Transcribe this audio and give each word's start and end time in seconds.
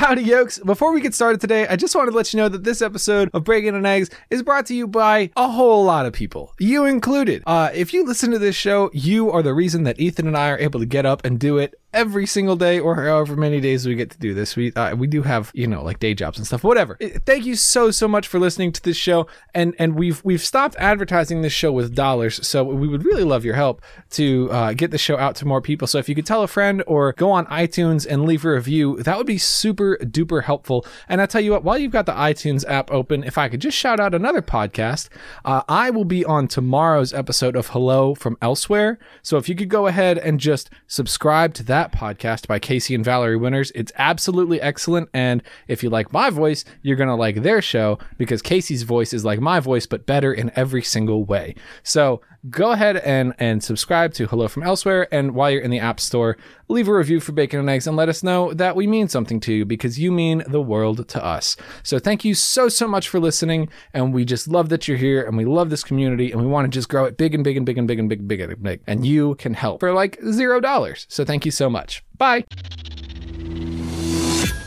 Howdy, 0.00 0.22
yokes. 0.22 0.58
Before 0.60 0.94
we 0.94 1.02
get 1.02 1.14
started 1.14 1.42
today, 1.42 1.68
I 1.68 1.76
just 1.76 1.94
wanted 1.94 2.12
to 2.12 2.16
let 2.16 2.32
you 2.32 2.38
know 2.38 2.48
that 2.48 2.64
this 2.64 2.80
episode 2.80 3.28
of 3.34 3.44
Bacon 3.44 3.74
and 3.74 3.86
Eggs 3.86 4.08
is 4.30 4.42
brought 4.42 4.64
to 4.66 4.74
you 4.74 4.86
by 4.88 5.28
a 5.36 5.46
whole 5.46 5.84
lot 5.84 6.06
of 6.06 6.14
people, 6.14 6.54
you 6.58 6.86
included. 6.86 7.42
Uh, 7.46 7.68
if 7.74 7.92
you 7.92 8.06
listen 8.06 8.30
to 8.30 8.38
this 8.38 8.56
show, 8.56 8.88
you 8.94 9.30
are 9.30 9.42
the 9.42 9.52
reason 9.52 9.82
that 9.82 10.00
Ethan 10.00 10.26
and 10.26 10.38
I 10.38 10.48
are 10.48 10.58
able 10.58 10.80
to 10.80 10.86
get 10.86 11.04
up 11.04 11.22
and 11.22 11.38
do 11.38 11.58
it 11.58 11.78
every 11.92 12.26
single 12.26 12.56
day 12.56 12.78
or 12.78 12.94
however 12.96 13.36
many 13.36 13.60
days 13.60 13.86
we 13.86 13.94
get 13.94 14.10
to 14.10 14.18
do 14.18 14.34
this. 14.34 14.56
We 14.56 14.72
uh, 14.74 14.94
we 14.94 15.06
do 15.06 15.22
have 15.22 15.50
you 15.54 15.66
know 15.66 15.82
like 15.82 15.98
day 15.98 16.14
jobs 16.14 16.38
and 16.38 16.46
stuff. 16.46 16.64
Whatever. 16.64 16.96
Thank 17.26 17.44
you 17.44 17.56
so 17.56 17.90
so 17.90 18.06
much 18.06 18.28
for 18.28 18.38
listening 18.38 18.72
to 18.72 18.82
this 18.82 18.96
show, 18.96 19.26
and 19.54 19.74
and 19.78 19.96
we've 19.96 20.22
we've 20.24 20.42
stopped 20.42 20.76
advertising 20.78 21.42
this 21.42 21.52
show 21.52 21.72
with 21.72 21.94
dollars. 21.94 22.46
So 22.46 22.64
we 22.64 22.88
would 22.88 23.04
really 23.04 23.24
love 23.24 23.44
your 23.44 23.54
help 23.54 23.82
to 24.10 24.50
uh, 24.50 24.72
get 24.72 24.90
the 24.90 24.98
show 24.98 25.16
out 25.18 25.36
to 25.36 25.46
more 25.46 25.60
people. 25.60 25.86
So 25.86 25.98
if 25.98 26.08
you 26.08 26.14
could 26.14 26.26
tell 26.26 26.42
a 26.42 26.48
friend 26.48 26.82
or 26.86 27.12
go 27.12 27.30
on 27.30 27.46
iTunes 27.46 28.06
and 28.08 28.24
leave 28.24 28.44
a 28.44 28.52
review, 28.52 29.02
that 29.02 29.16
would 29.16 29.26
be 29.26 29.38
super 29.38 29.96
duper 29.98 30.44
helpful. 30.44 30.86
And 31.08 31.20
I 31.20 31.26
tell 31.26 31.40
you 31.40 31.52
what, 31.52 31.64
while 31.64 31.78
you've 31.78 31.92
got 31.92 32.06
the 32.06 32.12
iTunes 32.12 32.64
app 32.68 32.90
open, 32.90 33.24
if 33.24 33.38
I 33.38 33.48
could 33.48 33.60
just 33.60 33.76
shout 33.76 34.00
out 34.00 34.14
another 34.14 34.42
podcast, 34.42 35.08
uh, 35.44 35.62
I 35.68 35.90
will 35.90 36.04
be 36.04 36.24
on 36.24 36.48
tomorrow's 36.48 37.12
episode 37.12 37.56
of 37.56 37.68
Hello 37.68 38.14
from 38.14 38.36
Elsewhere. 38.42 38.98
So 39.22 39.36
if 39.36 39.48
you 39.48 39.54
could 39.54 39.68
go 39.68 39.86
ahead 39.86 40.18
and 40.18 40.38
just 40.38 40.70
subscribe 40.86 41.54
to 41.54 41.62
that 41.64 41.79
podcast 41.88 42.46
by 42.46 42.58
Casey 42.58 42.94
and 42.94 43.04
Valerie 43.04 43.36
Winters, 43.36 43.72
it's 43.74 43.92
absolutely 43.96 44.60
excellent. 44.60 45.08
And 45.14 45.42
if 45.68 45.82
you 45.82 45.90
like 45.90 46.12
my 46.12 46.30
voice, 46.30 46.64
you're 46.82 46.96
going 46.96 47.08
to 47.08 47.14
like 47.14 47.42
their 47.42 47.62
show 47.62 47.98
because 48.18 48.42
Casey's 48.42 48.82
voice 48.82 49.12
is 49.12 49.24
like 49.24 49.40
my 49.40 49.60
voice, 49.60 49.86
but 49.86 50.06
better 50.06 50.32
in 50.32 50.52
every 50.54 50.82
single 50.82 51.24
way. 51.24 51.54
So 51.82 52.20
go 52.48 52.72
ahead 52.72 52.96
and, 52.96 53.34
and 53.38 53.62
subscribe 53.62 54.14
to 54.14 54.26
Hello 54.26 54.48
from 54.48 54.62
Elsewhere. 54.62 55.12
And 55.12 55.34
while 55.34 55.50
you're 55.50 55.60
in 55.60 55.70
the 55.70 55.78
App 55.78 56.00
Store, 56.00 56.36
leave 56.68 56.88
a 56.88 56.94
review 56.94 57.20
for 57.20 57.32
Bacon 57.32 57.60
and 57.60 57.68
Eggs 57.68 57.86
and 57.86 57.96
let 57.96 58.08
us 58.08 58.22
know 58.22 58.54
that 58.54 58.76
we 58.76 58.86
mean 58.86 59.08
something 59.08 59.40
to 59.40 59.52
you 59.52 59.64
because 59.64 59.98
you 59.98 60.10
mean 60.10 60.42
the 60.46 60.62
world 60.62 61.08
to 61.08 61.24
us. 61.24 61.56
So 61.82 61.98
thank 61.98 62.24
you 62.24 62.34
so, 62.34 62.68
so 62.68 62.88
much 62.88 63.08
for 63.08 63.20
listening. 63.20 63.68
And 63.92 64.14
we 64.14 64.24
just 64.24 64.48
love 64.48 64.68
that 64.70 64.88
you're 64.88 64.96
here 64.96 65.22
and 65.22 65.36
we 65.36 65.44
love 65.44 65.70
this 65.70 65.84
community 65.84 66.32
and 66.32 66.40
we 66.40 66.46
want 66.46 66.64
to 66.64 66.70
just 66.70 66.88
grow 66.88 67.04
it 67.04 67.16
big 67.16 67.34
and 67.34 67.44
big 67.44 67.56
and 67.56 67.66
big 67.66 67.76
and 67.76 67.86
big 67.86 67.98
and 67.98 68.08
big 68.08 68.20
and 68.20 68.28
big 68.28 68.40
and 68.40 68.62
big. 68.62 68.80
And 68.86 69.04
you 69.04 69.34
can 69.34 69.54
help 69.54 69.80
for 69.80 69.92
like 69.92 70.18
zero 70.30 70.60
dollars. 70.60 71.06
So 71.10 71.24
thank 71.24 71.44
you 71.44 71.50
so 71.50 71.68
much. 71.68 72.02
Bye. 72.16 72.44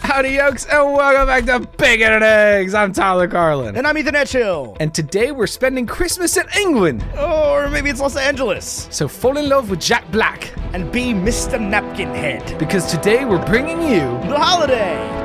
Howdy, 0.03 0.31
yokes, 0.31 0.65
and 0.65 0.93
welcome 0.93 1.25
back 1.27 1.45
to 1.45 1.65
Bacon 1.77 2.11
and 2.11 2.23
Eggs. 2.23 2.73
I'm 2.73 2.91
Tyler 2.91 3.27
Carlin. 3.27 3.75
And 3.77 3.87
I'm 3.87 3.97
Ethan 3.97 4.13
Etchill. 4.15 4.75
And 4.81 4.93
today 4.93 5.31
we're 5.31 5.47
spending 5.47 5.87
Christmas 5.87 6.35
in 6.35 6.45
England. 6.59 7.03
Or 7.17 7.69
maybe 7.69 7.89
it's 7.89 8.01
Los 8.01 8.17
Angeles. 8.17 8.87
So 8.91 9.07
fall 9.07 9.37
in 9.37 9.47
love 9.47 9.69
with 9.69 9.79
Jack 9.79 10.09
Black 10.11 10.51
And 10.73 10.91
be 10.91 11.13
Mr. 11.13 11.59
Napkin 11.59 12.09
Head. 12.09 12.59
because 12.59 12.91
today 12.91 13.23
we're 13.23 13.43
bringing 13.45 13.81
you 13.81 14.01
The 14.29 14.37
holiday. 14.37 15.22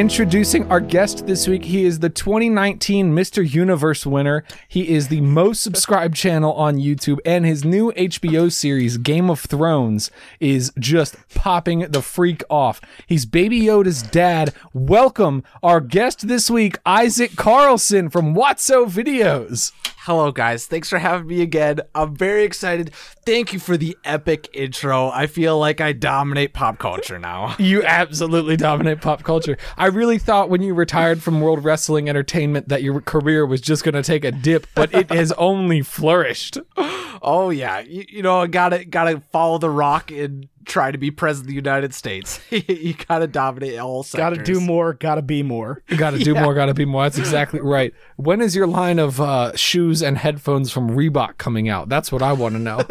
Introducing 0.00 0.66
our 0.72 0.80
guest 0.80 1.26
this 1.26 1.46
week, 1.46 1.62
he 1.62 1.84
is 1.84 1.98
the 1.98 2.08
2019 2.08 3.14
Mr. 3.14 3.46
Universe 3.46 4.06
winner. 4.06 4.44
He 4.66 4.88
is 4.88 5.08
the 5.08 5.20
most 5.20 5.62
subscribed 5.62 6.16
channel 6.16 6.54
on 6.54 6.78
YouTube, 6.78 7.18
and 7.22 7.44
his 7.44 7.66
new 7.66 7.92
HBO 7.92 8.50
series, 8.50 8.96
Game 8.96 9.28
of 9.28 9.40
Thrones, 9.40 10.10
is 10.40 10.72
just 10.78 11.16
popping 11.34 11.80
the 11.80 12.00
freak 12.00 12.42
off. 12.48 12.80
He's 13.06 13.26
Baby 13.26 13.60
Yoda's 13.60 14.00
dad. 14.00 14.54
Welcome, 14.72 15.44
our 15.62 15.82
guest 15.82 16.28
this 16.28 16.50
week, 16.50 16.78
Isaac 16.86 17.36
Carlson 17.36 18.08
from 18.08 18.34
Wotso 18.34 18.86
Videos. 18.86 19.72
Hello, 20.10 20.32
guys. 20.32 20.66
Thanks 20.66 20.88
for 20.88 20.98
having 20.98 21.28
me 21.28 21.40
again. 21.40 21.82
I'm 21.94 22.16
very 22.16 22.42
excited. 22.42 22.92
Thank 23.24 23.52
you 23.52 23.60
for 23.60 23.76
the 23.76 23.96
epic 24.02 24.48
intro. 24.52 25.08
I 25.08 25.28
feel 25.28 25.56
like 25.56 25.80
I 25.80 25.92
dominate 25.92 26.52
pop 26.52 26.80
culture 26.80 27.16
now. 27.16 27.54
You 27.70 27.84
absolutely 27.84 28.56
dominate 28.56 29.00
pop 29.00 29.22
culture. 29.22 29.56
I 29.78 29.86
really 29.86 30.18
thought 30.18 30.50
when 30.50 30.62
you 30.62 30.74
retired 30.74 31.22
from 31.22 31.40
World 31.40 31.62
Wrestling 31.62 32.08
Entertainment 32.08 32.68
that 32.70 32.82
your 32.82 33.00
career 33.00 33.46
was 33.46 33.60
just 33.60 33.84
going 33.84 33.94
to 33.94 34.02
take 34.02 34.24
a 34.24 34.32
dip, 34.32 34.66
but 34.74 34.92
it 34.92 35.10
has 35.12 35.30
only 35.32 35.82
flourished. 35.82 36.58
Oh 37.22 37.50
yeah, 37.50 37.80
you, 37.80 38.04
you 38.08 38.22
know, 38.22 38.46
gotta 38.46 38.84
gotta 38.84 39.20
follow 39.32 39.58
the 39.58 39.70
Rock 39.70 40.10
and 40.10 40.48
try 40.64 40.90
to 40.90 40.98
be 40.98 41.10
president 41.10 41.46
of 41.46 41.48
the 41.48 41.54
United 41.54 41.92
States. 41.94 42.40
you 42.50 42.94
gotta 42.94 43.26
dominate 43.26 43.78
all 43.78 44.02
sectors. 44.02 44.38
Gotta 44.38 44.42
do 44.42 44.60
more, 44.60 44.94
gotta 44.94 45.22
be 45.22 45.42
more. 45.42 45.82
Got 45.96 46.10
to 46.10 46.18
do 46.18 46.34
more, 46.40 46.54
got 46.54 46.66
to 46.66 46.74
be 46.74 46.84
more. 46.84 47.02
That's 47.02 47.18
exactly 47.18 47.60
right. 47.60 47.92
When 48.16 48.40
is 48.40 48.56
your 48.56 48.66
line 48.66 48.98
of 48.98 49.20
uh, 49.20 49.54
shoes 49.56 50.02
and 50.02 50.16
headphones 50.16 50.72
from 50.72 50.90
Reebok 50.90 51.38
coming 51.38 51.68
out? 51.68 51.88
That's 51.88 52.10
what 52.10 52.22
I 52.22 52.32
want 52.32 52.54
to 52.54 52.60
know. 52.60 52.80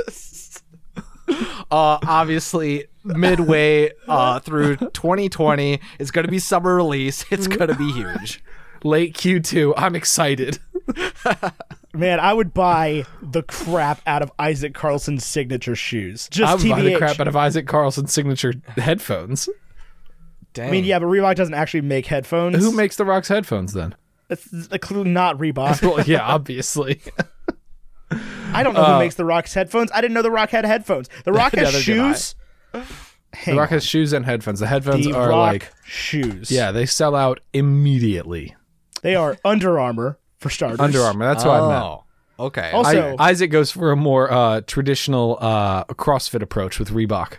Uh, 1.72 2.00
obviously, 2.08 2.88
midway 3.04 3.92
uh, 4.08 4.40
through 4.40 4.76
2020, 4.78 5.80
it's 6.00 6.10
gonna 6.10 6.28
be 6.28 6.40
summer 6.40 6.76
release. 6.76 7.24
It's 7.30 7.46
gonna 7.46 7.76
be 7.76 7.92
huge. 7.92 8.44
Late 8.84 9.16
Q2. 9.16 9.74
I'm 9.78 9.96
excited. 9.96 10.60
Man, 11.94 12.20
I 12.20 12.34
would 12.34 12.54
buy 12.54 13.06
the 13.22 13.42
crap 13.44 14.02
out 14.06 14.22
of 14.22 14.32
Isaac 14.38 14.74
Carlson's 14.74 15.26
signature 15.26 15.76
shoes. 15.76 16.30
I 16.32 16.36
Just 16.36 16.64
would 16.64 16.70
buy 16.72 16.82
the 16.82 16.98
crap 16.98 17.20
out 17.20 17.28
of 17.28 17.36
Isaac 17.36 17.68
Carlson's 17.68 18.14
signature 18.14 18.54
headphones. 18.78 19.50
Dang. 20.54 20.70
I 20.70 20.72
mean, 20.72 20.84
yeah, 20.86 21.00
but 21.00 21.06
Reebok 21.08 21.36
doesn't 21.36 21.54
actually 21.54 21.82
make 21.82 22.06
headphones. 22.06 22.58
Who 22.58 22.72
makes 22.72 22.96
the 22.96 23.06
Rock's 23.06 23.28
headphones 23.28 23.74
then? 23.74 23.96
It's 24.30 24.68
clearly 24.82 25.10
not 25.10 25.38
Reebok. 25.38 25.82
Well, 25.96 26.06
yeah, 26.06 26.22
obviously. 26.22 27.02
I 28.12 28.64
don't 28.64 28.74
know 28.74 28.84
who 28.84 28.94
uh, 28.94 29.00
makes 29.00 29.16
the 29.16 29.26
Rock's 29.26 29.54
headphones. 29.54 29.92
I 29.92 30.02
didn't 30.02 30.14
know 30.14 30.22
the 30.22 30.32
Rock 30.32 30.50
had 30.52 30.66
headphones. 30.66 31.10
The 31.26 31.32
Rock 31.34 31.54
has 31.54 31.74
Neither 31.74 31.78
did 31.78 31.84
shoes. 31.84 32.36
The 32.74 33.54
Rock 33.56 33.60
on. 33.60 33.68
has 33.70 33.86
shoes 33.86 34.14
and 34.14 34.26
headphones. 34.26 34.60
The 34.60 34.68
headphones 34.68 35.06
the 35.06 35.14
are 35.14 35.30
Rock 35.30 35.54
like, 35.54 35.72
shoes. 35.86 36.52
yeah, 36.52 36.72
they 36.72 36.86
sell 36.86 37.16
out 37.16 37.40
immediately. 37.54 38.56
They 39.02 39.16
are 39.16 39.38
Under 39.46 39.80
Armour 39.80 40.18
for 40.38 40.50
starters. 40.50 40.80
Under 40.80 41.02
Armour. 41.02 41.26
That's 41.26 41.44
what 41.46 41.62
I 41.62 41.68
meant. 41.68 41.84
oh, 41.84 42.04
okay. 42.40 42.72
Also- 42.72 43.16
I, 43.20 43.30
Isaac 43.30 43.52
goes 43.52 43.72
for 43.72 43.92
a 43.92 43.96
more 43.96 44.32
uh, 44.32 44.62
traditional 44.68 45.38
uh, 45.42 45.84
CrossFit 45.86 46.42
approach 46.42 46.80
with 46.80 46.90
Reebok. 46.92 47.38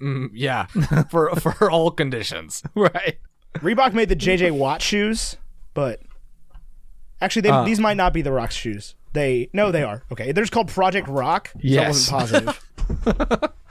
Mm, 0.00 0.30
yeah, 0.32 0.66
for 1.10 1.34
for 1.36 1.70
all 1.70 1.90
conditions. 1.90 2.62
Right. 2.74 3.18
Reebok 3.56 3.92
made 3.92 4.08
the 4.08 4.16
JJ 4.16 4.50
Watt 4.52 4.80
shoes, 4.82 5.36
but 5.74 6.00
actually, 7.20 7.42
they, 7.42 7.50
Uh. 7.50 7.64
these 7.64 7.78
might 7.78 7.96
not 7.96 8.12
be 8.12 8.22
the 8.22 8.32
Rock's 8.32 8.54
shoes. 8.56 8.94
They 9.12 9.50
no, 9.52 9.70
they 9.70 9.82
are 9.82 10.02
okay. 10.10 10.32
They're 10.32 10.42
just 10.42 10.52
called 10.52 10.68
Project 10.68 11.06
Rock. 11.06 11.48
So 11.52 11.58
Yes. 11.62 12.10
I 12.10 12.16
wasn't 12.16 12.46
positive. 12.46 13.52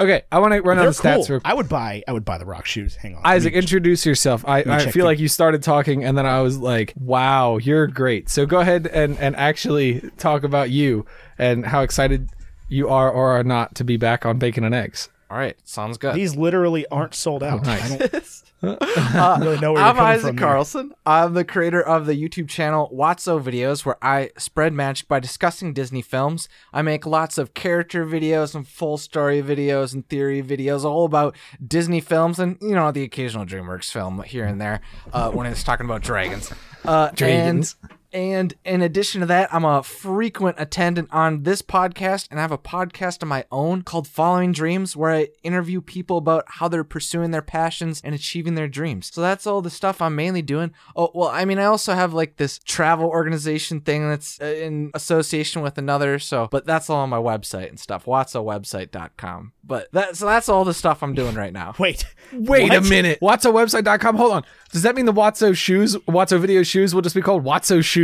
Okay, 0.00 0.22
I 0.30 0.38
want 0.38 0.54
to 0.54 0.60
run 0.60 0.76
They're 0.76 0.86
on 0.86 0.92
the 0.92 0.98
stats. 0.98 1.26
cool. 1.26 1.36
real- 1.36 1.40
I 1.44 1.54
would 1.54 1.68
buy. 1.68 2.04
I 2.06 2.12
would 2.12 2.24
buy 2.24 2.38
the 2.38 2.44
Rock 2.46 2.66
shoes. 2.66 2.94
Hang 2.94 3.16
on, 3.16 3.22
Isaac, 3.24 3.52
me- 3.52 3.58
introduce 3.58 4.06
yourself. 4.06 4.44
I, 4.46 4.58
I 4.60 4.78
feel 4.90 5.02
the- 5.02 5.10
like 5.10 5.18
you 5.18 5.26
started 5.28 5.62
talking, 5.62 6.04
and 6.04 6.16
then 6.16 6.24
I 6.26 6.40
was 6.40 6.56
like, 6.58 6.94
"Wow, 6.98 7.56
you're 7.58 7.86
great." 7.88 8.28
So 8.28 8.46
go 8.46 8.60
ahead 8.60 8.86
and 8.86 9.18
and 9.18 9.34
actually 9.36 10.08
talk 10.16 10.44
about 10.44 10.70
you 10.70 11.04
and 11.36 11.66
how 11.66 11.82
excited 11.82 12.30
you 12.68 12.88
are 12.88 13.10
or 13.10 13.32
are 13.38 13.42
not 13.44 13.74
to 13.76 13.84
be 13.84 13.96
back 13.96 14.24
on 14.24 14.38
Bacon 14.38 14.62
and 14.62 14.74
Eggs. 14.74 15.08
All 15.30 15.36
right, 15.36 15.56
sounds 15.64 15.98
good. 15.98 16.14
these 16.14 16.36
literally 16.36 16.86
aren't 16.88 17.14
sold 17.14 17.42
oh, 17.42 17.46
out. 17.48 17.64
nice. 17.66 18.44
Really 18.62 19.58
know 19.60 19.72
where 19.72 19.82
I'm 19.82 19.98
Isaac. 20.00 20.36
Carlson. 20.36 20.92
I'm 21.06 21.34
the 21.34 21.44
creator 21.44 21.80
of 21.80 22.06
the 22.06 22.14
YouTube 22.14 22.48
channel 22.48 22.90
Wotso 22.92 23.40
Videos, 23.40 23.84
where 23.84 23.96
I 24.02 24.30
spread 24.36 24.72
magic 24.72 25.06
by 25.06 25.20
discussing 25.20 25.72
Disney 25.72 26.02
films. 26.02 26.48
I 26.72 26.82
make 26.82 27.06
lots 27.06 27.38
of 27.38 27.54
character 27.54 28.04
videos 28.04 28.54
and 28.56 28.66
full 28.66 28.98
story 28.98 29.42
videos 29.42 29.94
and 29.94 30.08
theory 30.08 30.42
videos, 30.42 30.84
all 30.84 31.04
about 31.04 31.36
Disney 31.64 32.00
films 32.00 32.38
and 32.40 32.58
you 32.60 32.74
know 32.74 32.90
the 32.90 33.04
occasional 33.04 33.46
DreamWorks 33.46 33.92
film 33.92 34.22
here 34.22 34.44
and 34.44 34.60
there 34.60 34.80
uh, 35.12 35.30
when 35.30 35.46
it's 35.46 35.62
talking 35.62 35.86
about 35.86 36.02
dragons. 36.02 36.52
Uh, 36.84 37.10
Dragons. 37.10 37.76
And, 37.82 37.97
and 38.12 38.54
in 38.64 38.80
addition 38.82 39.20
to 39.20 39.26
that, 39.26 39.52
I'm 39.52 39.64
a 39.64 39.82
frequent 39.82 40.56
attendant 40.58 41.08
on 41.12 41.42
this 41.42 41.60
podcast, 41.62 42.28
and 42.30 42.38
I 42.38 42.42
have 42.42 42.52
a 42.52 42.58
podcast 42.58 43.22
of 43.22 43.28
my 43.28 43.44
own 43.52 43.82
called 43.82 44.06
Following 44.08 44.52
Dreams, 44.52 44.96
where 44.96 45.10
I 45.10 45.28
interview 45.42 45.80
people 45.80 46.16
about 46.18 46.44
how 46.46 46.68
they're 46.68 46.84
pursuing 46.84 47.30
their 47.30 47.42
passions 47.42 48.00
and 48.02 48.14
achieving 48.14 48.54
their 48.54 48.68
dreams. 48.68 49.10
So 49.12 49.20
that's 49.20 49.46
all 49.46 49.60
the 49.60 49.70
stuff 49.70 50.00
I'm 50.00 50.16
mainly 50.16 50.42
doing. 50.42 50.72
Oh, 50.96 51.10
well, 51.14 51.28
I 51.28 51.44
mean, 51.44 51.58
I 51.58 51.64
also 51.64 51.92
have 51.94 52.14
like 52.14 52.36
this 52.36 52.58
travel 52.58 53.06
organization 53.08 53.80
thing 53.82 54.08
that's 54.08 54.40
uh, 54.40 54.46
in 54.46 54.90
association 54.94 55.60
with 55.62 55.76
another. 55.76 56.18
So, 56.18 56.48
but 56.50 56.64
that's 56.66 56.88
all 56.88 57.00
on 57.00 57.10
my 57.10 57.18
website 57.18 57.68
and 57.68 57.78
stuff, 57.78 58.06
wotsowebsite.com. 58.06 59.52
But 59.64 59.92
that, 59.92 60.16
so 60.16 60.24
that's 60.24 60.48
all 60.48 60.64
the 60.64 60.72
stuff 60.72 61.02
I'm 61.02 61.14
doing 61.14 61.34
right 61.34 61.52
now. 61.52 61.74
Wait, 61.78 62.06
Wait 62.32 62.72
a 62.72 62.80
What? 62.80 62.88
minute. 62.88 63.18
WotsoWebsite.com. 63.20 64.16
Hold 64.16 64.32
on. 64.32 64.44
Does 64.72 64.82
that 64.82 64.94
mean 64.96 65.04
the 65.04 65.12
Wotso 65.12 65.54
shoes, 65.54 65.94
Wotso 66.08 66.40
video 66.40 66.62
shoes 66.62 66.94
will 66.94 67.02
just 67.02 67.14
be 67.14 67.20
called 67.22 67.44
Wotso 67.44 67.84
shoes? 67.84 67.97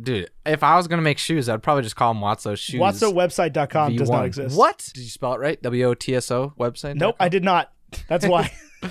Dude, 0.00 0.30
if 0.46 0.62
I 0.62 0.76
was 0.76 0.86
gonna 0.86 1.02
make 1.02 1.18
shoes, 1.18 1.48
I'd 1.48 1.62
probably 1.62 1.82
just 1.82 1.96
call 1.96 2.14
them 2.14 2.22
Wotso 2.22 2.56
shoes. 2.56 2.80
WotsoWebsite.com 2.80 3.96
does 3.96 4.08
not 4.10 4.24
exist. 4.26 4.56
What? 4.56 4.90
Did 4.94 5.02
you 5.02 5.10
spell 5.10 5.34
it 5.34 5.40
right? 5.40 5.60
W 5.62 5.84
O 5.86 5.94
T 5.94 6.14
S 6.14 6.30
O 6.30 6.52
website? 6.58 6.94
Nope, 6.96 7.16
I 7.18 7.28
did 7.28 7.42
not. 7.42 7.72
That's 8.08 8.26
why. 8.26 8.52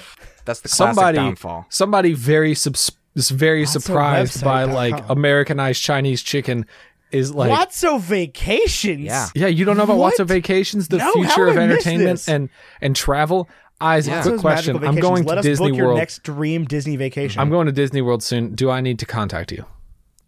That's 0.45 0.59
the 0.61 0.69
classic 0.69 0.95
somebody 0.95 1.17
downfall. 1.17 1.65
somebody 1.69 2.13
very 2.13 2.53
subs- 2.55 2.91
is 3.15 3.29
very 3.29 3.65
surprised 3.65 4.43
by 4.43 4.63
like 4.65 5.01
Americanized 5.09 5.81
Chinese 5.81 6.21
chicken 6.21 6.65
is 7.11 7.33
like 7.33 7.51
Wotso 7.51 7.99
Vacations. 8.01 9.05
Yeah. 9.05 9.27
yeah 9.33 9.47
you 9.47 9.63
don't 9.65 9.77
know 9.77 9.83
about 9.83 9.97
What? 9.97 10.15
Wotso 10.17 10.25
Vacations 10.25 10.87
the 10.89 10.97
No, 10.97 11.11
future 11.13 11.47
of 11.47 11.57
entertainment 11.57 12.27
and 12.27 12.49
and 12.81 12.95
travel 12.95 13.47
Isaac 13.79 14.11
Yeah. 14.11 14.21
quick 14.23 14.33
Wotso's 14.35 14.41
question 14.41 14.75
I'm 14.75 14.81
Vacations. 14.81 15.01
going 15.01 15.23
Let 15.23 15.35
to 15.35 15.39
us 15.39 15.45
Disney 15.45 15.69
book 15.69 15.77
your 15.77 15.87
World 15.87 15.99
next 15.99 16.23
dream 16.23 16.65
Disney 16.65 16.95
vacation. 16.97 17.39
I'm 17.41 17.49
going 17.49 17.67
to 17.67 17.71
Disney 17.71 18.01
World 18.01 18.23
soon 18.23 18.55
do 18.55 18.69
I 18.69 18.81
need 18.81 18.99
to 18.99 19.05
contact 19.05 19.51
you 19.53 19.65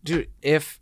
Dude, 0.09 0.27
if 0.41 0.79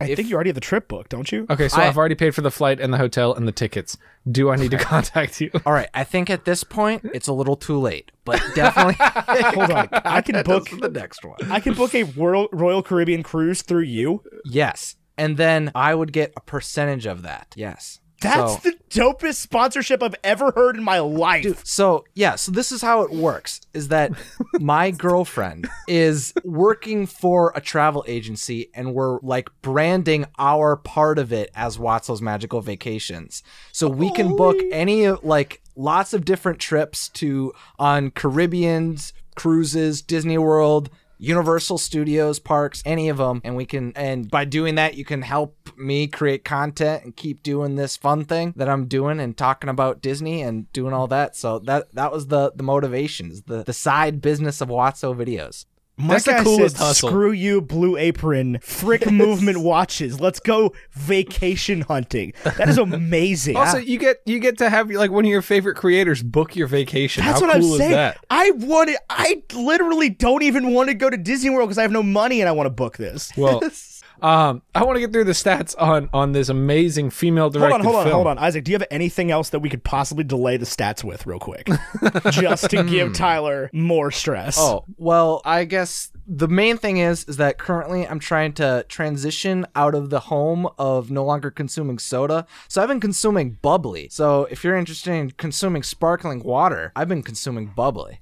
I 0.00 0.08
if- 0.08 0.16
think 0.16 0.28
you 0.28 0.34
already 0.34 0.50
have 0.50 0.54
the 0.54 0.60
trip 0.60 0.88
booked, 0.88 1.10
don't 1.10 1.30
you? 1.32 1.46
okay 1.50 1.68
so 1.68 1.80
I- 1.80 1.86
I've 1.88 1.96
already 1.96 2.14
paid 2.14 2.34
for 2.34 2.42
the 2.42 2.50
flight 2.50 2.80
and 2.80 2.92
the 2.92 2.98
hotel 2.98 3.32
and 3.34 3.48
the 3.48 3.52
tickets 3.52 3.96
do 4.30 4.50
I 4.50 4.56
need 4.56 4.70
to 4.72 4.78
contact 4.78 5.40
you 5.40 5.50
all 5.64 5.72
right, 5.72 5.88
I 5.94 6.04
think 6.04 6.28
at 6.30 6.44
this 6.44 6.64
point 6.64 7.08
it's 7.14 7.28
a 7.28 7.32
little 7.32 7.56
too 7.56 7.78
late, 7.78 8.12
but 8.24 8.42
definitely 8.54 8.96
Hold 9.54 9.70
on. 9.70 9.88
I 9.92 10.20
can 10.20 10.42
book 10.44 10.68
the 10.80 10.90
next 10.90 11.24
one. 11.24 11.38
I 11.50 11.60
can 11.60 11.74
book 11.74 11.94
a 11.94 12.02
Royal, 12.04 12.48
Royal 12.52 12.82
Caribbean 12.82 13.22
cruise 13.22 13.62
through 13.62 13.82
you. 13.84 14.22
Yes. 14.44 14.96
And 15.18 15.36
then 15.38 15.72
I 15.74 15.94
would 15.94 16.12
get 16.12 16.32
a 16.36 16.40
percentage 16.40 17.06
of 17.06 17.22
that. 17.22 17.54
Yes. 17.56 18.00
That's 18.20 18.54
so, 18.54 18.70
the 18.70 18.76
dopest 18.90 19.34
sponsorship 19.34 20.02
I've 20.02 20.14
ever 20.24 20.52
heard 20.52 20.76
in 20.76 20.82
my 20.82 21.00
life. 21.00 21.64
so 21.64 22.04
yeah, 22.14 22.36
so 22.36 22.50
this 22.50 22.72
is 22.72 22.82
how 22.82 23.02
it 23.02 23.10
works 23.10 23.60
is 23.74 23.88
that 23.88 24.12
my 24.60 24.90
girlfriend 24.90 25.68
is 25.86 26.32
working 26.44 27.06
for 27.06 27.52
a 27.54 27.60
travel 27.60 28.04
agency 28.08 28.70
and 28.74 28.94
we're 28.94 29.20
like 29.20 29.50
branding 29.62 30.24
our 30.38 30.76
part 30.76 31.18
of 31.18 31.32
it 31.32 31.50
as 31.54 31.76
Wotso's 31.76 32.22
Magical 32.22 32.60
Vacations. 32.60 33.42
So 33.72 33.88
we 33.88 34.10
can 34.12 34.34
book 34.36 34.56
any 34.72 35.08
like 35.10 35.62
lots 35.76 36.14
of 36.14 36.24
different 36.24 36.58
trips 36.58 37.08
to 37.10 37.52
on 37.78 38.10
Caribbeans, 38.10 39.12
cruises, 39.34 40.00
Disney 40.00 40.38
World, 40.38 40.88
Universal 41.18 41.78
Studios 41.78 42.38
parks, 42.38 42.82
any 42.84 43.08
of 43.08 43.16
them, 43.16 43.40
and 43.44 43.56
we 43.56 43.66
can 43.66 43.92
and 43.96 44.30
by 44.30 44.44
doing 44.44 44.74
that 44.74 44.94
you 44.94 45.04
can 45.04 45.22
help 45.22 45.56
me 45.76 46.06
create 46.06 46.44
content 46.44 47.04
and 47.04 47.16
keep 47.16 47.42
doing 47.42 47.76
this 47.76 47.96
fun 47.96 48.24
thing 48.24 48.52
that 48.56 48.68
I'm 48.68 48.86
doing 48.86 49.20
and 49.20 49.36
talking 49.36 49.70
about 49.70 50.02
Disney 50.02 50.42
and 50.42 50.70
doing 50.72 50.92
all 50.92 51.06
that. 51.08 51.36
So 51.36 51.58
that 51.60 51.94
that 51.94 52.12
was 52.12 52.26
the 52.26 52.52
the 52.54 52.62
motivations, 52.62 53.42
the 53.42 53.64
the 53.64 53.72
side 53.72 54.20
business 54.20 54.60
of 54.60 54.68
Wotso 54.68 55.14
videos. 55.14 55.64
My 55.98 56.14
That's 56.14 56.24
the 56.26 56.32
guy 56.32 56.44
coolest 56.44 56.76
said, 56.76 56.84
hustle. 56.84 57.08
Screw 57.08 57.32
you, 57.32 57.62
Blue 57.62 57.96
Apron, 57.96 58.58
Frick 58.60 59.10
Movement 59.10 59.58
watches. 59.62 60.20
Let's 60.20 60.40
go 60.40 60.74
vacation 60.92 61.80
hunting. 61.82 62.34
That 62.44 62.68
is 62.68 62.76
amazing. 62.76 63.56
also 63.56 63.78
you 63.78 63.98
get 63.98 64.18
you 64.26 64.38
get 64.38 64.58
to 64.58 64.68
have 64.68 64.90
like 64.90 65.10
one 65.10 65.24
of 65.24 65.30
your 65.30 65.40
favorite 65.40 65.76
creators 65.76 66.22
book 66.22 66.54
your 66.54 66.66
vacation 66.66 67.24
That's 67.24 67.40
how 67.40 67.46
what 67.46 67.60
cool 67.60 67.72
I'm 67.72 67.78
saying. 67.78 67.90
that 67.92 68.18
I 68.28 68.50
want 68.56 68.90
to, 68.90 69.00
I 69.08 69.42
literally 69.54 70.10
don't 70.10 70.42
even 70.42 70.74
want 70.74 70.88
to 70.88 70.94
go 70.94 71.08
to 71.08 71.16
Disney 71.16 71.48
World 71.50 71.68
because 71.68 71.78
I 71.78 71.82
have 71.82 71.92
no 71.92 72.02
money 72.02 72.40
and 72.40 72.48
I 72.48 72.52
want 72.52 72.66
to 72.66 72.70
book 72.70 72.98
this. 72.98 73.32
well 73.36 73.60
um 74.22 74.62
I 74.74 74.84
want 74.84 74.96
to 74.96 75.00
get 75.00 75.12
through 75.12 75.24
the 75.24 75.32
stats 75.32 75.74
on 75.78 76.08
on 76.12 76.32
this 76.32 76.48
amazing 76.48 77.10
female 77.10 77.50
Hold 77.50 77.72
on, 77.72 77.80
hold 77.80 77.96
on, 77.96 78.04
film. 78.04 78.14
hold 78.14 78.26
on. 78.26 78.38
Isaac, 78.38 78.64
do 78.64 78.72
you 78.72 78.78
have 78.78 78.86
anything 78.90 79.30
else 79.30 79.50
that 79.50 79.60
we 79.60 79.68
could 79.68 79.84
possibly 79.84 80.24
delay 80.24 80.56
the 80.56 80.66
stats 80.66 81.04
with 81.04 81.26
real 81.26 81.38
quick? 81.38 81.68
Just 82.30 82.70
to 82.70 82.82
give 82.84 83.12
Tyler 83.12 83.70
more 83.72 84.10
stress. 84.10 84.56
Oh, 84.58 84.84
well, 84.96 85.42
I 85.44 85.64
guess 85.64 86.10
the 86.26 86.48
main 86.48 86.76
thing 86.76 86.96
is 86.98 87.24
is 87.24 87.36
that 87.36 87.58
currently 87.58 88.06
I'm 88.06 88.18
trying 88.18 88.52
to 88.54 88.84
transition 88.88 89.66
out 89.74 89.94
of 89.94 90.10
the 90.10 90.20
home 90.20 90.68
of 90.78 91.10
no 91.10 91.24
longer 91.24 91.50
consuming 91.50 91.98
soda. 91.98 92.46
So 92.68 92.82
I've 92.82 92.88
been 92.88 93.00
consuming 93.00 93.58
bubbly. 93.62 94.08
So 94.10 94.46
if 94.50 94.64
you're 94.64 94.76
interested 94.76 95.12
in 95.12 95.30
consuming 95.32 95.82
sparkling 95.82 96.42
water, 96.42 96.92
I've 96.96 97.08
been 97.08 97.22
consuming 97.22 97.66
bubbly. 97.76 98.20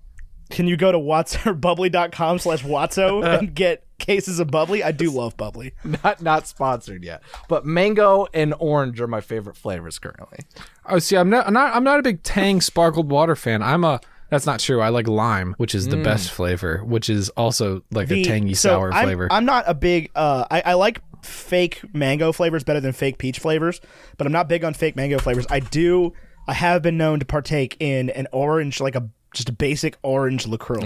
Can 0.50 0.66
you 0.66 0.76
go 0.76 0.92
to 0.92 0.98
wotsobubbly.com 0.98 2.38
slash 2.40 2.62
wotso 2.62 3.24
and 3.38 3.54
get 3.54 3.83
cases 3.98 4.38
of 4.38 4.50
bubbly? 4.50 4.82
I 4.82 4.92
do 4.92 5.10
love 5.10 5.36
bubbly. 5.36 5.72
Not 6.04 6.22
not 6.22 6.46
sponsored 6.46 7.04
yet. 7.04 7.22
But 7.48 7.64
mango 7.64 8.26
and 8.34 8.54
orange 8.58 9.00
are 9.00 9.06
my 9.06 9.20
favorite 9.20 9.56
flavors 9.56 9.98
currently. 9.98 10.40
Oh, 10.86 10.98
see, 10.98 11.16
I'm 11.16 11.30
not, 11.30 11.46
I'm 11.46 11.52
not, 11.52 11.74
I'm 11.74 11.84
not 11.84 12.00
a 12.00 12.02
big 12.02 12.22
Tang 12.22 12.60
sparkled 12.60 13.10
water 13.10 13.36
fan. 13.36 13.62
I'm 13.62 13.84
a. 13.84 14.00
That's 14.30 14.46
not 14.46 14.58
true. 14.58 14.80
I 14.80 14.88
like 14.88 15.06
lime, 15.06 15.54
which 15.58 15.74
is 15.74 15.86
the 15.86 15.96
best 15.96 16.30
flavor, 16.30 16.82
which 16.84 17.08
is 17.08 17.28
also 17.30 17.84
like 17.92 18.10
a 18.10 18.24
tangy 18.24 18.54
so 18.54 18.70
sour 18.70 18.92
I'm, 18.92 19.04
flavor. 19.04 19.28
I'm 19.30 19.44
not 19.44 19.64
a 19.68 19.74
big. 19.74 20.10
Uh, 20.14 20.46
I, 20.50 20.62
I 20.66 20.74
like 20.74 21.00
fake 21.22 21.82
mango 21.94 22.32
flavors 22.32 22.64
better 22.64 22.80
than 22.80 22.92
fake 22.92 23.18
peach 23.18 23.38
flavors, 23.38 23.80
but 24.16 24.26
I'm 24.26 24.32
not 24.32 24.48
big 24.48 24.64
on 24.64 24.74
fake 24.74 24.96
mango 24.96 25.18
flavors. 25.18 25.46
I 25.50 25.60
do. 25.60 26.14
I 26.48 26.54
have 26.54 26.82
been 26.82 26.96
known 26.96 27.20
to 27.20 27.24
partake 27.24 27.76
in 27.80 28.10
an 28.10 28.26
orange, 28.32 28.80
like 28.80 28.94
a 28.96 29.08
just 29.34 29.48
a 29.48 29.52
basic 29.52 29.96
orange 30.02 30.46
Lacroix. 30.46 30.80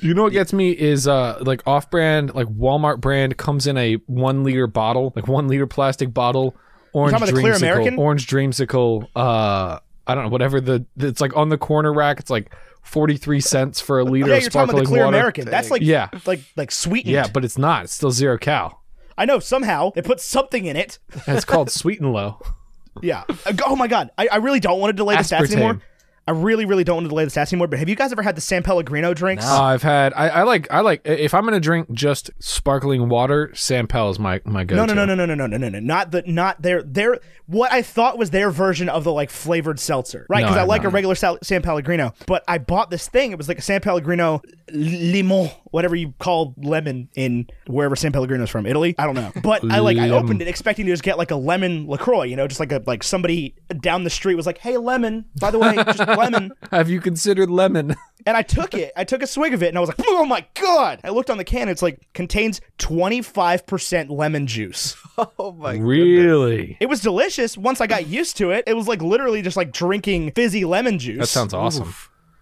you 0.00 0.14
know 0.14 0.22
what 0.24 0.32
gets 0.32 0.52
me 0.52 0.70
is 0.72 1.06
uh 1.08 1.38
like 1.42 1.62
off-brand, 1.66 2.34
like 2.34 2.48
Walmart 2.48 3.00
brand 3.00 3.36
comes 3.38 3.66
in 3.66 3.76
a 3.76 3.94
one 4.06 4.44
liter 4.44 4.66
bottle, 4.66 5.12
like 5.16 5.28
one 5.28 5.48
liter 5.48 5.66
plastic 5.66 6.12
bottle. 6.12 6.54
Orange 6.92 7.16
about 7.16 7.26
the 7.26 7.32
Clear 7.32 7.54
dreamsicle, 7.54 7.56
American? 7.58 7.98
orange 7.98 8.26
dreamsicle. 8.26 9.06
Uh, 9.16 9.78
I 10.06 10.14
don't 10.14 10.24
know, 10.24 10.30
whatever 10.30 10.60
the. 10.60 10.84
It's 10.98 11.20
like 11.22 11.34
on 11.36 11.48
the 11.48 11.56
corner 11.56 11.92
rack. 11.92 12.20
It's 12.20 12.28
like 12.30 12.54
forty 12.82 13.16
three 13.16 13.40
cents 13.40 13.80
for 13.80 13.98
a 14.00 14.04
liter 14.04 14.28
Yeah, 14.28 14.34
of 14.34 14.42
you're 14.42 14.50
talking 14.50 14.74
about 14.74 14.80
sparkling 14.80 14.84
the 14.84 14.88
Clear 14.88 15.04
water. 15.06 15.16
American. 15.16 15.44
That's 15.46 15.70
like 15.70 15.80
Yeah. 15.82 16.08
like 16.26 16.40
like 16.56 16.70
sweetened. 16.70 17.14
Yeah, 17.14 17.28
but 17.32 17.44
it's 17.44 17.56
not. 17.56 17.84
It's 17.84 17.94
still 17.94 18.10
zero 18.10 18.36
cal. 18.36 18.82
I 19.16 19.24
know 19.24 19.38
somehow 19.38 19.90
they 19.94 20.02
put 20.02 20.20
something 20.20 20.66
in 20.66 20.76
it. 20.76 20.98
And 21.26 21.36
it's 21.36 21.44
called 21.44 21.70
Sweet 21.70 22.00
and 22.00 22.12
Low. 22.12 22.40
Yeah. 23.00 23.24
Uh, 23.46 23.54
Oh 23.64 23.74
my 23.74 23.86
god. 23.88 24.10
I, 24.18 24.28
I 24.30 24.36
really 24.36 24.60
don't 24.60 24.78
want 24.78 24.90
to 24.90 24.92
delay 24.92 25.16
the 25.16 25.22
stats 25.22 25.46
Aspartame. 25.46 25.52
anymore. 25.52 25.80
I 26.26 26.30
really, 26.30 26.66
really 26.66 26.84
don't 26.84 26.96
want 26.96 27.04
to 27.06 27.08
delay 27.08 27.24
the 27.24 27.30
stats 27.32 27.52
anymore. 27.52 27.66
But 27.66 27.80
have 27.80 27.88
you 27.88 27.96
guys 27.96 28.12
ever 28.12 28.22
had 28.22 28.36
the 28.36 28.40
San 28.40 28.62
Pellegrino 28.62 29.12
drinks? 29.12 29.44
Uh, 29.44 29.60
I've 29.60 29.82
had. 29.82 30.12
I, 30.14 30.28
I 30.28 30.42
like. 30.44 30.70
I 30.70 30.80
like. 30.80 31.00
If 31.04 31.34
I'm 31.34 31.44
gonna 31.44 31.58
drink 31.58 31.90
just 31.92 32.30
sparkling 32.38 33.08
water, 33.08 33.50
San 33.54 33.88
Pel 33.88 34.10
is 34.10 34.20
my 34.20 34.40
my 34.44 34.62
go. 34.62 34.76
No, 34.76 34.84
no, 34.84 34.94
no, 34.94 35.04
no, 35.04 35.14
no, 35.14 35.24
no, 35.24 35.34
no, 35.34 35.46
no, 35.46 35.56
no, 35.56 35.68
no. 35.68 35.80
Not 35.80 36.12
the, 36.12 36.22
not 36.24 36.62
their, 36.62 36.82
their. 36.82 37.18
What 37.46 37.72
I 37.72 37.82
thought 37.82 38.18
was 38.18 38.30
their 38.30 38.50
version 38.50 38.88
of 38.88 39.02
the 39.02 39.12
like 39.12 39.30
flavored 39.30 39.80
seltzer, 39.80 40.26
right? 40.28 40.42
No, 40.42 40.46
Because 40.46 40.58
I 40.58 40.62
I've 40.62 40.68
like 40.68 40.84
a 40.84 40.88
regular 40.90 41.16
Sal- 41.16 41.38
San 41.42 41.60
Pellegrino, 41.60 42.14
but 42.26 42.44
I 42.46 42.58
bought 42.58 42.90
this 42.90 43.08
thing. 43.08 43.32
It 43.32 43.38
was 43.38 43.48
like 43.48 43.58
a 43.58 43.62
San 43.62 43.80
Pellegrino 43.80 44.42
limon, 44.72 45.50
whatever 45.72 45.96
you 45.96 46.14
call 46.20 46.54
lemon 46.56 47.08
in 47.16 47.48
wherever 47.66 47.96
San 47.96 48.12
Pellegrino's 48.12 48.50
from, 48.50 48.64
Italy. 48.64 48.94
I 48.96 49.06
don't 49.06 49.16
know, 49.16 49.32
but 49.42 49.64
I 49.70 49.80
like 49.80 49.98
I 49.98 50.10
opened 50.10 50.40
it 50.40 50.46
expecting 50.46 50.86
to 50.86 50.92
just 50.92 51.02
get 51.02 51.18
like 51.18 51.32
a 51.32 51.36
lemon 51.36 51.88
Lacroix, 51.88 52.22
you 52.24 52.36
know, 52.36 52.46
just 52.46 52.60
like 52.60 52.70
a 52.70 52.80
like 52.86 53.02
somebody 53.02 53.56
down 53.80 54.04
the 54.04 54.10
street 54.10 54.36
was 54.36 54.46
like, 54.46 54.58
"Hey, 54.58 54.76
lemon, 54.76 55.24
by 55.40 55.50
the 55.50 55.58
way, 55.58 55.74
just 55.74 55.98
lemon." 56.06 56.52
Have 56.70 56.88
you 56.88 57.00
considered 57.00 57.50
lemon? 57.50 57.96
And 58.24 58.36
I 58.36 58.42
took 58.42 58.74
it. 58.74 58.92
I 58.96 59.02
took 59.02 59.20
a 59.24 59.26
swig 59.26 59.52
of 59.52 59.64
it, 59.64 59.66
and 59.70 59.76
I 59.76 59.80
was 59.80 59.88
like, 59.88 60.00
"Oh 60.06 60.24
my 60.24 60.46
god!" 60.54 61.00
I 61.02 61.10
looked 61.10 61.28
on 61.28 61.38
the 61.38 61.44
can. 61.44 61.68
It's 61.68 61.82
like 61.82 62.06
contains 62.12 62.60
twenty 62.78 63.20
five 63.20 63.66
percent 63.66 64.10
lemon 64.10 64.46
juice. 64.46 64.94
Oh 65.38 65.52
my 65.52 65.76
god. 65.76 65.84
really? 65.84 66.76
It 66.80 66.88
was 66.88 67.00
delicious. 67.00 67.58
Once 67.58 67.80
I 67.80 67.86
got 67.86 68.06
used 68.06 68.36
to 68.38 68.50
it, 68.50 68.64
it 68.66 68.74
was 68.74 68.88
like 68.88 69.02
literally 69.02 69.42
just 69.42 69.56
like 69.56 69.72
drinking 69.72 70.30
fizzy 70.32 70.64
lemon 70.64 70.98
juice. 70.98 71.18
That 71.18 71.26
sounds 71.26 71.52
awesome. 71.52 71.92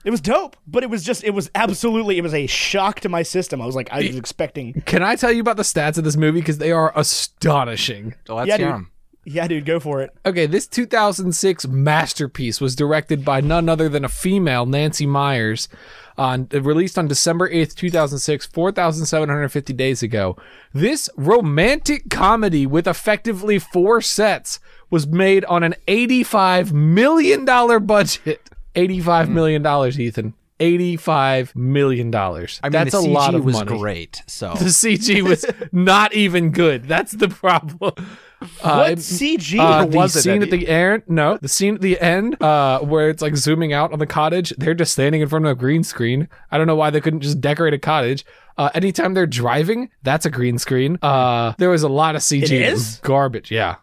It 0.05 0.11
was 0.11 0.21
dope, 0.21 0.57
but 0.67 0.83
it 0.83 0.89
was 0.91 1.05
just. 1.05 1.25
It 1.25 1.31
was 1.31 1.51
absolutely. 1.55 2.17
It 2.17 2.23
was 2.23 2.33
a 2.35 2.47
shock 2.47 3.01
to 3.01 3.09
my 3.09 3.23
system. 3.23 3.61
I 3.61 3.67
was 3.67 3.75
like, 3.77 3.93
I 3.93 3.99
was 3.99 4.17
expecting. 4.17 4.83
Can 4.87 5.03
I 5.03 5.15
tell 5.17 5.31
you 5.31 5.41
about 5.41 5.57
the 5.59 5.63
stats 5.63 5.99
of 5.99 6.05
this 6.05 6.17
movie 6.17 6.41
because 6.41 6.59
they 6.59 6.73
are 6.73 6.93
astonishing? 6.97 8.15
Oh, 8.15 8.23
so 8.27 8.35
let's 8.37 8.49
Yeah, 8.49 8.57
hear 8.57 8.67
dude. 8.67 8.75
'em. 8.75 8.91
Yeah, 9.27 9.47
dude, 9.47 9.67
go 9.67 9.79
for 9.79 10.01
it. 10.01 10.11
Okay, 10.25 10.47
this 10.47 10.67
2006 10.67 11.67
masterpiece 11.69 12.59
was 12.59 12.75
directed 12.75 13.23
by 13.23 13.43
none 13.43 13.69
other 13.69 13.87
than 13.91 14.03
a 14.03 14.09
female, 14.09 14.65
Nancy 14.65 15.05
Meyers, 15.05 15.69
on 16.17 16.49
released 16.51 16.99
on 16.99 17.07
December 17.07 17.49
8th, 17.51 17.75
2006, 17.75 18.47
4,750 18.47 19.73
days 19.75 20.03
ago. 20.03 20.37
This 20.73 21.11
romantic 21.17 22.09
comedy 22.09 22.67
with 22.67 22.87
effectively 22.89 23.59
four 23.59 24.01
sets 24.01 24.59
was 24.89 25.07
made 25.07 25.45
on 25.45 25.63
an 25.63 25.75
$85 25.87 26.73
million 26.73 27.45
budget. 27.85 28.50
$85 28.75 29.29
million, 29.29 29.67
Ethan. 30.01 30.35
$85 30.61 31.57
million. 31.57 32.15
I 32.15 32.21
mean, 32.21 32.49
That's 32.71 32.93
the 32.93 32.99
a 32.99 33.01
CG 33.03 33.13
lot 33.13 33.35
of 33.35 33.45
was 33.45 33.55
money. 33.57 33.79
great. 33.79 34.23
So 34.27 34.53
The 34.59 34.67
CG 34.67 35.23
was 35.23 35.45
not 35.73 36.13
even 36.13 36.51
good. 36.53 36.85
That's 36.85 37.13
the 37.13 37.29
problem. 37.29 37.93
Uh, 37.99 38.47
What 38.61 38.99
CG? 38.99 39.59
uh, 39.59 39.87
the 39.87 39.97
was 39.97 40.13
scene 40.23 40.43
at 40.43 40.51
the 40.51 40.69
end, 40.69 41.03
no, 41.07 41.37
the 41.39 41.49
scene 41.49 41.75
at 41.77 41.81
the 41.81 41.99
end, 42.01 42.41
uh, 42.43 42.81
where 42.81 43.09
it's 43.11 43.23
like 43.23 43.37
zooming 43.37 43.73
out 43.73 43.93
on 43.93 43.99
the 43.99 44.07
cottage. 44.07 44.53
They're 44.59 44.75
just 44.75 44.93
standing 44.93 45.21
in 45.23 45.29
front 45.29 45.45
of 45.47 45.51
a 45.51 45.55
green 45.55 45.83
screen. 45.83 46.29
I 46.51 46.59
don't 46.59 46.67
know 46.67 46.77
why 46.77 46.91
they 46.91 47.01
couldn't 47.01 47.21
just 47.21 47.41
decorate 47.41 47.75
a 47.75 47.79
cottage. 47.79 48.25
Uh, 48.59 48.69
anytime 48.75 49.15
they're 49.15 49.27
driving, 49.27 49.91
that's 50.03 50.27
a 50.27 50.31
green 50.31 50.59
screen. 50.59 50.99
Uh, 51.03 51.55
there 51.59 51.71
was 51.71 51.83
a 51.83 51.89
lot 51.89 52.17
of 52.17 52.23
CG. 52.23 52.43
It 52.45 52.53
is? 52.53 52.99
garbage. 53.03 53.51
Yeah, 53.51 53.77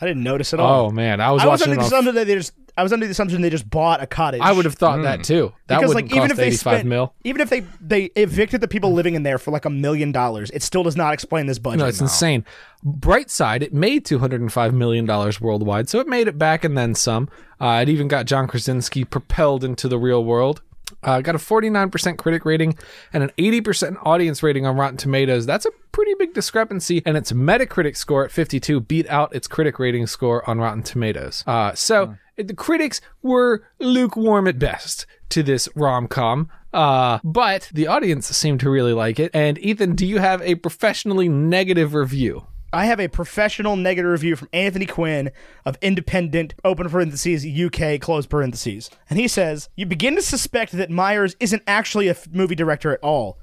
I 0.00 0.06
didn't 0.06 0.22
notice 0.22 0.54
at 0.54 0.60
all. 0.60 0.86
Oh 0.86 0.90
man, 0.90 1.20
I 1.20 1.32
was 1.32 1.42
I 1.42 1.46
was 1.46 1.60
watching 1.60 1.72
under 1.72 1.74
it 1.74 1.76
the 1.76 1.80
on 1.82 1.86
assumption 1.86 2.14
that 2.14 2.26
they 2.26 2.34
just. 2.34 2.52
I 2.76 2.84
was 2.84 2.92
under 2.92 3.06
the 3.06 3.10
assumption 3.10 3.42
they 3.42 3.50
just 3.50 3.68
bought 3.68 4.00
a 4.00 4.06
cottage. 4.06 4.40
I 4.40 4.52
would 4.52 4.64
have 4.64 4.76
thought 4.76 5.02
that 5.02 5.24
too. 5.24 5.52
That 5.66 5.80
because 5.80 5.94
wouldn't 5.94 6.12
like 6.12 6.16
even 6.16 6.28
cost 6.28 6.30
if 6.30 6.36
they 6.36 6.46
eighty-five 6.46 6.74
spent, 6.76 6.88
mil. 6.88 7.12
even 7.24 7.40
if 7.40 7.50
they 7.50 7.64
they 7.80 8.04
evicted 8.14 8.60
the 8.60 8.68
people 8.68 8.92
living 8.92 9.16
in 9.16 9.24
there 9.24 9.36
for 9.36 9.50
like 9.50 9.64
a 9.64 9.70
million 9.70 10.12
dollars, 10.12 10.48
it 10.50 10.62
still 10.62 10.84
does 10.84 10.96
not 10.96 11.12
explain 11.12 11.46
this 11.46 11.58
budget. 11.58 11.80
No, 11.80 11.86
it's 11.86 12.00
insane. 12.00 12.44
Bright 12.84 13.30
side, 13.30 13.64
it 13.64 13.74
made 13.74 14.04
two 14.04 14.20
hundred 14.20 14.40
and 14.42 14.52
five 14.52 14.72
million 14.72 15.06
dollars 15.06 15.40
worldwide, 15.40 15.88
so 15.88 15.98
it 15.98 16.06
made 16.06 16.28
it 16.28 16.38
back 16.38 16.62
and 16.62 16.78
then 16.78 16.94
some. 16.94 17.28
Uh, 17.60 17.80
it 17.82 17.88
even 17.88 18.06
got 18.06 18.26
John 18.26 18.46
Krasinski 18.46 19.04
propelled 19.04 19.64
into 19.64 19.88
the 19.88 19.98
real 19.98 20.24
world. 20.24 20.62
Uh, 21.02 21.20
got 21.20 21.34
a 21.34 21.38
49% 21.38 22.18
critic 22.18 22.44
rating 22.44 22.76
and 23.12 23.22
an 23.22 23.30
80% 23.38 23.96
audience 24.02 24.42
rating 24.42 24.66
on 24.66 24.76
Rotten 24.76 24.96
Tomatoes. 24.96 25.46
That's 25.46 25.64
a 25.64 25.70
pretty 25.92 26.14
big 26.18 26.34
discrepancy, 26.34 27.02
and 27.06 27.16
its 27.16 27.32
Metacritic 27.32 27.96
score 27.96 28.24
at 28.24 28.32
52 28.32 28.80
beat 28.80 29.08
out 29.08 29.34
its 29.34 29.46
critic 29.46 29.78
rating 29.78 30.06
score 30.06 30.48
on 30.48 30.58
Rotten 30.58 30.82
Tomatoes. 30.82 31.44
Uh, 31.46 31.72
so 31.74 32.16
the 32.36 32.54
critics 32.54 33.00
were 33.22 33.62
lukewarm 33.78 34.46
at 34.48 34.58
best 34.58 35.06
to 35.30 35.42
this 35.42 35.68
rom 35.74 36.08
com. 36.08 36.50
Uh, 36.72 37.18
but 37.24 37.70
the 37.72 37.86
audience 37.86 38.28
seemed 38.28 38.60
to 38.60 38.70
really 38.70 38.92
like 38.92 39.18
it. 39.18 39.30
And 39.34 39.58
Ethan, 39.58 39.94
do 39.94 40.06
you 40.06 40.18
have 40.18 40.42
a 40.42 40.56
professionally 40.56 41.28
negative 41.28 41.94
review? 41.94 42.46
I 42.72 42.84
have 42.84 43.00
a 43.00 43.08
professional 43.08 43.76
negative 43.76 44.10
review 44.10 44.36
from 44.36 44.50
Anthony 44.52 44.84
Quinn 44.84 45.30
of 45.64 45.78
Independent, 45.80 46.54
open 46.64 46.88
parentheses, 46.90 47.46
UK, 47.46 47.98
close 47.98 48.26
parentheses. 48.26 48.90
And 49.08 49.18
he 49.18 49.26
says, 49.26 49.70
You 49.74 49.86
begin 49.86 50.14
to 50.16 50.22
suspect 50.22 50.72
that 50.72 50.90
Meyers 50.90 51.34
isn't 51.40 51.62
actually 51.66 52.08
a 52.08 52.12
f- 52.12 52.28
movie 52.30 52.54
director 52.54 52.92
at 52.92 53.00
all, 53.00 53.38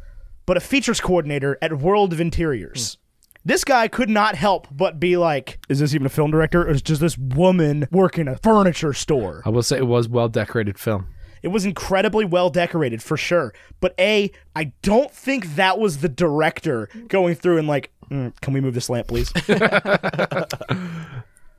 but 0.45 0.57
a 0.57 0.59
features 0.59 1.01
coordinator 1.01 1.57
at 1.59 1.79
World 1.79 2.13
of 2.13 2.21
Interiors. 2.21 2.95
Hmm. 2.95 3.01
This 3.47 3.63
guy 3.63 3.87
could 3.87 4.09
not 4.09 4.35
help 4.35 4.67
but 4.71 4.99
be 4.99 5.17
like, 5.17 5.59
Is 5.69 5.79
this 5.79 5.95
even 5.95 6.05
a 6.05 6.09
film 6.09 6.29
director? 6.29 6.61
Or 6.61 6.69
is 6.69 6.83
just 6.83 7.01
this 7.01 7.17
woman 7.17 7.87
working 7.91 8.27
a 8.27 8.37
furniture 8.37 8.93
store? 8.93 9.41
I 9.43 9.49
will 9.49 9.63
say 9.63 9.77
it 9.77 9.87
was 9.87 10.07
well 10.07 10.29
decorated 10.29 10.77
film. 10.77 11.07
It 11.45 11.49
was 11.49 11.63
incredibly 11.63 12.25
well 12.25 12.49
decorated 12.49 13.03
for 13.03 13.17
sure. 13.17 13.53
But 13.79 13.93
A, 13.99 14.31
I 14.55 14.71
don't 14.81 15.11
think 15.11 15.55
that 15.57 15.77
was 15.77 15.99
the 15.99 16.09
director 16.09 16.89
going 17.07 17.35
through 17.35 17.59
and 17.59 17.67
like, 17.67 17.91
"Mm, 18.09 18.33
Can 18.41 18.53
we 18.53 18.61
move 18.61 18.73
this 18.73 18.89
lamp, 18.89 19.07
please? 19.07 19.31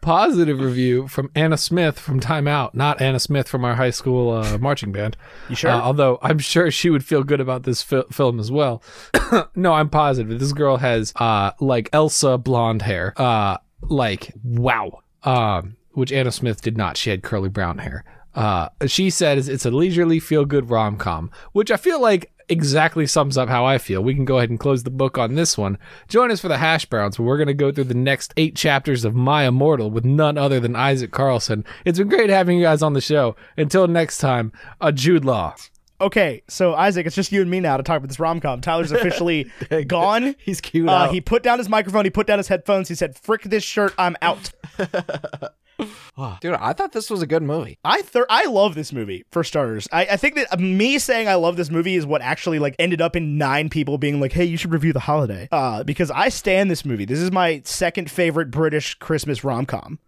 Positive 0.00 0.60
review 0.60 1.08
from 1.08 1.30
Anna 1.34 1.56
Smith 1.56 1.98
from 1.98 2.20
Time 2.20 2.46
Out, 2.46 2.76
not 2.76 3.00
Anna 3.00 3.18
Smith 3.18 3.48
from 3.48 3.64
our 3.64 3.74
high 3.74 3.90
school 3.90 4.30
uh, 4.30 4.56
marching 4.58 4.92
band. 4.92 5.16
You 5.48 5.56
sure? 5.56 5.70
Uh, 5.72 5.80
although 5.80 6.20
I'm 6.22 6.38
sure 6.38 6.70
she 6.70 6.90
would 6.90 7.04
feel 7.04 7.24
good 7.24 7.40
about 7.40 7.64
this 7.64 7.82
fi- 7.82 8.04
film 8.12 8.38
as 8.38 8.52
well. 8.52 8.84
no, 9.56 9.72
I'm 9.72 9.90
positive. 9.90 10.38
This 10.38 10.52
girl 10.52 10.76
has 10.76 11.12
uh 11.16 11.50
like 11.58 11.88
Elsa 11.92 12.38
blonde 12.38 12.82
hair. 12.82 13.14
Uh 13.16 13.56
like 13.82 14.32
wow. 14.44 15.00
Um 15.24 15.76
which 15.94 16.12
Anna 16.12 16.30
Smith 16.30 16.62
did 16.62 16.76
not. 16.76 16.96
She 16.96 17.10
had 17.10 17.24
curly 17.24 17.48
brown 17.48 17.78
hair. 17.78 18.04
Uh 18.32 18.68
she 18.86 19.10
says 19.10 19.48
it's 19.48 19.66
a 19.66 19.72
leisurely 19.72 20.20
feel 20.20 20.44
good 20.44 20.70
rom-com, 20.70 21.32
which 21.50 21.72
I 21.72 21.76
feel 21.76 22.00
like 22.00 22.30
exactly 22.48 23.06
sums 23.06 23.36
up 23.36 23.48
how 23.48 23.64
I 23.64 23.78
feel. 23.78 24.02
We 24.02 24.14
can 24.14 24.24
go 24.24 24.38
ahead 24.38 24.50
and 24.50 24.60
close 24.60 24.82
the 24.82 24.90
book 24.90 25.18
on 25.18 25.34
this 25.34 25.56
one. 25.58 25.78
Join 26.08 26.30
us 26.30 26.40
for 26.40 26.48
the 26.48 26.58
hash 26.58 26.86
browns 26.86 27.18
where 27.18 27.26
we're 27.26 27.36
going 27.36 27.46
to 27.48 27.54
go 27.54 27.72
through 27.72 27.84
the 27.84 27.94
next 27.94 28.32
8 28.36 28.54
chapters 28.54 29.04
of 29.04 29.14
My 29.14 29.46
Immortal 29.46 29.90
with 29.90 30.04
none 30.04 30.38
other 30.38 30.60
than 30.60 30.76
Isaac 30.76 31.10
Carlson. 31.10 31.64
It's 31.84 31.98
been 31.98 32.08
great 32.08 32.30
having 32.30 32.58
you 32.58 32.64
guys 32.64 32.82
on 32.82 32.92
the 32.92 33.00
show. 33.00 33.36
Until 33.56 33.86
next 33.88 34.18
time, 34.18 34.52
a 34.80 34.92
Jude 34.92 35.24
Law. 35.24 35.54
Okay, 35.98 36.42
so 36.46 36.74
Isaac, 36.74 37.06
it's 37.06 37.16
just 37.16 37.32
you 37.32 37.40
and 37.40 37.50
me 37.50 37.58
now 37.58 37.78
to 37.78 37.82
talk 37.82 37.96
about 37.96 38.08
this 38.08 38.20
rom 38.20 38.40
com. 38.40 38.60
Tyler's 38.60 38.92
officially 38.92 39.50
gone. 39.86 40.34
He's 40.44 40.60
cute. 40.60 40.88
Uh, 40.88 41.10
he 41.10 41.20
put 41.20 41.42
down 41.42 41.58
his 41.58 41.68
microphone. 41.68 42.04
He 42.04 42.10
put 42.10 42.26
down 42.26 42.38
his 42.38 42.48
headphones. 42.48 42.88
He 42.88 42.94
said, 42.94 43.16
"Frick 43.16 43.44
this 43.44 43.64
shirt, 43.64 43.94
I'm 43.96 44.16
out." 44.20 44.52
Dude, 46.40 46.54
I 46.54 46.72
thought 46.72 46.92
this 46.92 47.10
was 47.10 47.22
a 47.22 47.26
good 47.26 47.42
movie. 47.42 47.78
I 47.84 48.02
thir- 48.02 48.26
I 48.30 48.46
love 48.46 48.74
this 48.74 48.92
movie 48.92 49.24
for 49.30 49.44
starters. 49.44 49.86
I, 49.92 50.06
I 50.06 50.16
think 50.16 50.34
that 50.36 50.58
me 50.58 50.98
saying 50.98 51.28
I 51.28 51.34
love 51.34 51.56
this 51.56 51.70
movie 51.70 51.96
is 51.96 52.06
what 52.06 52.22
actually 52.22 52.58
like 52.58 52.74
ended 52.78 53.00
up 53.00 53.14
in 53.16 53.36
nine 53.38 53.68
people 53.68 53.98
being 53.98 54.20
like, 54.20 54.32
"Hey, 54.32 54.44
you 54.44 54.56
should 54.56 54.72
review 54.72 54.92
The 54.92 55.00
Holiday," 55.00 55.48
uh, 55.52 55.84
because 55.84 56.10
I 56.10 56.28
stand 56.30 56.70
this 56.70 56.84
movie. 56.84 57.04
This 57.04 57.18
is 57.20 57.30
my 57.32 57.60
second 57.64 58.10
favorite 58.10 58.50
British 58.50 58.94
Christmas 58.94 59.44
rom 59.44 59.66
com. 59.66 59.98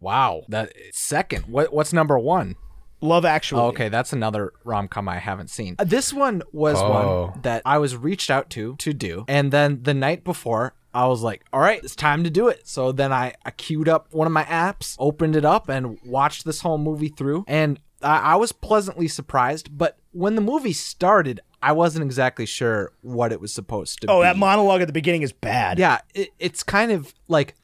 Wow. 0.00 0.42
That 0.48 0.72
second. 0.92 1.46
What 1.46 1.72
what's 1.72 1.92
number 1.92 2.18
one? 2.18 2.56
Love 3.00 3.24
Actually. 3.26 3.60
Oh, 3.60 3.66
okay, 3.66 3.88
that's 3.90 4.12
another 4.14 4.52
rom 4.64 4.88
com 4.88 5.08
I 5.08 5.18
haven't 5.18 5.50
seen. 5.50 5.76
Uh, 5.78 5.84
This 5.84 6.12
one 6.12 6.42
was 6.52 6.78
Oh. 6.80 7.26
one 7.30 7.40
that 7.42 7.60
I 7.66 7.76
was 7.78 7.96
reached 7.96 8.30
out 8.30 8.48
to 8.50 8.76
to 8.76 8.92
do, 8.94 9.24
and 9.28 9.52
then 9.52 9.82
the 9.82 9.94
night 9.94 10.24
before. 10.24 10.74
I 10.94 11.06
was 11.08 11.22
like, 11.22 11.44
all 11.52 11.60
right, 11.60 11.82
it's 11.82 11.96
time 11.96 12.22
to 12.24 12.30
do 12.30 12.48
it. 12.48 12.68
So 12.68 12.92
then 12.92 13.12
I, 13.12 13.34
I 13.44 13.50
queued 13.50 13.88
up 13.88 14.08
one 14.12 14.26
of 14.26 14.32
my 14.32 14.44
apps, 14.44 14.94
opened 14.98 15.34
it 15.36 15.44
up, 15.44 15.68
and 15.68 15.98
watched 16.04 16.44
this 16.44 16.60
whole 16.60 16.78
movie 16.78 17.08
through. 17.08 17.44
And 17.48 17.80
I, 18.00 18.18
I 18.18 18.36
was 18.36 18.52
pleasantly 18.52 19.08
surprised. 19.08 19.76
But 19.76 19.98
when 20.12 20.36
the 20.36 20.40
movie 20.40 20.72
started, 20.72 21.40
I 21.62 21.72
wasn't 21.72 22.04
exactly 22.04 22.46
sure 22.46 22.92
what 23.00 23.32
it 23.32 23.40
was 23.40 23.52
supposed 23.52 24.02
to 24.02 24.06
Oh, 24.10 24.20
be. 24.20 24.24
that 24.24 24.36
monologue 24.36 24.82
at 24.82 24.86
the 24.86 24.92
beginning 24.92 25.22
is 25.22 25.32
bad. 25.32 25.78
yeah, 25.78 25.98
it, 26.14 26.28
it's 26.38 26.62
kind 26.62 26.92
of 26.92 27.12
like 27.26 27.54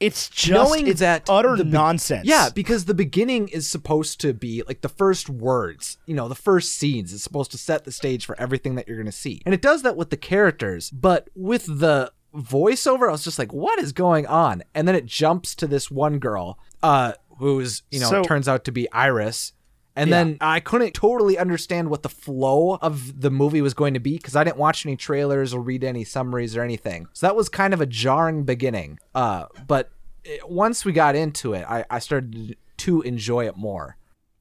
it's 0.00 0.28
just 0.28 0.52
knowing 0.52 0.86
it's 0.86 1.00
that 1.00 1.28
utter 1.28 1.56
the 1.56 1.64
nonsense. 1.64 2.24
Yeah, 2.24 2.50
because 2.54 2.84
the 2.84 2.94
beginning 2.94 3.48
is 3.48 3.68
supposed 3.68 4.20
to 4.20 4.32
be 4.32 4.62
like 4.68 4.80
the 4.80 4.88
first 4.88 5.28
words, 5.28 5.98
you 6.06 6.14
know, 6.14 6.28
the 6.28 6.36
first 6.36 6.72
scenes 6.76 7.12
is 7.12 7.24
supposed 7.24 7.50
to 7.50 7.58
set 7.58 7.84
the 7.84 7.90
stage 7.90 8.24
for 8.24 8.40
everything 8.40 8.76
that 8.76 8.86
you're 8.86 8.96
going 8.96 9.06
to 9.06 9.12
see. 9.12 9.42
And 9.44 9.52
it 9.52 9.60
does 9.60 9.82
that 9.82 9.96
with 9.96 10.10
the 10.10 10.16
characters, 10.16 10.88
but 10.90 11.28
with 11.34 11.80
the 11.80 12.12
voiceover, 12.34 13.08
I 13.08 13.12
was 13.12 13.24
just 13.24 13.38
like, 13.38 13.52
what 13.52 13.78
is 13.78 13.92
going 13.92 14.26
on? 14.26 14.62
And 14.74 14.86
then 14.86 14.94
it 14.94 15.06
jumps 15.06 15.54
to 15.56 15.66
this 15.66 15.90
one 15.90 16.18
girl, 16.18 16.58
uh, 16.82 17.12
who's, 17.38 17.82
you 17.90 18.00
know, 18.00 18.10
So- 18.10 18.22
turns 18.22 18.48
out 18.48 18.64
to 18.64 18.72
be 18.72 18.90
Iris. 18.92 19.52
And 19.96 20.12
then 20.12 20.36
I 20.40 20.60
couldn't 20.60 20.92
totally 20.94 21.36
understand 21.38 21.90
what 21.90 22.04
the 22.04 22.08
flow 22.08 22.76
of 22.76 23.20
the 23.20 23.32
movie 23.32 23.60
was 23.60 23.74
going 23.74 23.94
to 23.94 24.00
be 24.00 24.16
because 24.16 24.36
I 24.36 24.44
didn't 24.44 24.56
watch 24.58 24.86
any 24.86 24.94
trailers 24.94 25.52
or 25.52 25.60
read 25.60 25.82
any 25.82 26.04
summaries 26.04 26.56
or 26.56 26.62
anything. 26.62 27.08
So 27.14 27.26
that 27.26 27.34
was 27.34 27.48
kind 27.48 27.74
of 27.74 27.80
a 27.80 27.86
jarring 27.86 28.44
beginning. 28.44 29.00
Uh, 29.12 29.46
but 29.66 29.90
it, 30.22 30.48
once 30.48 30.84
we 30.84 30.92
got 30.92 31.16
into 31.16 31.52
it, 31.52 31.64
I, 31.68 31.84
I 31.90 31.98
started 31.98 32.56
to 32.76 33.02
enjoy 33.02 33.48
it 33.48 33.56
more. 33.56 33.96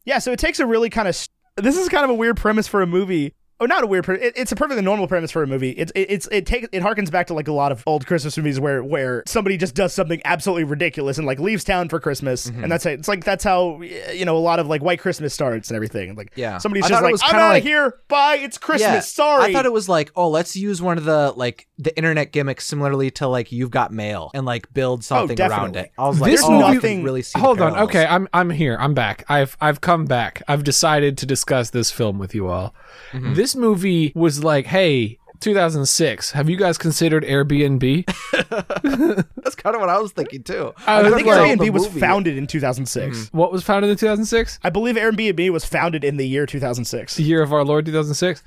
Yeah, 0.06 0.20
so 0.20 0.32
it 0.32 0.38
takes 0.38 0.60
a 0.60 0.66
really 0.68 0.92
kind 0.92 1.08
of. 1.08 1.28
This 1.56 1.76
is 1.76 1.90
kind 1.90 2.04
of 2.04 2.12
a 2.12 2.14
weird 2.14 2.38
premise 2.38 2.68
for 2.68 2.84
a 2.84 2.88
movie. 2.88 3.34
Oh, 3.60 3.66
not 3.66 3.84
a 3.84 3.88
weird. 3.88 4.04
Pre- 4.04 4.20
it, 4.22 4.34
it's 4.36 4.52
a 4.52 4.56
perfectly 4.56 4.84
normal 4.84 5.08
premise 5.08 5.32
for 5.32 5.42
a 5.42 5.48
movie. 5.48 5.72
It's 5.72 5.92
it, 5.96 6.12
it's 6.12 6.28
it 6.32 6.46
takes 6.46 6.68
it 6.72 6.84
harkens 6.84 7.10
back 7.10 7.26
to 7.28 7.34
like 7.34 7.48
a 7.48 7.52
lot 7.52 7.72
of 7.72 7.84
old 7.88 8.06
Christmas 8.06 8.38
movies 8.38 8.60
where 8.60 8.84
where 8.84 9.24
somebody 9.26 9.58
just 9.58 9.74
does 9.74 9.94
something 9.96 10.22
absolutely 10.26 10.64
ridiculous 10.64 11.18
and 11.18 11.26
like 11.26 11.40
leaves 11.40 11.64
town 11.64 11.90
for 11.90 12.00
Christmas, 12.00 12.48
Mm-hmm. 12.52 12.64
and 12.64 12.72
that's 12.72 12.86
it. 12.86 13.00
It's 13.00 13.08
like 13.08 13.24
that's 13.24 13.44
how 13.44 13.82
you 13.82 14.26
know 14.26 14.38
a 14.38 14.40
lot 14.40 14.60
of 14.60 14.68
like 14.68 14.84
White 14.84 15.00
Christmas 15.00 15.34
starts 15.34 15.70
and 15.70 15.76
everything. 15.76 16.14
Like 16.16 16.32
Yeah. 16.36 16.60
somebody's 16.60 16.86
I 16.86 16.90
just 16.90 17.02
like 17.02 17.14
I'm 17.24 17.30
kinda 17.32 17.44
out 17.46 17.50
like- 17.50 17.64
of 17.64 17.68
here. 17.68 17.94
Bye. 18.10 18.36
It's 18.42 18.60
Christmas. 18.60 19.12
Sorry. 19.12 19.46
I 19.46 19.54
thought 19.54 19.66
it 19.66 19.74
was 19.74 19.90
like, 19.90 20.12
oh, 20.16 20.30
let's 20.30 20.56
use 20.56 20.80
one 20.82 21.00
of 21.00 21.06
the 21.06 21.34
like 21.36 21.68
the 21.80 21.96
internet 21.98 22.32
gimmicks 22.32 22.66
similarly 22.68 23.10
to 23.12 23.28
like 23.28 23.52
You've 23.52 23.72
Got 23.72 23.92
Mail 23.92 24.30
and 24.36 24.46
like 24.46 24.72
build 24.74 25.04
something 25.04 25.40
around 25.40 25.50
definitely. 25.74 25.80
it. 25.82 25.92
I 25.98 26.08
was 26.08 26.20
like, 26.22 26.32
This 26.32 26.44
oh, 26.44 26.62
I 26.62 26.74
movie- 26.76 26.88
can 26.96 27.04
really 27.04 27.24
see. 27.24 27.40
Hold 27.40 27.60
on. 27.60 27.76
Okay, 27.76 28.06
I'm 28.06 28.28
I'm 28.34 28.52
here. 28.52 28.78
I'm 28.80 28.94
back. 28.94 29.26
I've 29.30 29.58
I've 29.60 29.82
come 29.82 30.06
back. 30.06 30.44
I've 30.48 30.64
decided 30.64 31.18
to 31.18 31.26
discuss 31.26 31.72
this 31.72 31.90
film 31.90 32.20
with 32.20 32.36
you 32.36 32.48
all. 32.50 32.76
Mm-hmm. 33.14 33.34
This 33.34 33.47
movie 33.56 34.12
was 34.16 34.44
like, 34.44 34.66
hey, 34.68 35.18
2006. 35.40 36.32
Have 36.32 36.50
you 36.50 36.58
guys 36.58 36.78
considered 36.78 37.24
Airbnb? 37.24 38.06
That's 39.36 39.56
kind 39.56 39.76
of 39.76 39.80
what 39.82 39.90
I 39.90 40.00
was 40.00 40.12
thinking 40.12 40.44
too. 40.44 40.74
I 40.86 41.02
I 41.02 41.10
think 41.12 41.28
like- 41.28 41.58
Airbnb 41.60 41.70
was 41.72 41.88
founded 41.88 42.38
in 42.38 42.48
2006. 42.48 43.30
what 43.34 43.52
was 43.52 43.64
founded 43.64 43.92
in 43.92 43.98
2006? 43.98 44.60
I 44.64 44.70
believe 44.70 44.96
Airbnb 44.96 45.50
was 45.52 45.66
founded 45.66 46.04
in 46.04 46.18
the 46.18 46.28
year 46.28 46.46
2006. 46.46 47.16
The 47.16 47.24
year 47.24 47.42
of 47.42 47.54
our 47.54 47.64
Lord 47.64 47.86
2006. 47.86 48.44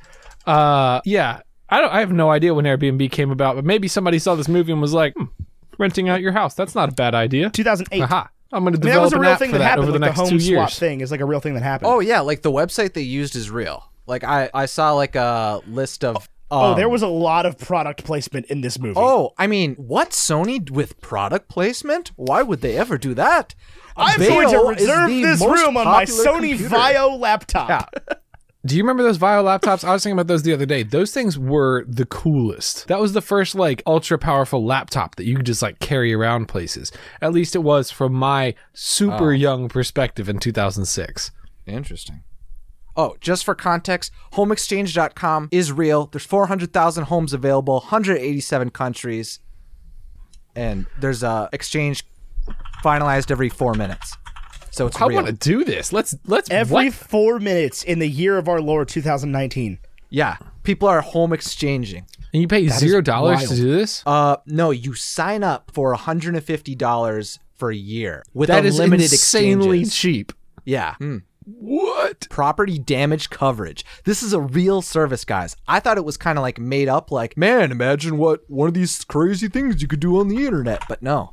Uh, 0.47 1.01
yeah. 1.05 1.41
I 1.69 1.81
don't. 1.81 1.93
I 1.93 2.01
have 2.01 2.13
no 2.13 2.31
idea 2.31 2.53
when 2.53 2.65
Airbnb 2.65 3.13
came 3.13 3.31
about, 3.31 3.55
but 3.55 3.65
maybe 3.65 3.87
somebody 3.87 4.19
saw 4.19 4.35
this 4.35 4.49
movie 4.49 4.73
and 4.73 4.81
was 4.81 4.93
like, 4.93 5.15
hmm, 5.15 5.27
renting 5.79 6.09
out 6.09 6.21
your 6.21 6.33
house. 6.33 6.55
That's 6.55 6.75
not 6.75 6.89
a 6.89 6.93
bad 6.93 7.15
idea. 7.15 7.49
2008. 7.51 8.03
Aha. 8.03 8.29
I'm 8.53 8.65
going 8.65 8.75
to 8.75 8.81
I 8.81 8.83
mean, 8.85 8.93
that 8.93 9.01
was 9.01 9.11
develop 9.11 9.13
a 9.13 9.17
an 9.17 9.21
real 9.21 9.37
thing 9.37 9.51
for 9.51 9.53
that 9.53 9.59
that 9.59 9.65
happened. 9.69 9.83
over 9.85 9.93
the 9.93 9.99
like 10.01 10.09
next 10.09 10.17
the 10.19 10.23
home 10.25 10.31
two 10.31 10.41
swap 10.41 10.51
years. 10.71 10.79
thing 10.81 11.01
is 11.03 11.13
like 11.13 11.21
a 11.21 11.25
real 11.25 11.39
thing 11.39 11.55
that 11.55 11.63
happened. 11.63 11.93
Oh 11.93 12.01
yeah, 12.01 12.19
like 12.21 12.43
the 12.43 12.51
website 12.51 12.95
they 12.95 13.03
used 13.03 13.37
is 13.37 13.49
real. 13.53 13.90
Like 14.11 14.25
I 14.25 14.51
I 14.53 14.67
saw 14.67 14.93
like 14.93 15.15
a 15.15 15.61
list 15.67 16.05
of. 16.05 16.29
Oh, 16.53 16.73
um, 16.73 16.77
there 16.77 16.89
was 16.89 17.03
a 17.03 17.07
lot 17.09 17.47
of 17.47 17.57
product 17.57 18.03
placement 18.03 18.47
in 18.47 18.61
this 18.61 18.77
movie. 18.77 18.99
Oh, 18.99 19.35
I 19.39 19.47
mean, 19.47 19.77
what 19.77 20.11
Sony 20.11 20.69
with 20.69 21.01
product 21.01 21.49
placement? 21.49 22.11
Why 22.17 22.43
would 22.43 22.61
they 22.61 22.77
ever 22.77 22.99
do 22.99 23.15
that? 23.15 23.55
I'm 23.97 24.19
Vail 24.19 24.31
going 24.31 24.51
to 24.51 24.83
reserve 24.83 25.09
this 25.11 25.41
room 25.41 25.77
on 25.77 25.87
my 25.87 26.07
Sony 26.07 26.59
computer. 26.59 26.75
Vaio 26.75 27.19
laptop. 27.21 27.95
Do 28.67 28.77
you 28.77 28.83
remember 28.83 29.03
those 29.05 29.17
Vaio 29.17 29.43
laptops? 29.43 29.85
I 29.85 29.93
was 29.93 30.03
thinking 30.03 30.19
about 30.19 30.27
those 30.27 30.43
the 30.43 30.53
other 30.53 30.67
day. 30.67 30.83
Those 30.83 31.15
things 31.15 31.39
were 31.39 31.85
the 31.87 32.05
coolest. 32.05 32.89
That 32.89 33.01
was 33.01 33.13
the 33.15 33.23
first 33.23 33.55
like 33.55 33.83
ultra 33.87 34.19
powerful 34.19 34.67
laptop 34.67 35.15
that 35.17 35.25
you 35.25 35.37
could 35.37 35.47
just 35.47 35.63
like 35.63 35.79
carry 35.79 36.13
around 36.13 36.47
places. 36.47 36.93
At 37.23 37.33
least 37.33 37.55
it 37.55 37.61
was 37.61 37.91
from 37.93 38.13
my 38.13 38.55
super 38.75 39.33
young 39.33 39.69
perspective 39.69 40.29
in 40.29 40.41
2006. 40.41 41.31
Interesting. 41.67 42.25
Oh, 42.97 43.17
just 43.21 43.45
for 43.45 43.55
context, 43.55 44.13
homeexchange.com 44.33 45.49
is 45.51 45.73
real. 45.73 46.07
There's 46.07 46.25
400,000 46.27 47.05
homes 47.05 47.33
available, 47.33 47.75
187 47.81 48.71
countries. 48.71 49.41
And 50.57 50.87
there's 50.99 51.23
a 51.23 51.49
exchange 51.53 52.05
finalized 52.85 53.31
every 53.31 53.49
four 53.49 53.75
minutes. 53.75 54.17
So 54.73 54.87
it's 54.87 55.01
I 55.01 55.07
real. 55.07 55.17
want 55.17 55.27
to 55.29 55.33
do 55.33 55.65
this. 55.65 55.93
Let's 55.93 56.15
let's 56.27 56.51
Every 56.51 56.87
what? 56.87 56.95
four 56.95 57.39
minutes 57.41 57.83
in 57.83 57.99
the 57.99 58.09
year 58.09 58.39
of 58.39 58.49
our 58.49 58.61
Lord 58.61 58.89
2019. 58.89 59.79
Yeah, 60.11 60.37
people 60.63 60.89
are 60.89 61.01
home 61.01 61.33
exchanging. 61.33 62.07
And 62.33 62.43
you 62.43 62.49
pay 62.49 62.69
zero 62.69 63.01
dollars 63.01 63.49
to 63.49 63.57
do 63.57 63.71
this? 63.73 64.03
Uh, 64.07 64.37
no, 64.47 64.71
you 64.71 64.95
sign 64.95 65.43
up 65.43 65.71
for 65.73 65.93
hundred 65.95 66.35
and 66.35 66.45
fifty 66.45 66.75
dollars 66.77 67.39
for 67.57 67.71
a 67.71 67.77
year 67.77 68.23
with 68.33 68.49
That 68.49 68.65
is 68.65 68.79
unlimited 68.79 69.11
insanely 69.13 69.81
exchanges. 69.81 69.95
cheap. 69.97 70.33
Yeah. 70.65 70.95
What? 71.45 72.29
Property 72.31 72.79
damage 72.79 73.31
coverage. 73.31 73.85
This 74.05 74.23
is 74.23 74.33
a 74.33 74.41
real 74.41 74.83
service, 74.83 75.25
guys. 75.25 75.57
I 75.67 75.81
thought 75.81 75.97
it 75.97 76.05
was 76.05 76.17
kind 76.17 76.39
of 76.39 76.43
like 76.43 76.59
made 76.59 76.89
up, 76.89 77.11
like, 77.11 77.37
man, 77.37 77.73
imagine 77.73 78.19
what 78.19 78.43
one 78.49 78.69
of 78.69 78.75
these 78.75 79.05
crazy 79.05 79.49
things 79.49 79.81
you 79.81 79.89
could 79.89 80.01
do 80.01 80.19
on 80.19 80.29
the 80.29 80.45
internet. 80.45 80.83
But 80.89 81.03
no. 81.03 81.33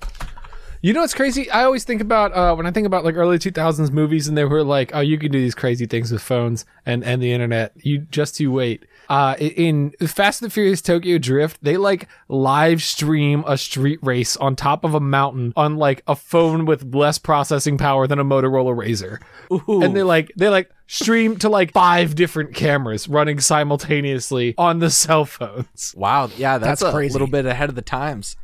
You 0.82 0.94
know 0.94 1.02
what's 1.02 1.14
crazy? 1.14 1.50
I 1.50 1.64
always 1.64 1.84
think 1.84 2.02
about 2.02 2.34
uh, 2.34 2.56
when 2.56 2.68
I 2.68 2.72
think 2.72 2.86
about 2.86 3.04
like 3.04 3.16
early 3.16 3.40
2000s 3.40 3.92
movies, 3.92 4.28
and 4.28 4.38
they 4.38 4.46
were 4.46 4.64
like, 4.64 4.92
"Oh, 4.94 5.00
you 5.00 5.18
can 5.18 5.32
do 5.32 5.40
these 5.40 5.56
crazy 5.56 5.88
things 5.88 6.12
with 6.12 6.22
phones 6.22 6.66
and 6.86 7.04
and 7.04 7.22
the 7.22 7.34
internet." 7.34 7.74
You 7.76 8.00
just 8.00 8.40
you 8.40 8.52
wait. 8.52 8.86
Uh, 9.10 9.36
in 9.40 9.92
Fast 10.06 10.42
and 10.42 10.50
the 10.50 10.54
Furious 10.54 10.82
Tokyo 10.82 11.18
Drift, 11.18 11.60
they 11.64 11.78
like 11.78 12.08
live 12.28 12.82
stream 12.82 13.44
a 13.48 13.58
street 13.58 14.00
race 14.02 14.36
on 14.38 14.56
top 14.56 14.84
of 14.84 14.94
a 14.94 15.00
mountain 15.00 15.54
on 15.56 15.78
like 15.78 16.04
a 16.08 16.16
phone 16.16 16.66
with 16.66 16.94
less 16.94 17.18
processing 17.18 17.78
power 17.78 18.08
than 18.08 18.20
a 18.20 18.26
Motorola 18.26 18.76
Razr, 18.76 19.20
and 19.84 19.96
they 19.96 20.04
like 20.04 20.32
they 20.36 20.50
like 20.50 20.70
stream 20.88 21.38
to 21.38 21.50
like 21.50 21.72
five 21.74 22.16
different 22.16 22.54
cameras 22.54 23.08
running 23.08 23.40
simultaneously 23.40 24.56
on 24.58 24.80
the 24.80 24.90
cell 24.90 25.26
phones. 25.26 25.94
Wow. 25.98 26.30
Yeah, 26.38 26.58
that's, 26.58 26.82
That's 26.82 26.92
a 26.92 26.96
crazy. 26.96 27.14
little 27.14 27.28
bit 27.28 27.46
ahead 27.46 27.70
of 27.70 27.76
the 27.76 27.82
times. 27.82 28.36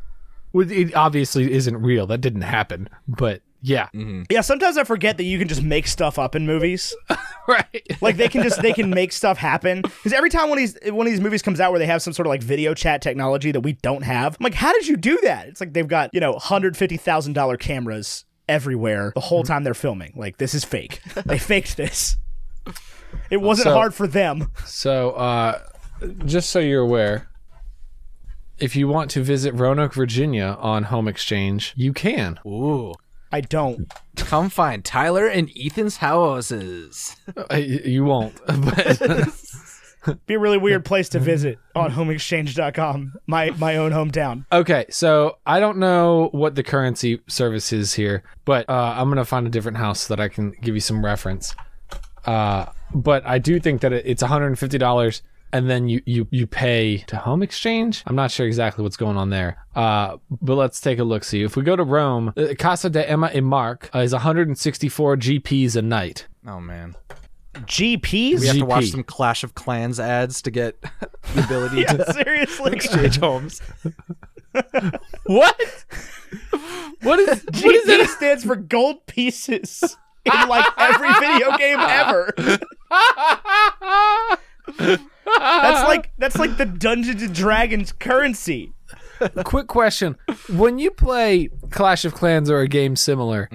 It 0.54 0.94
obviously 0.96 1.52
isn't 1.52 1.82
real. 1.82 2.06
That 2.06 2.20
didn't 2.22 2.42
happen, 2.42 2.88
but 3.08 3.42
yeah, 3.66 3.88
Yeah, 4.30 4.42
sometimes 4.42 4.78
I 4.78 4.84
forget 4.84 5.16
that 5.18 5.24
you 5.24 5.40
can 5.40 5.48
just 5.48 5.64
make 5.64 5.88
stuff 5.88 6.20
up 6.20 6.36
in 6.36 6.46
movies. 6.46 6.94
right. 7.48 7.82
Like 8.02 8.18
they 8.18 8.28
can 8.28 8.44
just 8.44 8.62
they 8.62 8.74
can 8.74 8.90
make 8.92 9.12
stuff 9.14 9.38
happen. 9.38 9.82
Because 9.82 10.12
every 10.14 10.30
time 10.30 10.50
one 10.50 10.58
of 10.58 10.62
these 10.62 10.78
one 10.94 11.08
of 11.08 11.12
these 11.14 11.22
movies 11.22 11.42
comes 11.42 11.60
out 11.62 11.72
where 11.72 11.80
they 11.80 11.86
have 11.86 12.02
some 12.02 12.12
sort 12.14 12.28
of 12.28 12.30
like 12.30 12.44
video 12.44 12.74
chat 12.74 13.02
technology 13.02 13.52
that 13.52 13.62
we 13.62 13.74
don't 13.74 14.04
have, 14.04 14.36
I'm 14.40 14.44
like, 14.44 14.54
how 14.54 14.74
did 14.74 14.88
you 14.88 14.98
do 14.98 15.18
that? 15.24 15.48
It's 15.48 15.62
like 15.62 15.72
they've 15.74 15.88
got 15.88 16.10
you 16.14 16.20
know 16.20 16.38
hundred 16.38 16.76
fifty 16.76 16.98
thousand 16.98 17.34
dollar 17.34 17.56
cameras 17.58 18.26
everywhere 18.50 19.14
the 19.16 19.22
whole 19.22 19.44
time 19.44 19.64
they're 19.64 19.74
filming. 19.74 20.12
Like 20.16 20.38
this 20.38 20.54
is 20.54 20.66
fake. 20.66 21.00
they 21.26 21.38
faked 21.40 21.78
this. 21.78 22.18
It 23.30 23.38
wasn't 23.38 23.66
So- 23.68 23.74
hard 23.74 23.94
for 23.94 24.08
them. 24.08 24.52
So, 24.66 25.12
uh, 25.12 25.60
just 26.26 26.50
so 26.50 26.60
you're 26.60 26.82
aware, 26.82 27.30
if 28.58 28.76
you 28.76 28.88
want 28.88 29.10
to 29.12 29.22
visit 29.24 29.54
Roanoke, 29.54 29.94
Virginia 29.94 30.58
on 30.60 30.84
Home 30.84 31.08
Exchange, 31.08 31.74
you 31.78 31.94
can. 31.94 32.40
Ooh. 32.46 32.94
I 33.34 33.42
don't. 33.42 33.92
Come 34.16 34.50
find 34.50 34.86
Tyler 34.86 35.28
and 35.28 35.50
Ethan's 35.60 35.98
houses. 35.98 37.16
You 37.54 38.06
won't, 38.06 38.40
but 38.46 40.18
Be 40.28 40.34
a 40.34 40.40
really 40.40 40.58
weird 40.58 40.84
place 40.86 41.08
to 41.10 41.20
visit 41.20 41.58
on 41.76 41.92
homeexchange.com, 41.92 43.14
my 43.26 43.52
my 43.52 43.78
own 43.78 43.92
hometown. 43.92 44.46
okay. 44.52 44.86
So 44.90 45.38
I 45.46 45.60
don't 45.60 45.78
know 45.78 46.30
what 46.32 46.56
the 46.56 46.64
currency 46.64 47.22
service 47.28 47.72
is 47.74 47.94
here, 47.94 48.22
but 48.46 48.70
uh, 48.70 48.96
I'm 48.98 49.10
gonna 49.10 49.26
find 49.26 49.48
a 49.48 49.50
different 49.50 49.78
house 49.78 50.02
so 50.02 50.16
that 50.16 50.22
I 50.22 50.28
can 50.28 50.52
give 50.62 50.76
you 50.76 50.82
some 50.82 51.04
reference. 51.04 51.56
Uh, 52.26 52.66
but 52.94 53.26
I 53.26 53.40
do 53.40 53.60
think 53.60 53.82
that 53.82 53.94
it, 53.94 54.06
it's 54.06 54.22
150 54.22 54.78
dollars. 54.78 55.22
And 55.54 55.70
then 55.70 55.88
you, 55.88 56.02
you 56.06 56.28
you 56.32 56.48
pay 56.48 56.98
to 57.08 57.16
home 57.16 57.42
exchange. 57.44 58.04
I'm 58.08 58.16
not 58.16 58.32
sure 58.32 58.46
exactly 58.46 58.84
what's 58.84 58.98
going 58.98 59.16
on 59.18 59.30
there. 59.30 59.56
Uh, 59.76 60.18
but 60.42 60.56
let's 60.56 60.82
take 60.82 61.00
a 61.00 61.04
look. 61.04 61.24
See 61.24 61.44
if 61.44 61.56
we 61.56 61.64
go 61.64 61.76
to 61.76 61.84
Rome, 61.84 62.34
uh, 62.36 62.56
Casa 62.60 62.90
de 62.90 63.08
Emma 63.10 63.30
e 63.34 63.40
Mark 63.40 63.90
uh, 63.96 64.00
is 64.00 64.12
164 64.14 65.16
GPs 65.18 65.76
a 65.76 65.82
night. 65.82 66.28
Oh, 66.48 66.60
man. 66.60 66.96
GPs? 67.54 68.40
We 68.40 68.48
have 68.48 68.56
to 68.58 68.66
watch 68.66 68.86
GP. 68.86 68.92
some 68.92 69.04
Clash 69.04 69.44
of 69.44 69.54
Clans 69.54 70.00
ads 70.00 70.42
to 70.42 70.50
get 70.52 70.82
the 71.36 71.44
ability 71.46 71.82
Yeah, 71.82 71.94
to 71.98 72.14
seriously. 72.26 72.74
exchange 72.74 73.20
homes. 73.20 73.62
What? 75.26 75.60
What 77.02 77.20
is 77.20 77.44
what 77.44 77.76
is 77.76 77.84
GP 77.84 77.86
that? 77.86 78.14
stands 78.18 78.44
for 78.44 78.56
gold 78.56 79.06
pieces 79.08 79.98
in 80.26 80.48
like 80.50 80.66
every 80.78 81.12
video 81.20 81.58
game 81.58 81.80
ever. 81.80 82.34
That's 84.78 85.88
like 85.88 86.12
that's 86.18 86.38
like 86.38 86.58
the 86.58 86.66
Dungeons 86.66 87.22
and 87.22 87.34
Dragons 87.34 87.92
currency. 87.92 88.74
Quick 89.44 89.68
question: 89.68 90.18
When 90.50 90.80
you 90.80 90.92
play 90.92 91.50
Clash 91.72 92.06
of 92.06 92.14
Clans 92.14 92.50
or 92.50 92.60
a 92.60 92.68
game 92.68 92.96
similar, 92.96 93.50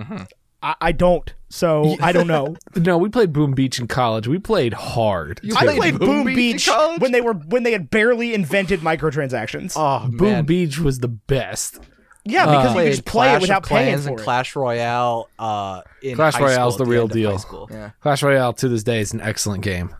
I, 0.62 0.75
I 0.81 0.92
don't, 0.92 1.33
so 1.51 1.97
I 2.01 2.12
don't 2.12 2.27
know. 2.27 2.57
no, 2.77 2.97
we 2.99 3.09
played 3.09 3.33
Boom 3.33 3.53
Beach 3.53 3.79
in 3.79 3.87
college. 3.87 4.27
We 4.27 4.38
played 4.38 4.73
hard. 4.73 5.40
I 5.57 5.64
played 5.64 5.79
played 5.79 5.99
Boom 5.99 6.25
Boom, 6.25 6.25
Beach 6.35 6.69
in 6.69 6.75
Beach, 6.75 7.01
when 7.01 7.12
they 7.12 7.21
were 7.21 7.35
when 7.35 7.62
they 7.64 7.73
had 7.73 7.90
barely 7.90 8.35
invented 8.35 8.81
microtransactions. 8.81 9.75
Oh, 9.77 10.09
Boom 10.09 10.31
man. 10.31 10.45
Beach 10.47 10.79
was 10.79 11.01
the 11.01 11.09
best. 11.09 11.81
yeah, 12.25 12.47
because 12.47 12.75
you 12.75 12.81
could 12.83 12.90
just 12.90 13.05
play 13.05 13.29
Clash 13.29 13.37
it 13.37 13.40
without 13.42 13.62
of 13.62 13.69
Clans 13.69 13.85
paying 13.85 13.95
and 13.95 14.05
for 14.05 14.23
it. 14.23 14.25
Clash 14.25 14.57
Royale. 14.57 15.29
Uh, 15.38 15.83
in 16.03 16.16
Clash 16.16 16.35
high 16.35 16.45
Royale's 16.45 16.75
school 16.75 16.87
the 16.87 16.90
real 16.90 17.03
end 17.03 17.11
of 17.11 17.16
high 17.16 17.23
deal. 17.23 17.38
school. 17.38 17.69
Yeah. 17.71 17.90
Clash 18.01 18.23
Royale 18.23 18.53
to 18.55 18.69
this 18.69 18.83
day 18.83 19.01
is 19.01 19.12
an 19.12 19.21
excellent 19.21 19.62
game. 19.62 19.95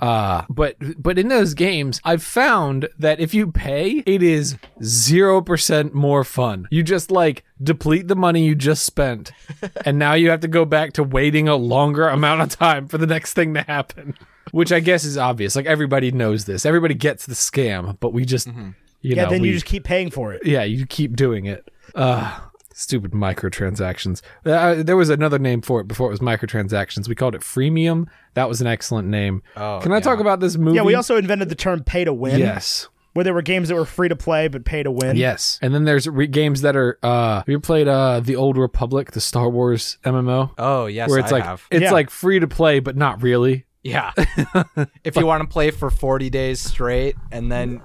Uh, 0.00 0.42
but 0.48 0.76
but 0.98 1.18
in 1.18 1.28
those 1.28 1.54
games, 1.54 2.00
I've 2.04 2.22
found 2.22 2.88
that 2.98 3.20
if 3.20 3.32
you 3.34 3.50
pay, 3.52 4.02
it 4.06 4.22
is 4.22 4.56
zero 4.82 5.40
percent 5.40 5.94
more 5.94 6.24
fun. 6.24 6.68
You 6.70 6.82
just 6.82 7.10
like 7.10 7.44
deplete 7.62 8.08
the 8.08 8.16
money 8.16 8.44
you 8.44 8.54
just 8.54 8.84
spent, 8.84 9.32
and 9.84 9.98
now 9.98 10.14
you 10.14 10.30
have 10.30 10.40
to 10.40 10.48
go 10.48 10.64
back 10.64 10.92
to 10.94 11.04
waiting 11.04 11.48
a 11.48 11.56
longer 11.56 12.08
amount 12.08 12.42
of 12.42 12.48
time 12.48 12.88
for 12.88 12.98
the 12.98 13.06
next 13.06 13.34
thing 13.34 13.54
to 13.54 13.62
happen. 13.62 14.14
Which 14.50 14.72
I 14.72 14.80
guess 14.80 15.04
is 15.04 15.16
obvious. 15.16 15.54
Like 15.56 15.66
everybody 15.66 16.10
knows 16.10 16.44
this. 16.44 16.66
Everybody 16.66 16.94
gets 16.94 17.26
the 17.26 17.34
scam, 17.34 17.96
but 18.00 18.12
we 18.12 18.24
just 18.24 18.48
you 18.48 18.74
yeah, 19.02 19.24
know 19.24 19.30
then 19.30 19.42
we, 19.42 19.48
you 19.48 19.54
just 19.54 19.66
keep 19.66 19.84
paying 19.84 20.10
for 20.10 20.32
it. 20.32 20.44
yeah, 20.44 20.64
you 20.64 20.86
keep 20.86 21.16
doing 21.16 21.46
it. 21.46 21.68
Uh, 21.94 22.38
stupid 22.74 23.12
microtransactions. 23.12 24.22
Uh, 24.44 24.82
there 24.82 24.96
was 24.96 25.08
another 25.10 25.38
name 25.38 25.62
for 25.62 25.80
it 25.80 25.88
before 25.88 26.08
it 26.08 26.10
was 26.10 26.20
microtransactions. 26.20 27.08
We 27.08 27.14
called 27.14 27.34
it 27.34 27.40
freemium. 27.42 28.06
That 28.34 28.48
was 28.48 28.60
an 28.60 28.66
excellent 28.66 29.08
name. 29.08 29.42
Oh, 29.56 29.80
Can 29.82 29.92
I 29.92 30.00
talk 30.00 30.18
about 30.20 30.40
this 30.40 30.56
movie? 30.56 30.76
Yeah, 30.76 30.82
we 30.82 30.94
also 30.94 31.16
invented 31.16 31.48
the 31.48 31.54
term 31.54 31.82
pay 31.84 32.04
to 32.04 32.12
win. 32.14 32.38
Yes. 32.38 32.88
Where 33.14 33.24
there 33.24 33.34
were 33.34 33.42
games 33.42 33.68
that 33.68 33.74
were 33.74 33.84
free 33.84 34.08
to 34.08 34.16
play 34.16 34.48
but 34.48 34.64
pay 34.64 34.82
to 34.82 34.90
win. 34.90 35.16
Yes. 35.16 35.58
And 35.60 35.74
then 35.74 35.84
there's 35.84 36.08
re- 36.08 36.26
games 36.26 36.62
that 36.62 36.76
are 36.76 36.98
uh 37.02 37.36
have 37.40 37.48
you 37.48 37.60
played 37.60 37.86
uh 37.86 38.20
The 38.20 38.36
Old 38.36 38.56
Republic, 38.56 39.10
the 39.10 39.20
Star 39.20 39.50
Wars 39.50 39.98
MMO? 40.04 40.52
Oh 40.56 40.86
yes, 40.86 41.10
where 41.10 41.18
it's 41.18 41.30
I 41.30 41.36
like 41.36 41.44
have. 41.44 41.66
it's 41.70 41.82
Yeah. 41.82 41.92
like 41.92 42.08
free 42.08 42.40
to 42.40 42.46
play 42.48 42.80
but 42.80 42.96
not 42.96 43.22
really. 43.22 43.66
Yeah. 43.82 44.12
if 45.04 45.16
you 45.16 45.26
want 45.26 45.42
to 45.42 45.46
play 45.48 45.70
for 45.72 45.90
40 45.90 46.30
days 46.30 46.58
straight 46.60 47.16
and 47.30 47.52
then 47.52 47.82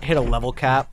hit 0.00 0.16
a 0.16 0.20
level 0.20 0.50
cap. 0.52 0.90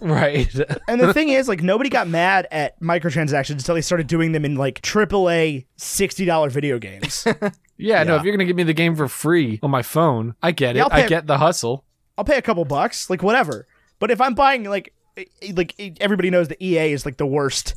Right. 0.00 0.48
And 0.88 1.00
the 1.00 1.14
thing 1.14 1.30
is, 1.30 1.48
like, 1.48 1.62
nobody 1.62 1.88
got 1.88 2.08
mad 2.08 2.46
at 2.50 2.78
microtransactions 2.80 3.52
until 3.52 3.74
they 3.74 3.80
started 3.80 4.06
doing 4.06 4.32
them 4.32 4.44
in 4.44 4.54
like 4.56 4.80
AAA 4.82 5.66
sixty 5.76 6.24
dollar 6.24 6.50
video 6.50 6.78
games. 6.78 7.26
yeah, 7.78 8.02
no, 8.02 8.16
if 8.16 8.22
you're 8.22 8.32
going 8.32 8.40
to 8.40 8.44
give 8.44 8.56
me 8.56 8.62
the 8.64 8.74
game 8.74 8.94
for 8.94 9.08
free 9.08 9.58
on 9.62 9.70
my 9.70 9.82
phone, 9.82 10.34
I 10.42 10.52
get 10.52 10.76
it. 10.76 10.78
Yeah, 10.80 10.84
I'll 10.84 10.92
I 10.92 11.02
pay- 11.02 11.08
get 11.08 11.26
the 11.26 11.38
hustle. 11.38 11.84
I'll 12.18 12.24
pay 12.24 12.36
a 12.36 12.42
couple 12.42 12.64
bucks, 12.64 13.08
like 13.10 13.22
whatever. 13.22 13.66
But 13.98 14.10
if 14.10 14.20
I'm 14.20 14.34
buying 14.34 14.64
like, 14.64 14.92
e- 15.16 15.52
like 15.52 15.74
everybody 16.00 16.30
knows 16.30 16.48
that 16.48 16.62
EA 16.62 16.92
is 16.92 17.06
like 17.06 17.16
the 17.16 17.26
worst 17.26 17.74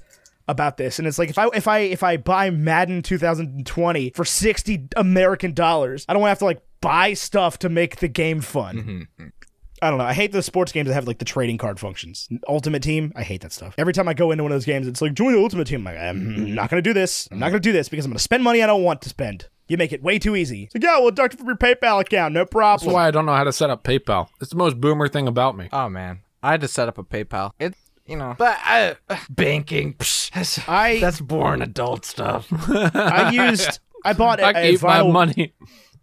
about 0.47 0.77
this, 0.77 0.99
and 0.99 1.07
it's 1.07 1.17
like 1.17 1.29
if 1.29 1.37
I 1.37 1.47
if 1.53 1.67
I 1.67 1.79
if 1.79 2.03
I 2.03 2.17
buy 2.17 2.49
Madden 2.49 3.01
2020 3.01 4.11
for 4.11 4.25
sixty 4.25 4.87
American 4.95 5.53
dollars, 5.53 6.05
I 6.09 6.13
don't 6.13 6.21
want 6.21 6.27
to 6.29 6.31
have 6.31 6.39
to 6.39 6.45
like 6.45 6.61
buy 6.81 7.13
stuff 7.13 7.59
to 7.59 7.69
make 7.69 7.97
the 7.97 8.07
game 8.07 8.41
fun. 8.41 9.07
Mm-hmm. 9.17 9.27
I 9.81 9.89
don't 9.89 9.99
know. 9.99 10.05
I 10.05 10.13
hate 10.13 10.31
those 10.31 10.45
sports 10.45 10.71
games 10.71 10.87
that 10.87 10.93
have 10.93 11.07
like 11.07 11.19
the 11.19 11.25
trading 11.25 11.57
card 11.57 11.79
functions. 11.79 12.27
Ultimate 12.47 12.81
Team, 12.81 13.11
I 13.15 13.23
hate 13.23 13.41
that 13.41 13.51
stuff. 13.51 13.75
Every 13.77 13.93
time 13.93 14.07
I 14.07 14.13
go 14.13 14.31
into 14.31 14.43
one 14.43 14.51
of 14.51 14.55
those 14.55 14.65
games, 14.65 14.87
it's 14.87 15.01
like 15.01 15.13
join 15.13 15.33
the 15.33 15.39
Ultimate 15.39 15.67
Team. 15.67 15.85
I'm 15.87 15.95
like, 15.95 16.03
I'm 16.03 16.21
mm-hmm. 16.21 16.55
not 16.55 16.69
gonna 16.69 16.81
do 16.81 16.93
this. 16.93 17.27
I'm 17.31 17.39
not 17.39 17.47
mm-hmm. 17.47 17.53
gonna 17.53 17.59
do 17.61 17.71
this 17.71 17.89
because 17.89 18.05
I'm 18.05 18.11
gonna 18.11 18.19
spend 18.19 18.43
money 18.43 18.63
I 18.63 18.67
don't 18.67 18.83
want 18.83 19.01
to 19.03 19.09
spend. 19.09 19.47
You 19.67 19.77
make 19.77 19.91
it 19.91 20.01
way 20.01 20.17
too 20.17 20.35
easy. 20.35 20.63
It's 20.63 20.75
like, 20.75 20.83
yeah, 20.83 20.97
we'll 20.97 21.11
deduct 21.11 21.33
it 21.33 21.37
from 21.37 21.47
your 21.47 21.57
PayPal 21.57 21.99
account, 21.99 22.33
no 22.33 22.45
problem. 22.45 22.87
That's 22.87 22.95
why 22.95 23.07
I 23.07 23.11
don't 23.11 23.25
know 23.25 23.35
how 23.35 23.43
to 23.43 23.51
set 23.51 23.69
up 23.69 23.83
PayPal. 23.83 24.29
It's 24.39 24.49
the 24.49 24.55
most 24.55 24.79
boomer 24.79 25.07
thing 25.09 25.27
about 25.27 25.57
me. 25.57 25.69
Oh 25.71 25.89
man, 25.89 26.21
I 26.41 26.51
had 26.51 26.61
to 26.61 26.67
set 26.67 26.87
up 26.87 26.97
a 26.97 27.03
PayPal. 27.03 27.51
It, 27.59 27.75
you 28.05 28.15
know, 28.15 28.35
but 28.37 28.57
I, 28.63 28.95
uh, 29.09 29.17
banking. 29.29 29.95
Psh, 29.95 30.31
that's, 30.31 30.69
I- 30.69 30.99
that's 30.99 31.19
boring 31.19 31.61
adult 31.61 32.05
stuff. 32.05 32.47
I 32.69 33.31
used. 33.31 33.79
I 34.05 34.13
bought 34.13 34.39
a, 34.39 34.45
I 34.45 34.49
a 34.51 34.53
gave 34.71 34.83
my 34.83 34.99
vinyl, 34.99 35.11
money 35.11 35.53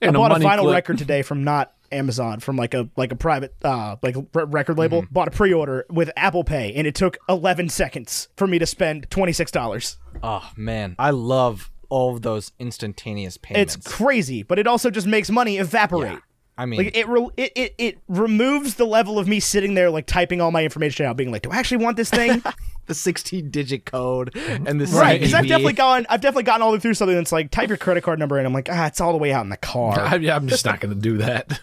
I 0.02 0.08
in 0.08 0.14
a 0.14 0.18
bought 0.18 0.32
a 0.32 0.34
money 0.34 0.44
vinyl 0.44 0.62
clip. 0.62 0.74
record 0.74 0.98
today 0.98 1.22
from 1.22 1.44
not 1.44 1.72
Amazon, 1.94 2.40
from 2.40 2.56
like 2.56 2.74
a 2.74 2.88
like 2.96 3.12
a 3.12 3.16
private 3.16 3.54
uh 3.64 3.96
like 4.02 4.16
r- 4.34 4.46
record 4.46 4.78
label. 4.78 5.02
Mm-hmm. 5.02 5.12
Bought 5.14 5.28
a 5.28 5.30
pre-order 5.30 5.86
with 5.88 6.10
Apple 6.16 6.44
Pay, 6.44 6.74
and 6.74 6.86
it 6.86 6.94
took 6.94 7.16
11 7.28 7.68
seconds 7.70 8.28
for 8.36 8.46
me 8.46 8.58
to 8.58 8.66
spend 8.66 9.08
twenty 9.10 9.32
six 9.32 9.50
dollars. 9.50 9.96
oh 10.22 10.50
man, 10.56 10.96
I 10.98 11.10
love 11.10 11.70
all 11.88 12.14
of 12.14 12.22
those 12.22 12.52
instantaneous 12.58 13.36
payments. 13.36 13.76
It's 13.76 13.86
crazy, 13.86 14.42
but 14.42 14.58
it 14.58 14.66
also 14.66 14.90
just 14.90 15.06
makes 15.06 15.30
money 15.30 15.58
evaporate. 15.58 16.18
I 16.56 16.66
mean, 16.66 16.84
Like 16.84 16.96
it, 16.96 17.08
re- 17.08 17.28
it, 17.36 17.52
it, 17.56 17.74
it 17.78 17.98
removes 18.08 18.74
the 18.76 18.84
level 18.84 19.18
of 19.18 19.26
me 19.26 19.40
sitting 19.40 19.74
there 19.74 19.90
like 19.90 20.06
typing 20.06 20.40
all 20.40 20.50
my 20.52 20.62
information 20.62 21.04
out, 21.06 21.16
being 21.16 21.32
like, 21.32 21.42
"Do 21.42 21.50
I 21.50 21.56
actually 21.56 21.84
want 21.84 21.96
this 21.96 22.10
thing?" 22.10 22.42
the 22.86 22.94
16 22.94 23.50
digit 23.50 23.86
code 23.86 24.36
and 24.36 24.80
the 24.80 24.84
right? 24.86 25.18
Because 25.18 25.34
I've 25.34 25.46
definitely 25.46 25.72
gone, 25.72 26.06
I've 26.08 26.20
definitely 26.20 26.42
gotten 26.44 26.62
all 26.62 26.70
the 26.70 26.76
way 26.76 26.80
through 26.80 26.94
something 26.94 27.16
that's 27.16 27.32
like, 27.32 27.50
type 27.50 27.68
your 27.68 27.78
credit 27.78 28.02
card 28.04 28.18
number, 28.18 28.38
and 28.38 28.46
I'm 28.46 28.52
like, 28.52 28.68
ah, 28.70 28.86
it's 28.86 29.00
all 29.00 29.12
the 29.12 29.18
way 29.18 29.32
out 29.32 29.42
in 29.42 29.48
the 29.48 29.56
car. 29.56 29.98
I, 30.00 30.14
I'm 30.30 30.46
just 30.48 30.64
not 30.64 30.80
going 30.80 30.94
to 30.94 31.00
do 31.00 31.16
that. 31.18 31.60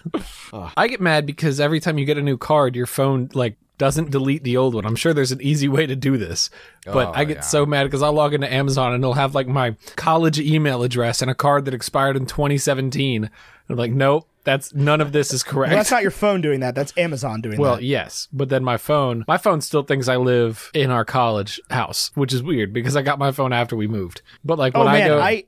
I 0.76 0.88
get 0.88 1.00
mad 1.00 1.26
because 1.26 1.60
every 1.60 1.80
time 1.80 1.98
you 1.98 2.06
get 2.06 2.18
a 2.18 2.22
new 2.24 2.38
card, 2.38 2.76
your 2.76 2.88
phone 2.88 3.30
like 3.34 3.56
doesn't 3.78 4.12
delete 4.12 4.44
the 4.44 4.58
old 4.58 4.76
one. 4.76 4.86
I'm 4.86 4.96
sure 4.96 5.14
there's 5.14 5.32
an 5.32 5.42
easy 5.42 5.68
way 5.68 5.86
to 5.88 5.96
do 5.96 6.18
this, 6.18 6.50
but 6.86 7.08
Oh, 7.10 7.12
I 7.16 7.24
get 7.26 7.38
yeah. 7.38 7.42
so 7.42 7.66
mad 7.66 7.86
because 7.86 8.02
I'll 8.04 8.14
log 8.14 8.34
into 8.34 8.52
Amazon 8.52 8.94
and 8.94 9.04
it'll 9.04 9.14
have 9.14 9.34
like 9.34 9.48
my 9.48 9.76
college 9.96 10.40
email 10.40 10.84
address 10.84 11.22
and 11.22 11.32
a 11.32 11.36
card 11.36 11.66
that 11.66 11.74
expired 11.74 12.16
in 12.18 12.26
2017. 12.28 13.30
I'm 13.70 13.76
like, 13.76 13.92
nope, 13.92 14.28
that's 14.44 14.74
none 14.74 15.02
of 15.02 15.12
this 15.12 15.34
is 15.34 15.44
correct. 15.44 15.72
Well, 15.72 15.78
that's 15.80 15.92
not 15.92 16.02
your 16.02 16.12
phone 16.12 16.42
doing 16.42 16.60
that. 16.62 16.76
That's 16.76 16.94
Amazon 16.98 17.42
doing 17.42 17.60
Well, 17.60 17.72
that. 17.72 17.76
Well, 17.78 17.84
yes, 17.84 18.28
but 18.34 18.50
then 18.50 18.64
my 18.64 18.78
phone, 18.78 19.24
my 19.28 19.38
phone 19.38 19.62
still 19.62 19.84
thinks 19.84 20.08
I 20.08 20.16
live 20.18 20.70
in 20.74 20.90
our 20.92 21.06
college 21.06 21.60
house, 21.70 22.12
which 22.16 22.34
is 22.34 22.42
weird 22.44 22.74
because 22.74 22.96
I 22.96 23.02
got 23.02 23.20
my 23.20 23.32
phone 23.32 23.54
after 23.54 23.76
we 23.76 23.88
moved. 23.88 24.22
But 24.44 24.58
like 24.60 24.76
Oh 24.76 24.84
when 24.86 24.94
man, 24.94 25.02
I 25.04 25.08
go, 25.08 25.20
I 25.22 25.44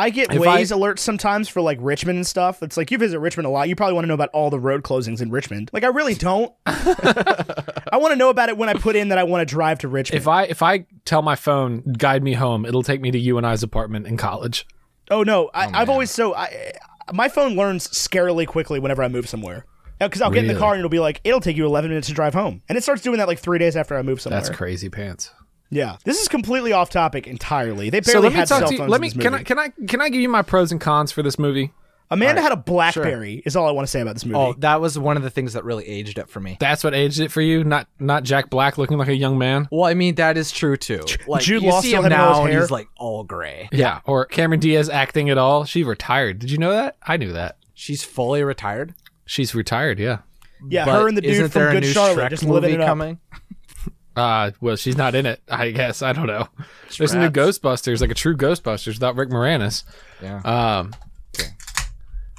I 0.00 0.10
get 0.10 0.32
If 0.32 0.40
Waze 0.40 0.70
I- 0.72 0.76
alerts 0.78 1.00
sometimes 1.00 1.48
for 1.48 1.60
like 1.60 1.78
Richmond 1.80 2.18
and 2.18 2.26
stuff. 2.26 2.62
It's 2.62 2.76
like 2.76 2.90
you 2.92 2.98
visit 2.98 3.18
Richmond 3.18 3.46
a 3.46 3.50
lot. 3.50 3.68
You 3.68 3.74
probably 3.74 3.94
want 3.94 4.04
to 4.04 4.08
know 4.08 4.14
about 4.14 4.28
all 4.32 4.48
the 4.48 4.60
road 4.60 4.84
closings 4.84 5.20
in 5.20 5.30
Richmond. 5.32 5.70
Like 5.72 5.82
I 5.82 5.88
really 5.88 6.14
don't. 6.14 6.52
I 6.66 7.96
want 7.96 8.12
to 8.12 8.16
know 8.16 8.30
about 8.30 8.48
it 8.48 8.56
when 8.56 8.68
I 8.68 8.74
put 8.74 8.96
in 8.96 9.08
that 9.08 9.18
I 9.18 9.24
want 9.24 9.46
to 9.46 9.52
drive 9.52 9.80
to 9.80 9.88
Richmond. 9.88 10.20
if 10.22 10.28
I 10.28 10.44
if 10.44 10.62
I 10.62 10.86
tell 11.04 11.22
my 11.22 11.34
phone 11.36 11.82
guide 11.98 12.22
me 12.22 12.34
home, 12.34 12.64
it'll 12.64 12.82
take 12.82 13.00
me 13.00 13.10
to 13.10 13.18
you 13.18 13.38
and 13.38 13.46
I's 13.46 13.62
apartment 13.62 14.06
in 14.06 14.16
college. 14.16 14.66
oh 15.10 15.22
no, 15.22 15.50
I, 15.54 15.66
oh, 15.66 15.70
I've 15.74 15.88
always 15.90 16.10
so 16.10 16.34
I 16.34 16.72
my 17.12 17.28
phone 17.28 17.54
learns 17.56 17.88
scarily 17.88 18.46
quickly 18.46 18.78
whenever 18.80 19.02
I 19.02 19.08
move 19.08 19.28
somewhere. 19.28 19.64
Because 20.00 20.22
I'll 20.22 20.30
get 20.30 20.40
in 20.44 20.46
the 20.46 20.54
Really? 20.54 20.60
car 20.60 20.72
and 20.74 20.78
it'll 20.78 20.88
be 20.90 21.00
like, 21.00 21.20
it'll 21.24 21.40
take 21.40 21.56
you 21.56 21.66
11 21.66 21.90
minutes 21.90 22.06
to 22.06 22.14
drive 22.14 22.32
home. 22.32 22.62
And 22.68 22.78
it 22.78 22.82
starts 22.82 23.02
doing 23.02 23.18
that 23.18 23.26
like 23.26 23.40
three 23.40 23.58
days 23.58 23.76
after 23.76 23.96
I 23.96 24.02
move 24.02 24.20
somewhere. 24.20 24.40
That's 24.40 24.54
crazy 24.56 24.88
pants. 24.88 25.32
Yeah. 25.70 25.96
This 26.04 26.20
is 26.22 26.28
completely 26.28 26.72
off 26.72 26.88
topic 26.88 27.26
entirely. 27.26 27.90
They 27.90 28.00
barely 28.00 28.04
So 28.04 28.12
barely 28.12 28.24
let 28.28 28.32
me 28.32 28.38
had 28.38 28.48
talk 28.48 28.58
cell 28.60 28.68
to 28.68 28.74
you. 28.74 28.78
phones 28.78 28.90
Let 28.90 28.96
in 28.98 29.02
me 29.02 29.08
this 29.08 29.22
can. 29.22 29.34
I 29.34 29.42
can 29.42 29.58
I 29.58 29.68
can 29.88 30.00
I 30.00 30.08
give 30.08 30.20
you 30.20 30.28
my 30.28 30.42
pros 30.42 30.70
and 30.70 30.80
cons 30.80 31.10
for 31.12 31.22
this 31.22 31.38
movie? 31.38 31.72
Amanda 32.10 32.40
had 32.40 32.52
a 32.52 32.56
Blackberry, 32.56 33.42
is 33.44 33.54
all 33.56 33.66
I 33.68 33.70
want 33.70 33.86
to 33.86 33.90
say 33.90 34.00
about 34.00 34.14
this 34.14 34.24
movie. 34.24 34.36
Oh, 34.38 34.54
that 34.58 34.80
was 34.80 34.98
one 34.98 35.16
of 35.16 35.22
the 35.22 35.30
things 35.30 35.52
that 35.52 35.64
really 35.64 35.86
aged 35.86 36.18
it 36.18 36.28
for 36.28 36.40
me. 36.40 36.56
That's 36.58 36.82
what 36.82 36.94
aged 36.94 37.20
it 37.20 37.30
for 37.30 37.40
you, 37.40 37.64
not 37.64 37.86
not 37.98 38.22
Jack 38.22 38.50
Black 38.50 38.78
looking 38.78 38.96
like 38.98 39.08
a 39.08 39.14
young 39.14 39.36
man. 39.38 39.68
Well, 39.70 39.84
I 39.84 39.94
mean 39.94 40.14
that 40.16 40.36
is 40.36 40.50
true 40.50 40.76
too. 40.76 41.00
Like 41.26 41.42
Jude 41.42 41.62
you 41.62 41.68
Law 41.70 41.80
see 41.80 41.88
still 41.88 42.04
him 42.04 42.10
having 42.10 42.18
all 42.26 42.28
his 42.28 42.38
now, 42.38 42.44
and 42.52 42.60
he's 42.62 42.70
like 42.70 42.88
all 42.96 43.24
gray. 43.24 43.68
Yeah, 43.72 44.00
or 44.04 44.24
Cameron 44.24 44.60
Diaz 44.60 44.88
acting 44.88 45.28
at 45.28 45.36
all. 45.38 45.64
She 45.64 45.84
retired. 45.84 46.38
Did 46.38 46.50
you 46.50 46.58
know 46.58 46.72
that? 46.72 46.96
I 47.02 47.16
knew 47.18 47.32
that. 47.32 47.58
She's 47.74 48.02
fully 48.02 48.42
retired. 48.42 48.94
She's 49.26 49.54
retired. 49.54 49.98
Yeah. 49.98 50.20
yeah, 50.68 50.84
But 50.86 51.00
her 51.00 51.08
and 51.08 51.16
the 51.16 51.20
dude 51.20 51.32
isn't 51.32 51.48
from 51.50 51.72
Good 51.72 51.82
new 51.82 51.92
Charlotte 51.92 52.16
Shrek 52.16 52.30
just 52.30 52.44
living 52.44 52.74
it 52.74 52.80
up. 52.80 52.86
coming? 52.88 53.20
Uh, 54.16 54.50
well, 54.60 54.74
she's 54.74 54.96
not 54.96 55.14
in 55.14 55.26
it. 55.26 55.40
I 55.48 55.70
guess 55.70 56.02
I 56.02 56.12
don't 56.12 56.26
know. 56.26 56.48
There's 56.98 57.14
a 57.14 57.20
new 57.20 57.30
Ghostbusters, 57.30 58.00
like 58.00 58.10
a 58.10 58.14
true 58.14 58.36
Ghostbusters 58.36 58.94
without 58.94 59.14
Rick 59.14 59.28
Moranis. 59.28 59.84
Yeah. 60.20 60.40
Um, 60.40 60.92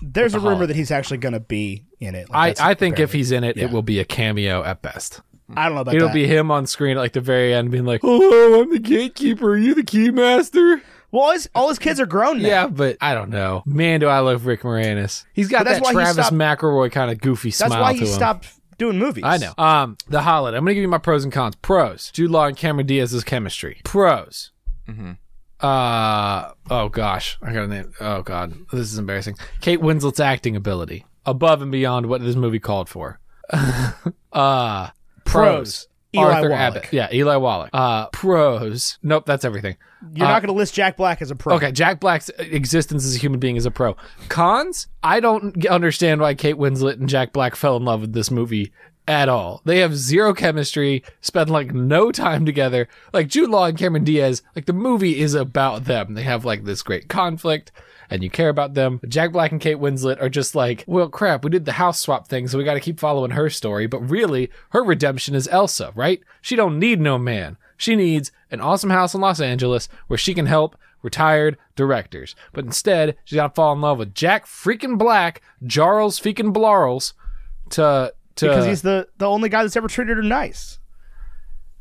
There's 0.01 0.33
a 0.33 0.39
rumor 0.39 0.65
that 0.65 0.75
he's 0.75 0.91
actually 0.91 1.17
going 1.17 1.33
to 1.33 1.39
be 1.39 1.85
in 1.99 2.15
it. 2.15 2.29
Like, 2.29 2.59
I 2.59 2.71
I 2.71 2.73
think 2.73 2.99
if 2.99 3.12
he's 3.12 3.31
in 3.31 3.43
it, 3.43 3.57
yeah. 3.57 3.65
it 3.65 3.71
will 3.71 3.81
be 3.81 3.99
a 3.99 4.05
cameo 4.05 4.63
at 4.63 4.81
best. 4.81 5.21
I 5.55 5.65
don't 5.65 5.75
know 5.75 5.81
about 5.81 5.95
It'll 5.95 6.07
that. 6.09 6.13
be 6.13 6.27
him 6.27 6.51
on 6.51 6.67
screen 6.67 6.97
at 6.97 6.99
like 6.99 7.13
the 7.13 7.21
very 7.21 7.53
end, 7.53 7.71
being 7.71 7.85
like, 7.85 8.01
"Hello, 8.01 8.62
I'm 8.62 8.69
the 8.71 8.77
gatekeeper. 8.79 9.51
Are 9.53 9.57
you 9.57 9.73
the 9.73 9.83
keymaster?" 9.83 10.81
well, 11.12 11.23
all 11.23 11.31
his, 11.31 11.49
all 11.55 11.69
his 11.69 11.79
kids 11.79 11.99
are 11.99 12.05
grown 12.05 12.39
now. 12.41 12.47
Yeah, 12.47 12.67
but 12.67 12.97
I 13.01 13.15
don't 13.15 13.29
know. 13.31 13.63
Man, 13.65 13.99
do 13.99 14.07
I 14.07 14.19
love 14.19 14.45
Rick 14.45 14.62
Moranis. 14.62 15.25
He's 15.33 15.47
got 15.49 15.59
But 15.59 15.63
that's 15.65 15.79
that 15.79 15.83
why 15.85 15.89
he 15.91 15.95
Travis 15.95 16.27
stopped- 16.27 16.35
McElroy 16.35 16.91
kind 16.91 17.09
of 17.12 17.19
goofy 17.19 17.49
smile 17.51 17.69
That's 17.69 17.73
smile 17.77 17.83
why 17.83 17.93
to 17.93 17.99
he 17.99 18.05
him. 18.05 18.13
stopped 18.13 18.47
doing 18.77 18.99
movies. 18.99 19.23
I 19.25 19.38
know. 19.38 19.53
Um, 19.57 19.97
the 20.07 20.21
holiday. 20.21 20.55
I'm 20.57 20.63
gonna 20.63 20.75
give 20.75 20.83
you 20.83 20.88
my 20.88 20.99
pros 20.99 21.23
and 21.23 21.33
cons. 21.33 21.55
Pros: 21.63 22.12
Jude 22.12 22.29
Law 22.29 22.45
and 22.45 22.55
Cameron 22.55 22.85
Diaz's 22.85 23.23
chemistry. 23.23 23.81
Pros. 23.83 24.51
Uh 25.62 26.52
oh 26.69 26.89
gosh, 26.89 27.38
I 27.41 27.52
got 27.52 27.63
a 27.63 27.67
name. 27.67 27.93
Oh 28.00 28.22
god, 28.22 28.54
this 28.72 28.91
is 28.91 28.98
embarrassing. 28.98 29.36
Kate 29.60 29.82
Winslet's 29.82 30.19
acting 30.19 30.56
ability 30.56 31.06
above 31.26 31.62
and 31.62 31.72
beyond 31.72 32.06
what 32.06 32.22
this 32.22 32.36
movie 32.36 32.60
called 32.60 32.88
for. 32.88 33.19
uh 34.34 34.89
pros. 35.26 35.88
Eli 36.15 36.24
Arthur 36.24 36.50
Wallach. 36.50 36.76
Abbott. 36.78 36.93
Yeah, 36.93 37.10
Eli 37.13 37.36
Wallach. 37.36 37.69
Uh 37.74 38.08
pros. 38.08 38.98
Nope, 39.04 39.26
that's 39.26 39.43
everything. 39.43 39.76
You're 40.13 40.28
not 40.28 40.41
going 40.41 40.48
to 40.48 40.58
list 40.58 40.74
Jack 40.74 40.95
Black 40.95 41.22
as 41.22 41.30
a 41.30 41.36
pro. 41.36 41.56
Okay, 41.56 41.74
Jack 41.74 42.00
Black's 42.00 42.30
existence 42.38 43.04
as 43.04 43.15
a 43.15 43.19
human 43.19 43.39
being 43.39 43.58
is 43.58 43.65
a 43.65 43.72
pro. 43.72 43.98
Cons, 44.30 44.88
I 45.04 45.19
don't 45.19 45.65
understand 45.67 46.22
why 46.22 46.36
Kate 46.36 46.56
Winslet 46.56 46.93
and 46.93 47.10
Jack 47.10 47.34
Black 47.34 47.56
fell 47.56 47.76
in 47.76 47.84
love 47.84 48.00
with 48.02 48.13
this 48.13 48.32
movie 48.32 48.72
at 49.10 49.28
all. 49.28 49.62
They 49.65 49.80
have 49.80 49.98
zero 49.98 50.36
chemistry, 50.36 51.04
spend 51.19 51.50
like 51.50 51.74
no 51.74 52.12
time 52.12 52.45
together. 52.45 52.88
Like 53.12 53.28
Jude 53.28 53.50
Law 53.50 53.65
and 53.65 53.78
Cameron 53.78 54.04
Diaz, 54.04 54.43
like 54.56 54.67
the 54.67 54.74
movie 54.74 55.19
is 55.19 55.34
about 55.34 55.86
them. 55.86 56.13
They 56.13 56.22
have 56.22 56.45
like 56.45 56.63
this 56.63 56.84
great 56.84 57.10
conflict 57.10 57.72
and 58.12 58.24
you 58.24 58.30
care 58.30 58.50
about 58.50 58.76
them. 58.76 59.02
Jack 59.08 59.32
Black 59.32 59.52
and 59.52 59.60
Kate 59.60 59.78
Winslet 59.78 60.22
are 60.22 60.30
just 60.30 60.54
like, 60.54 60.84
well, 60.86 61.10
crap, 61.10 61.43
we 61.43 61.50
did 61.50 61.65
the 61.65 61.74
house 61.74 62.00
swap 62.00 62.28
thing, 62.28 62.48
so 62.48 62.58
we 62.58 62.63
got 62.63 62.76
to 62.76 62.80
keep 62.80 63.00
following 63.00 63.32
her 63.32 63.50
story. 63.50 63.88
But 63.88 64.10
really, 64.10 64.52
her 64.69 64.84
redemption 64.84 65.34
is 65.34 65.48
Elsa, 65.48 65.91
right? 65.95 66.22
She 66.39 66.56
don't 66.56 66.80
need 66.80 67.02
no 67.02 67.17
man. 67.17 67.58
She 67.78 67.95
needs 67.95 68.32
an 68.52 68.62
awesome 68.62 68.91
house 68.91 69.15
in 69.15 69.22
Los 69.22 69.41
Angeles 69.41 69.89
where 70.08 70.17
she 70.17 70.36
can 70.36 70.45
help 70.45 70.76
retired 71.02 71.58
directors. 71.76 72.36
But 72.54 72.65
instead, 72.65 73.17
she's 73.26 73.38
got 73.38 73.48
to 73.48 73.54
fall 73.56 73.74
in 73.74 73.82
love 73.82 73.98
with 73.98 74.13
Jack 74.13 74.45
freaking 74.45 75.00
Black, 75.00 75.41
Jarls 75.65 76.19
freaking 76.19 76.54
Blarls, 76.54 77.13
to 77.72 78.13
to 78.39 78.47
Because 78.49 78.65
he's 78.65 78.82
the, 78.82 79.08
the 79.17 79.28
only 79.28 79.49
guy 79.49 79.63
that's 79.63 79.75
ever 79.75 79.88
treated 79.88 80.17
her 80.17 80.23
nice. 80.23 80.80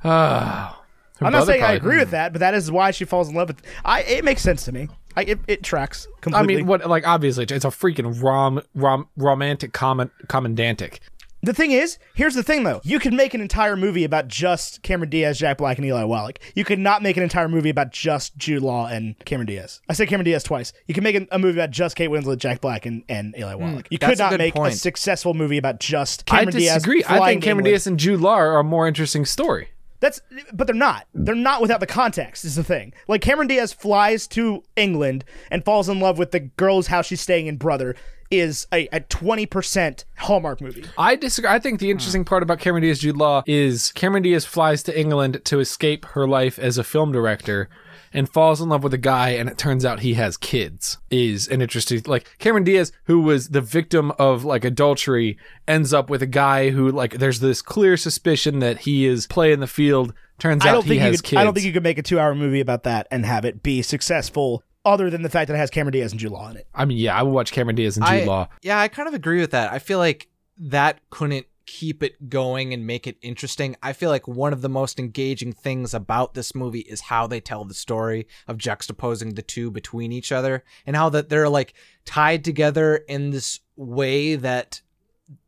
Ah, 0.04 0.80
her 1.20 1.26
I'm 1.26 1.32
not 1.32 1.46
saying 1.46 1.62
I 1.62 1.72
agree 1.72 1.98
with 1.98 2.10
that, 2.12 2.32
but 2.32 2.40
that 2.40 2.54
is 2.54 2.70
why 2.70 2.90
she 2.90 3.04
falls 3.04 3.28
in 3.28 3.34
love 3.34 3.48
with. 3.48 3.62
I 3.84 4.02
it 4.02 4.24
makes 4.24 4.42
sense 4.42 4.64
to 4.66 4.72
me. 4.72 4.88
I, 5.16 5.22
it, 5.22 5.38
it 5.48 5.62
tracks 5.64 6.06
I 6.32 6.42
mean, 6.44 6.66
what 6.66 6.88
like 6.88 7.06
obviously 7.06 7.44
it's 7.44 7.64
a 7.64 7.68
freaking 7.68 8.22
rom 8.22 8.62
rom 8.74 9.08
romantic 9.16 9.72
comment 9.72 10.12
commandantic. 10.28 11.00
The 11.40 11.54
thing 11.54 11.70
is, 11.70 11.98
here's 12.14 12.34
the 12.34 12.42
thing 12.42 12.64
though. 12.64 12.80
You 12.82 12.98
could 12.98 13.12
make 13.12 13.32
an 13.32 13.40
entire 13.40 13.76
movie 13.76 14.04
about 14.04 14.28
just 14.28 14.82
Cameron 14.82 15.10
Diaz, 15.10 15.38
Jack 15.38 15.58
Black, 15.58 15.78
and 15.78 15.86
Eli 15.86 16.04
Wallach. 16.04 16.40
You 16.54 16.64
could 16.64 16.80
not 16.80 17.02
make 17.02 17.16
an 17.16 17.22
entire 17.22 17.48
movie 17.48 17.70
about 17.70 17.92
just 17.92 18.36
Jude 18.36 18.62
Law 18.62 18.86
and 18.88 19.16
Cameron 19.24 19.46
Diaz. 19.46 19.80
I 19.88 19.92
said 19.92 20.08
Cameron 20.08 20.24
Diaz 20.24 20.42
twice. 20.42 20.72
You 20.86 20.94
can 20.94 21.04
make 21.04 21.14
a, 21.14 21.26
a 21.30 21.38
movie 21.38 21.58
about 21.58 21.70
just 21.70 21.94
Kate 21.94 22.10
Winslet, 22.10 22.38
Jack 22.38 22.60
Black, 22.60 22.86
and, 22.86 23.04
and 23.08 23.36
Eli 23.38 23.54
hmm. 23.54 23.62
Wallach. 23.62 23.86
you 23.90 23.98
that's 23.98 24.10
could 24.10 24.20
a 24.20 24.22
not 24.22 24.30
good 24.30 24.38
make 24.38 24.56
a 24.56 24.72
successful 24.72 25.34
movie 25.34 25.58
about 25.58 25.78
just 25.78 26.26
Cameron 26.26 26.56
Diaz. 26.56 26.72
I 26.72 26.74
disagree. 26.74 27.00
Diaz. 27.00 27.10
I 27.10 27.16
flying 27.18 27.34
think 27.36 27.44
Cameron. 27.44 27.64
Diaz 27.64 27.86
and 27.86 27.98
Jude 27.98 28.20
Law 28.20 28.34
are 28.34 28.58
a 28.58 28.64
more 28.64 28.88
interesting 28.88 29.24
story. 29.24 29.68
That's 30.00 30.20
but 30.52 30.66
they're 30.66 30.76
not. 30.76 31.06
They're 31.12 31.34
not 31.34 31.60
without 31.60 31.80
the 31.80 31.86
context 31.86 32.44
is 32.44 32.54
the 32.54 32.62
thing. 32.62 32.92
Like 33.08 33.20
Cameron 33.20 33.48
Diaz 33.48 33.72
flies 33.72 34.26
to 34.28 34.62
England 34.76 35.24
and 35.50 35.64
falls 35.64 35.88
in 35.88 35.98
love 35.98 36.18
with 36.18 36.30
the 36.30 36.40
girl's 36.40 36.86
house 36.86 37.06
she's 37.06 37.20
staying 37.20 37.48
in 37.48 37.56
brother 37.56 37.96
is 38.30 38.66
a, 38.72 38.86
a 38.88 39.00
20% 39.00 40.04
Hallmark 40.18 40.60
movie. 40.60 40.84
I 40.96 41.16
disagree. 41.16 41.50
I 41.50 41.58
think 41.58 41.80
the 41.80 41.90
interesting 41.90 42.24
part 42.24 42.42
about 42.42 42.58
Cameron 42.58 42.82
Diaz 42.82 42.98
Jude 42.98 43.16
Law 43.16 43.42
is 43.46 43.92
Cameron 43.92 44.22
Diaz 44.22 44.44
flies 44.44 44.82
to 44.84 44.98
England 44.98 45.40
to 45.44 45.60
escape 45.60 46.04
her 46.06 46.26
life 46.26 46.58
as 46.58 46.78
a 46.78 46.84
film 46.84 47.12
director 47.12 47.68
and 48.12 48.28
falls 48.28 48.60
in 48.60 48.68
love 48.68 48.82
with 48.82 48.94
a 48.94 48.98
guy 48.98 49.30
and 49.30 49.48
it 49.48 49.58
turns 49.58 49.84
out 49.84 50.00
he 50.00 50.14
has 50.14 50.36
kids 50.36 50.98
is 51.10 51.48
an 51.48 51.60
interesting 51.60 52.00
like 52.06 52.26
Cameron 52.38 52.64
Diaz 52.64 52.92
who 53.04 53.20
was 53.20 53.50
the 53.50 53.60
victim 53.60 54.12
of 54.18 54.44
like 54.44 54.64
adultery 54.64 55.36
ends 55.66 55.92
up 55.92 56.08
with 56.08 56.22
a 56.22 56.26
guy 56.26 56.70
who 56.70 56.90
like 56.90 57.14
there's 57.14 57.40
this 57.40 57.62
clear 57.62 57.96
suspicion 57.96 58.60
that 58.60 58.80
he 58.80 59.06
is 59.06 59.26
playing 59.26 59.60
the 59.60 59.66
field 59.66 60.14
turns 60.38 60.64
I 60.64 60.70
out 60.70 60.72
don't 60.72 60.82
he 60.84 60.88
think 60.90 61.00
you 61.00 61.06
has 61.06 61.20
could, 61.20 61.30
kids 61.30 61.40
I 61.40 61.44
don't 61.44 61.54
think 61.54 61.66
you 61.66 61.72
could 61.72 61.82
make 61.82 61.98
a 61.98 62.02
2-hour 62.02 62.34
movie 62.34 62.60
about 62.60 62.84
that 62.84 63.06
and 63.10 63.26
have 63.26 63.44
it 63.44 63.62
be 63.62 63.82
successful 63.82 64.62
other 64.92 65.10
than 65.10 65.22
the 65.22 65.30
fact 65.30 65.48
that 65.48 65.54
it 65.54 65.58
has 65.58 65.70
Cameron 65.70 65.92
Diaz 65.92 66.12
and 66.12 66.20
Jude 66.20 66.32
Law 66.32 66.50
in 66.50 66.56
it. 66.56 66.66
I 66.74 66.84
mean 66.84 66.98
yeah 66.98 67.16
I 67.16 67.22
would 67.22 67.32
watch 67.32 67.52
Cameron 67.52 67.76
Diaz 67.76 67.96
and 67.96 68.06
Jude 68.06 68.22
I, 68.22 68.24
Law 68.24 68.48
Yeah, 68.62 68.80
I 68.80 68.88
kind 68.88 69.08
of 69.08 69.14
agree 69.14 69.40
with 69.40 69.52
that. 69.52 69.72
I 69.72 69.78
feel 69.78 69.98
like 69.98 70.28
that 70.58 71.00
couldn't 71.10 71.46
keep 71.68 72.02
it 72.02 72.30
going 72.30 72.72
and 72.72 72.86
make 72.86 73.06
it 73.06 73.18
interesting. 73.20 73.76
I 73.82 73.92
feel 73.92 74.08
like 74.08 74.26
one 74.26 74.54
of 74.54 74.62
the 74.62 74.70
most 74.70 74.98
engaging 74.98 75.52
things 75.52 75.92
about 75.92 76.32
this 76.32 76.54
movie 76.54 76.80
is 76.80 77.02
how 77.02 77.26
they 77.26 77.40
tell 77.40 77.66
the 77.66 77.74
story 77.74 78.26
of 78.48 78.56
juxtaposing 78.56 79.36
the 79.36 79.42
two 79.42 79.70
between 79.70 80.10
each 80.10 80.32
other 80.32 80.64
and 80.86 80.96
how 80.96 81.10
that 81.10 81.28
they're 81.28 81.48
like 81.48 81.74
tied 82.06 82.42
together 82.42 82.96
in 82.96 83.30
this 83.30 83.60
way 83.76 84.34
that 84.34 84.80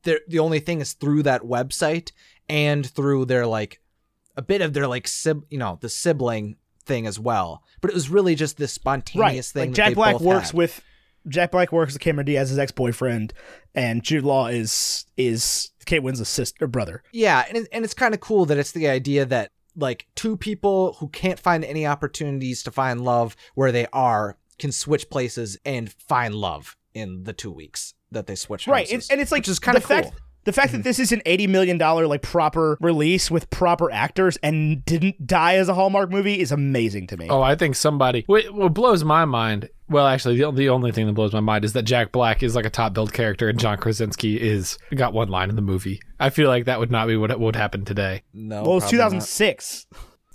they're, 0.02 0.20
the 0.28 0.40
only 0.40 0.60
thing 0.60 0.82
is 0.82 0.92
through 0.92 1.22
that 1.22 1.40
website 1.40 2.12
and 2.50 2.90
through 2.90 3.24
their 3.24 3.46
like 3.46 3.80
a 4.36 4.42
bit 4.42 4.60
of 4.60 4.74
their 4.74 4.86
like 4.86 5.08
sib, 5.08 5.46
you 5.48 5.56
know, 5.56 5.78
the 5.80 5.88
sibling 5.88 6.56
thing 6.90 7.06
as 7.06 7.18
well. 7.18 7.62
But 7.80 7.90
it 7.90 7.94
was 7.94 8.10
really 8.10 8.34
just 8.34 8.56
this 8.56 8.72
spontaneous 8.72 9.52
thing. 9.52 9.70
Like 9.70 9.76
Jack 9.76 9.94
Black 9.94 10.20
works 10.20 10.48
had. 10.48 10.56
with 10.56 10.82
Jack 11.28 11.52
Black 11.52 11.70
works 11.70 11.92
with 11.92 12.02
Cameron 12.02 12.26
Diaz's 12.26 12.58
ex-boyfriend 12.58 13.32
and 13.74 14.02
Jude 14.02 14.24
Law 14.24 14.48
is 14.48 15.06
is 15.16 15.70
Kate 15.86 16.02
Winslet's 16.02 16.28
sister 16.28 16.66
brother. 16.66 17.02
Yeah, 17.12 17.44
and 17.48 17.68
and 17.72 17.84
it's 17.84 17.94
kind 17.94 18.12
of 18.12 18.20
cool 18.20 18.44
that 18.46 18.58
it's 18.58 18.72
the 18.72 18.88
idea 18.88 19.24
that 19.26 19.52
like 19.76 20.08
two 20.16 20.36
people 20.36 20.94
who 20.94 21.08
can't 21.08 21.38
find 21.38 21.64
any 21.64 21.86
opportunities 21.86 22.62
to 22.64 22.70
find 22.72 23.02
love 23.02 23.36
where 23.54 23.70
they 23.70 23.86
are 23.92 24.36
can 24.58 24.72
switch 24.72 25.08
places 25.08 25.58
and 25.64 25.92
find 25.92 26.34
love 26.34 26.76
in 26.92 27.22
the 27.22 27.32
two 27.32 27.52
weeks 27.52 27.94
that 28.10 28.26
they 28.26 28.34
switched. 28.34 28.66
right 28.66 28.90
and, 28.90 29.06
and 29.10 29.20
it's 29.20 29.30
like 29.30 29.44
just 29.44 29.62
kind 29.62 29.76
of 29.78 29.84
cool. 29.84 30.02
fact 30.02 30.12
the 30.44 30.52
fact 30.52 30.68
Mm-hmm. 30.68 30.78
that 30.78 30.84
this 30.84 30.98
is 30.98 31.12
an 31.12 31.22
80 31.26 31.46
million 31.48 31.78
dollar 31.78 32.06
like 32.06 32.22
proper 32.22 32.76
release 32.80 33.30
with 33.30 33.50
proper 33.50 33.90
actors 33.90 34.36
and 34.42 34.84
didn't 34.84 35.26
die 35.26 35.56
as 35.56 35.68
a 35.68 35.74
hallmark 35.74 36.10
movie 36.10 36.40
is 36.40 36.50
amazing 36.52 37.06
to 37.08 37.16
me 37.16 37.28
Oh, 37.28 37.42
I 37.42 37.54
think 37.56 37.76
somebody. 37.76 38.24
What, 38.26 38.50
what 38.54 38.72
blows 38.74 39.04
my 39.04 39.24
mind? 39.24 39.68
Well, 39.88 40.06
actually, 40.06 40.36
the, 40.40 40.50
the 40.52 40.68
only 40.68 40.92
thing 40.92 41.06
that 41.08 41.14
blows 41.14 41.32
my 41.32 41.40
mind 41.40 41.64
is 41.64 41.72
that 41.72 41.82
Jack 41.82 42.12
Black 42.12 42.42
is 42.44 42.54
like 42.54 42.64
a 42.64 42.70
top 42.70 42.92
billed 42.94 43.12
character, 43.12 43.48
and 43.48 43.58
John 43.58 43.76
Krasinski 43.76 44.40
is 44.40 44.78
got 44.94 45.12
one 45.12 45.28
line 45.28 45.50
in 45.50 45.56
the 45.56 45.62
movie. 45.62 46.00
I 46.20 46.30
feel 46.30 46.48
like 46.48 46.66
that 46.66 46.78
would 46.78 46.92
not 46.92 47.08
be 47.08 47.16
what 47.16 47.36
would 47.40 47.56
happen 47.56 47.84
today. 47.84 48.22
no, 48.32 48.62
well 48.62 48.76
it's 48.76 48.84
probably 48.86 48.98
not. 48.98 49.04
2006 49.10 49.86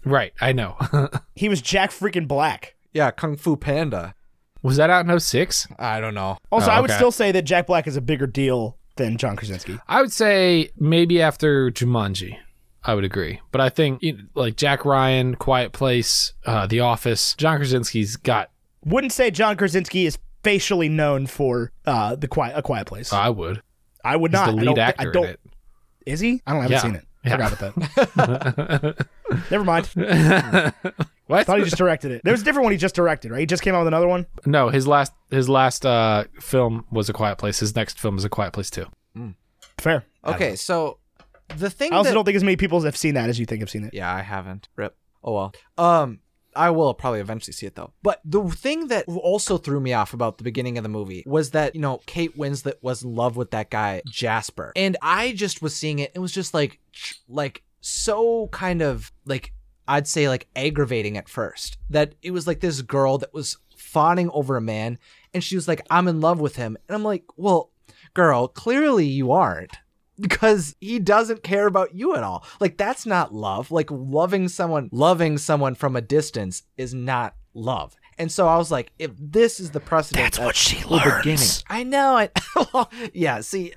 Right, 0.04 0.34
I 0.42 0.52
know. 0.52 0.78
he 1.36 1.48
was 1.50 1.62
jack 1.62 1.92
freaking 1.92 2.28
black 2.28 2.76
Yeah, 2.94 3.12
Kung 3.12 3.38
Fu 3.38 3.56
Panda. 3.56 4.14
Was 4.62 4.78
that 4.78 4.90
out 4.90 5.08
in 5.10 5.20
06? 5.20 5.68
I 5.80 6.00
don't 6.02 6.14
know. 6.16 6.38
also 6.52 6.70
Oh, 6.70 6.74
i 6.74 6.80
would 6.82 6.92
still 6.92 7.12
say 7.12 7.32
that 7.32 7.44
jack 7.44 7.66
black 7.68 7.88
is 7.88 7.96
a 7.96 8.02
bigger 8.02 8.28
deal 8.28 8.78
than 8.96 9.18
john 9.18 9.36
krasinski 9.36 9.80
I 9.88 10.02
would 10.02 10.12
say 10.12 10.70
maybe 10.78 11.22
after 11.22 11.70
Jumanji. 11.72 12.38
I 12.84 12.94
would 12.94 13.04
agree, 13.04 13.42
but 13.52 13.62
I 13.62 13.70
think 13.70 14.04
you 14.04 14.14
know, 14.14 14.24
like 14.36 14.58
Jack 14.58 14.86
Ryan, 14.86 15.36
Quiet 15.36 15.72
Place, 15.74 16.34
uh, 16.46 16.68
The 16.68 16.82
Office. 16.82 17.34
John 17.36 17.58
Krasinski's 17.58 18.16
got. 18.16 18.52
wouldn't 18.86 19.12
say 19.12 19.32
john 19.32 19.58
krasinski 19.58 20.06
is 20.06 20.20
facially 20.44 20.88
known 20.88 21.26
for 21.26 21.72
uh 21.88 22.16
the 22.16 22.28
quiet 22.28 22.56
a 22.56 22.62
quiet 22.62 22.86
place 22.86 23.12
I 23.12 23.30
would. 23.30 23.62
i 24.04 24.16
would 24.16 24.30
He's 24.32 24.40
not 24.40 24.46
the 24.46 24.52
I 24.52 24.56
lead 24.56 24.66
don't, 24.66 24.80
actor 24.80 25.10
I 25.10 25.12
don't 25.12 25.24
in 25.26 25.30
it. 25.32 25.40
is 26.06 26.20
he 26.20 26.42
i 26.46 26.52
don't 26.54 26.60
I 26.60 26.68
haven't 26.68 26.72
Yeah. 26.72 26.82
seen 26.82 26.96
it 26.96 27.06
Yeah. 27.26 27.32
forgot 27.32 27.54
about 27.54 27.76
that 28.16 29.08
never 29.52 29.64
mind 29.64 29.90
What? 31.28 31.40
I 31.40 31.44
thought 31.44 31.58
he 31.60 31.64
just 31.66 31.78
directed 31.78 32.12
it 32.12 32.22
there 32.24 32.34
was 32.34 32.42
a 32.42 32.46
different 32.46 32.66
one 32.66 32.72
he 32.72 32.78
just 32.78 32.96
directed 32.96 33.32
right 33.32 33.40
he 33.40 33.46
just 33.46 33.64
came 33.64 33.74
out 33.76 33.80
with 33.80 33.88
another 33.88 34.08
one 34.08 34.26
no, 34.46 34.70
his 34.70 34.88
last 34.88 35.14
his 35.32 35.50
last 35.50 35.86
uh, 35.86 36.26
film 36.40 36.86
was 36.92 37.10
A 37.10 37.14
Quiet 37.14 37.38
Place. 37.38 37.60
His 37.60 37.76
next 37.76 38.00
film 38.00 38.18
is 38.18 38.24
A 38.24 38.30
Quiet 38.30 38.54
Place 38.54 38.70
too. 38.70 38.86
fair 39.78 40.06
Okay, 40.24 40.56
so 40.56 41.00
the 41.58 41.70
thing 41.70 41.94
I 41.94 41.98
also 41.98 42.10
that 42.10 42.14
don't 42.14 42.26
think 42.26 42.36
as 42.36 42.44
many 42.44 42.56
people 42.58 42.82
have 42.82 42.98
seen 42.98 43.16
that 43.16 43.30
as 43.30 43.40
you 43.40 43.46
think 43.46 43.62
have 43.62 43.70
seen 43.70 43.84
it. 43.84 43.94
Yeah, 43.94 44.14
I 44.14 44.22
haven't. 44.22 44.68
Rip. 44.76 44.96
Oh 45.24 45.34
well. 45.34 45.54
Um, 45.78 46.20
I 46.56 46.70
will 46.70 46.94
probably 46.94 47.20
eventually 47.20 47.54
see 47.54 47.66
it 47.66 47.76
though. 47.76 47.94
But 48.02 48.22
the 48.24 48.44
thing 48.50 48.88
that 48.88 49.06
also 49.08 49.58
threw 49.58 49.80
me 49.80 49.94
off 49.94 50.14
about 50.14 50.38
the 50.38 50.44
beginning 50.44 50.78
of 50.78 50.84
the 50.84 50.90
movie 50.90 51.24
was 51.26 51.52
that 51.52 51.76
you 51.76 51.82
know 51.82 52.02
Kate 52.06 52.38
Winslet 52.38 52.76
was 52.82 53.04
in 53.04 53.16
love 53.16 53.36
with 53.36 53.52
that 53.52 53.70
guy 53.70 54.02
Jasper, 54.08 54.72
and 54.76 54.98
I 55.02 55.34
just 55.34 55.62
was 55.62 55.76
seeing 55.76 56.00
it. 56.00 56.12
It 56.16 56.20
was 56.20 56.32
just 56.32 56.54
like, 56.54 56.80
ch- 56.92 57.20
like 57.28 57.64
so 57.82 58.48
kind 58.48 58.82
of 58.82 59.12
like 59.26 59.54
I'd 59.88 60.08
say 60.08 60.28
like 60.30 60.48
aggravating 60.56 61.18
at 61.18 61.30
first. 61.30 61.78
That 61.90 62.16
it 62.22 62.32
was 62.32 62.48
like 62.48 62.60
this 62.60 62.82
girl 62.82 63.18
that 63.20 63.34
was 63.34 63.58
fawning 63.78 64.30
over 64.32 64.58
a 64.58 64.62
man, 64.62 64.98
and 65.34 65.44
she 65.44 65.56
was 65.56 65.68
like, 65.68 65.82
"I'm 65.90 66.08
in 66.08 66.22
love 66.22 66.40
with 66.40 66.56
him," 66.56 66.78
and 66.88 66.96
I'm 66.96 67.04
like, 67.04 67.24
"Well, 67.38 67.72
girl, 68.14 68.48
clearly 68.48 69.06
you 69.06 69.32
aren't." 69.32 69.78
because 70.20 70.76
he 70.80 71.00
doesn't 71.00 71.44
care 71.44 71.68
about 71.68 71.94
you 71.94 72.16
at 72.16 72.24
all. 72.24 72.46
Like 72.60 72.78
that's 72.78 73.06
not 73.06 73.34
love. 73.34 73.72
Like 73.72 73.90
loving 73.92 74.48
someone, 74.48 74.90
loving 74.92 75.38
someone 75.38 75.76
from 75.76 75.96
a 75.96 76.02
distance 76.02 76.64
is 76.78 76.94
not 76.94 77.36
love. 77.54 77.96
And 78.18 78.32
so 78.32 78.48
I 78.48 78.56
was 78.56 78.72
like, 78.72 78.94
if 78.98 79.12
this 79.20 79.60
is 79.60 79.72
the 79.72 79.82
precedent, 79.82 80.24
That's 80.24 80.40
what 80.40 80.56
she 80.56 80.82
learns. 80.86 81.18
beginning. 81.18 81.48
I 81.68 81.84
know. 81.84 82.16
I 82.16 83.10
yeah. 83.14 83.42
See, 83.42 83.74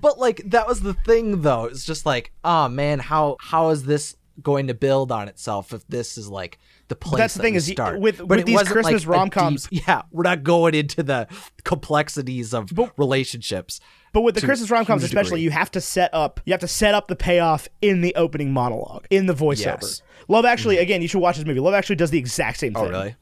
but 0.00 0.18
like 0.18 0.42
that 0.50 0.66
was 0.66 0.80
the 0.80 0.92
thing, 0.92 1.40
though. 1.40 1.64
It's 1.64 1.86
just 1.86 2.04
like, 2.04 2.32
oh 2.44 2.68
man, 2.68 2.98
how 2.98 3.38
how 3.40 3.70
is 3.70 3.84
this 3.84 4.14
going 4.42 4.66
to 4.68 4.74
build 4.74 5.10
on 5.12 5.28
itself 5.28 5.72
if 5.72 5.86
this 5.88 6.16
is 6.18 6.28
like 6.28 6.58
the 6.88 6.96
place? 6.96 7.18
that's 7.18 7.34
the 7.34 7.38
that 7.38 7.42
thing 7.42 7.54
we 7.54 7.58
is, 7.58 7.68
y- 7.68 7.72
start? 7.74 8.00
with- 8.00 8.18
But 8.18 8.28
with 8.28 8.38
it 8.40 8.46
these 8.46 8.62
Christmas 8.62 9.06
like, 9.06 9.16
rom-coms- 9.16 9.68
yeah, 9.70 10.02
we're 10.10 10.22
not 10.22 10.42
going 10.42 10.74
into 10.74 11.02
the 11.02 11.28
complexities 11.64 12.52
of 12.54 12.70
relationships. 12.96 13.80
But 14.12 14.22
with 14.22 14.34
the 14.34 14.40
Christmas 14.40 14.70
rom 14.70 14.86
coms, 14.86 15.04
especially, 15.04 15.40
degree. 15.40 15.42
you 15.42 15.50
have 15.50 15.70
to 15.72 15.80
set 15.82 16.12
up 16.14 16.40
you 16.46 16.52
have 16.54 16.60
to 16.60 16.68
set 16.68 16.94
up 16.94 17.08
the 17.08 17.16
payoff 17.16 17.68
in 17.82 18.00
the 18.00 18.14
opening 18.14 18.52
monologue, 18.52 19.06
in 19.10 19.26
the 19.26 19.34
voiceover. 19.34 19.82
Yes. 19.82 20.02
Love 20.28 20.44
Actually, 20.46 20.76
mm-hmm. 20.76 20.82
again, 20.82 21.02
you 21.02 21.08
should 21.08 21.20
watch 21.20 21.36
this 21.36 21.44
movie. 21.44 21.60
Love 21.60 21.74
Actually 21.74 21.96
does 21.96 22.10
the 22.10 22.18
exact 22.18 22.58
same 22.58 22.72
oh, 22.74 22.80
thing. 22.84 22.88
Oh 22.88 22.98
really? 22.98 23.16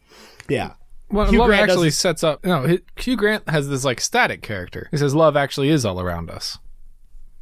Yeah. 0.48 0.74
Well, 1.10 1.28
Hugh 1.30 1.40
Love 1.40 1.48
Grant 1.48 1.70
actually 1.70 1.88
does- 1.88 1.98
sets 1.98 2.22
up. 2.24 2.44
No, 2.44 2.66
hi- 2.66 2.78
Hugh 2.96 3.16
Grant 3.16 3.48
has 3.48 3.68
this 3.68 3.84
like 3.84 4.00
static 4.00 4.42
character. 4.42 4.88
He 4.92 4.96
says 4.96 5.14
love 5.14 5.36
actually 5.36 5.70
is 5.70 5.84
all 5.84 6.00
around 6.00 6.30
us. 6.30 6.58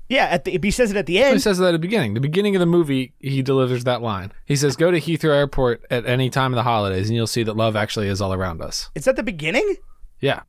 Yeah, 0.09 0.25
at 0.27 0.45
the, 0.45 0.59
he 0.62 0.71
says 0.71 0.90
it 0.90 0.97
at 0.97 1.07
the 1.07 1.23
end. 1.23 1.35
He 1.35 1.38
says 1.40 1.59
that 1.59 1.69
at 1.69 1.73
the 1.73 1.79
beginning. 1.79 2.14
The 2.14 2.21
beginning 2.21 2.55
of 2.57 2.61
the 2.61 2.67
movie, 2.67 3.14
he 3.21 3.43
delivers 3.43 3.85
that 3.85 4.03
line. 4.03 4.33
He 4.45 4.57
says, 4.57 4.77
"Go 4.77 4.90
to 4.90 5.01
Heathrow 5.01 5.35
Airport 5.35 5.85
at 5.90 6.05
any 6.07 6.29
time 6.31 6.53
of 6.53 6.57
the 6.57 6.62
holidays, 6.62 7.09
and 7.09 7.17
you'll 7.17 7.27
see 7.27 7.43
that 7.43 7.57
love 7.57 7.75
actually 7.75 8.09
is 8.09 8.21
all 8.21 8.35
around 8.35 8.61
us." 8.61 8.90
It's 8.95 9.09
at 9.09 9.17
the 9.17 9.23
beginning? 9.23 9.77
Yeah, 10.21 10.43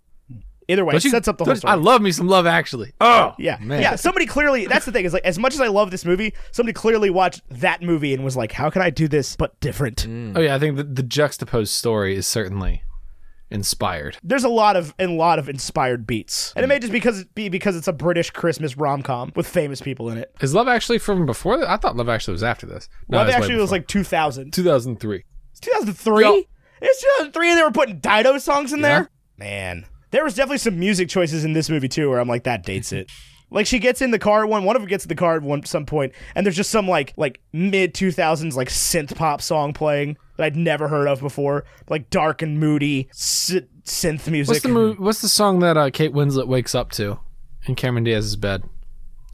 Either 0.68 0.84
way, 0.84 0.96
it 0.96 1.02
sets 1.02 1.28
up 1.28 1.38
the 1.38 1.46
whole 1.46 1.56
story. 1.56 1.72
I 1.72 1.76
love 1.76 2.02
me 2.02 2.12
some 2.12 2.28
love 2.28 2.48
actually. 2.48 2.94
Oh 3.00 3.34
yeah, 3.38 3.58
man. 3.62 3.82
yeah. 3.82 3.96
Somebody 3.96 4.26
clearly. 4.26 4.66
That's 4.66 4.86
the 4.86 4.92
thing. 4.92 5.06
Is 5.06 5.14
like 5.14 5.26
as 5.26 5.38
much 5.38 5.54
as 5.54 5.62
I 5.62 5.68
love 5.68 5.92
this 5.92 6.06
movie, 6.06 6.34
somebody 6.52 6.74
clearly 6.74 7.10
watched 7.10 7.42
that 7.50 7.84
movie 7.84 8.14
and 8.14 8.24
was 8.24 8.36
like, 8.36 8.52
"How 8.52 8.70
can 8.72 8.82
I 8.82 8.90
do 8.90 9.08
this 9.08 9.36
but 9.36 9.60
different?" 9.60 10.08
Oh 10.08 10.42
yeah, 10.42 10.56
I 10.56 10.60
think 10.60 10.78
the, 10.78 10.84
the 10.84 11.04
juxtaposed 11.04 11.72
story 11.72 12.16
is 12.16 12.26
certainly 12.26 12.82
inspired. 13.50 14.18
There's 14.24 14.44
a 14.44 14.50
lot 14.50 14.76
of 14.76 14.94
and 15.00 15.12
a 15.12 15.14
lot 15.14 15.40
of 15.40 15.50
inspired 15.50 16.06
beats, 16.08 16.54
and 16.56 16.64
it 16.64 16.68
may 16.68 16.80
just 16.80 16.92
because 16.92 17.24
be 17.36 17.50
because 17.50 17.76
it's 17.76 17.88
a 17.88 17.94
British 17.94 18.30
Christmas 18.32 18.78
rom 18.78 19.02
com 19.04 19.32
with 19.36 19.48
famous 19.48 19.82
people 19.82 20.10
in 20.10 20.18
it. 20.18 20.32
Is 20.42 20.54
Love 20.54 20.68
Actually 20.68 21.00
from 21.00 21.26
before 21.26 21.58
that? 21.58 21.70
I 21.70 21.78
thought 21.78 21.96
Love 21.96 22.10
Actually 22.10 22.34
was 22.34 22.44
after 22.44 22.66
this. 22.66 22.90
No, 23.08 23.18
Love 23.18 23.30
actually 23.30 23.56
was 23.56 23.72
like 23.72 23.88
2000. 23.88 24.54
2003. 24.54 25.24
It's 25.52 25.60
2003. 25.60 26.24
Yo. 26.24 26.44
It's 26.82 27.02
2003, 27.02 27.50
and 27.50 27.58
they 27.58 27.64
were 27.64 27.72
putting 27.72 28.00
Dido 28.00 28.38
songs 28.38 28.74
in 28.74 28.82
there. 28.82 29.10
Man, 29.38 29.86
there 30.12 30.24
was 30.24 30.36
definitely 30.36 30.58
some 30.60 30.80
music 30.80 31.10
choices 31.10 31.46
in 31.46 31.54
this 31.54 31.70
movie 31.70 31.88
too, 31.88 32.10
where 32.10 32.20
I'm 32.20 32.28
like, 32.28 32.44
that 32.44 32.64
dates 32.64 32.92
it. 32.92 33.10
Like 33.52 33.68
she 33.68 33.80
gets 33.80 34.02
in 34.02 34.12
the 34.12 34.20
car 34.20 34.44
at 34.44 34.50
one, 34.50 34.64
one 34.64 34.76
of 34.76 34.82
them 34.82 34.90
gets 34.90 35.06
in 35.06 35.10
the 35.10 35.16
car 35.16 35.36
at 35.36 35.42
one 35.44 35.64
some 35.66 35.86
point, 35.86 36.14
and 36.36 36.46
there's 36.46 36.56
just 36.56 36.72
some 36.72 36.88
like 36.88 37.14
like 37.16 37.40
mid 37.54 37.94
2000s 37.94 38.56
like 38.56 38.70
synth 38.70 39.16
pop 39.16 39.42
song 39.42 39.72
playing 39.74 40.18
that 40.38 40.44
I'd 40.46 40.56
never 40.56 40.88
heard 40.88 41.08
of 41.08 41.22
before, 41.22 41.64
like 41.90 42.10
dark 42.10 42.42
and 42.42 42.60
moody 42.60 43.08
sy- 43.14 43.62
synth 43.86 44.30
music. 44.30 44.50
What's 44.56 44.64
the 44.64 44.70
mo- 44.70 44.94
What's 44.98 45.22
the 45.22 45.30
song 45.30 45.60
that 45.60 45.78
uh, 45.78 45.90
Kate 45.92 46.12
Winslet 46.14 46.48
wakes 46.48 46.76
up 46.76 46.92
to 46.94 47.20
in 47.66 47.76
Cameron 47.76 48.04
Diaz's 48.04 48.36
bed? 48.36 48.64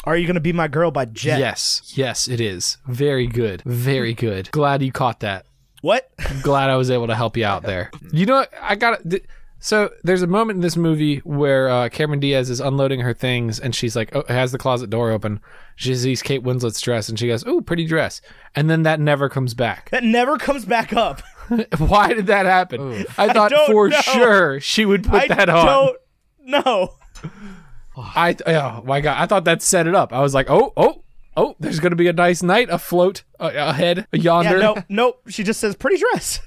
Are 0.03 0.17
you 0.17 0.27
gonna 0.27 0.39
be 0.39 0.53
my 0.53 0.67
girl 0.67 0.91
by 0.91 1.05
Jet? 1.05 1.39
Yes, 1.39 1.93
yes, 1.95 2.27
it 2.27 2.41
is. 2.41 2.77
Very 2.87 3.27
good, 3.27 3.61
very 3.65 4.13
good. 4.13 4.49
Glad 4.51 4.81
you 4.81 4.91
caught 4.91 5.21
that. 5.21 5.45
What? 5.81 6.11
Glad 6.43 6.69
I 6.69 6.75
was 6.75 6.91
able 6.91 7.07
to 7.07 7.15
help 7.15 7.37
you 7.37 7.45
out 7.45 7.63
there. 7.63 7.89
You 8.11 8.25
know, 8.27 8.35
what? 8.35 8.51
I 8.61 8.75
got 8.75 9.01
th- 9.09 9.23
so 9.63 9.91
there's 10.03 10.23
a 10.23 10.27
moment 10.27 10.57
in 10.57 10.61
this 10.61 10.75
movie 10.75 11.17
where 11.19 11.69
uh, 11.69 11.89
Cameron 11.89 12.19
Diaz 12.19 12.49
is 12.49 12.59
unloading 12.59 12.99
her 13.01 13.13
things, 13.13 13.59
and 13.59 13.75
she's 13.75 13.95
like, 13.95 14.13
oh, 14.15 14.23
has 14.27 14.51
the 14.51 14.57
closet 14.57 14.89
door 14.89 15.11
open. 15.11 15.39
She 15.75 15.93
sees 15.95 16.23
Kate 16.23 16.41
Winslet's 16.41 16.81
dress, 16.81 17.07
and 17.09 17.17
she 17.17 17.27
goes, 17.27 17.43
"Oh, 17.45 17.61
pretty 17.61 17.85
dress." 17.85 18.21
And 18.55 18.69
then 18.69 18.83
that 18.83 18.99
never 18.99 19.29
comes 19.29 19.53
back. 19.53 19.91
That 19.91 20.03
never 20.03 20.37
comes 20.37 20.65
back 20.65 20.93
up. 20.93 21.21
Why 21.77 22.13
did 22.13 22.25
that 22.27 22.47
happen? 22.47 23.05
I 23.17 23.31
thought 23.31 23.51
don't 23.51 23.67
for 23.67 23.89
know. 23.89 24.01
sure 24.01 24.59
she 24.59 24.83
would 24.83 25.03
put 25.03 25.23
I 25.23 25.27
that 25.27 25.49
on. 25.49 25.57
I 25.57 25.65
don't 25.65 25.97
know. 26.43 26.95
I 27.95 28.35
oh 28.47 28.81
my 28.83 28.99
god, 29.01 29.21
I 29.21 29.27
thought 29.27 29.45
that 29.45 29.61
set 29.61 29.85
it 29.85 29.93
up. 29.93 30.11
I 30.11 30.21
was 30.21 30.33
like, 30.33 30.49
oh 30.49 30.73
oh 30.75 31.03
oh, 31.37 31.55
there's 31.59 31.79
gonna 31.79 31.95
be 31.95 32.07
a 32.07 32.13
nice 32.13 32.41
night 32.41 32.69
afloat 32.71 33.23
uh, 33.39 33.51
ahead 33.53 34.07
yonder. 34.11 34.57
Yeah, 34.57 34.73
no, 34.73 34.83
nope. 34.89 35.21
She 35.29 35.43
just 35.43 35.59
says 35.59 35.75
pretty 35.75 35.97
dress. 35.97 36.39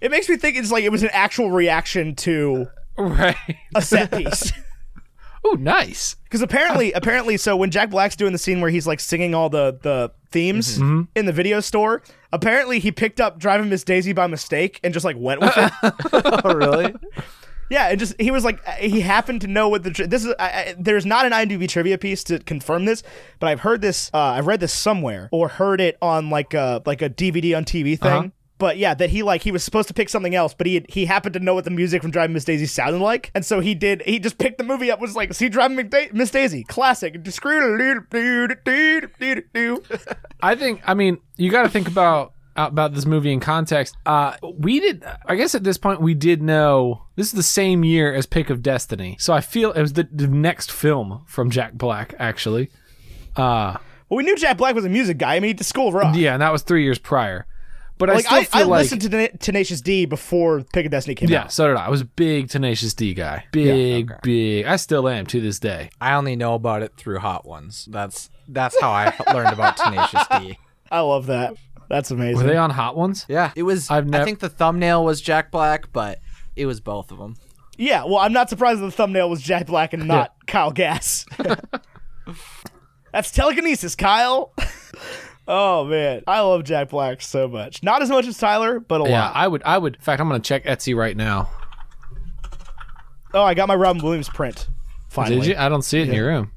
Yeah, 0.00 0.06
It 0.06 0.10
makes 0.10 0.28
me 0.28 0.36
think 0.36 0.56
it's 0.56 0.70
like 0.70 0.84
it 0.84 0.92
was 0.92 1.02
an 1.02 1.10
actual 1.12 1.50
reaction 1.50 2.14
to 2.16 2.66
right. 2.98 3.36
a 3.74 3.82
set 3.82 4.10
piece. 4.12 4.52
oh, 5.44 5.56
nice. 5.58 6.16
Because 6.24 6.42
apparently, 6.42 6.92
apparently, 6.94 7.36
so 7.36 7.56
when 7.56 7.70
Jack 7.70 7.90
Black's 7.90 8.16
doing 8.16 8.32
the 8.32 8.38
scene 8.38 8.60
where 8.60 8.70
he's 8.70 8.86
like 8.86 9.00
singing 9.00 9.34
all 9.34 9.48
the 9.48 9.78
the 9.82 10.12
themes 10.30 10.78
in 10.78 11.26
the 11.26 11.32
video 11.32 11.60
store, 11.60 12.02
apparently 12.32 12.78
he 12.78 12.92
picked 12.92 13.20
up 13.20 13.38
"Driving 13.38 13.68
Miss 13.68 13.84
Daisy" 13.84 14.12
by 14.12 14.26
mistake 14.26 14.80
and 14.82 14.92
just 14.92 15.04
like 15.04 15.16
went 15.18 15.40
with 15.40 15.54
it. 15.56 15.72
oh 16.44 16.54
really? 16.54 16.94
yeah, 17.70 17.88
and 17.88 17.98
just 17.98 18.20
he 18.20 18.30
was 18.30 18.44
like 18.44 18.64
he 18.78 19.00
happened 19.00 19.40
to 19.42 19.46
know 19.46 19.68
what 19.68 19.82
the 19.82 19.90
tri- 19.90 20.06
this 20.06 20.24
is. 20.24 20.34
I, 20.38 20.48
I, 20.48 20.74
there's 20.78 21.06
not 21.06 21.26
an 21.26 21.32
IMDb 21.32 21.68
trivia 21.68 21.98
piece 21.98 22.22
to 22.24 22.38
confirm 22.40 22.84
this, 22.84 23.02
but 23.38 23.48
I've 23.48 23.60
heard 23.60 23.80
this. 23.80 24.10
Uh, 24.12 24.18
I've 24.18 24.46
read 24.46 24.60
this 24.60 24.72
somewhere 24.72 25.28
or 25.32 25.48
heard 25.48 25.80
it 25.80 25.96
on 26.02 26.30
like 26.30 26.54
a 26.54 26.82
like 26.84 27.02
a 27.02 27.08
DVD 27.10 27.56
on 27.56 27.64
TV 27.64 27.98
thing. 27.98 28.12
Uh-huh. 28.12 28.28
But 28.58 28.78
yeah, 28.78 28.94
that 28.94 29.10
he 29.10 29.22
like 29.22 29.42
he 29.42 29.50
was 29.52 29.62
supposed 29.62 29.86
to 29.88 29.94
pick 29.94 30.08
something 30.08 30.34
else, 30.34 30.54
but 30.54 30.66
he 30.66 30.84
he 30.88 31.04
happened 31.04 31.34
to 31.34 31.40
know 31.40 31.52
what 31.54 31.64
the 31.64 31.70
music 31.70 32.00
from 32.00 32.10
Driving 32.10 32.32
Miss 32.32 32.44
Daisy 32.44 32.64
sounded 32.66 33.00
like, 33.02 33.30
and 33.34 33.44
so 33.44 33.60
he 33.60 33.74
did. 33.74 34.00
He 34.06 34.18
just 34.18 34.38
picked 34.38 34.56
the 34.58 34.64
movie 34.64 34.90
up. 34.90 34.98
Was 35.00 35.14
like, 35.14 35.34
see, 35.34 35.48
Driving 35.50 35.90
Miss 36.12 36.30
Daisy, 36.30 36.64
classic. 36.64 37.22
I 40.42 40.54
think. 40.54 40.80
I 40.86 40.94
mean, 40.94 41.18
you 41.36 41.50
got 41.50 41.62
to 41.64 41.68
think 41.68 41.88
about 41.88 42.32
about 42.56 42.94
this 42.94 43.04
movie 43.04 43.32
in 43.32 43.40
context. 43.40 43.94
Uh, 44.06 44.36
we 44.58 44.80
did. 44.80 45.04
I 45.26 45.34
guess 45.36 45.54
at 45.54 45.62
this 45.62 45.76
point 45.76 46.00
we 46.00 46.14
did 46.14 46.42
know 46.42 47.02
this 47.16 47.26
is 47.26 47.32
the 47.32 47.42
same 47.42 47.84
year 47.84 48.14
as 48.14 48.24
Pick 48.26 48.48
of 48.48 48.62
Destiny, 48.62 49.16
so 49.20 49.34
I 49.34 49.42
feel 49.42 49.72
it 49.72 49.82
was 49.82 49.92
the, 49.92 50.08
the 50.10 50.26
next 50.28 50.72
film 50.72 51.24
from 51.26 51.50
Jack 51.50 51.74
Black 51.74 52.14
actually. 52.18 52.70
Uh, 53.36 53.76
Well, 54.08 54.16
we 54.16 54.24
knew 54.24 54.36
Jack 54.36 54.56
Black 54.56 54.74
was 54.74 54.86
a 54.86 54.88
music 54.88 55.18
guy. 55.18 55.34
I 55.36 55.40
mean, 55.40 55.48
he 55.50 55.54
did 55.54 55.64
School 55.64 55.88
of 55.88 55.94
Rock. 55.94 56.14
yeah, 56.16 56.32
and 56.32 56.40
that 56.40 56.52
was 56.52 56.62
three 56.62 56.84
years 56.84 56.98
prior. 56.98 57.46
But 57.98 58.10
I 58.10 58.20
still 58.20 58.38
I, 58.38 58.44
feel 58.44 58.60
I 58.60 58.64
like 58.64 58.82
listened 58.82 59.02
to 59.02 59.08
Tena- 59.08 59.38
Tenacious 59.38 59.80
D 59.80 60.04
before 60.04 60.62
Pick 60.72 60.84
of 60.84 60.92
Destiny 60.92 61.14
came 61.14 61.30
yeah, 61.30 61.40
out. 61.40 61.44
Yeah, 61.44 61.48
so 61.48 61.68
did 61.68 61.76
I. 61.76 61.86
I 61.86 61.88
was 61.88 62.02
a 62.02 62.04
big 62.04 62.48
Tenacious 62.48 62.92
D 62.92 63.14
guy. 63.14 63.46
Big, 63.52 64.10
okay. 64.10 64.20
big. 64.22 64.66
I 64.66 64.76
still 64.76 65.08
am 65.08 65.24
to 65.26 65.40
this 65.40 65.58
day. 65.58 65.90
I 66.00 66.14
only 66.14 66.36
know 66.36 66.54
about 66.54 66.82
it 66.82 66.92
through 66.96 67.18
Hot 67.20 67.46
Ones. 67.46 67.88
That's 67.90 68.30
that's 68.48 68.78
how 68.80 68.90
I 68.90 69.14
learned 69.32 69.52
about 69.52 69.78
Tenacious 69.78 70.26
D. 70.38 70.58
I 70.90 71.00
love 71.00 71.26
that. 71.26 71.54
That's 71.88 72.10
amazing. 72.10 72.36
Were 72.36 72.50
they 72.50 72.56
on 72.56 72.70
Hot 72.70 72.96
Ones? 72.96 73.24
Yeah, 73.28 73.52
it 73.56 73.62
was. 73.62 73.90
I've 73.90 74.06
nev- 74.06 74.22
I 74.22 74.24
think 74.24 74.40
the 74.40 74.48
thumbnail 74.48 75.04
was 75.04 75.20
Jack 75.20 75.50
Black, 75.50 75.92
but 75.92 76.20
it 76.54 76.66
was 76.66 76.80
both 76.80 77.10
of 77.10 77.18
them. 77.18 77.36
Yeah, 77.78 78.04
well, 78.04 78.18
I'm 78.18 78.32
not 78.32 78.48
surprised 78.48 78.80
the 78.80 78.90
thumbnail 78.90 79.28
was 79.28 79.42
Jack 79.42 79.66
Black 79.66 79.92
and 79.92 80.06
not 80.06 80.34
Kyle 80.46 80.70
Gass. 80.70 81.26
That's 83.12 83.30
telekinesis, 83.30 83.94
Kyle. 83.94 84.52
oh 85.48 85.84
man, 85.84 86.22
I 86.26 86.40
love 86.40 86.64
Jack 86.64 86.90
Black 86.90 87.20
so 87.22 87.48
much. 87.48 87.82
Not 87.82 88.02
as 88.02 88.10
much 88.10 88.26
as 88.26 88.36
Tyler, 88.38 88.80
but 88.80 89.00
a 89.00 89.04
Yeah, 89.04 89.20
lot. 89.22 89.34
Yeah, 89.34 89.40
I 89.42 89.48
would. 89.48 89.62
I 89.64 89.78
would. 89.78 89.96
In 89.96 90.00
fact, 90.02 90.20
I'm 90.20 90.28
gonna 90.28 90.40
check 90.40 90.64
Etsy 90.64 90.94
right 90.96 91.16
now. 91.16 91.50
Oh, 93.34 93.42
I 93.42 93.54
got 93.54 93.68
my 93.68 93.74
Robin 93.74 94.02
Williams 94.02 94.28
print. 94.28 94.68
Finally, 95.08 95.36
Did 95.40 95.46
you? 95.48 95.56
I 95.56 95.68
don't 95.68 95.82
see 95.82 96.00
it 96.00 96.08
in 96.08 96.14
your 96.14 96.26
room. 96.26 96.52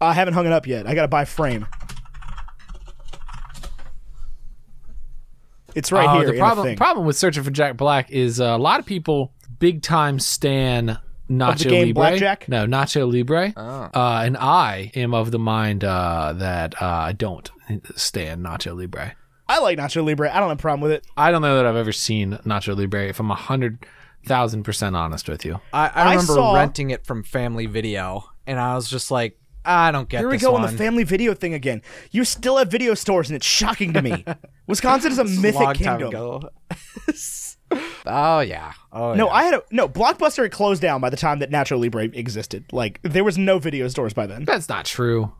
I 0.00 0.12
haven't 0.12 0.34
hung 0.34 0.46
it 0.46 0.52
up 0.52 0.66
yet. 0.66 0.86
I 0.86 0.94
got 0.94 1.02
to 1.02 1.08
buy 1.08 1.24
frame. 1.24 1.66
It's 5.74 5.92
right 5.92 6.08
Uh, 6.08 6.20
here. 6.20 6.32
The 6.32 6.38
problem 6.38 6.76
problem 6.76 7.06
with 7.06 7.16
searching 7.16 7.42
for 7.42 7.50
Jack 7.50 7.76
Black 7.76 8.10
is 8.10 8.40
uh, 8.40 8.44
a 8.44 8.58
lot 8.58 8.80
of 8.80 8.86
people 8.86 9.32
big 9.58 9.82
time 9.82 10.18
stan 10.18 10.98
Nacho 11.30 11.68
game 11.68 11.86
Libre. 11.88 11.92
Blackjack? 11.94 12.48
No, 12.48 12.66
Nacho 12.66 13.10
Libre. 13.10 13.52
Oh. 13.56 13.90
Uh, 13.94 14.22
and 14.24 14.36
I 14.36 14.92
am 14.94 15.12
of 15.14 15.30
the 15.32 15.38
mind 15.38 15.82
uh, 15.84 16.32
that 16.36 16.80
uh, 16.80 16.86
I 16.86 17.12
don't 17.12 17.50
stand 17.96 18.44
Nacho 18.44 18.76
Libre. 18.76 19.14
I 19.48 19.60
like 19.60 19.78
Nacho 19.78 20.04
Libre. 20.04 20.30
I 20.30 20.38
don't 20.40 20.48
have 20.48 20.58
a 20.58 20.60
problem 20.60 20.80
with 20.82 20.92
it. 20.92 21.06
I 21.16 21.30
don't 21.30 21.42
know 21.42 21.56
that 21.56 21.66
I've 21.66 21.76
ever 21.76 21.92
seen 21.92 22.32
Nacho 22.44 22.76
Libre. 22.76 23.06
If 23.08 23.20
I'm 23.20 23.30
a 23.30 23.34
hundred 23.36 23.84
thousand 24.24 24.64
percent 24.64 24.96
honest 24.96 25.28
with 25.28 25.44
you, 25.44 25.60
I, 25.72 25.86
I 25.88 25.90
I 26.02 26.10
remember 26.10 26.32
saw- 26.34 26.54
renting 26.54 26.90
it 26.90 27.04
from 27.06 27.22
Family 27.22 27.66
Video, 27.66 28.24
and 28.46 28.58
I 28.58 28.74
was 28.74 28.88
just 28.90 29.10
like, 29.10 29.38
I 29.64 29.90
don't 29.92 30.08
get 30.08 30.18
this. 30.18 30.22
Here 30.22 30.28
we 30.28 30.34
this 30.36 30.42
go 30.42 30.52
one. 30.52 30.64
on 30.64 30.70
the 30.72 30.76
family 30.78 31.02
video 31.04 31.34
thing 31.34 31.54
again. 31.54 31.82
You 32.12 32.24
still 32.24 32.56
have 32.58 32.70
video 32.70 32.94
stores, 32.94 33.28
and 33.28 33.36
it's 33.36 33.46
shocking 33.46 33.92
to 33.94 34.02
me. 34.02 34.24
Wisconsin 34.66 35.12
is 35.12 35.18
a 35.18 35.22
It's 35.22 35.36
a 35.38 35.40
mythic 35.40 35.60
long 35.60 35.74
time 35.74 36.00
kingdom. 36.00 36.48
ago. 37.70 37.80
oh 38.06 38.40
yeah. 38.40 38.72
Oh 38.92 39.14
No, 39.14 39.26
yeah. 39.26 39.32
I 39.32 39.42
had 39.44 39.54
a 39.54 39.62
no. 39.70 39.88
Blockbuster 39.88 40.42
had 40.42 40.52
closed 40.52 40.82
down 40.82 41.00
by 41.00 41.10
the 41.10 41.16
time 41.16 41.38
that 41.40 41.50
Nacho 41.50 41.78
Libre 41.78 42.04
existed. 42.04 42.64
Like 42.72 43.00
there 43.02 43.24
was 43.24 43.36
no 43.38 43.58
video 43.58 43.88
stores 43.88 44.12
by 44.14 44.26
then. 44.26 44.44
that's 44.44 44.68
not 44.68 44.84
true. 44.84 45.32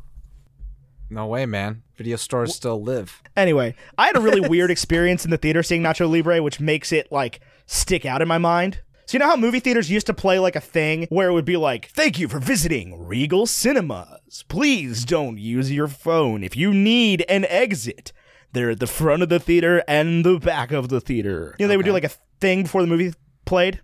no 1.10 1.26
way, 1.26 1.46
man. 1.46 1.82
Video 1.96 2.16
stores 2.16 2.54
still 2.54 2.82
live. 2.82 3.22
Anyway, 3.36 3.74
I 3.96 4.06
had 4.06 4.16
a 4.16 4.20
really 4.20 4.40
weird 4.48 4.70
experience 4.70 5.24
in 5.24 5.30
the 5.30 5.38
theater 5.38 5.62
seeing 5.62 5.82
Nacho 5.82 6.10
Libre, 6.10 6.42
which 6.42 6.60
makes 6.60 6.92
it 6.92 7.10
like 7.12 7.40
stick 7.66 8.04
out 8.04 8.22
in 8.22 8.28
my 8.28 8.38
mind. 8.38 8.80
So 9.06 9.14
you 9.14 9.20
know 9.20 9.26
how 9.28 9.36
movie 9.36 9.60
theaters 9.60 9.88
used 9.88 10.06
to 10.08 10.14
play 10.14 10.40
like 10.40 10.56
a 10.56 10.60
thing 10.60 11.06
where 11.10 11.28
it 11.28 11.32
would 11.32 11.44
be 11.44 11.56
like, 11.56 11.86
"Thank 11.90 12.18
you 12.18 12.26
for 12.26 12.40
visiting 12.40 13.06
Regal 13.06 13.46
Cinemas. 13.46 14.44
Please 14.48 15.04
don't 15.04 15.38
use 15.38 15.70
your 15.70 15.86
phone 15.86 16.42
if 16.42 16.56
you 16.56 16.74
need 16.74 17.24
an 17.28 17.44
exit. 17.44 18.12
They're 18.52 18.70
at 18.70 18.80
the 18.80 18.86
front 18.86 19.22
of 19.22 19.28
the 19.28 19.40
theater 19.40 19.82
and 19.86 20.24
the 20.24 20.38
back 20.38 20.72
of 20.72 20.88
the 20.88 21.00
theater." 21.00 21.54
You 21.58 21.66
know, 21.66 21.68
they 21.68 21.76
would 21.76 21.86
do 21.86 21.92
like 21.92 22.04
a 22.04 22.10
thing 22.40 22.62
before 22.62 22.82
the 22.82 22.88
movie 22.88 23.12
played. 23.44 23.80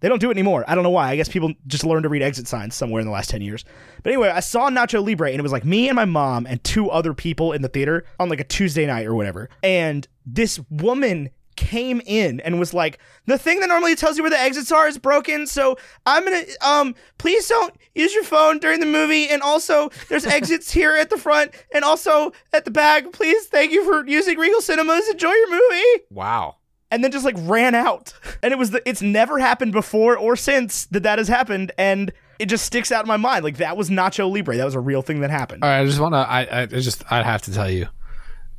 They 0.00 0.08
don't 0.10 0.20
do 0.20 0.28
it 0.28 0.34
anymore. 0.34 0.64
I 0.68 0.74
don't 0.74 0.84
know 0.84 0.90
why. 0.90 1.08
I 1.08 1.16
guess 1.16 1.30
people 1.30 1.54
just 1.66 1.82
learned 1.82 2.02
to 2.02 2.10
read 2.10 2.20
exit 2.20 2.46
signs 2.46 2.74
somewhere 2.74 3.00
in 3.00 3.06
the 3.06 3.12
last 3.12 3.30
10 3.30 3.40
years. 3.40 3.64
But 4.02 4.12
anyway, 4.12 4.28
I 4.28 4.40
saw 4.40 4.68
Nacho 4.68 5.02
Libre 5.02 5.30
and 5.30 5.38
it 5.38 5.42
was 5.42 5.52
like 5.52 5.64
me 5.64 5.88
and 5.88 5.96
my 5.96 6.04
mom 6.04 6.46
and 6.46 6.62
two 6.62 6.90
other 6.90 7.14
people 7.14 7.52
in 7.52 7.62
the 7.62 7.68
theater 7.68 8.04
on 8.20 8.28
like 8.28 8.40
a 8.40 8.44
Tuesday 8.44 8.86
night 8.86 9.06
or 9.06 9.14
whatever. 9.14 9.48
And 9.62 10.06
this 10.26 10.60
woman 10.68 11.30
came 11.56 12.00
in 12.06 12.40
and 12.40 12.58
was 12.58 12.74
like, 12.74 12.98
"The 13.26 13.38
thing 13.38 13.60
that 13.60 13.68
normally 13.68 13.94
tells 13.94 14.16
you 14.16 14.22
where 14.22 14.30
the 14.30 14.38
exits 14.38 14.70
are 14.72 14.86
is 14.88 14.98
broken, 14.98 15.46
so 15.46 15.76
I'm 16.06 16.24
going 16.24 16.44
to 16.44 16.68
um 16.68 16.94
please 17.18 17.46
don't 17.48 17.74
use 17.94 18.14
your 18.14 18.24
phone 18.24 18.58
during 18.58 18.80
the 18.80 18.86
movie 18.86 19.28
and 19.28 19.42
also 19.42 19.90
there's 20.08 20.26
exits 20.26 20.70
here 20.78 20.94
at 20.96 21.10
the 21.10 21.16
front 21.16 21.52
and 21.74 21.84
also 21.84 22.32
at 22.52 22.64
the 22.64 22.70
back. 22.70 23.12
Please 23.12 23.46
thank 23.46 23.72
you 23.72 23.84
for 23.84 24.06
using 24.06 24.38
Regal 24.38 24.60
Cinemas. 24.60 25.08
Enjoy 25.08 25.32
your 25.32 25.50
movie." 25.50 26.04
Wow. 26.10 26.56
and 26.90 27.02
then 27.02 27.10
just 27.10 27.24
like 27.24 27.36
ran 27.38 27.74
out. 27.74 28.12
And 28.42 28.52
it 28.52 28.58
was 28.58 28.70
the, 28.70 28.86
it's 28.88 29.02
never 29.02 29.38
happened 29.38 29.72
before 29.72 30.16
or 30.16 30.36
since 30.36 30.86
that 30.86 31.02
that 31.02 31.18
has 31.18 31.28
happened, 31.28 31.72
and 31.78 32.12
it 32.38 32.46
just 32.46 32.64
sticks 32.64 32.92
out 32.92 33.04
in 33.04 33.08
my 33.08 33.16
mind. 33.16 33.42
Like 33.44 33.56
that 33.58 33.76
was 33.76 33.90
Nacho 33.90 34.30
Libre. 34.32 34.56
That 34.56 34.64
was 34.64 34.74
a 34.74 34.80
real 34.80 35.02
thing 35.02 35.20
that 35.20 35.30
happened. 35.30 35.64
All 35.64 35.70
right, 35.70 35.80
I 35.80 35.84
just 35.86 35.98
want 36.00 36.14
to. 36.14 36.18
I, 36.18 36.62
I 36.62 36.66
just. 36.66 37.04
I 37.10 37.22
have 37.22 37.42
to 37.42 37.52
tell 37.52 37.70
you. 37.70 37.88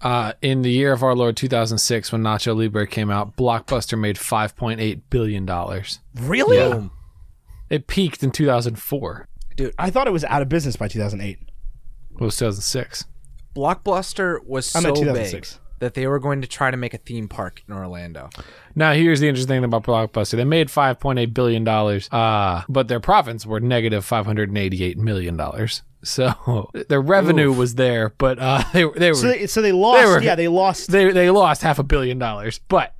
Uh, 0.05 0.33
in 0.43 0.61
the 0.61 0.69
year 0.69 0.93
of 0.93 1.01
our 1.01 1.15
Lord 1.15 1.35
2006, 1.35 2.11
when 2.11 2.21
Nacho 2.21 2.55
Libre 2.55 2.85
came 2.85 3.09
out, 3.09 3.35
Blockbuster 3.35 3.99
made 3.99 4.17
5.8 4.17 5.01
billion 5.09 5.47
dollars. 5.47 5.99
Really? 6.13 6.57
Yeah. 6.57 6.89
It 7.71 7.87
peaked 7.87 8.21
in 8.21 8.29
2004. 8.29 9.27
Dude, 9.55 9.73
I 9.79 9.89
thought 9.89 10.05
it 10.05 10.13
was 10.13 10.23
out 10.25 10.43
of 10.43 10.47
business 10.47 10.75
by 10.75 10.87
2008. 10.89 11.39
It 11.39 12.21
was 12.21 12.37
2006. 12.37 13.05
Blockbuster 13.55 14.45
was 14.45 14.67
so 14.67 14.93
big 14.93 15.47
that 15.79 15.95
they 15.95 16.05
were 16.05 16.19
going 16.19 16.41
to 16.41 16.47
try 16.47 16.69
to 16.69 16.77
make 16.77 16.93
a 16.93 16.99
theme 16.99 17.27
park 17.27 17.63
in 17.67 17.73
Orlando. 17.73 18.29
Now, 18.75 18.93
here's 18.93 19.21
the 19.21 19.27
interesting 19.27 19.55
thing 19.55 19.63
about 19.63 19.83
Blockbuster. 19.85 20.37
They 20.37 20.43
made 20.43 20.67
5.8 20.67 21.33
billion 21.33 21.63
dollars, 21.63 22.09
uh, 22.11 22.61
but 22.69 22.89
their 22.89 22.99
profits 22.99 23.43
were 23.43 23.59
negative 23.59 24.05
588 24.05 24.99
million 24.99 25.35
dollars. 25.35 25.81
So 26.05 26.69
their 26.89 27.01
revenue 27.01 27.51
was 27.51 27.75
there, 27.75 28.09
but 28.17 28.39
uh, 28.39 28.63
they 28.73 28.85
they 28.95 29.09
were 29.09 29.15
So 29.15 29.27
they, 29.27 29.47
so 29.47 29.61
they 29.61 29.71
lost. 29.71 30.05
were- 30.05 30.21
yeah, 30.21 30.35
they 30.35 30.47
lost. 30.47 30.91
they 30.91 31.11
they 31.11 31.29
lost 31.29 31.61
half 31.61 31.79
a 31.79 31.83
billion 31.83 32.17
dollars, 32.19 32.59
but 32.69 32.95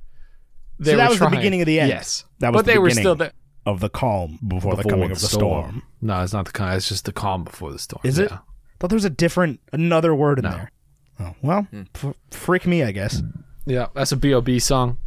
they 0.78 0.90
So 0.92 0.96
that 0.98 1.04
were 1.08 1.10
was 1.10 1.18
the 1.20 1.28
beginning 1.30 1.60
of 1.62 1.66
the 1.66 1.80
end. 1.80 1.88
Yes, 1.88 2.24
That 2.40 2.52
was 2.52 2.58
but 2.58 2.66
the 2.66 2.72
they 2.72 2.78
were 2.78 2.90
still 2.90 3.14
there. 3.14 3.32
of 3.64 3.80
the 3.80 3.88
calm 3.88 4.38
before, 4.46 4.72
the 4.72 4.82
Before 4.82 4.90
coming 4.90 5.10
of 5.10 5.20
the 5.20 5.26
storm. 5.26 5.82
No, 6.02 6.22
it's 6.22 6.32
not 6.32 6.44
the 6.46 6.52
calm. 6.52 6.72
It's 6.72 6.88
just 6.88 7.04
the 7.06 7.12
calm 7.12 7.44
before 7.44 7.72
the 7.72 7.78
storm. 7.78 8.00
Is 8.04 8.18
it? 8.18 8.30
Yeah. 8.30 8.38
Thought 8.78 8.88
there 8.90 8.96
was 8.96 9.04
a 9.06 9.10
different 9.10 9.60
another 9.72 10.14
word 10.14 10.38
in 10.38 10.44
No. 10.44 10.50
there. 10.50 10.72
Oh 11.18 11.34
well, 11.42 11.62
Hmm. 11.62 11.82
f- 11.94 12.14
freak 12.30 12.66
me, 12.66 12.82
I 12.82 12.92
guess. 12.92 13.22
Yeah, 13.64 13.86
that's 13.94 14.12
a 14.12 14.16
B.O.B. 14.16 14.58
song. 14.58 14.98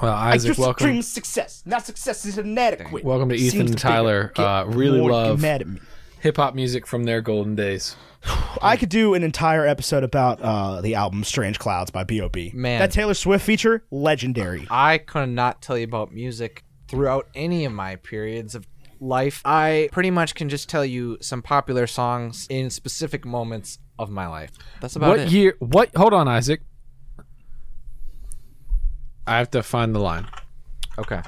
Well, 0.00 0.12
Isaac, 0.14 0.46
I 0.46 0.48
just 0.52 0.60
welcome. 0.60 0.86
dream 0.86 1.02
success. 1.02 1.62
Not 1.66 1.84
success 1.84 2.24
is 2.24 2.38
inadequate. 2.38 3.04
Welcome 3.04 3.28
to 3.28 3.34
Ethan 3.34 3.50
Seems 3.50 3.70
and 3.72 3.78
Tyler. 3.78 4.32
get 4.34 4.42
Uh, 4.44 4.64
really 4.68 5.00
more 5.00 5.10
love 5.10 5.40
mad 5.42 5.60
at 5.60 5.66
me. 5.66 5.80
Hip 6.22 6.36
hop 6.36 6.54
music 6.54 6.86
from 6.86 7.02
their 7.04 7.20
golden 7.20 7.54
days. 7.56 7.96
I 8.62 8.76
could 8.76 8.88
do 8.88 9.14
an 9.14 9.24
entire 9.24 9.66
episode 9.66 10.04
about 10.04 10.40
uh, 10.40 10.80
the 10.80 10.94
album 10.94 11.24
"Strange 11.24 11.58
Clouds" 11.58 11.90
by 11.90 12.04
B.O.B. 12.04 12.52
Man. 12.54 12.78
that 12.78 12.92
Taylor 12.92 13.14
Swift 13.14 13.44
feature, 13.44 13.84
legendary. 13.90 14.66
I 14.70 14.98
could 14.98 15.28
not 15.28 15.60
tell 15.60 15.76
you 15.76 15.84
about 15.84 16.12
music 16.12 16.64
throughout 16.88 17.26
any 17.34 17.64
of 17.64 17.72
my 17.72 17.96
periods 17.96 18.54
of 18.54 18.66
life. 19.00 19.42
I 19.44 19.88
pretty 19.92 20.10
much 20.10 20.34
can 20.34 20.48
just 20.48 20.68
tell 20.68 20.84
you 20.84 21.18
some 21.20 21.42
popular 21.42 21.86
songs 21.86 22.46
in 22.48 22.70
specific 22.70 23.24
moments 23.24 23.78
of 23.98 24.08
my 24.08 24.28
life. 24.28 24.52
That's 24.80 24.96
about 24.96 25.10
what 25.10 25.18
it. 25.20 25.30
year? 25.30 25.56
What? 25.58 25.90
Hold 25.96 26.14
on, 26.14 26.28
Isaac. 26.28 26.62
I 29.26 29.38
have 29.38 29.50
to 29.52 29.62
find 29.62 29.94
the 29.94 30.00
line. 30.00 30.26
okay. 30.98 31.20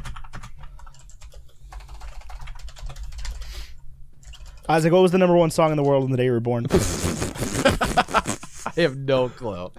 Isaac, 4.68 4.92
what 4.92 5.02
was 5.02 5.12
the 5.12 5.18
number 5.18 5.36
one 5.36 5.50
song 5.50 5.70
in 5.70 5.76
the 5.76 5.82
world 5.82 6.04
on 6.04 6.10
the 6.10 6.16
day 6.16 6.24
you 6.24 6.32
were 6.32 6.40
born? 6.40 6.66
I 6.70 8.72
have 8.80 8.96
no 8.96 9.28
clue. 9.28 9.70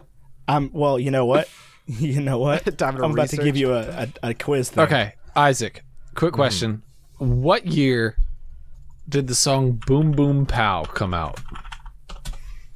um, 0.48 0.70
well, 0.74 1.00
you 1.00 1.12
know 1.12 1.26
what? 1.26 1.50
You 1.88 2.20
know 2.20 2.40
what? 2.40 2.64
Time 2.80 2.98
to 2.98 3.04
I'm 3.04 3.12
about 3.12 3.30
to 3.30 3.38
give 3.38 3.56
you 3.56 3.72
a, 3.72 4.08
a, 4.24 4.30
a 4.30 4.34
quiz. 4.34 4.72
Thing. 4.72 4.86
Okay, 4.86 5.14
Isaac. 5.36 5.84
Quick 6.16 6.32
Mm-hmm. 6.32 6.36
question: 6.36 6.84
What 7.20 7.68
year 7.68 8.18
did 9.08 9.28
the 9.28 9.36
song 9.36 9.80
"Boom 9.86 10.12
Boom 10.12 10.48
Pow" 10.48 10.86
come 10.86 11.14
out? 11.14 11.40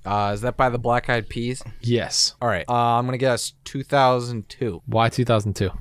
Uh, 0.06 0.30
is 0.36 0.42
that 0.42 0.58
by 0.58 0.70
the 0.70 0.78
Black 0.78 1.10
Eyed 1.10 1.28
Peas? 1.28 1.64
Yes. 1.82 2.36
All 2.40 2.48
right. 2.48 2.66
Uh, 2.70 3.00
I'm 3.00 3.06
gonna 3.06 3.18
guess 3.18 3.54
2002. 3.64 4.84
Why 4.86 5.10
2002? 5.10 5.72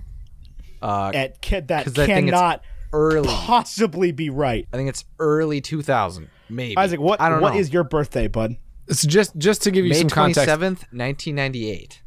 Uh, 0.81 1.11
At, 1.15 1.43
ca- 1.43 1.61
that 1.67 1.85
'Cause 1.85 1.99
I 1.99 2.07
think 2.07 2.31
cannot 2.31 2.63
early. 2.93 3.29
possibly 3.29 4.13
be 4.13 4.31
right. 4.31 4.67
I 4.73 4.77
think 4.77 4.89
it's 4.89 5.05
early 5.19 5.61
2000. 5.61 6.29
Maybe. 6.51 6.77
Isaac, 6.77 7.01
what 7.01 7.21
I 7.21 7.29
don't 7.29 7.41
what 7.41 7.55
know. 7.55 7.61
is 7.61 7.73
your 7.73 7.85
birthday, 7.85 8.27
bud? 8.29 8.57
It's 8.87 9.05
just 9.05 9.37
just 9.37 9.63
to 9.63 9.71
give 9.71 9.85
you 9.85 9.91
May 9.91 9.99
some 10.01 10.09
context. 10.09 10.49
27th, 10.49 10.93
1998. 10.93 12.03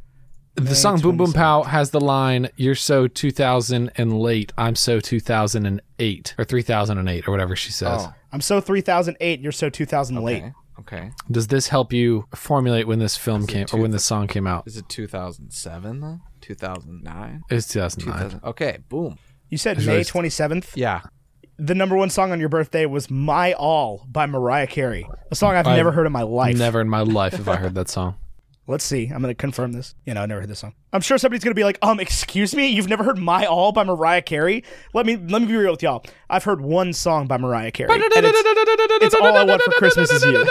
The 0.55 0.75
song 0.75 0.99
"Boom 0.99 1.15
Boom 1.15 1.31
Pow" 1.31 1.63
has 1.63 1.91
the 1.91 2.01
line 2.01 2.49
"You're 2.57 2.75
so 2.75 3.07
2000 3.07 3.91
and 3.95 4.19
late. 4.19 4.51
I'm 4.57 4.75
so 4.75 4.99
2008 4.99 6.35
or 6.37 6.43
3008 6.43 7.27
or 7.27 7.31
whatever 7.31 7.55
she 7.55 7.71
says." 7.71 8.01
Oh, 8.05 8.13
I'm 8.33 8.41
so 8.41 8.59
3008. 8.59 9.39
You're 9.39 9.51
so 9.51 9.69
2000 9.69 10.15
late. 10.17 10.43
okay. 10.43 10.53
Okay. 10.79 11.11
Does 11.29 11.47
this 11.47 11.67
help 11.67 11.93
you 11.93 12.25
formulate 12.33 12.87
when 12.87 12.97
this 12.97 13.15
film 13.15 13.43
it 13.43 13.49
came 13.49 13.65
or 13.71 13.79
when 13.79 13.91
this 13.91 14.03
song 14.03 14.27
came 14.27 14.47
out? 14.47 14.65
Is 14.65 14.77
it 14.77 14.89
2007 14.89 15.99
though? 15.99 16.19
2009? 16.41 17.43
It's 17.51 17.67
2009. 17.67 18.29
2000. 18.29 18.49
Okay. 18.49 18.79
Boom. 18.89 19.17
You 19.51 19.57
said 19.57 19.77
May 19.79 19.85
really- 19.85 20.03
27th. 20.05 20.69
Yeah. 20.75 21.01
The 21.59 21.75
number 21.75 21.95
one 21.95 22.09
song 22.09 22.31
on 22.31 22.39
your 22.39 22.49
birthday 22.49 22.87
was 22.87 23.11
"My 23.11 23.53
All" 23.53 24.07
by 24.09 24.25
Mariah 24.25 24.65
Carey, 24.65 25.07
a 25.29 25.35
song 25.35 25.55
I've 25.55 25.67
I've 25.67 25.77
never 25.77 25.91
heard 25.91 26.07
in 26.07 26.11
my 26.11 26.23
life. 26.23 26.57
Never 26.57 26.81
in 26.81 26.89
my 26.89 27.01
life 27.01 27.33
have 27.33 27.47
I 27.47 27.57
heard 27.57 27.75
that 27.75 27.87
song. 27.87 28.15
Let's 28.67 28.83
see. 28.83 29.07
I'm 29.13 29.21
gonna 29.21 29.35
confirm 29.35 29.73
this. 29.73 29.93
You 30.05 30.13
know, 30.15 30.23
I 30.23 30.25
never 30.25 30.41
heard 30.41 30.49
this 30.49 30.59
song. 30.59 30.73
I'm 30.93 31.01
sure 31.01 31.17
somebody's 31.19 31.43
gonna 31.43 31.53
be 31.53 31.63
like, 31.63 31.77
um, 31.83 31.99
excuse 31.99 32.55
me, 32.55 32.67
you've 32.67 32.87
never 32.87 33.03
heard 33.03 33.19
"My 33.19 33.45
All" 33.45 33.71
by 33.73 33.83
Mariah 33.83 34.21
Carey? 34.23 34.63
Let 34.93 35.05
me 35.05 35.17
let 35.17 35.41
me 35.41 35.47
be 35.49 35.55
real 35.55 35.71
with 35.71 35.83
y'all. 35.83 36.03
I've 36.29 36.45
heard 36.45 36.61
one 36.61 36.93
song 36.93 37.27
by 37.27 37.37
Mariah 37.37 37.71
Carey, 37.71 37.89
it's, 37.93 39.03
it's 39.03 39.15
all 39.15 39.37
I 39.37 39.43
want 39.43 39.61
for 39.61 39.71
Christmas 39.71 40.09
is 40.11 40.23
you. 40.23 40.31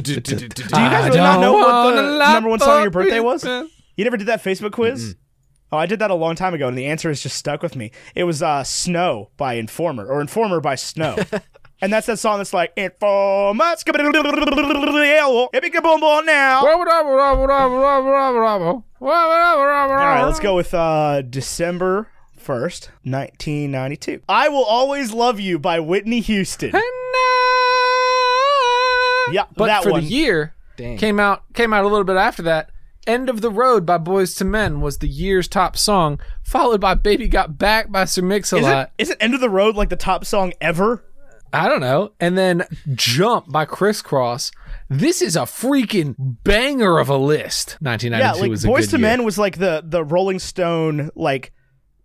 Do 0.00 0.06
you 0.06 0.90
guys 0.90 1.04
really 1.04 1.18
not 1.18 1.40
know 1.40 1.52
what 1.52 1.94
the 1.94 2.18
number 2.32 2.48
one 2.48 2.58
song 2.58 2.78
of 2.78 2.82
your 2.84 2.90
birthday 2.90 3.20
was? 3.20 3.44
You 3.44 4.04
never 4.04 4.16
did 4.16 4.26
that 4.28 4.42
Facebook 4.42 4.72
quiz? 4.72 5.14
Oh, 5.72 5.78
I 5.78 5.86
did 5.86 6.00
that 6.00 6.10
a 6.10 6.14
long 6.14 6.34
time 6.34 6.52
ago, 6.54 6.66
and 6.68 6.76
the 6.76 6.86
answer 6.86 7.08
has 7.08 7.22
just 7.22 7.36
stuck 7.36 7.62
with 7.62 7.76
me. 7.76 7.92
It 8.14 8.24
was 8.24 8.42
uh, 8.42 8.64
"Snow" 8.64 9.30
by 9.36 9.54
Informer, 9.54 10.06
or 10.06 10.20
"Informer" 10.20 10.60
by 10.60 10.74
Snow. 10.74 11.16
And 11.82 11.90
that's 11.90 12.06
that 12.08 12.18
song 12.18 12.36
that's 12.36 12.52
like 12.52 12.74
Informer, 12.76 13.58
Epic 15.54 15.72
boom 15.82 15.98
boom 15.98 16.26
now. 16.26 16.60
All 16.60 16.84
right, 19.96 20.24
let's 20.26 20.40
go 20.40 20.56
with 20.56 20.74
uh, 20.74 21.22
December 21.22 22.08
1st, 22.38 22.88
1992. 23.04 24.20
I 24.28 24.50
Will 24.50 24.62
Always 24.62 25.14
Love 25.14 25.40
You 25.40 25.58
by 25.58 25.80
Whitney 25.80 26.20
Houston. 26.20 26.72
Yeah, 29.32 29.44
But 29.56 29.66
that 29.68 29.82
for 29.82 29.92
one. 29.92 30.04
the 30.04 30.10
year, 30.10 30.54
Dang. 30.76 30.98
came 30.98 31.18
out 31.20 31.44
came 31.54 31.72
out 31.72 31.84
a 31.84 31.88
little 31.88 32.04
bit 32.04 32.16
after 32.16 32.42
that. 32.42 32.70
End 33.06 33.28
of 33.28 33.40
the 33.40 33.50
Road 33.50 33.86
by 33.86 33.98
Boyz 33.98 34.40
II 34.40 34.48
Men 34.48 34.80
was 34.80 34.98
the 34.98 35.08
year's 35.08 35.48
top 35.48 35.76
song, 35.76 36.20
followed 36.42 36.80
by 36.80 36.94
Baby 36.94 37.28
Got 37.28 37.58
Back 37.58 37.90
by 37.90 38.04
Sir 38.04 38.22
Mix 38.22 38.52
a 38.52 38.56
is, 38.56 38.62
Lot. 38.62 38.92
it, 38.98 39.02
is 39.02 39.10
it 39.10 39.16
End 39.20 39.34
of 39.34 39.40
the 39.40 39.50
Road 39.50 39.74
like 39.76 39.88
the 39.88 39.96
top 39.96 40.24
song 40.24 40.52
ever? 40.60 41.04
I 41.52 41.68
don't 41.68 41.80
know. 41.80 42.12
And 42.20 42.38
then 42.38 42.64
Jump 42.94 43.50
by 43.50 43.64
Kris 43.64 44.02
Kross. 44.02 44.52
This 44.88 45.20
is 45.20 45.36
a 45.36 45.40
freaking 45.40 46.14
banger 46.18 46.98
of 46.98 47.08
a 47.08 47.16
list. 47.16 47.76
1992 47.80 48.18
Yeah, 48.18 48.32
like 48.40 48.50
was 48.50 48.64
a 48.64 48.68
Boys 48.68 48.88
to 48.88 48.98
year. 48.98 49.08
Men 49.08 49.24
was 49.24 49.38
like 49.38 49.58
the 49.58 49.82
the 49.84 50.04
Rolling 50.04 50.38
Stone 50.38 51.10
like 51.16 51.52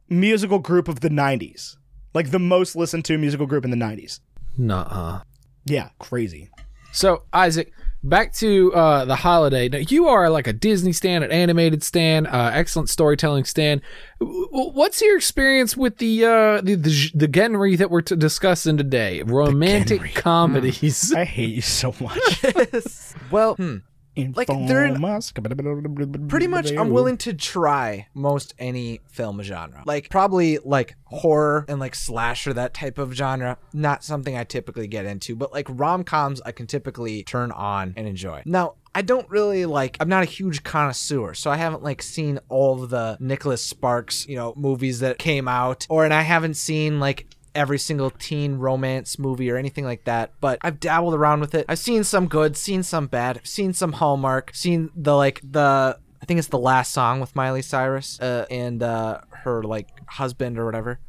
musical 0.10 0.60
group 0.60 0.88
of 0.88 1.02
the 1.02 1.10
90s. 1.10 1.78
Like 2.14 2.32
the 2.32 2.40
most 2.40 2.76
listened 2.76 3.06
to 3.06 3.18
musical 3.18 3.46
group 3.46 3.66
in 3.66 3.72
the 3.72 3.78
90s. 3.78 4.20
Nuh-uh. 4.58 5.22
Yeah, 5.66 5.90
crazy. 6.00 6.50
So 6.92 7.24
Isaac, 7.34 7.72
back 8.06 8.34
to 8.36 8.74
uh, 8.74 9.06
the 9.06 9.16
holiday. 9.16 9.68
Now 9.70 9.80
you 9.80 10.08
are 10.08 10.30
like 10.30 10.48
a 10.48 10.54
Disney 10.54 10.94
stan, 10.94 11.24
an 11.24 11.32
animated 11.32 11.84
stan, 11.84 12.26
uh, 12.28 12.52
excellent 12.54 12.90
storytelling 12.90 13.44
stan. 13.46 13.82
W- 14.20 14.48
w- 14.52 14.72
What's 14.72 15.02
your 15.02 15.18
experience 15.18 15.76
with 15.76 15.98
the 15.98 16.24
uh, 16.26 16.62
the, 16.62 16.76
the 16.76 17.12
the 17.14 17.30
genre 17.34 17.76
that 17.78 17.90
we're 17.92 18.02
t- 18.02 18.16
discussing 18.16 18.78
today? 18.78 19.22
Romantic 19.24 20.02
genre. 20.02 20.22
comedies. 20.22 21.14
I 21.14 21.26
hate 21.26 21.56
you 21.56 21.62
so 21.62 21.94
much. 22.00 22.44
Well, 23.32 23.56
hmm. 23.56 23.78
Like, 24.36 24.48
they're 24.68 24.86
in- 24.86 25.02
Pretty 26.28 26.46
pretty 26.46 26.48
much 26.48 26.72
I'm 26.72 26.90
willing 26.90 27.18
to 27.18 27.34
try 27.34 28.08
most 28.14 28.54
any 28.60 29.02
film 29.12 29.42
genre. 29.42 29.84
Like 29.86 30.10
probably 30.10 30.60
like 30.64 30.96
horror 31.06 31.66
and 31.68 31.80
like 31.80 31.96
slasher 31.96 32.54
that 32.54 32.74
type 32.74 32.98
of 32.98 33.14
genre. 33.14 33.58
Not 33.74 34.04
something 34.04 34.38
I 34.38 34.44
typically 34.44 34.88
get 34.88 35.06
into, 35.06 35.36
but 35.36 35.52
like 35.52 35.68
rom-coms 35.70 36.42
I 36.46 36.52
can 36.52 36.68
typically 36.68 37.24
turn 37.24 37.52
on 37.52 37.94
and 37.98 38.08
enjoy. 38.08 38.44
Now, 38.46 38.76
I 38.94 39.02
don't 39.02 39.30
really 39.30 39.66
like 39.66 39.98
I'm 40.00 40.08
not 40.08 40.24
a 40.24 40.26
huge 40.26 40.64
connoisseur, 40.64 41.34
so 41.34 41.52
I 41.52 41.58
haven't 41.58 41.84
like 41.84 42.02
seen 42.02 42.40
all 42.48 42.82
of 42.84 42.90
the 42.90 43.18
Nicholas 43.20 43.62
Sparks, 43.62 44.26
you 44.28 44.38
know, 44.38 44.54
movies 44.56 45.00
that 45.02 45.18
came 45.18 45.48
out 45.50 45.86
or 45.90 46.06
and 46.06 46.14
I 46.14 46.22
haven't 46.22 46.54
seen 46.56 47.00
like 47.00 47.28
every 47.56 47.80
single 47.80 48.10
teen 48.12 48.56
romance 48.58 49.18
movie 49.18 49.50
or 49.50 49.58
anything 49.58 49.86
like 49.86 50.04
that, 50.06 50.34
but 50.42 50.60
I've 50.62 50.80
dabbled 50.80 51.14
around 51.16 51.40
with 51.40 51.56
it. 51.56 51.66
I've 51.70 51.80
seen 51.80 52.04
some 52.04 52.28
good, 52.28 52.56
seen 52.58 52.84
some 52.84 53.08
bad, 53.08 53.42
seen 53.44 53.74
some 53.74 53.94
Hallmark, 53.94 54.54
seen 54.54 54.92
the 54.96 55.16
like 55.16 55.42
the 55.44 55.98
I 56.22 56.26
think 56.26 56.40
it's 56.40 56.48
the 56.50 56.58
last 56.60 56.92
song 56.92 57.20
with 57.20 57.36
Miley 57.36 57.62
Cyrus 57.62 58.20
uh, 58.20 58.46
and 58.50 58.82
uh, 58.84 59.20
her 59.44 59.64
like 59.64 59.90
husband 60.10 60.58
or 60.58 60.66
whatever. 60.66 61.00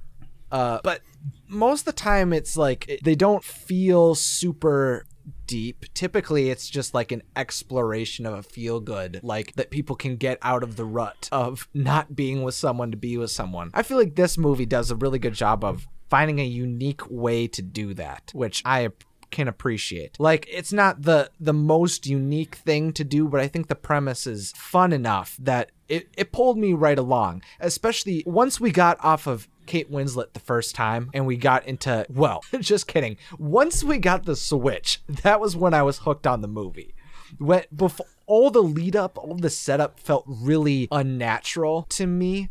Uh, 0.53 0.79
but 0.85 1.01
most 1.49 1.81
of 1.81 1.87
the 1.87 1.93
time, 1.93 2.33
it's 2.33 2.57
like 2.57 2.87
it- 2.89 3.03
they 3.05 3.15
don't 3.15 3.43
feel 3.43 4.15
super 4.15 5.07
deep. 5.47 5.87
Typically, 5.95 6.51
it's 6.51 6.69
just 6.69 6.93
like 6.95 7.13
an 7.13 7.23
exploration 7.35 8.27
of 8.27 8.35
a 8.35 8.43
feel 8.43 8.79
good, 8.79 9.21
like 9.23 9.55
that 9.55 9.71
people 9.71 9.97
can 9.97 10.17
get 10.17 10.39
out 10.43 10.63
of 10.63 10.77
the 10.77 10.85
rut 10.85 11.29
of 11.33 11.67
not 11.75 12.15
being 12.15 12.43
with 12.43 12.55
someone 12.55 12.91
to 12.91 12.97
be 12.97 13.17
with 13.17 13.31
someone. 13.31 13.71
I 13.75 13.83
feel 13.83 13.97
like 13.97 14.15
this 14.15 14.37
movie 14.39 14.67
does 14.67 14.91
a 14.91 14.97
really 14.97 15.19
good 15.19 15.35
job 15.35 15.65
of 15.65 15.87
finding 16.09 16.39
a 16.39 16.45
unique 16.45 17.09
way 17.11 17.47
to 17.49 17.63
do 17.63 17.95
that, 17.95 18.31
which 18.35 18.63
I 18.65 18.91
can 19.31 19.49
appreciate. 19.49 20.19
Like 20.21 20.47
it's 20.51 20.73
not 20.73 21.03
the 21.03 21.31
the 21.41 21.53
most 21.53 22.07
unique 22.07 22.55
thing 22.55 22.93
to 22.93 23.05
do, 23.05 23.29
but 23.29 23.41
I 23.41 23.49
think 23.49 23.67
the 23.69 23.75
premise 23.75 24.27
is 24.27 24.53
fun 24.57 24.93
enough 24.93 25.37
that 25.41 25.73
it, 25.89 26.09
it 26.17 26.33
pulled 26.33 26.59
me 26.59 26.73
right 26.73 26.99
along. 26.99 27.43
Especially 27.61 28.23
once 28.27 28.61
we 28.61 28.71
got 28.71 28.97
off 29.05 29.27
of 29.27 29.49
Kate 29.67 29.91
Winslet 29.91 30.33
the 30.33 30.41
first 30.41 30.77
time 30.77 31.11
and 31.13 31.27
we 31.27 31.37
got 31.37 31.67
into 31.67 32.07
well, 32.09 32.45
just 32.61 32.87
kidding. 32.87 33.17
Once 33.39 33.83
we 33.83 33.99
got 33.99 34.25
the 34.27 34.37
switch, 34.37 35.01
that 35.09 35.41
was 35.41 35.57
when 35.57 35.75
I 35.75 35.83
was 35.83 35.99
hooked 35.99 36.27
on 36.27 36.41
the 36.41 36.49
movie. 36.49 36.95
When 37.39 37.65
before 37.75 38.07
all 38.27 38.51
the 38.53 38.63
lead 38.63 38.95
up, 38.95 39.19
all 39.19 39.35
the 39.35 39.51
setup 39.51 39.99
felt 39.99 40.25
really 40.27 40.87
unnatural 40.93 41.83
to 41.91 42.07
me 42.07 42.49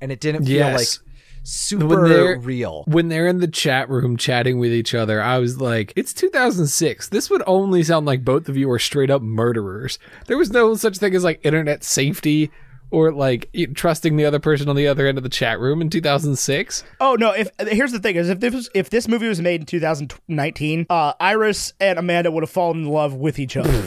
and 0.00 0.10
it 0.10 0.20
didn't 0.20 0.44
feel 0.46 0.56
Yes. 0.56 0.78
like 1.00 1.07
super 1.42 1.86
When 1.86 2.04
they're- 2.08 2.38
real. 2.38 2.84
when 2.86 3.08
they're 3.08 3.26
in 3.26 3.38
the 3.38 3.48
chat 3.48 3.88
room 3.88 4.16
chatting 4.16 4.58
with 4.58 4.72
each 4.72 4.94
other, 4.94 5.20
I 5.22 5.38
was 5.38 5.60
like, 5.60 5.92
it's 5.96 6.12
2006. 6.12 7.08
This 7.08 7.30
would 7.30 7.42
only 7.46 7.82
sound 7.82 8.06
like 8.06 8.24
both 8.24 8.48
of 8.48 8.56
you 8.56 8.70
are 8.70 8.78
straight 8.78 9.10
up 9.10 9.22
murderers. 9.22 9.98
There 10.26 10.38
was 10.38 10.50
no 10.52 10.74
such 10.74 10.98
thing 10.98 11.14
as 11.14 11.24
like 11.24 11.40
internet 11.44 11.84
safety 11.84 12.50
or 12.90 13.12
like 13.12 13.50
trusting 13.74 14.16
the 14.16 14.24
other 14.24 14.38
person 14.38 14.66
on 14.68 14.74
the 14.76 14.86
other 14.86 15.06
end 15.06 15.18
of 15.18 15.22
the 15.24 15.28
chat 15.30 15.60
room 15.60 15.82
in 15.82 15.90
2006. 15.90 16.84
Oh 17.00 17.16
no! 17.20 17.32
If 17.32 17.50
here's 17.68 17.92
the 17.92 17.98
thing 18.00 18.16
is, 18.16 18.30
if 18.30 18.40
this 18.40 18.54
was, 18.54 18.70
if 18.74 18.88
this 18.88 19.06
movie 19.06 19.28
was 19.28 19.42
made 19.42 19.60
in 19.60 19.66
2019, 19.66 20.86
uh, 20.88 21.12
Iris 21.20 21.74
and 21.80 21.98
Amanda 21.98 22.30
would 22.30 22.42
have 22.42 22.48
fallen 22.50 22.84
in 22.84 22.88
love 22.88 23.12
with 23.12 23.38
each 23.38 23.58
other, 23.58 23.70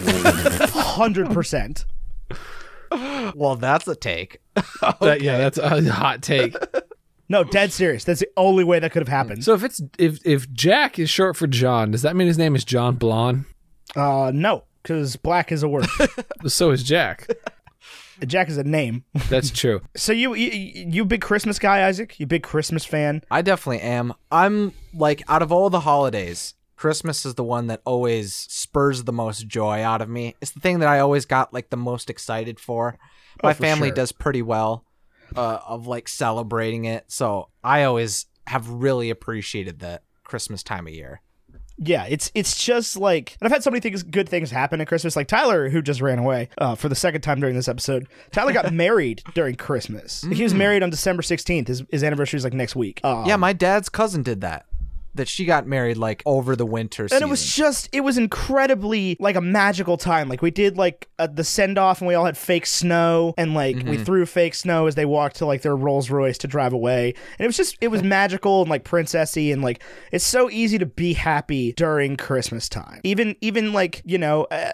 hundred 0.72 1.32
percent. 1.32 1.86
Well, 2.92 3.56
that's 3.56 3.88
a 3.88 3.96
take. 3.96 4.40
That- 5.00 5.22
yeah, 5.22 5.38
that's 5.38 5.58
a 5.58 5.82
hot 5.92 6.22
take. 6.22 6.56
No, 7.32 7.44
dead 7.46 7.72
serious. 7.72 8.04
That's 8.04 8.20
the 8.20 8.30
only 8.36 8.64
way 8.66 8.80
that 8.80 8.92
could 8.92 9.02
have 9.02 9.08
happened. 9.08 9.44
so 9.46 9.54
if 9.54 9.64
it's 9.64 9.82
if 9.98 10.20
if 10.26 10.52
Jack 10.52 11.00
is 11.00 11.10
short 11.10 11.38
for 11.38 11.48
John, 11.48 11.92
does 11.92 12.02
that 12.02 12.16
mean 12.16 12.28
his 12.28 12.38
name 12.38 12.56
is 12.56 12.66
John 12.66 12.96
Blonde? 12.96 13.46
Uh, 13.96 14.32
no, 14.36 14.66
because 14.84 15.16
black 15.16 15.52
is 15.52 15.64
a 15.64 15.68
word. 15.70 15.88
So 16.48 16.72
is 16.72 16.84
Jack. 16.84 17.28
Jack 18.28 18.50
is 18.50 18.58
a 18.58 18.64
name. 18.64 19.04
That's 19.30 19.50
true. 19.62 19.82
So 19.96 20.12
you, 20.12 20.34
you 20.36 20.50
you 20.90 21.06
big 21.06 21.22
Christmas 21.22 21.58
guy, 21.58 21.88
Isaac? 21.88 22.20
You 22.20 22.28
big 22.28 22.44
Christmas 22.44 22.84
fan? 22.86 23.24
I 23.32 23.42
definitely 23.42 23.82
am. 23.82 24.14
I'm 24.32 24.74
like 24.94 25.24
out 25.28 25.42
of 25.42 25.52
all 25.52 25.70
the 25.70 25.80
holidays, 25.82 26.54
Christmas 26.76 27.26
is 27.26 27.36
the 27.36 27.44
one 27.44 27.68
that 27.68 27.82
always 27.86 28.36
spurs 28.36 29.06
the 29.06 29.14
most 29.14 29.48
joy 29.48 29.82
out 29.84 30.02
of 30.02 30.10
me. 30.10 30.36
It's 30.42 30.52
the 30.52 30.60
thing 30.60 30.80
that 30.80 30.90
I 30.90 31.00
always 31.00 31.26
got 31.26 31.54
like 31.54 31.70
the 31.70 31.78
most 31.78 32.10
excited 32.10 32.60
for. 32.60 32.98
My 33.42 33.52
Oh, 33.52 33.54
for 33.54 33.62
family 33.64 33.88
sure. 33.90 33.96
does 33.96 34.12
pretty 34.12 34.42
well 34.42 34.84
uh, 35.36 35.60
of 35.68 35.88
like 35.88 36.08
celebrating 36.08 36.86
it, 36.86 37.06
so 37.08 37.50
I 37.64 37.84
always 37.84 38.26
have 38.48 38.70
really 38.70 39.10
appreciated 39.10 39.80
the 39.80 40.02
Christmas 40.24 40.64
time 40.64 40.88
of 40.88 40.94
year. 40.94 41.22
Yeah, 41.84 42.06
it's 42.08 42.32
it's 42.36 42.64
just 42.64 42.96
like, 42.96 43.38
and 43.40 43.48
I've 43.48 43.52
had 43.52 43.64
so 43.64 43.72
many 43.72 43.82
things, 43.82 44.04
good 44.04 44.30
things 44.30 44.52
happen 44.52 44.82
at 44.82 44.88
Christmas. 44.88 45.16
Like 45.16 45.28
Tyler, 45.28 45.70
who 45.70 45.82
just 45.82 46.00
ran 46.00 46.20
away 46.20 46.50
uh, 46.60 46.76
for 46.76 46.90
the 46.90 46.96
second 46.96 47.22
time 47.22 47.40
during 47.40 47.56
this 47.56 47.68
episode. 47.68 48.08
Tyler 48.32 48.54
got 48.54 48.72
married 48.74 49.24
during 49.34 49.56
Christmas. 49.56 50.22
He 50.22 50.44
was 50.44 50.54
married 50.54 50.84
on 50.84 50.92
December 50.92 51.24
sixteenth. 51.24 51.68
His 51.68 51.84
his 51.90 52.04
anniversary 52.04 52.38
is 52.38 52.44
like 52.44 52.54
next 52.54 52.76
week. 52.76 53.02
Um, 53.04 53.26
yeah, 53.26 53.36
my 53.36 53.54
dad's 53.54 53.90
cousin 53.90 54.22
did 54.22 54.42
that. 54.42 54.66
That 55.14 55.28
she 55.28 55.46
got 55.46 55.68
married 55.68 55.98
like 55.98 56.24
over 56.26 56.56
the 56.56 56.66
winter 56.66 57.08
and 57.12 57.22
it 57.22 57.28
was 57.28 57.54
just 57.54 57.90
it 57.92 58.02
was 58.02 58.18
incredibly 58.18 59.18
like 59.20 59.36
a 59.36 59.42
magical 59.42 59.98
time. 59.98 60.30
Like 60.30 60.42
we 60.42 60.52
did 60.52 60.78
like 60.78 61.10
uh, 61.20 61.28
the 61.28 61.44
send 61.44 61.78
off 61.78 62.00
and 62.00 62.08
we 62.08 62.14
all 62.14 62.26
had 62.26 62.38
fake 62.38 62.66
snow 62.66 63.34
and 63.38 63.54
like 63.54 63.76
we 63.76 63.98
threw 63.98 64.26
fake 64.26 64.56
snow 64.56 64.88
as 64.88 64.96
they 64.96 65.06
walked 65.06 65.38
to 65.38 65.46
like 65.46 65.62
their 65.62 65.76
rolls 65.76 66.10
royce 66.10 66.38
to 66.40 66.48
drive 66.48 66.74
away. 66.74 67.14
And 67.38 67.46
it 67.46 67.48
was 67.48 67.58
just 67.58 67.78
it 67.82 67.90
was 67.90 68.04
magical 68.18 68.62
and 68.62 68.70
like 68.70 68.84
princessy 68.84 69.52
and 69.52 69.62
like 69.62 69.84
it's 70.12 70.26
so 70.26 70.50
easy 70.50 70.78
to 70.78 70.86
be 70.86 71.14
happy 71.14 71.74
during 71.74 72.18
christmas 72.18 72.70
time. 72.70 73.02
Even 73.04 73.36
even 73.42 73.74
like 73.74 74.02
you 74.06 74.18
know 74.18 74.46
uh, 74.46 74.72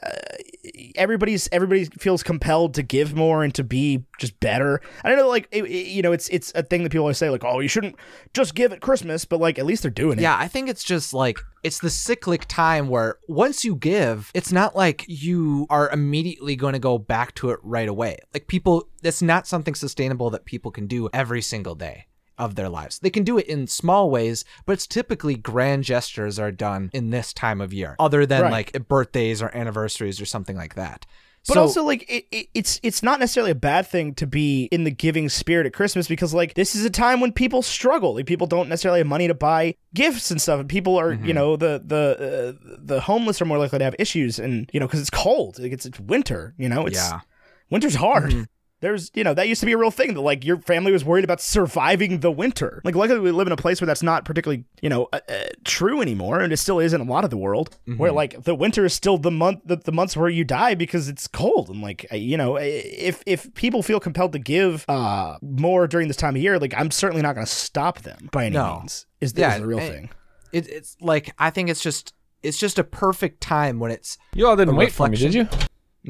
everybody's 0.95 1.47
everybody 1.51 1.85
feels 1.85 2.23
compelled 2.23 2.73
to 2.73 2.83
give 2.83 3.15
more 3.15 3.43
and 3.43 3.53
to 3.55 3.63
be 3.63 4.03
just 4.19 4.39
better 4.39 4.81
i 5.03 5.09
don't 5.09 5.17
know 5.17 5.27
like 5.27 5.47
it, 5.51 5.63
it- 5.65 5.87
you 5.87 6.01
know 6.01 6.11
it's 6.11 6.27
it's 6.29 6.51
a 6.55 6.63
thing 6.63 6.83
that 6.83 6.91
people 6.91 7.03
always 7.03 7.17
say 7.17 7.29
like 7.29 7.43
oh 7.43 7.59
you 7.59 7.67
shouldn't 7.67 7.95
just 8.33 8.55
give 8.55 8.71
at 8.71 8.81
christmas 8.81 9.25
but 9.25 9.39
like 9.39 9.57
at 9.59 9.65
least 9.65 9.81
they're 9.81 9.91
doing 9.91 10.17
it 10.17 10.21
Yeah, 10.21 10.37
I 10.37 10.47
think 10.47 10.69
it's 10.69 10.83
just 10.83 11.13
like 11.13 11.39
it's 11.63 11.79
the 11.79 11.89
cyclic 11.89 12.45
time 12.47 12.87
where 12.87 13.17
once 13.27 13.65
you 13.65 13.75
give, 13.75 14.31
it's 14.33 14.51
not 14.51 14.75
like 14.75 15.03
you 15.07 15.65
are 15.69 15.89
immediately 15.89 16.55
going 16.55 16.73
to 16.73 16.79
go 16.79 16.97
back 16.97 17.35
to 17.35 17.49
it 17.49 17.59
right 17.61 17.89
away. 17.89 18.17
Like 18.33 18.47
people, 18.47 18.87
it's 19.03 19.21
not 19.21 19.47
something 19.47 19.75
sustainable 19.75 20.29
that 20.29 20.45
people 20.45 20.71
can 20.71 20.87
do 20.87 21.09
every 21.11 21.41
single 21.41 21.75
day. 21.75 22.05
Of 22.37 22.55
their 22.55 22.69
lives. 22.69 22.99
They 22.99 23.09
can 23.09 23.23
do 23.23 23.37
it 23.37 23.47
in 23.47 23.67
small 23.67 24.09
ways, 24.09 24.45
but 24.65 24.73
it's 24.73 24.87
typically 24.87 25.35
grand 25.35 25.83
gestures 25.83 26.37
are 26.39 26.51
done 26.51 26.89
in 26.93 27.09
this 27.09 27.33
time 27.33 27.61
of 27.61 27.73
year, 27.73 27.95
other 27.99 28.25
than 28.25 28.43
Right. 28.43 28.51
like 28.73 28.87
birthdays 28.87 29.41
or 29.41 29.55
anniversaries 29.55 30.21
or 30.21 30.25
something 30.25 30.55
like 30.55 30.75
that. 30.75 31.05
But 31.47 31.53
So- 31.53 31.61
also, 31.61 31.83
like, 31.85 32.03
it, 32.09 32.25
it, 32.29 32.47
it's 32.53 32.77
it's 32.83 33.01
not 33.01 33.21
necessarily 33.21 33.51
a 33.51 33.55
bad 33.55 33.87
thing 33.87 34.13
to 34.15 34.27
be 34.27 34.65
in 34.65 34.83
the 34.83 34.91
giving 34.91 35.29
spirit 35.29 35.65
at 35.65 35.71
Christmas 35.71 36.05
because, 36.07 36.33
like, 36.33 36.55
this 36.55 36.75
is 36.75 36.83
a 36.83 36.89
time 36.89 37.21
when 37.21 37.31
people 37.31 37.61
struggle. 37.61 38.15
Like, 38.15 38.25
people 38.25 38.47
don't 38.47 38.67
necessarily 38.67 38.99
have 38.99 39.07
money 39.07 39.27
to 39.29 39.33
buy 39.33 39.75
gifts 39.93 40.29
and 40.29 40.41
stuff. 40.41 40.59
And 40.59 40.67
people 40.67 40.97
are, 40.99 41.13
Mm-hmm. 41.13 41.25
you 41.25 41.33
know, 41.33 41.55
the 41.55 41.81
the 41.85 42.57
uh, 42.69 42.75
the 42.79 42.99
homeless 42.99 43.41
are 43.41 43.45
more 43.45 43.57
likely 43.59 43.79
to 43.79 43.85
have 43.85 43.95
issues, 43.97 44.39
and 44.39 44.69
you 44.73 44.79
know, 44.81 44.87
because 44.87 44.99
it's 44.99 45.09
cold. 45.09 45.57
Like, 45.57 45.71
it's 45.71 45.85
it's 45.85 45.99
winter. 46.01 46.53
You 46.57 46.67
know, 46.67 46.85
it's 46.85 46.97
yeah. 46.97 47.21
winter's 47.69 47.95
hard. 47.95 48.31
Mm-hmm. 48.31 48.43
There's, 48.79 49.09
you 49.15 49.23
know, 49.23 49.33
that 49.33 49.47
used 49.47 49.59
to 49.61 49.65
be 49.65 49.71
a 49.71 49.77
real 49.77 49.89
thing 49.89 50.13
that 50.13 50.21
like 50.21 50.45
your 50.45 50.57
family 50.59 50.91
was 50.91 51.03
worried 51.03 51.23
about 51.23 51.41
surviving 51.41 52.19
the 52.19 52.31
winter. 52.31 52.79
Like, 52.83 52.95
luckily 52.95 53.19
we 53.19 53.31
live 53.31 53.47
in 53.47 53.53
a 53.53 53.57
place 53.57 53.81
where 53.81 53.87
that's 53.87 54.03
not 54.03 54.23
particularly, 54.23 54.65
you 54.81 54.89
know, 54.89 55.07
uh, 55.11 55.19
uh, 55.27 55.33
true 55.63 55.99
anymore, 55.99 56.39
and 56.41 56.53
it 56.53 56.57
still 56.57 56.79
is 56.79 56.93
in 56.93 57.01
a 57.01 57.03
lot 57.03 57.23
of 57.23 57.31
the 57.31 57.37
world. 57.37 57.75
Mm-hmm. 57.87 57.97
Where 57.97 58.11
like 58.11 58.43
the 58.43 58.53
winter 58.53 58.85
is 58.85 58.93
still 58.93 59.17
the 59.17 59.31
month, 59.31 59.61
the, 59.65 59.77
the 59.77 59.91
months 59.91 60.15
where 60.15 60.29
you 60.29 60.43
die 60.43 60.75
because 60.75 61.09
it's 61.09 61.27
cold, 61.27 61.69
and 61.69 61.81
like, 61.81 62.05
uh, 62.11 62.15
you 62.17 62.37
know, 62.37 62.55
if 62.57 63.23
if 63.25 63.51
people 63.55 63.81
feel 63.81 63.99
compelled 63.99 64.33
to 64.33 64.39
give 64.39 64.85
uh 64.87 65.37
more 65.41 65.87
during 65.87 66.07
this 66.07 66.17
time 66.17 66.35
of 66.35 66.41
year, 66.41 66.59
like 66.59 66.75
I'm 66.77 66.91
certainly 66.91 67.23
not 67.23 67.33
going 67.33 67.47
to 67.47 67.51
stop 67.51 67.99
them 68.01 68.29
by 68.31 68.45
any 68.45 68.53
No. 68.55 68.77
means. 68.79 69.07
Is, 69.21 69.33
Yeah, 69.35 69.55
is 69.55 69.61
the 69.61 69.67
real 69.67 69.79
eh, 69.79 69.89
thing? 69.89 70.09
It, 70.51 70.67
it's 70.69 70.95
like 71.01 71.33
I 71.39 71.49
think 71.49 71.69
it's 71.69 71.81
just 71.81 72.13
it's 72.43 72.59
just 72.59 72.77
a 72.77 72.83
perfect 72.83 73.41
time 73.41 73.79
when 73.79 73.89
it's 73.89 74.19
You 74.35 74.45
all 74.47 74.55
didn't 74.55 74.75
A 74.75 74.77
wait 74.77 74.91
for 74.91 75.07
me, 75.07 75.17
did 75.17 75.33
you? 75.33 75.47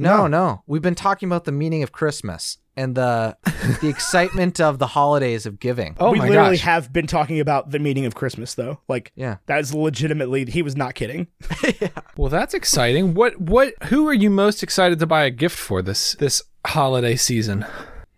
Reflection. 0.04 0.32
no, 0.32 0.46
no. 0.46 0.64
We've 0.68 0.82
been 0.82 0.96
talking 0.96 1.28
about 1.28 1.46
the 1.46 1.52
meaning 1.52 1.84
of 1.84 1.92
Christmas 1.92 2.58
and 2.76 2.96
the 2.96 3.38
the 3.82 3.88
excitement 3.96 4.60
of 4.62 4.78
the 4.80 4.88
holidays 4.88 5.46
of 5.46 5.60
giving. 5.60 5.96
Oh 6.00 6.12
we 6.12 6.20
my 6.20 6.28
literally 6.30 6.58
gosh. 6.58 6.66
have 6.66 6.94
been 6.94 7.08
talking 7.08 7.40
about 7.40 7.72
the 7.72 7.80
meaning 7.80 8.06
of 8.06 8.14
Christmas, 8.16 8.54
though. 8.54 8.80
Like, 8.88 9.12
Yeah. 9.16 9.38
that 9.48 9.60
is 9.60 9.74
legitimately. 9.74 10.46
He 10.46 10.62
was 10.62 10.76
not 10.76 10.94
kidding. 10.96 11.28
yeah. 11.82 11.90
Well, 12.16 12.30
that's 12.30 12.54
exciting. 12.54 13.14
What 13.16 13.40
what 13.42 13.74
who 13.86 14.08
are 14.08 14.14
you 14.14 14.30
most 14.30 14.62
excited 14.64 15.00
to 15.00 15.08
buy 15.08 15.24
a 15.24 15.32
gift 15.32 15.58
for 15.58 15.82
this 15.82 16.14
this 16.20 16.42
holiday 16.66 17.16
season? 17.16 17.66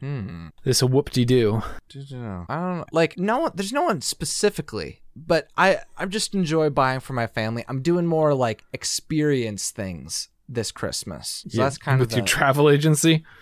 Hmm. 0.01 0.47
This 0.63 0.81
whoop 0.81 1.09
de 1.09 1.25
doo. 1.25 1.61
I 1.61 2.05
don't 2.05 2.11
know. 2.49 2.85
Like 2.91 3.17
no 3.19 3.39
one 3.39 3.51
there's 3.55 3.73
no 3.73 3.83
one 3.83 3.99
specifically, 4.01 5.01
but 5.15 5.49
I 5.57 5.79
I 5.97 6.05
just 6.05 6.33
enjoy 6.33 6.69
buying 6.69 6.99
for 7.01 7.11
my 7.13 7.27
family. 7.27 7.65
I'm 7.67 7.81
doing 7.81 8.05
more 8.05 8.33
like 8.33 8.63
experience 8.73 9.71
things 9.71 10.29
this 10.49 10.71
Christmas. 10.71 11.45
So 11.47 11.61
that's 11.61 11.77
kind 11.77 11.99
with 11.99 12.09
of 12.09 12.11
with 12.11 12.17
your 12.17 12.25
travel 12.25 12.69
agency. 12.69 13.23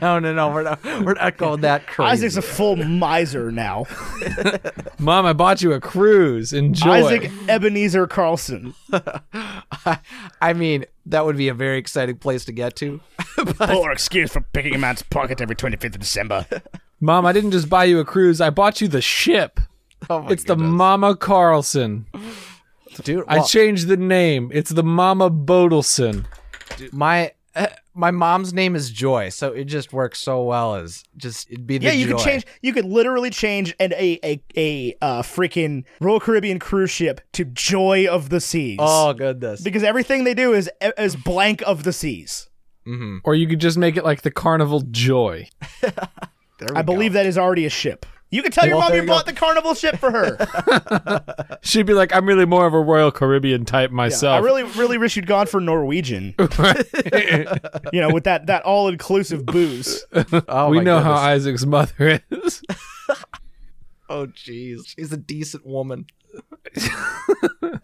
No, 0.00 0.18
no, 0.18 0.34
no. 0.34 0.48
We're 0.48 0.64
not 0.64 0.84
we're 0.84 1.14
not 1.14 1.36
going 1.36 1.60
that 1.60 1.86
crazy. 1.86 2.10
Isaac's 2.26 2.36
a 2.36 2.42
full 2.42 2.74
miser 2.76 3.52
now. 3.52 3.86
Mom, 4.98 5.24
I 5.24 5.32
bought 5.32 5.62
you 5.62 5.72
a 5.72 5.80
cruise. 5.80 6.52
Enjoy. 6.52 7.06
Isaac 7.06 7.30
Ebenezer 7.48 8.06
Carlson. 8.08 8.74
I 10.40 10.52
mean, 10.52 10.84
that 11.06 11.24
would 11.24 11.36
be 11.36 11.48
a 11.48 11.54
very 11.54 11.78
exciting 11.78 12.16
place 12.16 12.44
to 12.46 12.52
get 12.52 12.74
to. 12.76 13.00
Poor 13.36 13.92
excuse 13.92 14.32
for 14.32 14.40
picking 14.40 14.74
a 14.74 14.78
man's 14.78 15.02
pocket 15.02 15.40
every 15.40 15.54
25th 15.56 15.84
of 15.94 16.00
December. 16.00 16.46
Mom, 17.00 17.24
I 17.24 17.32
didn't 17.32 17.52
just 17.52 17.68
buy 17.68 17.84
you 17.84 18.00
a 18.00 18.04
cruise. 18.04 18.40
I 18.40 18.50
bought 18.50 18.80
you 18.80 18.88
the 18.88 19.00
ship. 19.00 19.60
Oh 20.10 20.22
my 20.22 20.30
It's 20.32 20.44
the 20.44 20.56
Mama 20.56 21.16
Carlson. 21.16 22.06
Dude. 23.02 23.24
I 23.28 23.42
changed 23.42 23.88
the 23.88 23.96
name. 23.96 24.50
It's 24.52 24.70
the 24.70 24.82
Mama 24.82 25.30
Bodelson. 25.30 26.26
my 26.92 27.32
uh, 27.54 27.66
my 27.94 28.10
mom's 28.10 28.52
name 28.52 28.76
is 28.76 28.90
Joy, 28.90 29.30
so 29.30 29.52
it 29.52 29.64
just 29.64 29.92
works 29.92 30.20
so 30.20 30.44
well 30.44 30.76
as 30.76 31.02
just 31.16 31.50
it'd 31.50 31.66
be 31.66 31.78
the 31.78 31.86
Yeah, 31.86 31.92
you 31.92 32.06
could 32.06 32.18
change. 32.18 32.46
You 32.62 32.72
could 32.72 32.84
literally 32.84 33.30
change 33.30 33.74
an 33.80 33.92
a 33.94 34.18
a 34.22 34.42
a 34.56 34.96
uh, 35.02 35.22
freaking 35.22 35.84
Royal 36.00 36.20
Caribbean 36.20 36.58
cruise 36.58 36.90
ship 36.90 37.20
to 37.32 37.44
Joy 37.44 38.06
of 38.06 38.28
the 38.28 38.40
Seas. 38.40 38.78
Oh 38.80 39.12
goodness. 39.12 39.60
because 39.62 39.82
everything 39.82 40.24
they 40.24 40.34
do 40.34 40.52
is 40.52 40.70
is 40.96 41.16
blank 41.16 41.62
of 41.62 41.82
the 41.82 41.92
seas. 41.92 42.48
Mm-hmm. 42.86 43.18
Or 43.24 43.34
you 43.34 43.46
could 43.46 43.60
just 43.60 43.76
make 43.76 43.96
it 43.96 44.04
like 44.04 44.22
the 44.22 44.30
Carnival 44.30 44.80
Joy. 44.80 45.48
There 46.58 46.68
we 46.72 46.76
I 46.76 46.82
believe 46.82 47.12
that 47.12 47.24
is 47.24 47.38
already 47.38 47.66
a 47.66 47.70
ship. 47.70 48.04
You 48.30 48.42
can 48.42 48.52
tell 48.52 48.66
your 48.66 48.78
mom 48.78 48.92
you 48.92 49.00
you 49.00 49.06
bought 49.06 49.24
the 49.24 49.32
Carnival 49.32 49.74
ship 49.74 49.96
for 49.96 50.10
her. 50.10 51.58
She'd 51.62 51.86
be 51.86 51.94
like, 51.94 52.14
I'm 52.14 52.26
really 52.26 52.44
more 52.44 52.66
of 52.66 52.74
a 52.74 52.80
Royal 52.80 53.10
Caribbean 53.10 53.64
type 53.64 53.90
myself. 53.90 54.42
I 54.42 54.44
really, 54.44 54.64
really 54.64 54.98
wish 54.98 55.16
you'd 55.16 55.26
gone 55.26 55.46
for 55.46 55.60
Norwegian. 55.60 56.34
you 56.38 58.00
know, 58.00 58.10
with 58.12 58.24
that 58.24 58.46
that 58.46 58.62
all 58.64 58.88
inclusive 58.88 59.46
booze. 59.46 60.04
Oh, 60.46 60.68
we 60.68 60.78
my 60.78 60.82
know 60.82 61.00
how. 61.00 61.14
Isaac's 61.14 61.64
mother 61.64 62.20
is. 62.30 62.62
Oh 64.10 64.26
jeez, 64.26 64.94
she's 64.94 65.12
a 65.12 65.16
decent 65.16 65.66
woman. 65.66 66.06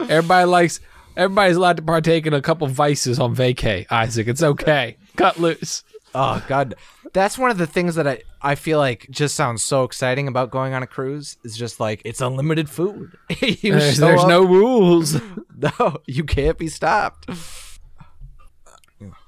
Everybody 0.01 0.45
likes. 0.45 0.79
Everybody's 1.17 1.55
allowed 1.55 1.77
to 1.77 1.83
partake 1.83 2.25
in 2.25 2.33
a 2.33 2.41
couple 2.41 2.67
vices 2.67 3.19
on 3.19 3.35
vacay. 3.35 3.85
Isaac, 3.91 4.27
it's 4.27 4.43
okay. 4.43 4.97
Cut 5.15 5.39
loose. 5.39 5.83
Oh 6.13 6.43
god, 6.47 6.75
that's 7.15 7.37
one 7.37 7.49
of 7.49 7.57
the 7.57 7.65
things 7.65 7.95
that 7.95 8.05
I 8.07 8.21
I 8.41 8.55
feel 8.55 8.77
like 8.77 9.07
just 9.09 9.35
sounds 9.35 9.63
so 9.63 9.83
exciting 9.85 10.27
about 10.27 10.51
going 10.51 10.73
on 10.73 10.83
a 10.83 10.87
cruise. 10.87 11.37
Is 11.43 11.57
just 11.57 11.79
like 11.79 12.01
it's 12.05 12.19
unlimited 12.21 12.69
food. 12.69 13.17
you 13.41 13.71
There's, 13.71 13.97
there's 13.97 14.21
up- 14.21 14.27
no 14.27 14.43
rules. 14.43 15.19
no, 15.57 15.97
you 16.05 16.25
can't 16.25 16.57
be 16.57 16.67
stopped. 16.67 17.27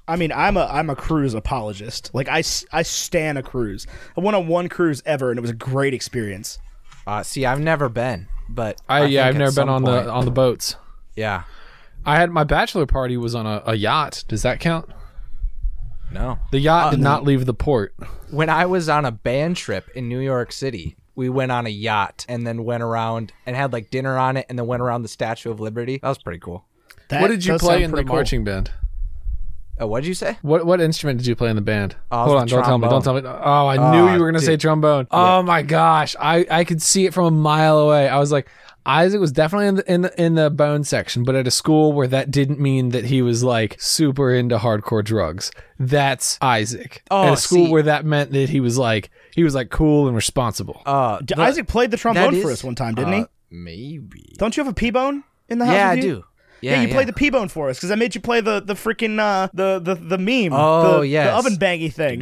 I 0.06 0.16
mean, 0.16 0.32
I'm 0.32 0.56
a 0.56 0.64
I'm 0.66 0.90
a 0.90 0.96
cruise 0.96 1.34
apologist. 1.34 2.10
Like 2.14 2.28
I 2.28 2.42
I 2.72 2.82
stan 2.82 3.36
a 3.36 3.42
cruise. 3.42 3.86
I 4.16 4.20
went 4.20 4.36
on 4.36 4.46
one 4.46 4.68
cruise 4.68 5.02
ever, 5.04 5.30
and 5.30 5.38
it 5.38 5.40
was 5.42 5.50
a 5.50 5.54
great 5.54 5.94
experience. 5.94 6.58
Uh, 7.06 7.22
see, 7.22 7.46
I've 7.46 7.60
never 7.60 7.88
been, 7.88 8.28
but 8.50 8.80
I, 8.88 9.00
think 9.00 9.12
yeah, 9.12 9.26
I've 9.26 9.36
never 9.36 9.52
been 9.52 9.68
on 9.68 9.82
point- 9.82 10.04
the 10.04 10.10
on 10.10 10.24
the 10.26 10.30
boats. 10.30 10.76
Yeah, 11.16 11.44
I 12.04 12.16
had 12.16 12.30
my 12.30 12.44
bachelor 12.44 12.86
party 12.86 13.16
was 13.16 13.34
on 13.34 13.46
a, 13.46 13.62
a 13.66 13.74
yacht. 13.74 14.24
Does 14.28 14.42
that 14.42 14.60
count? 14.60 14.90
No. 16.12 16.38
The 16.50 16.58
yacht 16.60 16.90
did 16.92 17.00
not 17.00 17.24
leave 17.24 17.46
the 17.46 17.54
port. 17.54 17.94
When 18.30 18.48
I 18.48 18.66
was 18.66 18.88
on 18.88 19.04
a 19.04 19.10
band 19.12 19.56
trip 19.56 19.88
in 19.94 20.08
New 20.08 20.20
York 20.20 20.52
City, 20.52 20.96
we 21.14 21.28
went 21.28 21.52
on 21.52 21.66
a 21.66 21.70
yacht 21.70 22.24
and 22.28 22.46
then 22.46 22.64
went 22.64 22.82
around 22.82 23.32
and 23.46 23.56
had 23.56 23.72
like 23.72 23.90
dinner 23.90 24.16
on 24.16 24.36
it, 24.36 24.46
and 24.48 24.58
then 24.58 24.66
went 24.66 24.82
around 24.82 25.02
the 25.02 25.08
Statue 25.08 25.50
of 25.50 25.60
Liberty. 25.60 25.98
That 26.02 26.08
was 26.08 26.18
pretty 26.18 26.38
cool. 26.40 26.64
That 27.08 27.20
what 27.22 27.28
did 27.28 27.44
you 27.44 27.52
does 27.52 27.60
play 27.62 27.74
sound 27.74 27.84
in 27.84 27.90
the 27.90 27.96
pretty 27.96 28.06
cool. 28.08 28.16
marching 28.16 28.44
band? 28.44 28.70
Uh, 29.80 29.84
oh, 29.84 29.86
what 29.86 30.00
did 30.02 30.08
you 30.08 30.14
say? 30.14 30.36
What 30.42 30.66
what 30.66 30.80
instrument 30.80 31.18
did 31.18 31.26
you 31.26 31.36
play 31.36 31.50
in 31.50 31.56
the 31.56 31.62
band? 31.62 31.96
Oh, 32.10 32.22
it 32.22 32.24
was 32.24 32.28
Hold 32.28 32.36
the 32.36 32.40
on, 32.40 32.46
don't 32.48 32.64
tell 32.64 32.78
me. 32.78 32.88
Don't 32.88 33.02
tell 33.04 33.14
me. 33.14 33.22
Oh, 33.24 33.66
I 33.68 33.76
knew 33.92 34.08
Oh, 34.08 34.14
you 34.14 34.20
were 34.20 34.26
gonna 34.26 34.40
say 34.40 34.52
dude. 34.52 34.60
trombone. 34.60 35.06
Oh 35.10 35.42
my 35.42 35.62
gosh, 35.62 36.16
I 36.20 36.46
I 36.50 36.64
could 36.64 36.82
see 36.82 37.06
it 37.06 37.14
from 37.14 37.24
a 37.26 37.30
mile 37.30 37.78
away. 37.78 38.08
I 38.08 38.18
was 38.18 38.30
like, 38.32 38.48
Isaac 38.88 39.20
was 39.20 39.32
definitely 39.32 39.66
in 39.66 39.74
the 39.76 39.92
in 39.92 40.00
the, 40.00 40.22
in 40.22 40.34
the 40.34 40.50
bone 40.50 40.82
section, 40.82 41.22
but 41.22 41.34
at 41.34 41.46
a 41.46 41.50
school 41.50 41.92
where 41.92 42.06
that 42.08 42.30
didn't 42.30 42.58
mean 42.58 42.88
that 42.90 43.04
he 43.04 43.20
was 43.20 43.44
like 43.44 43.76
super 43.78 44.32
into 44.34 44.56
hardcore 44.56 45.04
drugs. 45.04 45.50
That's 45.78 46.38
Isaac. 46.40 47.02
Oh, 47.10 47.26
at 47.28 47.32
a 47.34 47.36
school 47.36 47.66
see. 47.66 47.70
where 47.70 47.82
that 47.82 48.06
meant 48.06 48.32
that 48.32 48.48
he 48.48 48.60
was 48.60 48.78
like 48.78 49.10
he 49.34 49.44
was 49.44 49.54
like 49.54 49.68
cool 49.68 50.06
and 50.06 50.16
responsible. 50.16 50.82
Uh, 50.86 51.18
D- 51.18 51.34
the- 51.34 51.42
Isaac 51.42 51.68
played 51.68 51.90
the 51.90 51.98
trombone 51.98 52.32
that 52.34 52.42
for 52.42 52.50
us 52.50 52.64
one 52.64 52.74
time, 52.74 52.94
didn't 52.94 53.12
uh, 53.12 53.16
he? 53.18 53.24
Maybe. 53.50 54.34
Don't 54.38 54.56
you 54.56 54.64
have 54.64 54.72
a 54.72 54.74
P 54.74 54.90
bone 54.90 55.22
in 55.48 55.58
the 55.58 55.66
house? 55.66 55.74
Yeah, 55.74 55.90
I 55.90 55.94
with 55.94 56.04
you? 56.04 56.14
do. 56.14 56.24
Yeah, 56.60 56.72
Yeah, 56.72 56.82
you 56.82 56.88
yeah. 56.88 56.94
played 56.94 57.08
the 57.08 57.12
P 57.12 57.30
bone 57.30 57.48
for 57.48 57.68
us 57.70 57.78
because 57.78 57.90
I 57.90 57.94
made 57.94 58.14
you 58.14 58.20
play 58.20 58.40
the 58.40 58.60
the 58.60 58.74
freaking 58.74 59.18
uh, 59.18 59.48
the 59.52 59.78
the 59.78 59.94
the 59.94 60.18
meme. 60.18 60.52
Oh, 60.52 61.00
the, 61.00 61.08
yes. 61.08 61.26
the 61.28 61.36
oven 61.36 61.58
bangy 61.58 61.92
thing. 61.92 62.20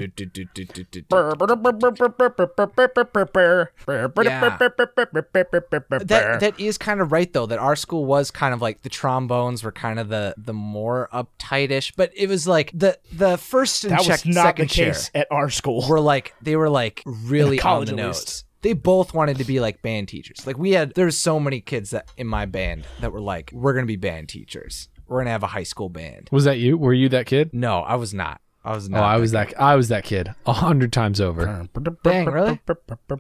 That 6.08 6.40
that 6.40 6.60
is 6.60 6.78
kind 6.78 7.00
of 7.00 7.12
right 7.12 7.32
though. 7.32 7.46
That 7.46 7.58
our 7.58 7.76
school 7.76 8.04
was 8.04 8.30
kind 8.30 8.54
of 8.54 8.60
like 8.62 8.82
the 8.82 8.88
trombones 8.88 9.62
were 9.62 9.72
kind 9.72 9.98
of 9.98 10.08
the 10.08 10.34
the 10.36 10.52
more 10.52 11.08
uptightish, 11.12 11.92
but 11.96 12.10
it 12.14 12.28
was 12.28 12.46
like 12.46 12.70
the 12.74 12.98
the 13.12 13.36
first 13.38 13.84
and 13.84 13.92
That 13.92 14.02
check, 14.02 14.24
was 14.24 14.34
not 14.34 14.42
second 14.42 14.68
the 14.68 14.74
case 14.74 15.10
chair 15.10 15.22
at 15.22 15.28
our 15.30 15.50
school. 15.50 15.86
were 15.88 16.00
like 16.00 16.34
they 16.42 16.56
were 16.56 16.70
like 16.70 17.02
really 17.06 17.60
on 17.60 17.84
the 17.84 17.92
nose. 17.92 18.44
They 18.66 18.72
both 18.72 19.14
wanted 19.14 19.38
to 19.38 19.44
be 19.44 19.60
like 19.60 19.80
band 19.80 20.08
teachers. 20.08 20.44
Like 20.44 20.58
we 20.58 20.72
had 20.72 20.92
there's 20.94 21.16
so 21.16 21.38
many 21.38 21.60
kids 21.60 21.90
that 21.90 22.10
in 22.16 22.26
my 22.26 22.46
band 22.46 22.84
that 22.98 23.12
were 23.12 23.20
like 23.20 23.52
we're 23.54 23.72
gonna 23.74 23.86
be 23.86 23.94
band 23.94 24.28
teachers. 24.28 24.88
We're 25.06 25.20
gonna 25.20 25.30
have 25.30 25.44
a 25.44 25.46
high 25.46 25.62
school 25.62 25.88
band. 25.88 26.28
Was 26.32 26.42
that 26.46 26.58
you? 26.58 26.76
Were 26.76 26.92
you 26.92 27.08
that 27.10 27.26
kid? 27.26 27.50
No, 27.52 27.78
I 27.82 27.94
was 27.94 28.12
not. 28.12 28.40
I 28.64 28.74
was 28.74 28.88
not. 28.90 29.02
Oh. 29.02 29.04
I 29.04 29.18
was 29.18 29.30
that. 29.30 29.54
I 29.56 29.76
was 29.76 29.86
that 29.86 30.02
kid 30.02 30.34
a 30.46 30.52
hundred 30.52 30.92
times 30.92 31.20
over. 31.20 31.68
Dang, 32.02 32.26
really? 32.26 32.58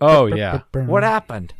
Oh 0.00 0.26
yeah. 0.26 0.62
What 0.72 1.04
happened? 1.04 1.54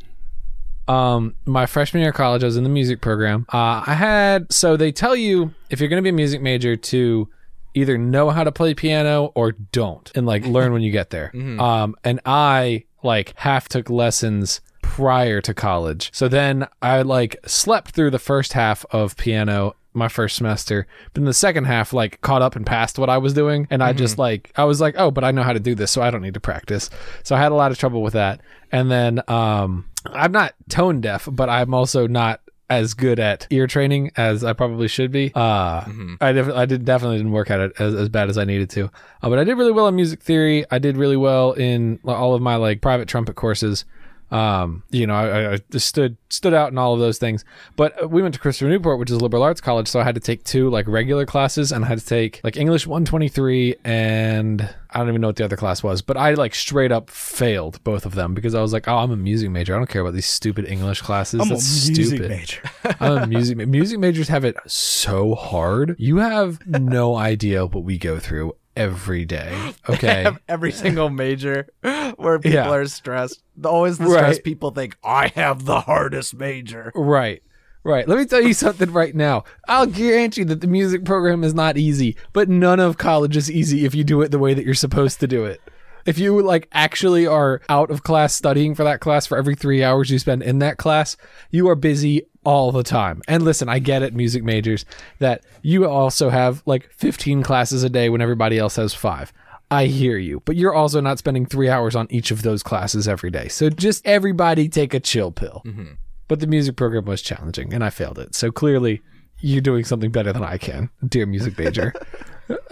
um 0.89 1.35
my 1.45 1.65
freshman 1.65 1.99
year 1.99 2.11
of 2.11 2.15
college 2.15 2.43
i 2.43 2.45
was 2.45 2.55
in 2.55 2.63
the 2.63 2.69
music 2.69 3.01
program 3.01 3.45
uh 3.51 3.83
i 3.85 3.93
had 3.93 4.49
so 4.51 4.77
they 4.77 4.89
tell 4.89 5.17
you 5.17 5.53
if 5.69 5.81
you're 5.81 5.89
going 5.89 5.97
to 5.97 6.01
be 6.01 6.07
a 6.07 6.13
music 6.13 6.41
major 6.41 6.77
to 6.77 7.27
either 7.73 7.97
know 7.97 8.29
how 8.29 8.41
to 8.41 8.53
play 8.53 8.73
piano 8.73 9.33
or 9.35 9.51
don't 9.51 10.13
and 10.15 10.25
like 10.25 10.45
learn 10.45 10.71
when 10.71 10.81
you 10.81 10.89
get 10.89 11.09
there 11.09 11.29
um 11.59 11.93
and 12.05 12.21
i 12.25 12.85
like 13.03 13.33
half 13.37 13.67
took 13.67 13.89
lessons 13.89 14.61
prior 14.81 15.41
to 15.41 15.53
college 15.53 16.09
so 16.13 16.27
then 16.27 16.67
i 16.81 17.01
like 17.01 17.35
slept 17.45 17.91
through 17.91 18.09
the 18.09 18.19
first 18.19 18.53
half 18.53 18.85
of 18.91 19.15
piano 19.17 19.75
my 19.93 20.07
first 20.07 20.35
semester, 20.35 20.85
but 21.11 21.21
in 21.21 21.25
the 21.25 21.33
second 21.33 21.63
half, 21.63 21.91
like 21.91 22.21
caught 22.21 22.43
up 22.43 22.55
and 22.55 22.67
passed 22.67 22.99
what 22.99 23.09
I 23.09 23.17
was 23.17 23.33
doing, 23.33 23.65
and 23.71 23.81
I 23.81 23.89
Mm-hmm. 23.89 23.97
just 23.97 24.19
like 24.19 24.51
I 24.55 24.63
was 24.65 24.79
like, 24.79 24.93
oh, 24.95 25.09
but 25.09 25.23
I 25.23 25.31
know 25.31 25.41
how 25.41 25.53
to 25.53 25.59
do 25.59 25.73
this, 25.73 25.89
so 25.89 26.03
I 26.03 26.11
don't 26.11 26.21
need 26.21 26.35
to 26.35 26.39
practice. 26.39 26.91
So 27.23 27.35
I 27.35 27.39
had 27.39 27.51
a 27.51 27.55
lot 27.55 27.71
of 27.71 27.79
trouble 27.79 28.03
with 28.03 28.13
that, 28.13 28.39
and 28.71 28.91
then 28.91 29.23
um, 29.27 29.85
I'm 30.05 30.31
not 30.31 30.53
tone 30.69 31.01
deaf, 31.01 31.27
but 31.31 31.49
I'm 31.49 31.73
also 31.73 32.05
not 32.05 32.41
as 32.69 32.93
good 32.93 33.19
at 33.19 33.47
ear 33.49 33.67
training 33.67 34.11
as 34.17 34.43
I 34.43 34.53
probably 34.53 34.87
should 34.87 35.11
be. 35.11 35.31
Uh, 35.33 35.85
I 36.19 36.31
def- 36.33 36.53
I 36.53 36.65
did 36.65 36.85
definitely 36.85 37.17
didn't 37.17 37.31
work 37.31 37.49
at 37.49 37.59
it 37.59 37.73
as, 37.79 37.95
as 37.95 38.09
bad 38.09 38.29
as 38.29 38.37
I 38.37 38.43
needed 38.43 38.69
to. 38.71 38.85
Uh, 39.21 39.29
but 39.29 39.39
I 39.39 39.43
did 39.43 39.57
really 39.57 39.71
well 39.71 39.87
in 39.87 39.95
music 39.95 40.21
theory. 40.21 40.65
I 40.69 40.79
did 40.79 40.97
really 40.97 41.17
well 41.17 41.53
in 41.53 41.99
all 42.05 42.33
of 42.33 42.41
my 42.41 42.55
like 42.55 42.81
private 42.81 43.07
trumpet 43.07 43.35
courses. 43.35 43.85
Um, 44.29 44.83
you 44.89 45.07
know, 45.07 45.13
I, 45.15 45.53
I 45.53 45.57
just 45.71 45.87
stood 45.87 46.17
stood 46.29 46.53
out 46.53 46.71
in 46.71 46.77
all 46.77 46.93
of 46.93 46.99
those 46.99 47.17
things. 47.17 47.45
But 47.75 48.03
uh, 48.03 48.07
we 48.07 48.21
went 48.21 48.33
to 48.33 48.39
Christopher 48.39 48.69
Newport, 48.69 48.99
which 48.99 49.09
is 49.09 49.17
a 49.17 49.19
liberal 49.19 49.43
arts 49.43 49.61
college, 49.61 49.87
so 49.87 49.99
I 49.99 50.03
had 50.03 50.15
to 50.15 50.21
take 50.21 50.43
two 50.43 50.69
like 50.69 50.87
regular 50.87 51.25
classes, 51.25 51.71
and 51.71 51.85
I 51.85 51.87
had 51.87 51.99
to 51.99 52.05
take 52.05 52.41
like 52.43 52.57
English 52.57 52.85
123 52.87 53.75
and 53.85 54.69
I 54.89 54.99
don't 54.99 55.09
even 55.09 55.21
know 55.21 55.27
what 55.27 55.35
the 55.35 55.45
other 55.45 55.57
class 55.57 55.83
was, 55.83 56.01
but 56.01 56.17
I 56.17 56.33
like 56.33 56.55
straight 56.55 56.91
up 56.91 57.09
failed 57.09 57.83
both 57.83 58.05
of 58.05 58.15
them 58.15 58.33
because 58.33 58.55
I 58.55 58.61
was 58.61 58.73
like, 58.73 58.87
oh, 58.87 58.97
I'm 58.97 59.11
a 59.11 59.17
music 59.17 59.49
major. 59.49 59.75
I 59.75 59.77
don't 59.77 59.87
care 59.89 60.01
about 60.01 60.13
these 60.13 60.25
stupid 60.25 60.65
English 60.65 61.01
classes. 61.01 61.41
I'm 61.41 61.49
That's 61.49 61.87
a 61.87 61.91
music 61.91 62.07
stupid. 62.07 62.29
major. 62.29 62.61
I'm 62.99 63.17
a 63.23 63.27
music 63.27 63.57
ma- 63.57 63.65
music 63.65 63.99
majors 63.99 64.27
have 64.29 64.43
it 64.45 64.57
so 64.65 65.35
hard. 65.35 65.95
You 65.97 66.17
have 66.17 66.65
no 66.67 67.15
idea 67.15 67.65
what 67.65 67.83
we 67.83 67.97
go 67.97 68.19
through 68.19 68.55
every 68.77 69.25
day. 69.25 69.53
Okay. 69.89 70.27
Every 70.49 70.71
single 70.73 71.09
major 71.09 71.67
where 72.17 72.39
people 72.39 72.51
Yeah. 72.59 72.69
are 72.69 72.85
stressed. 72.87 73.41
Always 73.63 73.97
the 73.97 74.05
Right. 74.05 74.43
people 74.43 74.71
think, 74.71 74.97
I 75.03 75.27
have 75.29 75.63
the 75.65 75.79
hardest 75.81 76.35
major. 76.35 76.91
Right. 76.93 77.41
Right. 77.85 78.05
Let 78.05 78.17
me 78.17 78.25
tell 78.25 78.41
you 78.41 78.53
something 78.65 78.91
right 78.91 79.15
now. 79.15 79.45
I'll 79.69 79.85
guarantee 79.85 80.43
that 80.43 80.59
the 80.59 80.67
music 80.67 81.05
program 81.05 81.45
is 81.45 81.53
not 81.53 81.77
easy, 81.77 82.17
but 82.33 82.49
none 82.49 82.81
of 82.81 82.97
college 82.97 83.37
is 83.37 83.49
easy 83.49 83.85
if 83.85 83.95
you 83.95 84.03
do 84.03 84.21
it 84.21 84.29
the 84.31 84.39
way 84.39 84.53
that 84.53 84.65
you're 84.65 84.73
supposed 84.73 85.21
to 85.21 85.27
do 85.27 85.45
it. 85.45 85.61
If 86.05 86.19
you 86.19 86.41
like 86.41 86.67
actually 86.73 87.25
are 87.25 87.61
out 87.69 87.89
of 87.89 88.03
class 88.03 88.33
studying 88.33 88.75
for 88.75 88.83
that 88.83 88.99
class 88.99 89.25
for 89.25 89.37
every 89.37 89.55
3 89.55 89.83
hours 89.85 90.09
you 90.09 90.19
spend 90.19 90.43
in 90.43 90.59
that 90.59 90.77
class, 90.77 91.15
you 91.49 91.69
are 91.69 91.75
busy 91.75 92.23
all 92.47 92.71
the 92.71 92.81
time. 92.81 93.21
And 93.27 93.43
listen, 93.43 93.67
I 93.67 93.79
get 93.79 94.03
it 94.03 94.15
music 94.15 94.41
majors 94.41 94.85
that 95.19 95.43
you 95.63 95.85
also 95.85 96.29
have 96.29 96.63
like 96.65 96.89
15 96.93 97.43
classes 97.43 97.83
a 97.83 97.89
day 97.89 98.07
when 98.07 98.21
everybody 98.21 98.57
else 98.57 98.77
has 98.77 98.93
5. 98.93 99.33
I 99.69 99.87
hear 99.87 100.17
you, 100.17 100.41
but 100.45 100.55
you're 100.55 100.73
also 100.73 101.01
not 101.01 101.19
spending 101.19 101.45
3 101.45 101.67
hours 101.67 101.93
on 101.93 102.07
each 102.09 102.31
of 102.31 102.43
those 102.43 102.63
classes 102.63 103.05
every 103.05 103.31
day. 103.31 103.49
So 103.49 103.69
just 103.69 104.07
everybody 104.07 104.69
take 104.69 104.93
a 104.93 105.01
chill 105.01 105.29
pill. 105.29 105.61
Mm-hmm. 105.65 105.95
But 106.29 106.39
the 106.39 106.47
music 106.47 106.77
program 106.77 107.03
was 107.03 107.21
challenging 107.21 107.73
and 107.73 107.83
I 107.83 107.89
failed 107.89 108.17
it. 108.17 108.33
So 108.33 108.49
clearly 108.49 109.01
you're 109.41 109.59
doing 109.59 109.83
something 109.83 110.11
better 110.11 110.31
than 110.31 110.45
I 110.45 110.57
can, 110.57 110.89
dear 111.05 111.25
music 111.25 111.57
major. 111.57 111.93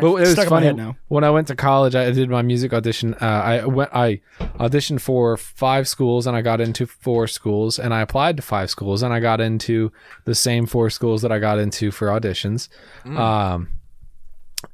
But 0.00 0.08
it 0.08 0.20
was 0.20 0.32
Stuck 0.32 0.48
funny 0.48 0.72
now. 0.72 0.96
when 1.08 1.24
I 1.24 1.30
went 1.30 1.48
to 1.48 1.54
college. 1.54 1.94
I 1.94 2.10
did 2.10 2.28
my 2.30 2.42
music 2.42 2.72
audition. 2.72 3.14
Uh, 3.14 3.26
I 3.26 3.66
went. 3.66 3.90
I 3.94 4.20
auditioned 4.58 5.00
for 5.00 5.36
five 5.36 5.86
schools, 5.86 6.26
and 6.26 6.36
I 6.36 6.42
got 6.42 6.60
into 6.60 6.86
four 6.86 7.26
schools. 7.26 7.78
And 7.78 7.94
I 7.94 8.00
applied 8.00 8.36
to 8.38 8.42
five 8.42 8.70
schools, 8.70 9.02
and 9.02 9.12
I 9.12 9.20
got 9.20 9.40
into 9.40 9.92
the 10.24 10.34
same 10.34 10.66
four 10.66 10.90
schools 10.90 11.22
that 11.22 11.30
I 11.32 11.38
got 11.38 11.58
into 11.58 11.90
for 11.90 12.08
auditions. 12.08 12.68
Um, 13.04 13.68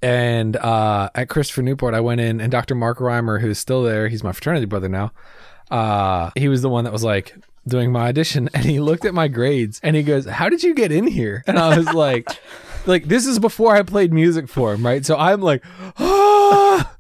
and 0.03 0.57
uh, 0.57 1.11
at 1.15 1.29
Christopher 1.29 1.63
Newport, 1.63 1.95
I 1.95 2.01
went 2.01 2.21
in, 2.21 2.41
and 2.41 2.51
Dr. 2.51 2.75
Mark 2.75 2.99
Reimer, 2.99 3.41
who's 3.41 3.59
still 3.59 3.83
there, 3.83 4.09
he's 4.09 4.25
my 4.25 4.33
fraternity 4.33 4.67
brother 4.67 4.89
now. 4.89 5.13
Uh, 5.71 6.31
he 6.37 6.49
was 6.49 6.63
the 6.63 6.69
one 6.69 6.85
that 6.85 6.93
was 6.93 7.05
like 7.05 7.35
doing 7.67 7.93
my 7.93 8.09
audition, 8.09 8.49
and 8.55 8.65
he 8.65 8.81
looked 8.81 9.05
at 9.05 9.15
my 9.15 9.29
grades, 9.29 9.81
and 9.83 9.97
he 9.97 10.03
goes, 10.03 10.27
"How 10.27 10.49
did 10.49 10.63
you 10.63 10.75
get 10.75 10.93
in 10.93 11.07
here?" 11.07 11.43
And 11.47 11.59
I 11.59 11.77
was 11.77 11.93
like, 11.93 12.29
"Like 12.87 13.05
this 13.09 13.27
is 13.27 13.39
before 13.39 13.75
I 13.75 13.83
played 13.83 14.13
music 14.13 14.49
for 14.49 14.73
him, 14.75 14.85
right?" 14.85 15.05
So 15.05 15.17
I'm 15.17 15.41
like, 15.41 15.65
ah! 15.99 16.93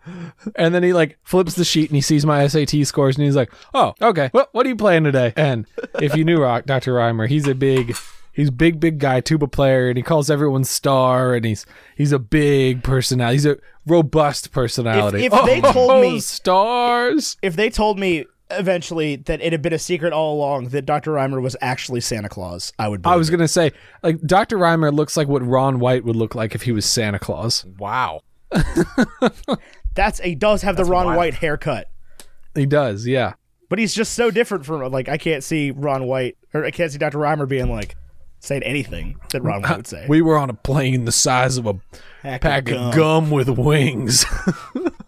and 0.54 0.74
then 0.74 0.82
he 0.82 0.92
like 0.92 1.18
flips 1.22 1.54
the 1.54 1.64
sheet 1.64 1.90
and 1.90 1.96
he 1.96 2.00
sees 2.00 2.24
my 2.26 2.46
SAT 2.46 2.86
scores, 2.86 3.16
and 3.16 3.24
he's 3.24 3.36
like, 3.36 3.52
"Oh, 3.74 3.94
okay. 4.00 4.30
Well, 4.32 4.48
what 4.52 4.66
are 4.66 4.68
you 4.68 4.76
playing 4.76 5.04
today?" 5.04 5.32
And 5.36 5.66
if 6.00 6.14
you 6.16 6.24
knew 6.24 6.40
Rock, 6.42 6.66
Dr. 6.66 6.94
Reimer, 6.94 7.28
he's 7.28 7.46
a 7.46 7.54
big. 7.54 7.96
He's 8.32 8.50
big, 8.50 8.78
big 8.80 8.98
guy, 8.98 9.22
tuba 9.22 9.46
player, 9.48 9.88
and 9.88 9.96
he 9.96 10.02
calls 10.02 10.28
everyone 10.28 10.64
star, 10.64 11.32
and 11.34 11.42
he's 11.46 11.64
he's 11.96 12.12
a 12.12 12.18
big 12.18 12.82
personality. 12.82 13.34
He's 13.36 13.46
a 13.46 13.56
robust 13.86 14.52
personality. 14.52 15.24
if 15.24 15.32
they 15.46 15.60
told 15.72 15.90
Oh, 15.90 16.02
me- 16.02 16.20
stars, 16.20 17.38
if 17.40 17.56
they 17.56 17.70
told 17.70 17.98
me 17.98 18.26
eventually 18.50 19.16
that 19.16 19.40
it 19.40 19.52
had 19.52 19.62
been 19.62 19.72
a 19.72 19.78
secret 19.78 20.12
all 20.12 20.34
along 20.36 20.68
that 20.68 20.86
Dr. 20.86 21.12
Reimer 21.12 21.40
was 21.42 21.56
actually 21.60 22.00
Santa 22.00 22.28
Claus, 22.28 22.72
I 22.78 22.88
would. 22.88 23.06
I 23.06 23.16
was 23.16 23.30
gonna 23.30 23.48
say, 23.48 23.72
like 24.02 24.20
Dr. 24.22 24.56
Reimer 24.58 24.92
looks 24.94 25.16
like 25.16 25.28
what 25.28 25.44
Ron 25.44 25.78
White 25.80 26.04
would 26.04 26.16
look 26.16 26.34
like 26.34 26.54
if 26.54 26.62
he 26.62 26.72
was 26.72 26.86
Santa 26.86 27.18
Claus. 27.18 27.64
Wow. 27.78 28.20
That's 29.94 30.20
he 30.20 30.34
does 30.34 30.62
have 30.62 30.76
the 30.76 30.84
Ron 30.84 31.06
wild. 31.06 31.16
White 31.16 31.34
haircut, 31.34 31.88
He 32.54 32.66
does, 32.66 33.06
yeah. 33.06 33.34
but 33.68 33.78
he's 33.78 33.94
just 33.94 34.12
so 34.12 34.30
different 34.30 34.64
from 34.66 34.90
like 34.92 35.08
I 35.08 35.16
can't 35.18 35.42
see 35.42 35.70
Ron 35.70 36.04
White 36.06 36.36
or 36.54 36.64
I 36.64 36.70
can't 36.70 36.92
see 36.92 36.98
Dr. 36.98 37.18
Reimer 37.18 37.48
being 37.48 37.70
like 37.70 37.96
saying 38.40 38.62
anything 38.62 39.16
that 39.30 39.42
Ron 39.42 39.62
White 39.62 39.76
would 39.78 39.86
say. 39.86 40.06
We 40.08 40.22
were 40.22 40.36
on 40.36 40.50
a 40.50 40.54
plane 40.54 41.04
the 41.06 41.12
size 41.12 41.56
of 41.56 41.66
a 41.66 41.74
Pack 42.22 42.36
of 42.36 42.40
pack 42.42 42.68
of 42.68 42.74
gum. 42.74 42.94
gum 42.94 43.30
with 43.30 43.48
wings. 43.48 44.24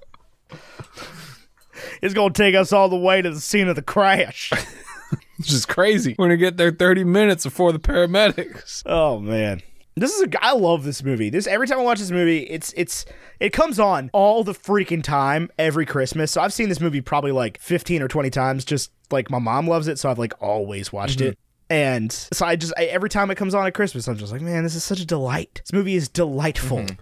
It's 2.02 2.14
gonna 2.14 2.32
take 2.32 2.54
us 2.54 2.72
all 2.72 2.88
the 2.88 2.96
way 2.96 3.22
to 3.22 3.30
the 3.30 3.40
scene 3.40 3.68
of 3.68 3.76
the 3.76 3.82
crash. 3.82 4.52
Which 5.38 5.52
is 5.52 5.66
crazy. 5.66 6.14
We're 6.18 6.26
gonna 6.26 6.36
get 6.36 6.56
there 6.56 6.70
30 6.70 7.04
minutes 7.04 7.44
before 7.44 7.72
the 7.72 7.78
paramedics. 7.78 8.82
Oh 8.86 9.18
man. 9.18 9.62
This 9.94 10.14
is 10.14 10.22
a 10.22 10.44
I 10.44 10.52
love 10.52 10.84
this 10.84 11.02
movie. 11.02 11.30
This 11.30 11.46
every 11.46 11.66
time 11.66 11.78
I 11.78 11.82
watch 11.82 11.98
this 11.98 12.10
movie, 12.10 12.40
it's 12.44 12.72
it's 12.76 13.04
it 13.40 13.50
comes 13.50 13.80
on 13.80 14.10
all 14.12 14.44
the 14.44 14.52
freaking 14.52 15.02
time 15.02 15.50
every 15.58 15.86
Christmas. 15.86 16.30
So 16.30 16.40
I've 16.40 16.52
seen 16.52 16.68
this 16.68 16.80
movie 16.80 17.00
probably 17.00 17.32
like 17.32 17.58
15 17.60 18.02
or 18.02 18.08
20 18.08 18.30
times 18.30 18.64
just 18.64 18.92
like 19.10 19.30
my 19.30 19.38
mom 19.38 19.66
loves 19.66 19.88
it, 19.88 19.98
so 19.98 20.10
I've 20.10 20.18
like 20.18 20.34
always 20.40 20.92
watched 20.92 21.20
it. 21.20 21.32
Mm-hmm. 21.32 21.42
And 21.70 22.12
so 22.12 22.46
I 22.46 22.56
just 22.56 22.72
I, 22.78 22.84
every 22.84 23.10
time 23.10 23.30
it 23.30 23.34
comes 23.34 23.54
on 23.54 23.66
at 23.66 23.74
Christmas, 23.74 24.08
I'm 24.08 24.16
just 24.16 24.32
like, 24.32 24.40
man, 24.40 24.62
this 24.62 24.74
is 24.74 24.84
such 24.84 25.00
a 25.00 25.06
delight. 25.06 25.60
This 25.64 25.72
movie 25.72 25.96
is 25.96 26.08
delightful. 26.08 26.78
Mm-hmm. 26.78 27.00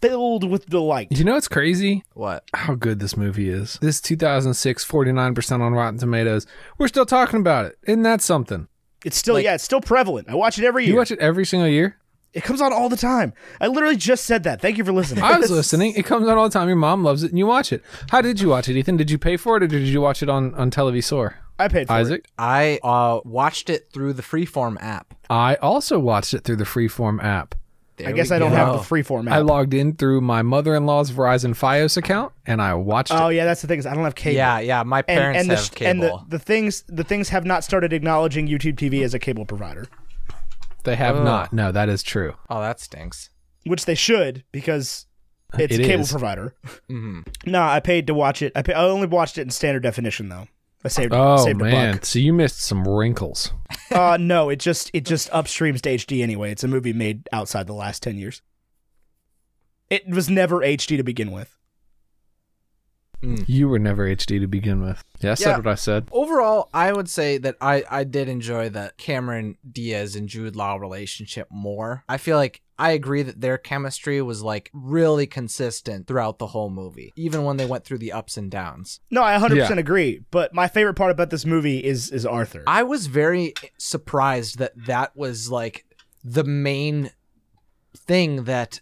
Filled 0.00 0.48
with 0.48 0.66
delight. 0.66 1.10
Do 1.10 1.16
you 1.16 1.24
know 1.24 1.34
what's 1.34 1.48
crazy? 1.48 2.04
What? 2.14 2.44
How 2.54 2.74
good 2.74 2.98
this 2.98 3.16
movie 3.16 3.48
is. 3.48 3.78
This 3.80 4.00
2006, 4.00 4.84
49% 4.84 5.60
on 5.60 5.72
Rotten 5.72 5.98
Tomatoes. 5.98 6.46
We're 6.78 6.88
still 6.88 7.06
talking 7.06 7.40
about 7.40 7.66
it. 7.66 7.78
Isn't 7.86 8.02
that 8.02 8.20
something? 8.20 8.68
It's 9.04 9.16
still 9.16 9.38
yeah, 9.38 9.54
it's 9.54 9.64
still 9.64 9.80
prevalent. 9.80 10.28
I 10.28 10.34
watch 10.34 10.58
it 10.58 10.64
every 10.64 10.84
year. 10.84 10.92
You 10.92 10.98
watch 10.98 11.10
it 11.10 11.18
every 11.18 11.46
single 11.46 11.68
year? 11.68 11.96
it 12.36 12.44
comes 12.44 12.60
on 12.60 12.70
all 12.70 12.90
the 12.90 12.98
time. 12.98 13.32
I 13.62 13.68
literally 13.68 13.96
just 13.96 14.26
said 14.26 14.42
that. 14.42 14.60
Thank 14.60 14.76
you 14.76 14.84
for 14.84 14.92
listening. 14.92 15.24
I 15.24 15.38
was 15.38 15.50
listening. 15.62 15.94
It 15.94 16.04
comes 16.04 16.28
on 16.28 16.36
all 16.36 16.44
the 16.44 16.52
time. 16.52 16.68
Your 16.68 16.76
mom 16.76 17.02
loves 17.02 17.22
it 17.22 17.30
and 17.30 17.38
you 17.38 17.46
watch 17.46 17.72
it. 17.72 17.82
How 18.10 18.20
did 18.20 18.40
you 18.40 18.50
watch 18.50 18.68
it, 18.68 18.76
Ethan? 18.76 18.98
Did 18.98 19.10
you 19.10 19.16
pay 19.16 19.38
for 19.38 19.56
it 19.56 19.62
or 19.62 19.66
did 19.66 19.88
you 19.88 20.02
watch 20.02 20.22
it 20.22 20.28
on, 20.28 20.54
on 20.54 20.70
Televisor? 20.70 21.32
I 21.58 21.68
paid 21.68 21.86
for 21.86 21.94
it. 21.94 21.96
Isaac? 21.96 22.26
I 22.38 22.78
uh, 22.82 23.20
watched 23.24 23.70
it 23.70 23.88
through 23.90 24.12
the 24.12 24.22
Freeform 24.22 24.76
app. 24.82 25.14
I 25.30 25.54
also 25.56 25.98
watched 25.98 26.34
it 26.34 26.44
through 26.44 26.56
the 26.56 26.64
Freeform 26.64 27.24
app. 27.24 27.54
There 27.96 28.08
I 28.08 28.12
guess 28.12 28.30
I 28.30 28.38
don't 28.38 28.50
go. 28.50 28.56
have 28.56 28.72
the 28.74 28.78
Freeform 28.80 29.26
app. 29.26 29.32
I 29.32 29.38
logged 29.38 29.72
in 29.72 29.94
through 29.96 30.20
my 30.20 30.42
mother-in-law's 30.42 31.10
Verizon 31.12 31.50
Fios 31.56 31.96
account 31.96 32.32
and 32.44 32.60
I 32.60 32.74
watched 32.74 33.12
oh 33.12 33.28
it. 33.28 33.36
yeah, 33.36 33.44
that's 33.46 33.62
the 33.62 33.68
thing 33.68 33.78
is 33.78 33.86
I 33.86 33.94
don't 33.94 34.04
have 34.04 34.14
cable. 34.14 34.36
Yeah, 34.36 34.58
yeah. 34.58 34.82
My 34.82 35.02
parents 35.02 35.40
and 35.40 35.50
the 35.50 35.56
have 35.56 35.64
sh- 35.64 35.82
and 35.82 36.02
the, 36.02 36.18
the 36.28 36.38
things 36.38 36.84
the 36.88 37.04
things 37.04 37.30
have 37.30 37.44
not 37.46 37.64
started 37.64 37.92
acknowledging 37.92 38.48
YouTube 38.48 38.74
TV 38.76 39.02
as 39.02 39.14
a 39.14 39.18
cable 39.18 39.46
provider, 39.46 39.86
They 40.84 40.96
have 40.96 41.16
Ugh. 41.16 41.24
not. 41.24 41.52
No, 41.52 41.72
that 41.72 41.88
is 41.88 42.02
true. 42.02 42.34
oh, 42.50 42.60
that 42.60 42.80
stinks. 42.80 43.30
which 43.64 43.86
they 43.86 43.94
should 43.94 44.44
because 44.52 45.06
it's 45.58 45.74
It 45.74 45.80
a 45.80 45.84
cable 45.84 46.02
is. 46.02 46.10
provider. 46.10 46.54
hmm 46.88 47.20
no, 47.46 47.62
I 47.62 47.80
paid 47.80 48.06
to 48.08 48.14
watch 48.14 48.42
it. 48.42 48.52
I 48.54 48.62
pay, 48.62 48.74
I 48.74 48.84
only 48.84 49.06
watched 49.06 49.38
it 49.38 49.42
in 49.42 49.50
standard 49.50 49.82
definition 49.82 50.28
though. 50.28 50.48
I 50.86 50.88
saved 50.88 51.12
Oh 51.14 51.36
saved 51.44 51.60
a 51.60 51.64
man, 51.64 52.02
so 52.02 52.18
you 52.18 52.32
missed 52.32 52.60
some 52.60 52.86
wrinkles. 52.88 53.52
buck. 53.68 53.78
Uh, 53.90 54.16
no, 54.18 54.48
it 54.48 54.56
just 54.58 54.90
it 54.94 55.04
just 55.04 55.30
upstreams 55.30 55.80
to 55.82 55.90
HD 55.94 56.22
anyway. 56.22 56.50
It's 56.52 56.64
a 56.64 56.68
movie 56.68 56.92
made 56.92 57.28
outside 57.32 57.66
the 57.66 57.72
last 57.74 58.02
ten 58.02 58.16
years. 58.16 58.42
It 59.90 60.08
was 60.08 60.28
never 60.28 60.60
HD 60.60 60.96
to 60.96 61.02
begin 61.04 61.30
with. 61.30 61.52
You 63.22 63.68
were 63.68 63.78
never 63.78 64.06
HD 64.08 64.38
to 64.40 64.46
begin 64.46 64.82
with. 64.82 65.02
Yeah, 65.20 65.32
I 65.32 65.34
said 65.34 65.50
Yeah. 65.50 65.56
what 65.56 65.66
I 65.66 65.74
said. 65.74 66.08
Overall, 66.12 66.68
I 66.74 66.92
would 66.92 67.08
say 67.08 67.38
that 67.38 67.56
I, 67.60 67.82
I 67.90 68.04
did 68.04 68.28
enjoy 68.28 68.68
the 68.68 68.92
Cameron 68.98 69.56
Diaz 69.68 70.14
and 70.16 70.28
Jude 70.28 70.54
Law 70.54 70.76
relationship 70.76 71.48
more. 71.50 72.04
I 72.08 72.18
feel 72.18 72.36
like 72.36 72.60
I 72.78 72.90
agree 72.90 73.22
that 73.22 73.40
their 73.40 73.56
chemistry 73.58 74.20
was 74.20 74.42
like 74.42 74.70
really 74.74 75.26
consistent 75.26 76.06
throughout 76.06 76.38
the 76.38 76.48
whole 76.48 76.68
movie, 76.70 77.12
even 77.16 77.44
when 77.44 77.56
they 77.56 77.64
went 77.64 77.84
through 77.84 77.98
the 77.98 78.12
ups 78.12 78.36
and 78.36 78.50
downs. 78.50 79.00
No, 79.10 79.22
I 79.22 79.38
100% 79.38 79.56
Yeah. 79.56 79.72
agree. 79.76 80.20
But 80.30 80.52
my 80.52 80.68
favorite 80.68 80.94
part 80.94 81.10
about 81.10 81.30
this 81.30 81.46
movie 81.46 81.82
is 81.82 82.10
is 82.10 82.26
Arthur. 82.26 82.62
I 82.66 82.82
was 82.82 83.06
very 83.06 83.54
surprised 83.78 84.58
that 84.58 84.72
that 84.86 85.16
was 85.16 85.50
like 85.50 85.86
the 86.22 86.44
main 86.44 87.10
thing 87.96 88.44
that 88.44 88.80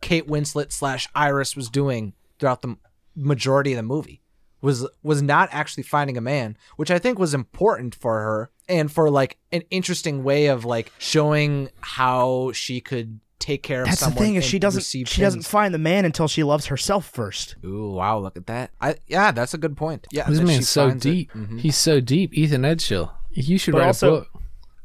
Kate 0.00 0.26
Winslet 0.28 0.70
slash 0.72 1.08
Iris 1.14 1.56
was 1.56 1.68
doing 1.68 2.12
throughout 2.38 2.62
the 2.62 2.76
majority 3.16 3.72
of 3.72 3.76
the 3.78 3.82
movie 3.82 4.20
was 4.60 4.86
was 5.02 5.20
not 5.22 5.48
actually 5.52 5.82
finding 5.82 6.16
a 6.16 6.20
man, 6.22 6.56
which 6.76 6.90
I 6.90 6.98
think 6.98 7.18
was 7.18 7.34
important 7.34 7.94
for 7.94 8.20
her 8.20 8.50
and 8.68 8.90
for 8.90 9.10
like 9.10 9.38
an 9.52 9.62
interesting 9.70 10.24
way 10.24 10.46
of 10.46 10.64
like 10.64 10.90
showing 10.98 11.68
how 11.80 12.50
she 12.52 12.80
could 12.80 13.20
take 13.44 13.62
care 13.62 13.82
of 13.82 13.88
That's 13.88 14.00
the 14.04 14.10
thing 14.10 14.36
is 14.36 14.44
she 14.44 14.58
doesn't 14.58 14.78
receive 14.80 15.08
she 15.08 15.20
doesn't 15.20 15.42
find 15.46 15.74
the 15.74 15.78
man 15.78 16.04
until 16.04 16.28
she 16.28 16.42
loves 16.42 16.66
herself 16.66 17.04
first. 17.06 17.56
Ooh, 17.64 17.90
wow, 17.90 18.18
look 18.18 18.36
at 18.36 18.46
that. 18.46 18.70
I 18.80 18.96
yeah, 19.06 19.32
that's 19.32 19.52
a 19.54 19.58
good 19.58 19.76
point. 19.76 20.06
Yeah, 20.10 20.24
This 20.28 20.38
that 20.38 20.46
she 20.46 20.52
man's 20.54 20.68
so 20.68 20.88
finds 20.88 21.04
it. 21.06 21.10
deep. 21.10 21.32
Mhm. 21.32 21.60
He's 21.60 21.76
so 21.76 22.00
deep. 22.00 22.32
Ethan 22.34 22.62
Edgeshill. 22.62 23.10
You 23.32 23.58
should 23.58 23.72
But 23.72 23.78
write 23.80 23.86
also- 23.88 24.14
a 24.14 24.20
book. 24.20 24.28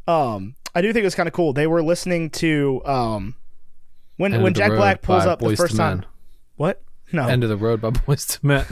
Um, 0.08 0.56
I 0.76 0.82
do 0.82 0.92
think 0.92 1.04
it 1.04 1.08
was 1.08 1.16
kind 1.16 1.28
of 1.28 1.34
cool. 1.34 1.54
They 1.54 1.68
were 1.68 1.84
listening 1.84 2.32
to 2.32 2.82
um, 2.86 3.36
when 4.18 4.34
End 4.34 4.44
when 4.44 4.54
Jack 4.54 4.72
Black 4.72 5.02
pulls 5.02 5.24
by 5.26 5.32
up 5.32 5.40
the 5.40 5.56
first 5.56 5.78
time. 5.78 6.00
Men. 6.00 6.06
What? 6.58 6.82
No. 7.12 7.28
End 7.28 7.44
of 7.44 7.50
the 7.50 7.58
road 7.58 7.80
by 7.82 7.90
Boyz 7.92 8.38
II 8.44 8.48
Men. 8.48 8.66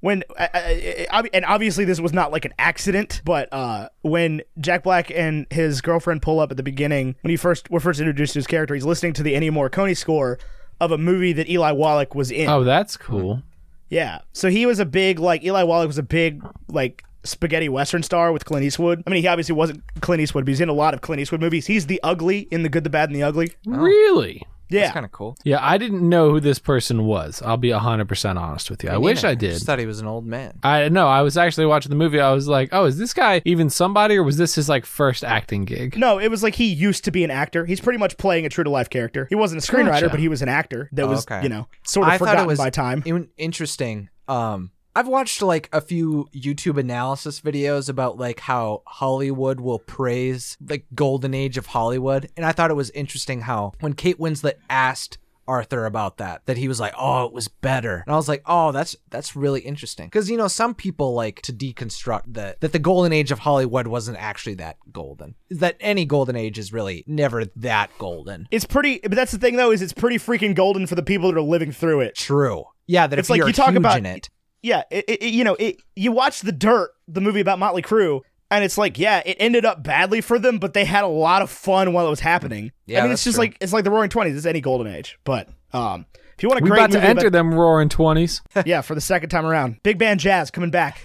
When 0.00 0.22
I, 0.38 0.48
I, 0.54 1.06
I, 1.10 1.30
and 1.32 1.44
obviously 1.44 1.84
this 1.84 2.00
was 2.00 2.12
not 2.12 2.30
like 2.30 2.44
an 2.44 2.54
accident, 2.58 3.20
but 3.24 3.48
uh, 3.52 3.88
when 4.02 4.42
Jack 4.60 4.82
Black 4.84 5.10
and 5.10 5.46
his 5.50 5.80
girlfriend 5.80 6.22
pull 6.22 6.40
up 6.40 6.50
at 6.50 6.56
the 6.56 6.62
beginning, 6.62 7.16
when 7.22 7.30
he 7.30 7.36
first 7.36 7.70
were 7.70 7.80
first 7.80 7.98
introduced 8.00 8.34
to 8.34 8.38
his 8.38 8.46
character, 8.46 8.74
he's 8.74 8.84
listening 8.84 9.12
to 9.14 9.22
the 9.22 9.34
Ennio 9.34 9.50
Morricone 9.50 9.96
score 9.96 10.38
of 10.80 10.92
a 10.92 10.98
movie 10.98 11.32
that 11.32 11.48
Eli 11.48 11.72
Wallach 11.72 12.14
was 12.14 12.30
in. 12.30 12.48
oh, 12.48 12.62
that's 12.64 12.96
cool. 12.96 13.42
Yeah. 13.90 14.20
So 14.32 14.50
he 14.50 14.66
was 14.66 14.78
a 14.78 14.86
big 14.86 15.18
like 15.18 15.42
Eli 15.42 15.62
Wallach 15.64 15.88
was 15.88 15.98
a 15.98 16.02
big 16.02 16.44
like 16.68 17.02
spaghetti 17.24 17.68
western 17.68 18.02
star 18.02 18.32
with 18.32 18.44
Clint 18.44 18.64
Eastwood. 18.64 19.02
I 19.06 19.10
mean, 19.10 19.22
he 19.22 19.28
obviously 19.28 19.54
wasn't 19.54 19.82
Clint 20.00 20.20
Eastwood, 20.22 20.44
but 20.44 20.50
he's 20.50 20.60
in 20.60 20.68
a 20.68 20.74
lot 20.74 20.94
of 20.94 21.00
Clint 21.00 21.20
Eastwood 21.20 21.40
movies. 21.40 21.66
He's 21.66 21.86
the 21.86 22.00
ugly 22.02 22.40
in 22.50 22.62
The 22.62 22.68
Good, 22.68 22.84
the 22.84 22.90
Bad, 22.90 23.08
and 23.08 23.16
the 23.16 23.22
Ugly. 23.24 23.52
Really? 23.66 24.42
Yeah. 24.70 24.80
That's 24.82 24.92
kind 24.94 25.06
of 25.06 25.12
cool. 25.12 25.36
Yeah, 25.44 25.58
I 25.60 25.78
didn't 25.78 26.06
know 26.06 26.30
who 26.30 26.40
this 26.40 26.58
person 26.58 27.04
was. 27.06 27.40
I'll 27.42 27.56
be 27.56 27.70
100% 27.70 28.36
honest 28.38 28.70
with 28.70 28.84
you. 28.84 28.90
I 28.90 28.98
wish 28.98 29.24
I 29.24 29.34
did. 29.34 29.52
Just 29.54 29.66
thought 29.66 29.78
he 29.78 29.86
was 29.86 30.00
an 30.00 30.06
old 30.06 30.26
man. 30.26 30.58
I 30.62 30.88
no, 30.88 31.06
I 31.08 31.22
was 31.22 31.36
actually 31.36 31.66
watching 31.66 31.90
the 31.90 31.96
movie. 31.96 32.20
I 32.20 32.32
was 32.32 32.48
like, 32.48 32.68
"Oh, 32.72 32.84
is 32.84 32.98
this 32.98 33.14
guy 33.14 33.40
even 33.44 33.70
somebody, 33.70 34.16
or 34.16 34.22
was 34.22 34.36
this 34.36 34.54
his 34.54 34.68
like 34.68 34.84
first 34.86 35.24
acting 35.24 35.64
gig?" 35.64 35.96
No, 35.96 36.18
it 36.18 36.28
was 36.30 36.42
like 36.42 36.54
he 36.54 36.66
used 36.66 37.04
to 37.04 37.10
be 37.10 37.24
an 37.24 37.30
actor. 37.30 37.64
He's 37.64 37.80
pretty 37.80 37.98
much 37.98 38.16
playing 38.18 38.46
a 38.46 38.48
true 38.48 38.64
to 38.64 38.70
life 38.70 38.90
character. 38.90 39.26
He 39.30 39.34
wasn't 39.34 39.62
a 39.62 39.72
screenwriter, 39.72 39.86
Gotcha. 40.00 40.08
but 40.10 40.20
he 40.20 40.28
was 40.28 40.42
an 40.42 40.48
actor 40.48 40.88
that 40.92 41.04
Oh, 41.04 41.08
was, 41.08 41.26
okay. 41.26 41.42
you 41.42 41.48
know, 41.48 41.68
sort 41.84 42.06
of 42.06 42.12
I 42.14 42.18
thought 42.18 42.28
forgotten 42.28 42.44
it 42.44 42.48
was 42.48 42.58
by 42.58 42.70
time. 42.70 43.02
in- 43.06 43.28
interesting. 43.36 44.08
Um, 44.28 44.70
I've 44.98 45.06
watched 45.06 45.42
like 45.42 45.68
a 45.72 45.80
few 45.80 46.28
YouTube 46.34 46.76
analysis 46.76 47.40
videos 47.40 47.88
about 47.88 48.18
like 48.18 48.40
how 48.40 48.82
Hollywood 48.84 49.60
will 49.60 49.78
praise 49.78 50.56
like 50.60 50.86
golden 50.92 51.34
age 51.34 51.56
of 51.56 51.66
Hollywood, 51.66 52.28
and 52.36 52.44
I 52.44 52.50
thought 52.50 52.72
it 52.72 52.74
was 52.74 52.90
interesting 52.90 53.42
how 53.42 53.74
when 53.78 53.92
Kate 53.92 54.18
Winslet 54.18 54.54
asked 54.68 55.18
Arthur 55.46 55.86
about 55.86 56.16
that, 56.18 56.44
that 56.46 56.56
he 56.56 56.66
was 56.66 56.80
like, 56.80 56.92
"Oh, 56.98 57.26
it 57.26 57.32
was 57.32 57.46
better," 57.46 58.02
and 58.04 58.12
I 58.12 58.16
was 58.16 58.28
like, 58.28 58.42
"Oh, 58.44 58.72
that's 58.72 58.96
that's 59.08 59.36
really 59.36 59.60
interesting," 59.60 60.06
because 60.08 60.28
you 60.28 60.36
know 60.36 60.48
some 60.48 60.74
people 60.74 61.14
like 61.14 61.42
to 61.42 61.52
deconstruct 61.52 62.34
that 62.34 62.60
that 62.60 62.72
the 62.72 62.80
golden 62.80 63.12
age 63.12 63.30
of 63.30 63.38
Hollywood 63.38 63.86
wasn't 63.86 64.18
actually 64.18 64.54
that 64.56 64.78
golden, 64.92 65.36
that 65.48 65.76
any 65.78 66.06
golden 66.06 66.34
age 66.34 66.58
is 66.58 66.72
really 66.72 67.04
never 67.06 67.44
that 67.54 67.90
golden. 67.98 68.48
It's 68.50 68.66
pretty, 68.66 68.98
but 69.04 69.12
that's 69.12 69.30
the 69.30 69.38
thing 69.38 69.54
though, 69.54 69.70
is 69.70 69.80
it's 69.80 69.92
pretty 69.92 70.16
freaking 70.18 70.56
golden 70.56 70.88
for 70.88 70.96
the 70.96 71.04
people 71.04 71.30
that 71.30 71.38
are 71.38 71.42
living 71.42 71.70
through 71.70 72.00
it. 72.00 72.16
True. 72.16 72.64
Yeah, 72.88 73.06
that 73.06 73.16
It's 73.16 73.26
if 73.26 73.30
like 73.30 73.38
you're 73.38 73.46
you 73.46 73.52
talk 73.52 73.76
about- 73.76 74.04
it. 74.04 74.28
Yeah, 74.62 74.82
it, 74.90 75.04
it, 75.08 75.22
it- 75.22 75.32
you 75.34 75.44
know, 75.44 75.54
it, 75.58 75.76
you 75.96 76.12
watch 76.12 76.40
The 76.40 76.52
Dirt, 76.52 76.90
the 77.06 77.20
movie 77.20 77.40
about 77.40 77.58
Motley 77.58 77.82
Crue, 77.82 78.20
and 78.50 78.64
it's 78.64 78.78
like, 78.78 78.98
yeah, 78.98 79.22
it 79.26 79.36
ended 79.38 79.64
up 79.64 79.82
badly 79.82 80.20
for 80.20 80.38
them, 80.38 80.58
but 80.58 80.72
they 80.74 80.84
had 80.84 81.04
a 81.04 81.08
lot 81.08 81.42
of 81.42 81.50
fun 81.50 81.92
while 81.92 82.06
it 82.06 82.10
was 82.10 82.20
happening. 82.20 82.72
Yeah, 82.86 82.98
I 82.98 83.02
mean, 83.02 83.10
that's 83.10 83.20
it's 83.20 83.24
just 83.24 83.34
true. 83.36 83.44
like 83.44 83.56
it's 83.60 83.72
like 83.72 83.84
the 83.84 83.90
Roaring 83.90 84.10
Twenties. 84.10 84.36
It's 84.36 84.46
any 84.46 84.60
golden 84.60 84.86
age, 84.92 85.18
but 85.24 85.48
um, 85.72 86.06
if 86.36 86.42
you 86.42 86.48
want 86.48 86.60
a 86.60 86.64
We 86.64 86.70
great 86.70 86.78
about 86.78 86.90
to 86.92 87.02
enter 87.02 87.26
about- 87.26 87.32
them 87.32 87.52
roaring 87.54 87.88
twenties. 87.90 88.40
yeah, 88.64 88.80
for 88.80 88.94
the 88.94 89.00
second 89.00 89.28
time 89.28 89.44
around. 89.44 89.80
Big 89.82 89.98
band 89.98 90.18
jazz 90.20 90.50
coming 90.50 90.70
back. 90.70 90.98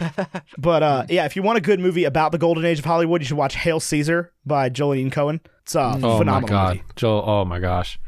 but 0.58 0.84
uh, 0.84 1.06
yeah, 1.10 1.26
if 1.26 1.36
you 1.36 1.42
want 1.44 1.58
a 1.58 1.62
good 1.62 1.80
movie 1.80 2.06
about 2.06 2.32
the 2.32 2.38
golden 2.38 2.64
age 2.66 2.80
of 2.80 2.86
Hollywood, 2.86 3.22
you 3.22 3.26
should 3.26 3.38
watch 3.38 3.56
Hail 3.56 3.80
Caesar 3.82 4.32
by 4.46 4.70
Jolene 4.70 5.12
Coen. 5.12 5.42
It's 5.64 5.76
a 5.76 5.82
Oh 5.82 5.98
my 5.98 6.18
phenomenal 6.20 6.48
god, 6.50 6.76
movie. 6.78 6.88
Joel! 6.96 7.24
Oh 7.30 7.46
my 7.46 7.60
gosh, 7.60 8.00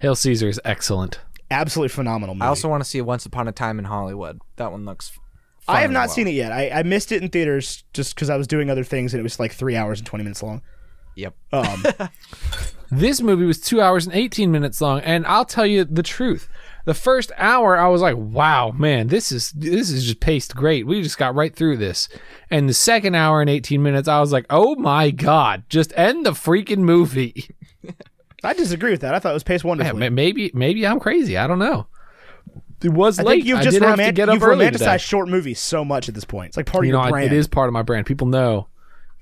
Hail 0.00 0.14
Caesar 0.14 0.48
is 0.48 0.60
excellent. 0.64 1.18
Absolutely 1.50 1.88
phenomenal 1.88 2.34
movie. 2.34 2.44
I 2.44 2.48
also 2.48 2.68
want 2.68 2.82
to 2.82 2.88
see 2.88 3.00
Once 3.00 3.26
Upon 3.26 3.48
a 3.48 3.52
Time 3.52 3.78
in 3.78 3.84
Hollywood. 3.84 4.40
That 4.56 4.72
one 4.72 4.84
looks. 4.84 5.12
I 5.68 5.80
have 5.80 5.90
not 5.90 6.06
well. 6.06 6.14
seen 6.14 6.28
it 6.28 6.34
yet. 6.34 6.52
I, 6.52 6.70
I 6.70 6.82
missed 6.84 7.10
it 7.10 7.22
in 7.22 7.28
theaters 7.28 7.84
just 7.92 8.14
because 8.14 8.30
I 8.30 8.36
was 8.36 8.46
doing 8.46 8.70
other 8.70 8.84
things 8.84 9.14
and 9.14 9.20
it 9.20 9.24
was 9.24 9.40
like 9.40 9.52
three 9.52 9.74
hours 9.76 9.98
and 9.98 10.06
20 10.06 10.22
minutes 10.24 10.42
long. 10.42 10.62
Yep. 11.16 11.34
Um, 11.52 11.84
This 12.90 13.20
movie 13.20 13.44
was 13.44 13.60
two 13.60 13.80
hours 13.80 14.06
and 14.06 14.14
18 14.14 14.52
minutes 14.52 14.80
long, 14.80 15.00
and 15.00 15.26
I'll 15.26 15.44
tell 15.44 15.66
you 15.66 15.84
the 15.84 16.02
truth. 16.02 16.48
The 16.84 16.94
first 16.94 17.32
hour, 17.36 17.76
I 17.76 17.88
was 17.88 18.00
like, 18.00 18.16
"Wow, 18.16 18.70
man, 18.70 19.08
this 19.08 19.32
is 19.32 19.50
this 19.50 19.90
is 19.90 20.04
just 20.04 20.20
paced 20.20 20.54
great. 20.54 20.86
We 20.86 21.02
just 21.02 21.18
got 21.18 21.34
right 21.34 21.54
through 21.54 21.78
this." 21.78 22.08
And 22.48 22.68
the 22.68 22.74
second 22.74 23.16
hour 23.16 23.40
and 23.40 23.50
18 23.50 23.82
minutes, 23.82 24.06
I 24.06 24.20
was 24.20 24.30
like, 24.32 24.46
"Oh 24.50 24.76
my 24.76 25.10
god, 25.10 25.64
just 25.68 25.92
end 25.96 26.24
the 26.24 26.30
freaking 26.30 26.78
movie." 26.78 27.48
I 28.44 28.52
disagree 28.52 28.90
with 28.92 29.00
that. 29.00 29.14
I 29.14 29.18
thought 29.18 29.30
it 29.30 29.34
was 29.34 29.42
paced 29.42 29.64
Yeah, 29.64 29.68
wonderfully. 29.68 30.00
ma- 30.10 30.14
maybe 30.14 30.50
maybe 30.54 30.86
I'm 30.86 31.00
crazy. 31.00 31.36
I 31.36 31.46
don't 31.46 31.58
know. 31.58 31.86
It 32.82 32.90
was 32.90 33.18
I 33.18 33.22
late. 33.22 33.34
think 33.36 33.46
you've 33.46 33.58
I 33.58 33.62
just 33.62 33.74
did 33.74 33.82
have 33.82 33.96
to 33.96 34.02
roman- 34.02 34.14
get 34.14 34.28
you've 34.32 34.42
romanticized 34.42 34.72
today. 34.78 34.98
short 34.98 35.28
movies 35.28 35.58
so 35.58 35.84
much 35.84 36.08
at 36.08 36.14
this 36.14 36.24
point. 36.24 36.48
It's 36.48 36.56
like 36.56 36.66
part 36.66 36.84
of 36.84 36.86
you 36.86 36.92
know, 36.92 36.98
your 36.98 37.06
I, 37.06 37.10
brand. 37.10 37.26
it 37.26 37.32
is 37.32 37.48
part 37.48 37.68
of 37.68 37.72
my 37.72 37.82
brand. 37.82 38.06
People 38.06 38.26
know 38.26 38.66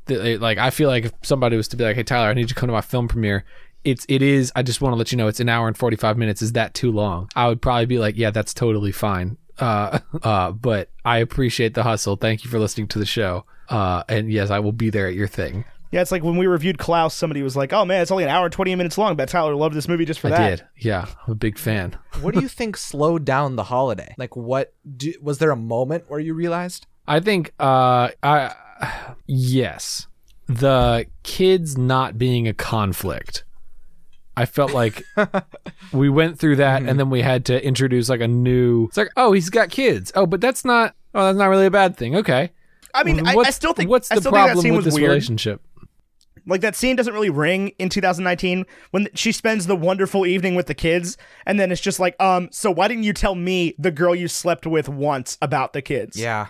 that, 0.06 0.18
they- 0.22 0.36
like, 0.38 0.58
I 0.58 0.70
feel 0.70 0.88
like 0.88 1.04
if 1.06 1.12
somebody 1.22 1.56
was 1.56 1.68
to 1.68 1.76
be 1.76 1.84
like, 1.84 1.96
"Hey, 1.96 2.02
Tyler, 2.02 2.28
I 2.28 2.34
need 2.34 2.42
you 2.42 2.46
to 2.48 2.54
come 2.54 2.66
to 2.66 2.72
my 2.72 2.80
film 2.80 3.06
premiere," 3.08 3.44
it's 3.84 4.04
it 4.08 4.22
is. 4.22 4.50
I 4.56 4.62
just 4.62 4.80
want 4.80 4.92
to 4.92 4.96
let 4.96 5.12
you 5.12 5.18
know 5.18 5.28
it's 5.28 5.40
an 5.40 5.48
hour 5.48 5.68
and 5.68 5.78
forty 5.78 5.96
five 5.96 6.18
minutes. 6.18 6.42
Is 6.42 6.52
that 6.52 6.74
too 6.74 6.90
long? 6.90 7.30
I 7.36 7.46
would 7.48 7.62
probably 7.62 7.86
be 7.86 7.98
like, 7.98 8.16
"Yeah, 8.16 8.30
that's 8.30 8.52
totally 8.52 8.92
fine." 8.92 9.36
Uh, 9.58 10.00
uh, 10.24 10.50
but 10.50 10.90
I 11.04 11.18
appreciate 11.18 11.74
the 11.74 11.84
hustle. 11.84 12.16
Thank 12.16 12.44
you 12.44 12.50
for 12.50 12.58
listening 12.58 12.88
to 12.88 12.98
the 12.98 13.06
show. 13.06 13.44
Uh, 13.68 14.02
and 14.08 14.30
yes, 14.32 14.50
I 14.50 14.58
will 14.58 14.72
be 14.72 14.90
there 14.90 15.06
at 15.06 15.14
your 15.14 15.28
thing. 15.28 15.64
Yeah, 15.94 16.02
it's 16.02 16.10
like 16.10 16.24
when 16.24 16.36
we 16.36 16.48
reviewed 16.48 16.76
Klaus, 16.78 17.14
somebody 17.14 17.40
was 17.42 17.54
like, 17.56 17.72
"Oh 17.72 17.84
man, 17.84 18.02
it's 18.02 18.10
only 18.10 18.24
an 18.24 18.30
hour 18.30 18.46
and 18.46 18.52
20 18.52 18.74
minutes 18.74 18.98
long." 18.98 19.14
But 19.14 19.28
Tyler 19.28 19.54
loved 19.54 19.76
this 19.76 19.86
movie 19.86 20.04
just 20.04 20.18
for 20.18 20.28
that. 20.28 20.40
I 20.40 20.50
that. 20.50 20.56
did. 20.56 20.66
Yeah, 20.84 21.06
I'm 21.24 21.32
a 21.32 21.34
big 21.36 21.56
fan. 21.56 21.96
What 22.20 22.34
do 22.34 22.40
you 22.40 22.48
think 22.48 22.76
slowed 22.76 23.24
down 23.24 23.54
the 23.54 23.62
holiday? 23.64 24.14
Like, 24.18 24.34
what 24.34 24.72
do, 24.96 25.12
was 25.22 25.38
there 25.38 25.52
a 25.52 25.56
moment 25.56 26.04
where 26.08 26.18
you 26.18 26.34
realized? 26.34 26.86
I 27.06 27.20
think 27.20 27.52
uh 27.60 28.08
I 28.24 28.54
yes. 29.26 30.08
The 30.46 31.06
kids 31.22 31.78
not 31.78 32.18
being 32.18 32.48
a 32.48 32.54
conflict. 32.54 33.44
I 34.36 34.46
felt 34.46 34.72
like 34.72 35.04
we 35.92 36.08
went 36.08 36.40
through 36.40 36.56
that 36.56 36.82
and 36.82 36.98
then 36.98 37.08
we 37.08 37.22
had 37.22 37.44
to 37.46 37.64
introduce 37.64 38.08
like 38.08 38.20
a 38.20 38.26
new 38.28 38.86
It's 38.86 38.96
like, 38.96 39.10
"Oh, 39.16 39.32
he's 39.32 39.48
got 39.48 39.70
kids." 39.70 40.10
Oh, 40.16 40.26
but 40.26 40.40
that's 40.40 40.64
not 40.64 40.94
Oh, 41.14 41.26
that's 41.26 41.38
not 41.38 41.46
really 41.46 41.66
a 41.66 41.70
bad 41.70 41.96
thing. 41.96 42.16
Okay. 42.16 42.50
I 42.92 43.04
mean, 43.04 43.26
I, 43.26 43.32
I 43.32 43.34
What's- 43.36 43.54
still 43.54 43.72
think 43.72 43.90
What's 43.90 44.10
I 44.10 44.16
the 44.16 44.20
still 44.22 44.32
think 44.32 44.40
that 44.46 44.46
problem 44.52 44.62
scene 44.62 44.74
with 44.74 44.84
this 44.84 44.94
weird. 44.94 45.08
relationship? 45.10 45.60
Like 46.46 46.60
that 46.60 46.76
scene 46.76 46.96
doesn't 46.96 47.14
really 47.14 47.30
ring 47.30 47.68
in 47.78 47.88
2019 47.88 48.66
when 48.90 49.08
she 49.14 49.32
spends 49.32 49.66
the 49.66 49.76
wonderful 49.76 50.26
evening 50.26 50.54
with 50.54 50.66
the 50.66 50.74
kids, 50.74 51.16
and 51.46 51.58
then 51.58 51.72
it's 51.72 51.80
just 51.80 51.98
like, 51.98 52.20
um, 52.20 52.48
so 52.52 52.70
why 52.70 52.88
didn't 52.88 53.04
you 53.04 53.12
tell 53.12 53.34
me 53.34 53.74
the 53.78 53.90
girl 53.90 54.14
you 54.14 54.28
slept 54.28 54.66
with 54.66 54.88
once 54.88 55.38
about 55.40 55.72
the 55.72 55.82
kids? 55.82 56.16
Yeah, 56.16 56.48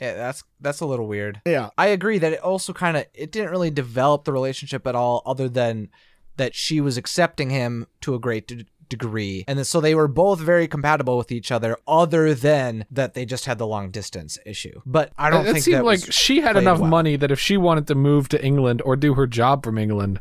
yeah, 0.00 0.14
that's 0.14 0.44
that's 0.60 0.80
a 0.80 0.86
little 0.86 1.06
weird. 1.06 1.40
yeah. 1.44 1.70
I 1.76 1.88
agree 1.88 2.18
that 2.18 2.32
it 2.32 2.40
also 2.40 2.72
kind 2.72 2.96
of 2.96 3.06
it 3.14 3.32
didn't 3.32 3.50
really 3.50 3.70
develop 3.70 4.24
the 4.24 4.32
relationship 4.32 4.86
at 4.86 4.94
all, 4.94 5.22
other 5.26 5.48
than 5.48 5.88
that 6.36 6.54
she 6.54 6.80
was 6.80 6.96
accepting 6.96 7.50
him 7.50 7.86
to 8.00 8.14
a 8.14 8.18
great 8.18 8.46
degree, 8.88 9.44
and 9.48 9.66
so 9.66 9.80
they 9.80 9.94
were 9.94 10.08
both 10.08 10.40
very 10.40 10.66
compatible 10.68 11.16
with 11.18 11.30
each 11.32 11.50
other. 11.52 11.76
Other 11.86 12.34
than 12.34 12.84
that, 12.90 13.14
they 13.14 13.24
just 13.24 13.46
had 13.46 13.58
the 13.58 13.66
long 13.66 13.90
distance 13.90 14.38
issue. 14.46 14.80
But 14.86 15.12
I 15.18 15.30
don't 15.30 15.46
it 15.46 15.52
think 15.52 15.64
seemed 15.64 15.78
that 15.78 15.84
like 15.84 16.00
she 16.12 16.40
had 16.40 16.56
enough 16.56 16.80
well. 16.80 16.90
money 16.90 17.16
that 17.16 17.30
if 17.30 17.38
she 17.40 17.56
wanted 17.56 17.86
to 17.88 17.94
move 17.94 18.28
to 18.30 18.44
England 18.44 18.82
or 18.84 18.96
do 18.96 19.14
her 19.14 19.26
job 19.26 19.64
from 19.64 19.78
England, 19.78 20.20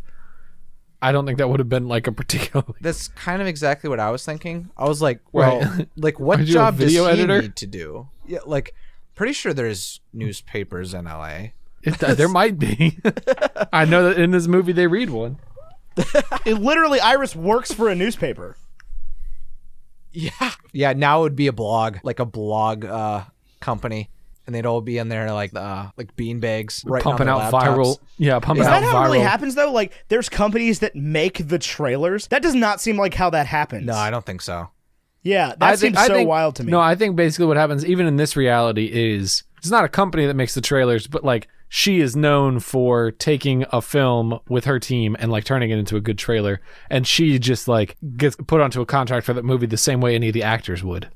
I 1.01 1.11
don't 1.11 1.26
think 1.26 1.38
that 1.38 1.47
would 1.49 1.59
have 1.59 1.70
been 1.70 1.88
like 1.88 2.07
a 2.07 2.11
particularly 2.11 2.74
That's 2.82 3.07
kind 3.09 3.41
of 3.41 3.47
exactly 3.47 3.89
what 3.89 3.99
I 3.99 4.09
was 4.09 4.26
thinking. 4.26 4.70
I 4.78 4.86
was 4.88 5.01
like, 5.01 5.22
well, 5.32 5.59
Right. 5.61 5.88
like 5.95 6.20
what 6.20 6.39
job 6.41 6.78
does 6.78 6.86
video 6.91 7.05
he 7.05 7.11
editor? 7.11 7.41
need 7.43 7.55
to 7.57 7.68
do? 7.68 8.09
Yeah, 8.26 8.39
like 8.45 8.74
pretty 9.15 9.34
sure 9.34 9.53
there's 9.53 10.01
newspapers 10.13 10.93
in 10.93 11.05
LA. 11.05 11.49
It, 11.84 12.03
uh, 12.03 12.15
there 12.15 12.28
might 12.28 12.57
be. 12.59 12.99
I 13.72 13.86
know 13.86 14.09
that 14.09 14.20
in 14.20 14.32
this 14.32 14.47
movie 14.47 14.74
they 14.74 14.88
read 14.88 15.09
one. 15.11 15.38
It 16.45 16.56
literally 16.62 17.00
Iris 17.00 17.36
works 17.36 17.74
for 17.74 17.89
a 17.89 17.95
newspaper. 17.95 18.56
Yeah. 20.14 20.52
Yeah, 20.74 20.93
now 20.93 21.20
it 21.20 21.24
would 21.24 21.36
be 21.36 21.48
a 21.48 21.54
blog, 21.54 21.98
like 22.04 22.20
a 22.20 22.26
blog 22.26 22.86
uh 22.86 23.24
company. 23.60 24.10
And 24.45 24.56
they'd 24.56 24.66
all 24.66 24.80
be 24.80 24.98
in 24.98 25.10
there 25.10 25.32
like 25.34 25.54
uh 25.56 25.88
like 25.98 26.16
bean 26.16 26.39
bags 26.39 26.84
right 26.88 27.04
pumping 27.04 27.28
out 27.28 27.41
on 27.41 27.52
laptops. 27.52 27.76
viral. 27.76 28.00
Yeah, 28.18 28.39
pumping 28.39 28.64
out. 28.66 28.68
Is 28.70 28.74
out 28.76 28.80
that 28.80 28.86
how 28.86 28.93
viral. 28.95 29.02
it 29.02 29.06
really 29.08 29.20
happens 29.20 29.56
though? 29.56 29.72
Like 29.72 29.91
there's 30.08 30.30
companies 30.30 30.80
that 30.80 30.95
make 30.95 31.48
the 31.48 31.60
trailers. 31.60 32.28
That 32.28 32.41
does 32.41 32.56
not 32.56 32.80
seem 32.80 32.98
like 32.98 33.14
how 33.14 33.30
that 33.32 33.45
happens. 33.48 33.86
No, 33.86 33.93
I 33.95 34.10
don't 34.10 34.26
think 34.26 34.41
so. 34.41 34.70
Yeah, 35.24 35.48
that 35.50 35.62
I 35.62 35.76
seems 35.76 35.95
think- 35.98 36.08
so 36.08 36.14
think- 36.14 36.30
wild 36.30 36.56
to 36.56 36.64
me. 36.64 36.72
No, 36.72 36.80
I 36.80 36.95
think 36.95 37.16
basically 37.18 37.48
what 37.48 37.58
happens, 37.58 37.86
even 37.86 38.06
in 38.08 38.16
this 38.16 38.38
reality, 38.38 38.86
is 38.86 39.43
it's 39.58 39.70
not 39.70 39.84
a 39.84 39.89
company 39.89 40.26
that 40.28 40.36
makes 40.36 40.54
the 40.54 40.62
trailers, 40.62 41.08
but 41.08 41.26
like 41.26 41.50
she 41.70 41.99
is 41.99 42.15
known 42.15 42.59
for 42.59 43.11
taking 43.11 43.65
a 43.72 43.82
film 43.82 44.39
with 44.47 44.65
her 44.65 44.80
team 44.80 45.15
and 45.20 45.32
like 45.32 45.43
turning 45.43 45.70
it 45.70 45.78
into 45.78 45.97
a 45.97 46.01
good 46.01 46.18
trailer, 46.18 46.61
and 46.89 47.05
she 47.05 47.38
just 47.39 47.68
like 47.68 47.97
gets 48.15 48.36
put 48.36 48.61
onto 48.61 48.82
a 48.82 48.86
contract 48.86 49.26
for 49.26 49.34
that 49.34 49.43
movie 49.43 49.65
the 49.65 49.78
same 49.78 50.01
way 50.01 50.15
any 50.15 50.30
of 50.30 50.34
the 50.34 50.43
actors 50.43 50.84
would. 50.84 51.09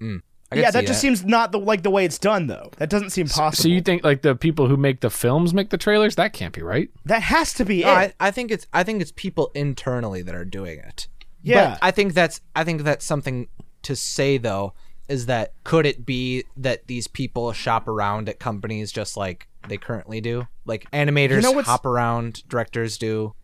Mm. 0.00 0.22
I 0.52 0.56
I 0.56 0.60
yeah, 0.60 0.70
that 0.70 0.86
just 0.86 1.00
seems 1.00 1.24
not 1.24 1.52
the 1.52 1.58
like 1.58 1.82
the 1.82 1.90
way 1.90 2.04
it's 2.04 2.18
done 2.18 2.46
though. 2.46 2.70
That 2.78 2.88
doesn't 2.88 3.10
seem 3.10 3.26
possible. 3.26 3.52
So 3.62 3.68
you 3.68 3.80
think 3.80 4.04
like 4.04 4.22
the 4.22 4.34
people 4.36 4.68
who 4.68 4.76
make 4.76 5.00
the 5.00 5.10
films 5.10 5.52
make 5.52 5.70
the 5.70 5.78
trailers? 5.78 6.16
That 6.16 6.32
can't 6.32 6.54
be 6.54 6.62
right. 6.62 6.90
that 7.04 7.22
has 7.22 7.52
to 7.54 7.64
be 7.64 7.82
No, 7.82 7.92
it. 7.92 8.14
I, 8.20 8.28
I 8.28 8.30
think 8.30 8.50
it's 8.50 8.66
I 8.72 8.82
think 8.82 9.02
it's 9.02 9.12
people 9.12 9.50
internally 9.54 10.22
that 10.22 10.34
are 10.34 10.44
doing 10.44 10.78
it. 10.78 11.08
Yeah. 11.42 11.70
But 11.70 11.78
I 11.82 11.90
think 11.90 12.14
that's 12.14 12.40
I 12.54 12.64
think 12.64 12.82
that's 12.82 13.04
something 13.04 13.48
to 13.82 13.96
say 13.96 14.38
though 14.38 14.74
is 15.08 15.26
that 15.26 15.52
could 15.64 15.86
it 15.86 16.06
be 16.06 16.44
that 16.56 16.86
these 16.86 17.06
people 17.06 17.52
shop 17.52 17.86
around 17.88 18.28
at 18.28 18.38
companies 18.38 18.90
just 18.92 19.16
like 19.16 19.46
they 19.68 19.76
currently 19.76 20.20
do? 20.20 20.46
Like 20.64 20.90
animators 20.92 21.36
you 21.36 21.40
know 21.42 21.52
what's- 21.52 21.68
hop 21.68 21.84
around, 21.86 22.42
directors 22.48 22.98
do. 22.98 23.34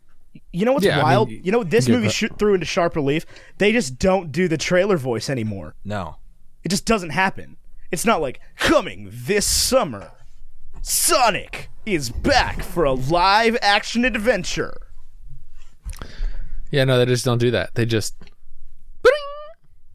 You 0.52 0.64
know 0.64 0.72
what's 0.72 0.84
Yeah, 0.86 1.00
I 1.00 1.02
wild? 1.02 1.28
mean, 1.28 1.42
you 1.44 1.50
know 1.52 1.64
this 1.64 1.88
yeah, 1.88 1.94
movie 1.96 2.06
but- 2.06 2.14
shoot 2.14 2.38
threw 2.38 2.54
into 2.54 2.66
sharp 2.66 2.94
relief? 2.96 3.26
They 3.58 3.72
just 3.72 3.98
don't 3.98 4.30
do 4.30 4.46
the 4.48 4.56
trailer 4.58 4.96
voice 4.96 5.28
anymore. 5.28 5.74
No. 5.84 6.16
It 6.62 6.68
just 6.68 6.84
doesn't 6.86 7.10
happen. 7.10 7.56
It's 7.90 8.04
not 8.04 8.20
like 8.20 8.40
coming 8.56 9.08
this 9.10 9.44
summer. 9.46 10.12
Sonic 10.82 11.68
is 11.84 12.10
back 12.10 12.62
for 12.62 12.84
a 12.84 12.92
live 12.92 13.56
action 13.60 14.04
adventure. 14.04 14.76
Yeah, 16.70 16.84
no, 16.84 16.98
they 16.98 17.06
just 17.06 17.24
don't 17.24 17.38
do 17.38 17.50
that. 17.50 17.74
They 17.74 17.84
just 17.84 18.14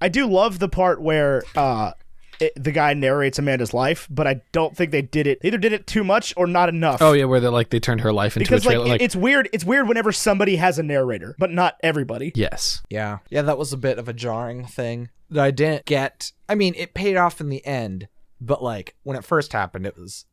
I 0.05 0.09
do 0.09 0.27
love 0.27 0.59
the 0.59 0.69
part 0.69 1.01
where 1.01 1.43
uh 1.55 1.91
it, 2.39 2.51
the 2.61 2.71
guy 2.73 2.93
narrates 2.93 3.39
Amanda's 3.39 3.73
life, 3.73 4.07
but 4.11 4.27
I 4.27 4.41
don't 4.51 4.75
think 4.75 4.91
they 4.91 5.01
did 5.01 5.25
it. 5.25 5.39
They 5.41 5.47
either 5.47 5.57
did 5.57 5.71
it 5.71 5.87
too 5.87 6.03
much 6.03 6.33
or 6.35 6.47
not 6.47 6.67
enough. 6.67 7.01
oh 7.01 7.13
yeah, 7.13 7.23
where 7.25 7.39
they 7.39 7.47
like 7.47 7.69
they 7.69 7.79
turned 7.79 8.01
her 8.01 8.11
life 8.11 8.35
into 8.35 8.45
because 8.49 8.65
a 8.65 8.67
like, 8.67 8.73
trailer. 8.75 8.85
it- 8.85 8.89
Like, 8.89 9.01
it's 9.01 9.15
weird. 9.15 9.49
It's 9.53 9.63
weird 9.63 9.87
whenever 9.87 10.11
somebody 10.11 10.57
has 10.57 10.77
a 10.77 10.83
narrator, 10.83 11.35
but 11.39 11.49
not 11.51 11.75
everybody. 11.81 12.33
yes, 12.35 12.81
Yeah. 12.89 13.19
Yeah, 13.29 13.41
that 13.43 13.57
was 13.57 13.71
a 13.73 13.77
bit 13.77 13.97
of 13.97 14.09
a 14.09 14.13
jarring 14.13 14.65
thing 14.65 15.09
that 15.29 15.43
I 15.45 15.51
didn't 15.51 15.85
get. 15.85 16.33
I 16.49 16.55
mean, 16.55 16.73
it 16.77 16.93
paid 16.93 17.15
off 17.15 17.39
in 17.39 17.47
the 17.49 17.65
end, 17.65 18.09
but 18.41 18.61
like 18.61 18.95
when 19.03 19.15
it 19.17 19.23
first 19.23 19.53
happened, 19.53 19.85
it 19.85 19.97
was 19.97 20.25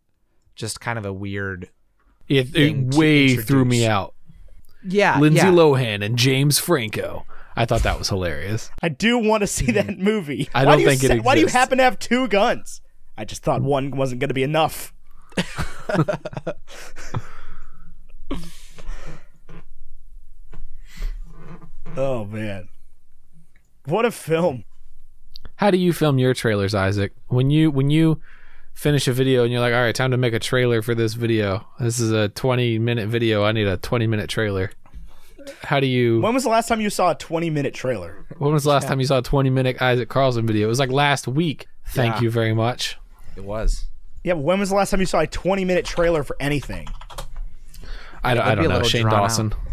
just 0.56 0.80
kind 0.80 0.98
of 0.98 1.06
a 1.06 1.12
weird. 1.12 1.70
it, 2.28 2.54
it 2.56 2.94
way 2.96 3.36
threw 3.36 3.64
me 3.64 3.86
out. 3.86 4.14
Yeah. 4.84 5.20
Lindsay 5.20 5.46
yeah. 5.46 5.52
Lohan 5.52 6.04
and 6.04 6.18
James 6.18 6.58
Franco. 6.58 7.24
I 7.57 7.64
thought 7.66 7.82
that 7.82 7.98
was 7.98 8.09
hilarious. 8.09 8.70
I 8.82 8.88
do 8.88 9.18
want 9.18 9.42
to 9.42 9.46
see 9.46 9.72
that 9.72 9.98
movie. 9.98 10.46
Mm-hmm. 10.46 10.57
I 10.57 10.64
Why 10.64 10.70
don't 10.72 10.80
do 10.80 10.86
think 10.86 11.05
it 11.05 11.09
sa- 11.09 11.22
Why 11.22 11.34
do 11.34 11.40
you 11.40 11.46
happen 11.48 11.78
to 11.78 11.84
have 11.84 11.98
two 11.98 12.28
guns? 12.28 12.80
I 13.16 13.24
just 13.24 13.42
thought 13.42 13.62
one 13.62 13.90
wasn't 13.90 14.20
going 14.20 14.28
to 14.28 14.34
be 14.34 14.42
enough. 14.42 14.94
oh 21.96 22.24
man, 22.24 22.68
what 23.86 24.05
a 24.05 24.11
film! 24.11 24.64
How 25.57 25.70
do 25.70 25.78
you 25.78 25.92
film 25.92 26.18
your 26.18 26.34
trailers, 26.34 26.74
Isaac? 26.74 27.12
When 27.28 27.50
you 27.50 27.70
when 27.70 27.90
you 27.90 28.20
finish 28.74 29.07
a 29.07 29.12
video 29.12 29.42
and 29.44 29.53
you're 29.53 29.61
like, 29.61 29.74
all 29.74 29.80
right, 29.80 29.94
time 29.94 30.11
to 30.11 30.16
make 30.16 30.32
a 30.34 30.38
trailer 30.38 30.82
for 30.82 30.94
this 30.94 31.14
video. 31.14 31.66
This 31.78 32.00
is 32.00 32.11
a 32.11 32.28
20 32.30 32.78
minute 32.78 33.09
video. 33.09 33.44
I 33.44 33.53
need 33.53 33.66
a 33.66 33.76
20 33.76 34.07
minute 34.07 34.28
trailer. 34.30 34.70
How 35.62 35.80
do 35.80 35.86
you? 35.86 36.20
When 36.20 36.34
was 36.34 36.43
the 36.45 36.49
last 36.51 36.68
time 36.68 36.80
you 36.80 36.90
saw 36.90 37.11
a 37.11 37.14
twenty-minute 37.14 37.74
trailer? 37.74 38.24
When 38.38 38.53
was 38.53 38.64
the 38.64 38.70
last 38.70 38.86
time 38.88 38.99
you 39.01 39.07
saw 39.07 39.18
a 39.18 39.22
20 39.22 39.51
minute 39.51 39.80
Isaac 39.80 40.09
Carlson 40.09 40.47
video? 40.47 40.66
It 40.66 40.68
was 40.68 40.78
like 40.78 40.90
last 40.90 41.28
week. 41.28 41.66
Thank 41.88 42.16
Yeah. 42.16 42.20
you 42.22 42.30
very 42.30 42.55
much. 42.55 42.97
It 43.36 43.45
was. 43.45 43.86
Yeah, 44.24 44.34
but 44.34 44.43
when 44.43 44.61
was 44.61 44.68
the 44.70 44.74
last 44.76 44.90
time 44.90 45.01
you 45.01 45.07
saw 45.07 45.20
a 45.20 45.26
twenty-minute 45.26 45.84
trailer 45.84 46.22
for 46.24 46.36
anything? 46.40 46.86
I 48.24 48.34
don't, 48.34 48.45
I 48.47 48.55
don't 48.55 48.68
know. 48.68 48.82
Shane 48.82 49.03
drawn 49.03 49.22
Dawson. 49.22 49.55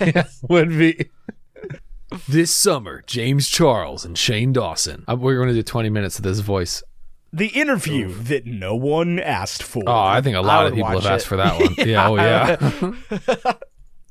Would 0.48 0.68
be. 0.70 1.08
this 2.28 2.54
summer, 2.54 3.02
James 3.06 3.48
Charles 3.48 4.04
and 4.04 4.16
Shane 4.18 4.52
Dawson. 4.52 5.04
Uh, 5.08 5.16
We're 5.16 5.36
going 5.36 5.48
to 5.48 5.54
do 5.54 5.62
20 5.62 5.88
minutes 5.88 6.18
of 6.18 6.22
this 6.24 6.40
voice. 6.40 6.82
The 7.32 7.46
interview 7.48 8.12
that 8.24 8.44
no 8.46 8.74
one 8.76 9.18
asked 9.18 9.62
for. 9.62 9.82
Oh, 9.86 9.96
I 9.96 10.20
think 10.20 10.36
a 10.36 10.42
lot 10.42 10.66
of 10.66 10.74
people 10.74 10.88
have 10.90 10.96
watch 10.96 11.06
asked 11.06 11.26
for 11.26 11.38
that 11.38 11.58
one. 11.58 11.74
Yeah, 11.88 12.08
oh 12.08 12.16
yeah. 12.16 13.52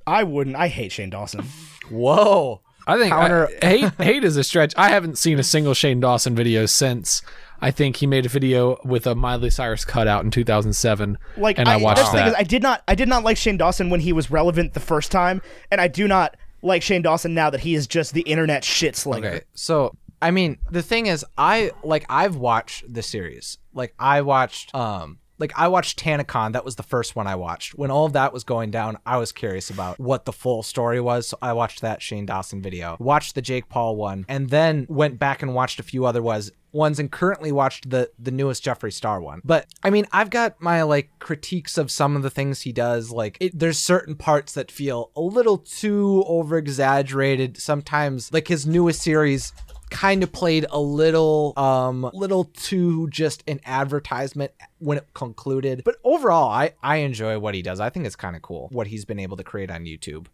I 0.06 0.24
wouldn't. 0.24 0.56
I 0.56 0.68
hate 0.68 0.92
Shane 0.92 1.10
Dawson. 1.10 1.46
Whoa. 1.90 2.62
I 2.88 2.98
think 2.98 3.12
Counter- 3.12 3.50
I- 3.62 3.66
hate 3.66 3.94
hate 4.00 4.24
is 4.24 4.38
a 4.38 4.44
stretch. 4.44 4.74
I 4.76 4.90
haven't 4.90 5.18
seen 5.18 5.40
a 5.40 5.44
single 5.44 5.74
Shane 5.74 6.00
Dawson 6.00 6.36
video 6.36 6.66
since 6.66 7.22
I 7.62 7.70
think 7.72 7.98
he 7.98 8.08
made 8.08 8.26
a 8.26 8.30
video 8.30 8.80
with 8.84 9.06
a 9.06 9.14
Miley 9.14 9.52
Cyrus 9.52 9.86
cutout 9.86 10.24
in 10.24 10.32
2007. 10.32 11.18
Like, 11.38 11.60
and 11.60 11.70
I, 11.70 11.78
watched 11.78 11.98
that's 11.98 12.10
the 12.10 12.18
thing 12.18 12.26
that. 12.26 12.32
is, 12.32 12.36
I 12.40 12.44
did 12.44 12.64
not. 12.64 12.84
I 12.88 12.96
did 12.96 13.08
not 13.08 13.24
like 13.24 13.38
Shane 13.38 13.58
Dawson 13.58 13.90
when 13.90 14.00
he 14.00 14.14
was 14.14 14.32
relevant 14.32 14.74
the 14.74 14.80
first 14.80 15.12
time, 15.12 15.42
and 15.70 15.80
I 15.80 15.88
do 15.88 16.08
not 16.08 16.36
like 16.64 16.82
Shane 16.82 17.04
Dawson 17.04 17.34
now 17.34 17.50
that 17.52 17.62
he 17.62 17.76
is 17.76 17.88
just 17.88 18.14
the 18.14 18.22
internet 18.22 18.64
shit 18.64 18.96
slinger. 18.96 19.28
Okay, 19.28 19.42
so 19.54 19.96
I 20.22 20.32
mean, 20.32 20.58
the 20.70 20.82
thing 20.82 21.06
is, 21.08 21.26
I 21.38 21.72
like 21.84 22.06
I've 22.10 22.36
watched 22.36 22.92
the 22.92 23.04
series. 23.04 23.58
Like 23.74 23.94
I 24.00 24.22
watched, 24.22 24.74
um, 24.76 25.20
like 25.42 25.52
I 25.58 25.68
watched 25.68 26.00
Tanacon. 26.00 26.54
That 26.54 26.64
was 26.64 26.76
the 26.76 26.84
first 26.84 27.16
one 27.16 27.28
I 27.28 27.36
watched. 27.36 27.74
When 27.76 27.92
all 27.92 28.06
of 28.06 28.14
that 28.14 28.32
was 28.32 28.44
going 28.44 28.72
down, 28.72 28.98
I 29.06 29.18
was 29.18 29.32
curious 29.32 29.70
about 29.70 30.00
what 30.00 30.26
the 30.26 30.32
full 30.32 30.64
story 30.64 31.02
was. 31.02 31.28
So 31.28 31.38
I 31.42 31.54
watched 31.54 31.82
that 31.82 32.02
Shane 32.02 32.26
Dawson 32.26 32.62
video, 32.62 32.96
watched 33.00 33.36
the 33.36 33.42
Jake 33.42 33.68
Paul 33.68 33.96
one, 33.96 34.26
and 34.30 34.50
then 34.50 34.86
went 34.88 35.20
back 35.20 35.42
and 35.42 35.54
watched 35.54 35.80
a 35.80 35.84
few 35.84 36.06
other 36.06 36.22
was 36.22 36.52
ones 36.74 37.00
and 37.00 37.12
currently 37.12 37.52
watched 37.52 37.90
the 37.90 38.10
the 38.18 38.32
newest 38.32 38.64
Jeffree 38.64 38.94
Star 38.94 39.20
one. 39.20 39.42
But 39.44 39.68
I 39.84 39.90
mean, 39.90 40.08
I've 40.12 40.30
got 40.30 40.62
my 40.62 40.84
like 40.84 41.10
critiques 41.20 41.78
of 41.78 41.92
some 41.92 42.16
of 42.16 42.24
the 42.24 42.30
things 42.30 42.62
he 42.62 42.72
does. 42.72 43.12
Like 43.12 43.38
it, 43.40 43.58
there's 43.58 43.80
certain 43.80 44.16
parts 44.16 44.54
that 44.54 44.72
feel 44.72 45.12
a 45.16 45.22
little 45.22 45.58
too 45.58 46.24
over 46.28 46.58
exaggerated. 46.58 47.58
Sometimes 47.58 48.32
like 48.32 48.48
his 48.48 48.66
newest 48.66 49.02
series 49.02 49.54
kind 49.92 50.24
of 50.24 50.32
played 50.32 50.66
a 50.72 50.80
little 50.80 51.54
um 51.58 52.10
little 52.14 52.46
too 52.46 53.08
just 53.10 53.44
an 53.48 53.60
advertisement 53.66 54.52
when 54.80 54.98
it 54.98 55.08
concluded. 55.14 55.84
But 55.86 55.98
overall 56.04 56.50
i 56.50 56.74
i 56.82 56.98
enjoy 56.98 57.38
what 57.38 57.54
he 57.54 57.62
does. 57.62 57.80
I 57.80 57.90
think 57.90 58.06
it's 58.08 58.16
kind 58.16 58.36
of 58.36 58.42
cool 58.42 58.70
what 58.72 58.88
he's 58.88 59.06
been 59.06 59.20
able 59.20 59.38
to 59.38 59.44
create 59.44 59.70
on 59.70 59.84
youtube 59.86 60.28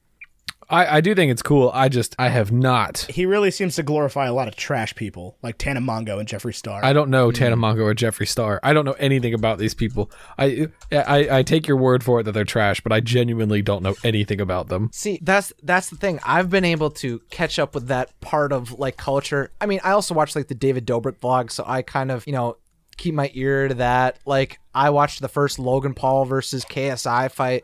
I, 0.69 0.97
I 0.97 1.01
do 1.01 1.15
think 1.15 1.31
it's 1.31 1.41
cool. 1.41 1.71
I 1.73 1.89
just 1.89 2.15
I 2.19 2.29
have 2.29 2.51
not. 2.51 3.07
He 3.09 3.25
really 3.25 3.51
seems 3.51 3.75
to 3.75 3.83
glorify 3.83 4.27
a 4.27 4.33
lot 4.33 4.47
of 4.47 4.55
trash 4.55 4.95
people 4.95 5.37
like 5.41 5.57
Tana 5.57 5.79
Mongeau 5.79 6.19
and 6.19 6.27
Jeffree 6.27 6.55
Star. 6.55 6.83
I 6.83 6.93
don't 6.93 7.09
know 7.09 7.29
hmm. 7.29 7.35
Tana 7.35 7.55
Mongeau 7.55 7.83
or 7.83 7.93
Jeffree 7.93 8.27
Star. 8.27 8.59
I 8.63 8.73
don't 8.73 8.85
know 8.85 8.93
anything 8.93 9.33
about 9.33 9.59
these 9.59 9.73
people. 9.73 10.11
I, 10.37 10.67
I 10.91 11.37
I 11.37 11.43
take 11.43 11.67
your 11.67 11.77
word 11.77 12.03
for 12.03 12.19
it 12.19 12.23
that 12.23 12.33
they're 12.33 12.43
trash, 12.43 12.81
but 12.81 12.91
I 12.91 12.99
genuinely 12.99 13.61
don't 13.61 13.83
know 13.83 13.95
anything 14.03 14.41
about 14.41 14.67
them. 14.67 14.89
see 14.93 15.19
that's 15.21 15.53
that's 15.63 15.89
the 15.89 15.95
thing 15.95 16.19
i've 16.23 16.49
been 16.49 16.65
able 16.65 16.89
to 16.89 17.19
catch 17.29 17.59
up 17.59 17.73
with 17.75 17.87
that 17.87 18.19
part 18.21 18.51
of 18.51 18.77
like 18.79 18.97
culture 18.97 19.51
i 19.61 19.65
mean 19.65 19.79
i 19.83 19.91
also 19.91 20.13
watch 20.13 20.35
like 20.35 20.47
the 20.47 20.55
david 20.55 20.85
dobrik 20.85 21.17
vlog 21.19 21.51
so 21.51 21.63
i 21.67 21.81
kind 21.81 22.11
of 22.11 22.25
you 22.27 22.33
know 22.33 22.57
keep 22.97 23.13
my 23.13 23.29
ear 23.33 23.67
to 23.67 23.75
that 23.75 24.17
like 24.25 24.59
i 24.73 24.89
watched 24.89 25.21
the 25.21 25.27
first 25.27 25.59
logan 25.59 25.93
paul 25.93 26.25
versus 26.25 26.65
ksi 26.65 27.31
fight 27.31 27.63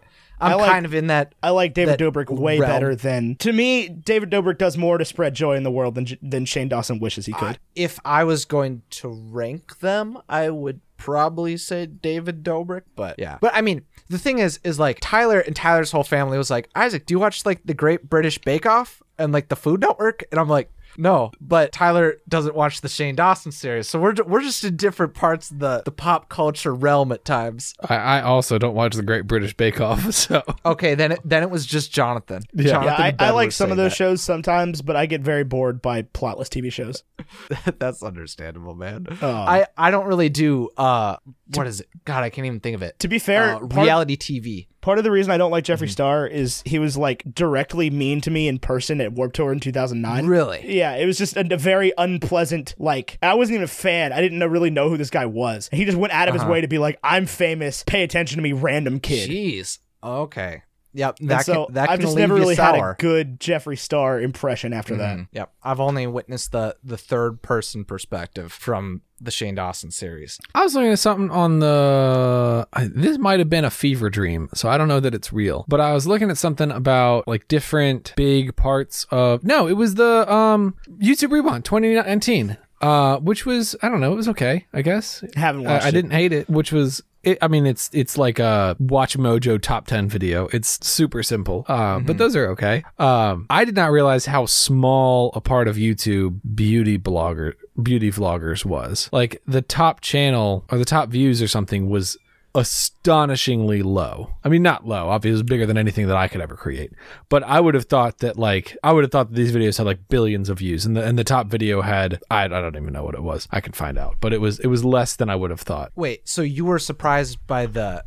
i'm 0.52 0.58
like- 0.60 0.72
kind 0.72 0.86
of 0.86 0.94
in 0.94 1.08
that 1.08 1.34
I 1.42 1.50
like 1.50 1.74
David 1.74 2.00
Dobrik 2.00 2.30
way 2.30 2.60
realm. 2.60 2.72
better 2.72 2.96
than 2.96 3.36
to 3.38 3.52
me. 3.54 3.88
David 3.90 4.30
Dobrik 4.30 4.58
does 4.58 4.78
more 4.78 4.98
to 4.98 5.06
spread 5.06 5.34
joy 5.34 5.56
in 5.56 5.64
the 5.64 5.72
world 5.72 5.96
than 5.96 6.08
than 6.22 6.46
Shane 6.46 6.68
Dawson 6.70 7.00
wishes 7.00 7.26
he 7.26 7.34
could. 7.34 7.60
if 7.76 8.00
I 8.06 8.24
was 8.24 8.46
going 8.46 8.82
to 8.92 9.10
rank 9.10 9.80
them, 9.80 10.18
I 10.30 10.50
would 10.50 10.82
probably 10.98 11.58
say 11.58 11.86
David 11.86 12.44
Dobrik, 12.44 12.84
but 12.96 13.16
yeah. 13.20 13.38
But 13.42 13.54
I 13.56 13.62
mean, 13.62 13.82
the 14.10 14.18
thing 14.18 14.40
is, 14.40 14.60
is 14.64 14.80
like 14.80 15.00
Tyler 15.02 15.40
and 15.40 15.56
Tyler's 15.56 15.92
whole 15.92 16.04
family 16.04 16.38
was 16.38 16.50
like, 16.50 16.70
Isaac, 16.76 17.06
do 17.06 17.14
you 17.14 17.20
watch 17.20 17.46
like 17.46 17.62
the 17.66 17.74
Great 17.74 18.10
British 18.10 18.38
Bake 18.38 18.66
Off 18.66 19.02
and 19.18 19.34
like 19.34 19.50
the 19.50 19.56
Food 19.58 19.82
Network? 19.82 20.24
And 20.32 20.40
I'm 20.40 20.48
like, 20.50 20.72
no, 20.98 21.32
but 21.42 21.72
Tyler 21.72 22.16
doesn't 22.28 22.56
watch 22.56 22.82
the 22.82 22.90
Shane 22.90 23.16
Dawson 23.16 23.52
series, 23.52 23.88
so 23.88 24.00
we're 24.00 24.16
we're 24.26 24.42
just 24.42 24.64
in 24.64 24.76
different 24.76 25.14
parts 25.14 25.52
of 25.52 25.60
the 25.60 25.82
the 25.86 25.92
pop 25.92 26.30
culture 26.30 26.74
realm 26.74 27.12
at 27.12 27.26
times. 27.26 27.74
I, 27.88 27.96
I 27.96 28.22
also 28.22 28.58
don't 28.58 28.76
watch 28.76 28.96
the 28.96 29.04
Great 29.04 29.28
British 29.28 29.54
Bake 29.56 29.80
Off, 29.82 30.14
so 30.14 30.44
Okay, 30.66 30.96
then 30.96 31.14
it 31.14 31.20
then 31.24 31.44
it 31.44 31.50
was 31.50 31.66
just 31.66 31.92
Jonathan. 31.92 32.44
Yeah. 32.54 32.84
yeah, 32.84 32.96
I, 32.98 33.16
I 33.20 33.30
like 33.32 33.52
some 33.52 33.72
of 33.72 33.78
saying 33.78 33.86
those 33.86 33.94
shows 33.94 34.22
sometimes, 34.22 34.82
but 34.82 34.96
I 34.96 35.06
get 35.06 35.22
very 35.22 35.44
bored 35.44 35.82
by 35.82 36.04
plotless 36.04 36.48
TV 36.50 36.72
shows. 36.72 37.04
That's 37.80 38.04
understandable, 38.04 38.76
man. 38.76 39.08
Oh. 39.22 39.32
I 39.32 39.66
I 39.78 39.92
don't 39.92 40.06
really 40.06 40.30
do 40.30 40.70
uh 40.78 41.18
what 41.54 41.68
is 41.68 41.82
it? 41.82 41.90
God, 42.06 42.24
I 42.24 42.30
can't 42.30 42.46
even 42.46 42.60
think 42.60 42.76
of 42.76 42.82
it. 42.82 43.00
To 43.00 43.08
be 43.08 43.20
fair, 43.20 43.56
Uh, 43.56 43.60
part, 43.60 43.74
reality 43.86 44.18
TV. 44.18 44.68
Part 44.84 45.00
of 45.00 45.04
the 45.04 45.10
reason 45.12 45.32
I 45.32 45.38
don't 45.38 45.50
like 45.50 45.64
Mm-hmm. 45.64 45.84
Jeffree 45.84 45.90
Star 45.90 46.28
is 46.28 46.62
he 46.66 46.78
was 46.78 46.96
like 46.96 47.24
directly 47.34 47.90
mean 47.90 48.22
to 48.22 48.30
me 48.30 48.48
in 48.48 48.60
person 48.60 49.02
at 49.02 49.14
Warp 49.14 49.34
Tour 49.34 49.52
in 49.52 49.60
2009. 49.60 50.28
Really? 50.28 50.78
Yeah, 50.78 50.94
it 50.96 51.06
was 51.08 51.18
just 51.18 51.36
a, 51.36 51.54
a 51.54 51.58
very 51.58 51.92
unpleasant. 51.98 52.76
Like 52.78 53.18
I 53.24 53.34
wasn't 53.34 53.56
even 53.56 53.64
a 53.64 53.68
fan. 53.68 54.14
I 54.14 54.22
didn't 54.22 54.38
know, 54.40 54.46
really 54.48 54.70
know 54.70 54.90
who 54.90 54.98
this 54.98 55.10
guy 55.10 55.26
was. 55.26 55.70
He 55.72 55.86
just 55.86 55.98
went 55.98 56.14
out 56.14 56.28
of 56.28 56.36
his 56.36 56.44
Uh-huh. 56.44 56.52
way 56.52 56.62
to 56.62 56.68
be 56.68 56.78
like, 56.78 57.00
"I'm 57.04 57.26
famous. 57.26 57.84
Pay 57.88 58.04
attention 58.04 58.38
to 58.38 58.44
me, 58.44 58.52
random 58.54 59.00
kid." 59.00 59.30
Jeez. 59.30 59.80
Okay. 60.04 60.64
Yep. 60.96 61.22
And 61.22 61.30
That 61.32 61.46
so 61.46 61.66
can, 61.66 61.74
that 61.76 61.90
I've 61.90 62.00
just 62.02 62.16
never 62.16 62.36
really 62.36 62.54
had 62.56 62.76
a 62.76 62.96
good 63.00 63.40
Jeffree 63.40 63.80
Star 63.80 64.22
impression 64.22 64.74
after 64.74 64.98
that. 64.98 65.18
Mhm. 65.18 65.28
Yep. 65.32 65.52
I've 65.64 65.80
only 65.80 66.06
witnessed 66.06 66.52
the 66.52 66.76
the 66.84 66.98
third 66.98 67.42
person 67.42 67.84
perspective 67.84 68.52
from 68.52 69.02
the 69.24 69.32
Shane 69.32 69.56
Dawson 69.56 69.92
series. 69.92 70.40
I 70.56 70.64
was 70.64 70.76
looking 70.76 70.92
at 70.92 71.00
something 71.00 71.32
on 71.32 71.60
the. 71.60 72.68
I, 72.74 72.88
this 72.94 73.18
might 73.18 73.40
have 73.40 73.50
been 73.50 73.66
a 73.66 73.70
fever 73.72 74.10
dream, 74.10 74.50
so 74.54 74.70
I 74.70 74.78
don't 74.78 74.88
know 74.88 75.00
that 75.00 75.14
it's 75.14 75.32
real. 75.34 75.66
But 75.68 75.80
I 75.82 75.94
was 75.94 76.06
looking 76.08 76.30
at 76.30 76.38
something 76.38 76.72
about 76.72 77.28
like 77.28 77.48
different 77.48 78.14
big 78.16 78.56
parts 78.56 79.06
of. 79.12 79.44
No, 79.44 79.68
it 79.68 79.74
was 79.74 79.96
the 79.96 80.32
um 80.32 80.76
YouTube 80.90 81.32
Rewind 81.32 81.66
2019. 81.66 82.58
uh, 82.82 83.18
which 83.20 83.46
was 83.46 83.76
I 83.82 83.90
don't 83.90 84.02
know, 84.02 84.12
it 84.14 84.16
was 84.18 84.28
okay, 84.30 84.66
I 84.74 84.82
guess. 84.82 85.24
Haven't 85.36 85.66
Uh, 85.66 85.72
watched 85.72 85.86
I 85.86 85.90
it. 85.90 85.92
didn't 85.94 86.12
hate 86.12 86.34
it, 86.34 86.50
which 86.50 86.72
was. 86.72 87.02
It, 87.24 87.38
I 87.42 87.48
mean, 87.48 87.66
it's 87.66 87.90
it's 87.94 88.18
like 88.18 88.38
a 88.38 88.76
Watch 88.80 89.18
Mojo 89.18 89.62
top 89.62 89.88
ten 89.88 90.10
video. 90.10 90.48
It's 90.52 90.86
super 90.86 91.24
simple, 91.24 91.64
uh, 91.70 92.02
but 92.02 92.18
those 92.18 92.36
are 92.36 92.48
okay. 92.50 92.84
Um, 93.00 93.46
I 93.50 93.64
did 93.64 93.78
not 93.78 93.92
realize 93.92 94.26
how 94.26 94.46
small 94.46 95.32
a 95.34 95.40
part 95.40 95.70
of 95.70 95.78
YouTube 95.78 96.42
beauty 96.54 96.98
blogger 97.00 97.54
beauty 97.82 98.12
vloggers 98.12 98.66
was. 98.66 99.10
Like 99.12 99.42
the 99.48 99.62
top 99.62 100.02
channel 100.02 100.66
or 100.72 100.78
the 100.78 100.86
top 100.86 101.10
views 101.10 101.42
or 101.42 101.48
something 101.48 101.90
was 101.90 102.18
astonishingly 102.56 103.82
low. 103.82 104.36
I 104.44 104.50
mean, 104.50 104.62
not 104.62 104.86
low. 104.86 105.10
Obviously, 105.10 105.32
it 105.32 105.34
was 105.34 105.44
bigger 105.44 105.66
than 105.66 105.78
anything 105.78 106.08
that 106.08 106.18
I 106.18 106.28
could 106.28 106.42
ever 106.42 106.56
create. 106.56 106.92
But 107.30 107.44
I 107.44 107.60
would 107.60 107.74
have 107.74 107.86
thought 107.86 108.20
that 108.20 108.38
like 108.38 108.78
I 108.84 108.94
would 108.94 109.04
have 109.04 109.12
thought 109.12 109.30
that 109.30 109.36
these 109.36 109.52
videos 109.52 109.78
had 109.78 109.88
like 109.88 110.08
billions 110.08 110.50
of 110.50 110.60
views, 110.60 110.86
and 110.86 110.96
the 110.96 111.04
and 111.04 111.18
the 111.18 111.24
top 111.24 111.48
video 111.48 111.82
had 111.82 112.22
I, 112.30 112.46
I 112.46 112.48
don't 112.48 112.76
even 112.76 112.94
know 112.94 113.04
what 113.04 113.16
it 113.16 113.24
was. 113.24 113.48
I 113.52 113.60
can 113.60 113.74
find 113.74 113.98
out, 113.98 114.18
but 114.20 114.34
it 114.34 114.42
was 114.42 114.60
it 114.60 114.68
was 114.68 114.86
less 114.86 115.16
than 115.16 115.30
I 115.30 115.36
would 115.36 115.50
have 115.50 115.62
thought. 115.62 115.92
Wait, 115.96 116.28
so 116.30 116.42
you 116.42 116.66
were 116.66 116.80
surprised 116.80 117.40
by 117.48 117.66
the 117.66 118.04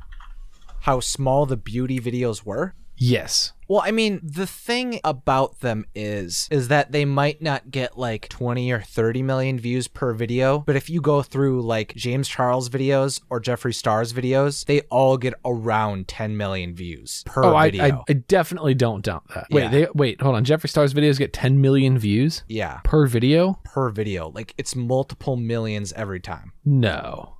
how 0.81 1.01
small 1.01 1.47
the 1.47 1.57
beauty 1.57 1.99
videos 1.99 2.45
were? 2.45 2.75
Yes. 2.97 3.53
Well, 3.69 3.83
I 3.85 3.91
mean, 3.91 4.21
the 4.23 4.47
thing 4.47 5.01
about 5.03 5.59
them 5.59 5.87
is 5.95 6.47
is 6.53 6.69
that 6.69 6.93
they 6.93 7.05
might 7.05 7.43
not 7.43 7.71
get 7.73 7.99
like 7.99 8.29
20 8.29 8.71
or 8.71 8.81
30 8.81 9.23
million 9.25 9.59
views 9.59 9.89
per 9.89 10.13
video, 10.15 10.61
but 10.61 10.77
if 10.77 10.89
you 10.89 11.01
go 11.01 11.21
through 11.21 11.63
like 11.63 11.93
James 11.97 12.29
Charles 12.29 12.69
videos 12.69 13.21
or 13.29 13.41
Jeffree 13.41 13.75
Star's 13.75 14.13
videos, 14.13 14.65
they 14.67 14.83
all 14.83 15.17
get 15.17 15.35
around 15.45 16.07
10 16.07 16.37
million 16.37 16.75
views 16.77 17.25
per 17.27 17.45
Oh, 17.45 17.57
I, 17.57 17.71
video. 17.71 17.85
I 17.85 18.03
I 18.09 18.13
definitely 18.13 18.75
don't 18.75 19.05
doubt 19.05 19.27
that. 19.35 19.49
Wait, 19.51 19.63
Yeah. 19.65 19.69
they 19.71 19.89
wait, 19.95 20.21
hold 20.21 20.37
on. 20.37 20.45
Jeffree 20.45 20.69
Star's 20.69 20.95
videos 20.95 21.19
get 21.19 21.33
10 21.33 21.61
million 21.61 21.99
views 21.99 22.45
yeah, 22.49 22.81
per 22.85 23.07
video? 23.07 23.59
per 23.65 23.91
video. 23.91 24.31
Like 24.31 24.55
it's 24.57 24.77
multiple 24.77 25.37
millions 25.37 25.93
every 25.95 26.21
time. 26.21 26.53
No. 26.65 27.36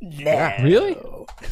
Nah. 0.00 0.62
Really? 0.62 0.96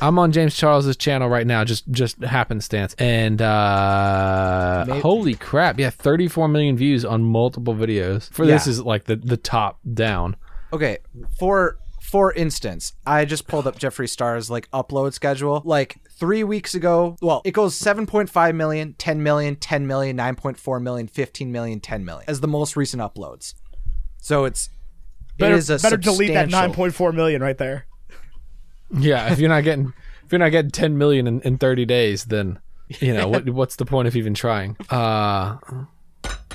I'm 0.01 0.19
on 0.19 0.33
James 0.33 0.55
Charles's 0.55 0.97
channel 0.97 1.29
right 1.29 1.47
now, 1.47 1.65
just 1.65 1.91
just 1.91 2.23
happenstance, 2.23 2.95
and 2.99 3.41
uh, 3.41 4.85
Maybe- 4.87 5.01
holy 5.01 5.35
crap, 5.35 5.79
yeah, 5.79 5.91
34 5.91 6.49
million 6.49 6.77
views 6.77 7.05
on 7.05 7.23
multiple 7.23 7.75
videos. 7.75 8.31
For 8.33 8.47
this 8.47 8.67
is 8.67 8.81
like 8.83 9.05
the 9.05 9.17
the 9.17 9.37
top 9.37 9.79
down. 9.95 10.37
Okay, 10.73 10.99
for 11.39 11.79
for 12.01 12.33
instance, 12.35 12.93
I 13.07 13.25
just 13.25 13.47
pulled 13.47 13.67
up 13.67 13.79
Jeffree 13.79 14.09
Star's 14.09 14.51
like 14.51 14.71
upload 14.71 15.15
schedule. 15.15 15.63
Like 15.65 15.97
three 16.11 16.45
weeks 16.45 16.75
ago, 16.75 17.17
well, 17.23 17.43
it 17.45 17.53
goes 17.53 17.79
7.5 17.79 18.55
million, 18.55 18.95
10 18.99 19.23
million, 19.23 19.57
10 19.57 19.87
million, 19.87 20.17
9.4 20.17 20.83
million, 20.83 21.07
15 21.07 21.53
million, 21.53 21.81
10 21.81 22.05
million 22.05 22.25
as 22.29 22.41
the 22.41 22.49
most 22.49 22.77
recent 22.77 23.03
uploads. 23.03 23.55
So 24.19 24.45
it's 24.45 24.69
Better, 25.39 25.55
it 25.55 25.59
is 25.59 25.71
a 25.71 25.79
better 25.79 25.97
delete 25.97 26.35
that 26.35 26.49
9.4 26.49 27.15
million 27.15 27.43
right 27.43 27.57
there. 27.57 27.87
Yeah, 28.93 29.33
if 29.33 29.39
you're 29.39 29.49
not 29.49 29.65
getting 29.65 29.93
if 30.25 30.33
you're 30.33 30.39
not 30.39 30.51
getting 30.51 30.71
10 30.71 30.99
million 30.99 31.27
in, 31.27 31.41
in 31.43 31.59
30 31.59 31.85
days, 31.87 32.27
then 32.27 32.59
you 33.01 33.13
know 33.15 33.29
what 33.29 33.49
what's 33.51 33.77
the 33.77 33.85
point 33.87 34.09
of 34.09 34.17
even 34.17 34.35
trying? 34.35 34.77
Uh, 34.91 35.57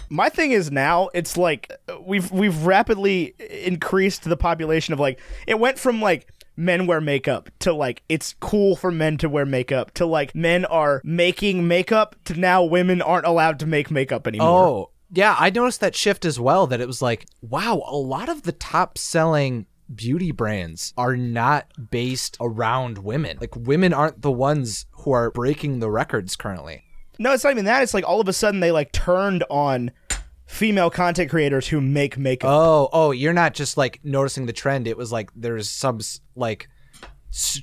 My 0.09 0.29
thing 0.29 0.51
is 0.51 0.71
now 0.71 1.09
it's 1.13 1.35
like 1.37 1.71
we've 2.01 2.31
we've 2.31 2.65
rapidly 2.65 3.35
increased 3.65 4.23
the 4.23 4.37
population 4.37 4.93
of 4.93 4.99
like 4.99 5.19
it 5.45 5.59
went 5.59 5.77
from 5.77 6.01
like 6.01 6.27
men 6.55 6.87
wear 6.87 7.01
makeup 7.01 7.49
to 7.59 7.73
like 7.73 8.01
it's 8.09 8.33
cool 8.39 8.75
for 8.75 8.91
men 8.91 9.17
to 9.17 9.29
wear 9.29 9.45
makeup 9.45 9.93
to 9.93 10.05
like 10.05 10.33
men 10.33 10.65
are 10.65 11.01
making 11.03 11.67
makeup 11.67 12.15
to 12.25 12.33
now 12.33 12.63
women 12.63 13.01
aren't 13.01 13.25
allowed 13.27 13.59
to 13.59 13.65
make 13.65 13.91
makeup 13.91 14.27
anymore. 14.27 14.65
Oh, 14.65 14.89
yeah, 15.11 15.35
I 15.37 15.49
noticed 15.49 15.81
that 15.81 15.95
shift 15.95 16.25
as 16.25 16.39
well. 16.39 16.67
That 16.67 16.81
it 16.81 16.87
was 16.87 17.01
like, 17.01 17.25
wow, 17.41 17.83
a 17.85 17.95
lot 17.95 18.27
of 18.29 18.43
the 18.43 18.51
top 18.51 18.97
selling 18.97 19.65
beauty 19.93 20.31
brands 20.31 20.93
are 20.97 21.15
not 21.15 21.67
based 21.89 22.37
around 22.39 22.99
women. 22.99 23.37
Like 23.39 23.55
women 23.55 23.93
aren't 23.93 24.21
the 24.21 24.31
ones 24.31 24.85
who 24.91 25.11
are 25.11 25.31
breaking 25.31 25.79
the 25.79 25.89
records 25.89 26.35
currently. 26.35 26.83
No, 27.19 27.33
it's 27.33 27.43
not 27.43 27.51
even 27.51 27.65
that. 27.65 27.83
It's 27.83 27.93
like 27.93 28.07
all 28.07 28.21
of 28.21 28.27
a 28.27 28.33
sudden 28.33 28.59
they 28.59 28.71
like 28.71 28.91
turned 28.91 29.43
on 29.49 29.91
female 30.45 30.89
content 30.89 31.29
creators 31.29 31.67
who 31.67 31.81
make 31.81 32.17
makeup. 32.17 32.49
Oh, 32.49 32.89
oh, 32.93 33.11
you're 33.11 33.33
not 33.33 33.53
just 33.53 33.77
like 33.77 33.99
noticing 34.03 34.45
the 34.45 34.53
trend. 34.53 34.87
It 34.87 34.97
was 34.97 35.11
like 35.11 35.29
there's 35.35 35.69
some 35.69 35.99
like 36.35 36.69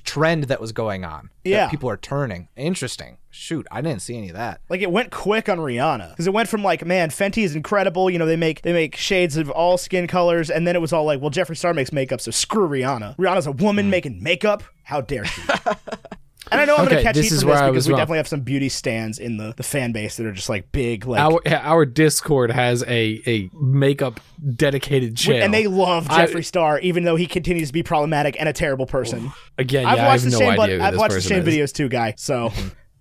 trend 0.03 0.45
that 0.45 0.61
was 0.61 0.71
going 0.71 1.03
on. 1.03 1.29
that 1.43 1.49
Yeah. 1.49 1.69
people 1.69 1.89
are 1.89 1.97
turning. 1.97 2.47
Interesting. 2.55 3.17
Shoot, 3.29 3.67
I 3.69 3.81
didn't 3.81 4.01
see 4.01 4.17
any 4.17 4.29
of 4.29 4.35
that. 4.35 4.61
Like 4.69 4.81
it 4.81 4.91
went 4.91 5.11
quick 5.11 5.49
on 5.49 5.57
Rihanna 5.57 6.11
because 6.11 6.27
it 6.27 6.33
went 6.33 6.47
from 6.47 6.63
like, 6.63 6.85
man, 6.85 7.09
Fenty 7.09 7.43
is 7.43 7.55
incredible. 7.55 8.09
You 8.09 8.17
know, 8.17 8.25
they 8.25 8.37
make 8.37 8.61
they 8.61 8.71
make 8.73 8.95
shades 8.95 9.35
of 9.35 9.49
all 9.49 9.77
skin 9.77 10.07
colors, 10.07 10.49
and 10.49 10.65
then 10.65 10.75
it 10.75 10.79
was 10.81 10.93
all 10.93 11.03
like, 11.03 11.19
well, 11.19 11.31
Jeffree 11.31 11.57
Star 11.57 11.73
makes 11.73 11.91
makeup, 11.91 12.21
so 12.21 12.31
screw 12.31 12.67
Rihanna. 12.67 13.17
Rihanna's 13.17 13.47
a 13.47 13.51
woman 13.51 13.87
mm. 13.87 13.89
making 13.89 14.23
makeup. 14.23 14.63
How 14.83 15.01
dare 15.01 15.25
she? 15.25 15.41
and 16.51 16.61
I 16.61 16.65
know 16.65 16.75
I'm 16.75 16.81
Okay, 16.85 16.91
gonna 16.95 17.03
catch 17.03 17.15
this 17.15 17.25
heat 17.29 17.31
is 17.35 17.41
from 17.43 17.49
this 17.51 17.59
because 17.61 17.75
was 17.75 17.87
we 17.87 17.91
wrong. 17.93 17.99
definitely 18.01 18.17
have 18.17 18.27
some 18.27 18.41
beauty 18.41 18.69
stands 18.69 19.19
in 19.19 19.37
the 19.37 19.53
the 19.57 19.63
fan 19.63 19.91
base 19.91 20.17
that 20.17 20.25
are 20.25 20.31
just 20.31 20.49
like 20.49 20.71
big, 20.71 21.05
like. 21.05 21.19
our 21.19 21.41
our 21.47 21.85
Discord 21.85 22.51
has 22.51 22.83
a 22.83 23.21
a 23.27 23.49
makeup 23.59 24.19
dedicated 24.55 25.17
channel, 25.17 25.43
and 25.43 25.53
they 25.53 25.67
love 25.67 26.09
I- 26.09 26.25
Jeffree 26.25 26.45
Star, 26.45 26.79
even 26.79 27.03
though 27.03 27.15
he 27.15 27.25
continues 27.27 27.69
to 27.69 27.73
be 27.73 27.83
problematic 27.83 28.35
and 28.39 28.47
a 28.49 28.53
terrible 28.53 28.85
person. 28.85 29.31
again. 29.57 29.83
Yeah, 29.83 29.89
I've 29.91 29.99
I 29.99 30.07
watched 30.07 30.23
have 30.23 30.31
the 30.33 30.39
no 30.39 30.45
Shane, 30.51 30.59
idea. 30.59 30.83
I've 30.83 30.91
this 30.93 30.99
watched 30.99 31.11
the 31.11 31.17
person 31.17 31.29
Shane 31.43 31.47
is. 31.47 31.71
videos 31.71 31.73
too, 31.73 31.89
guy. 31.89 32.13
So 32.17 32.51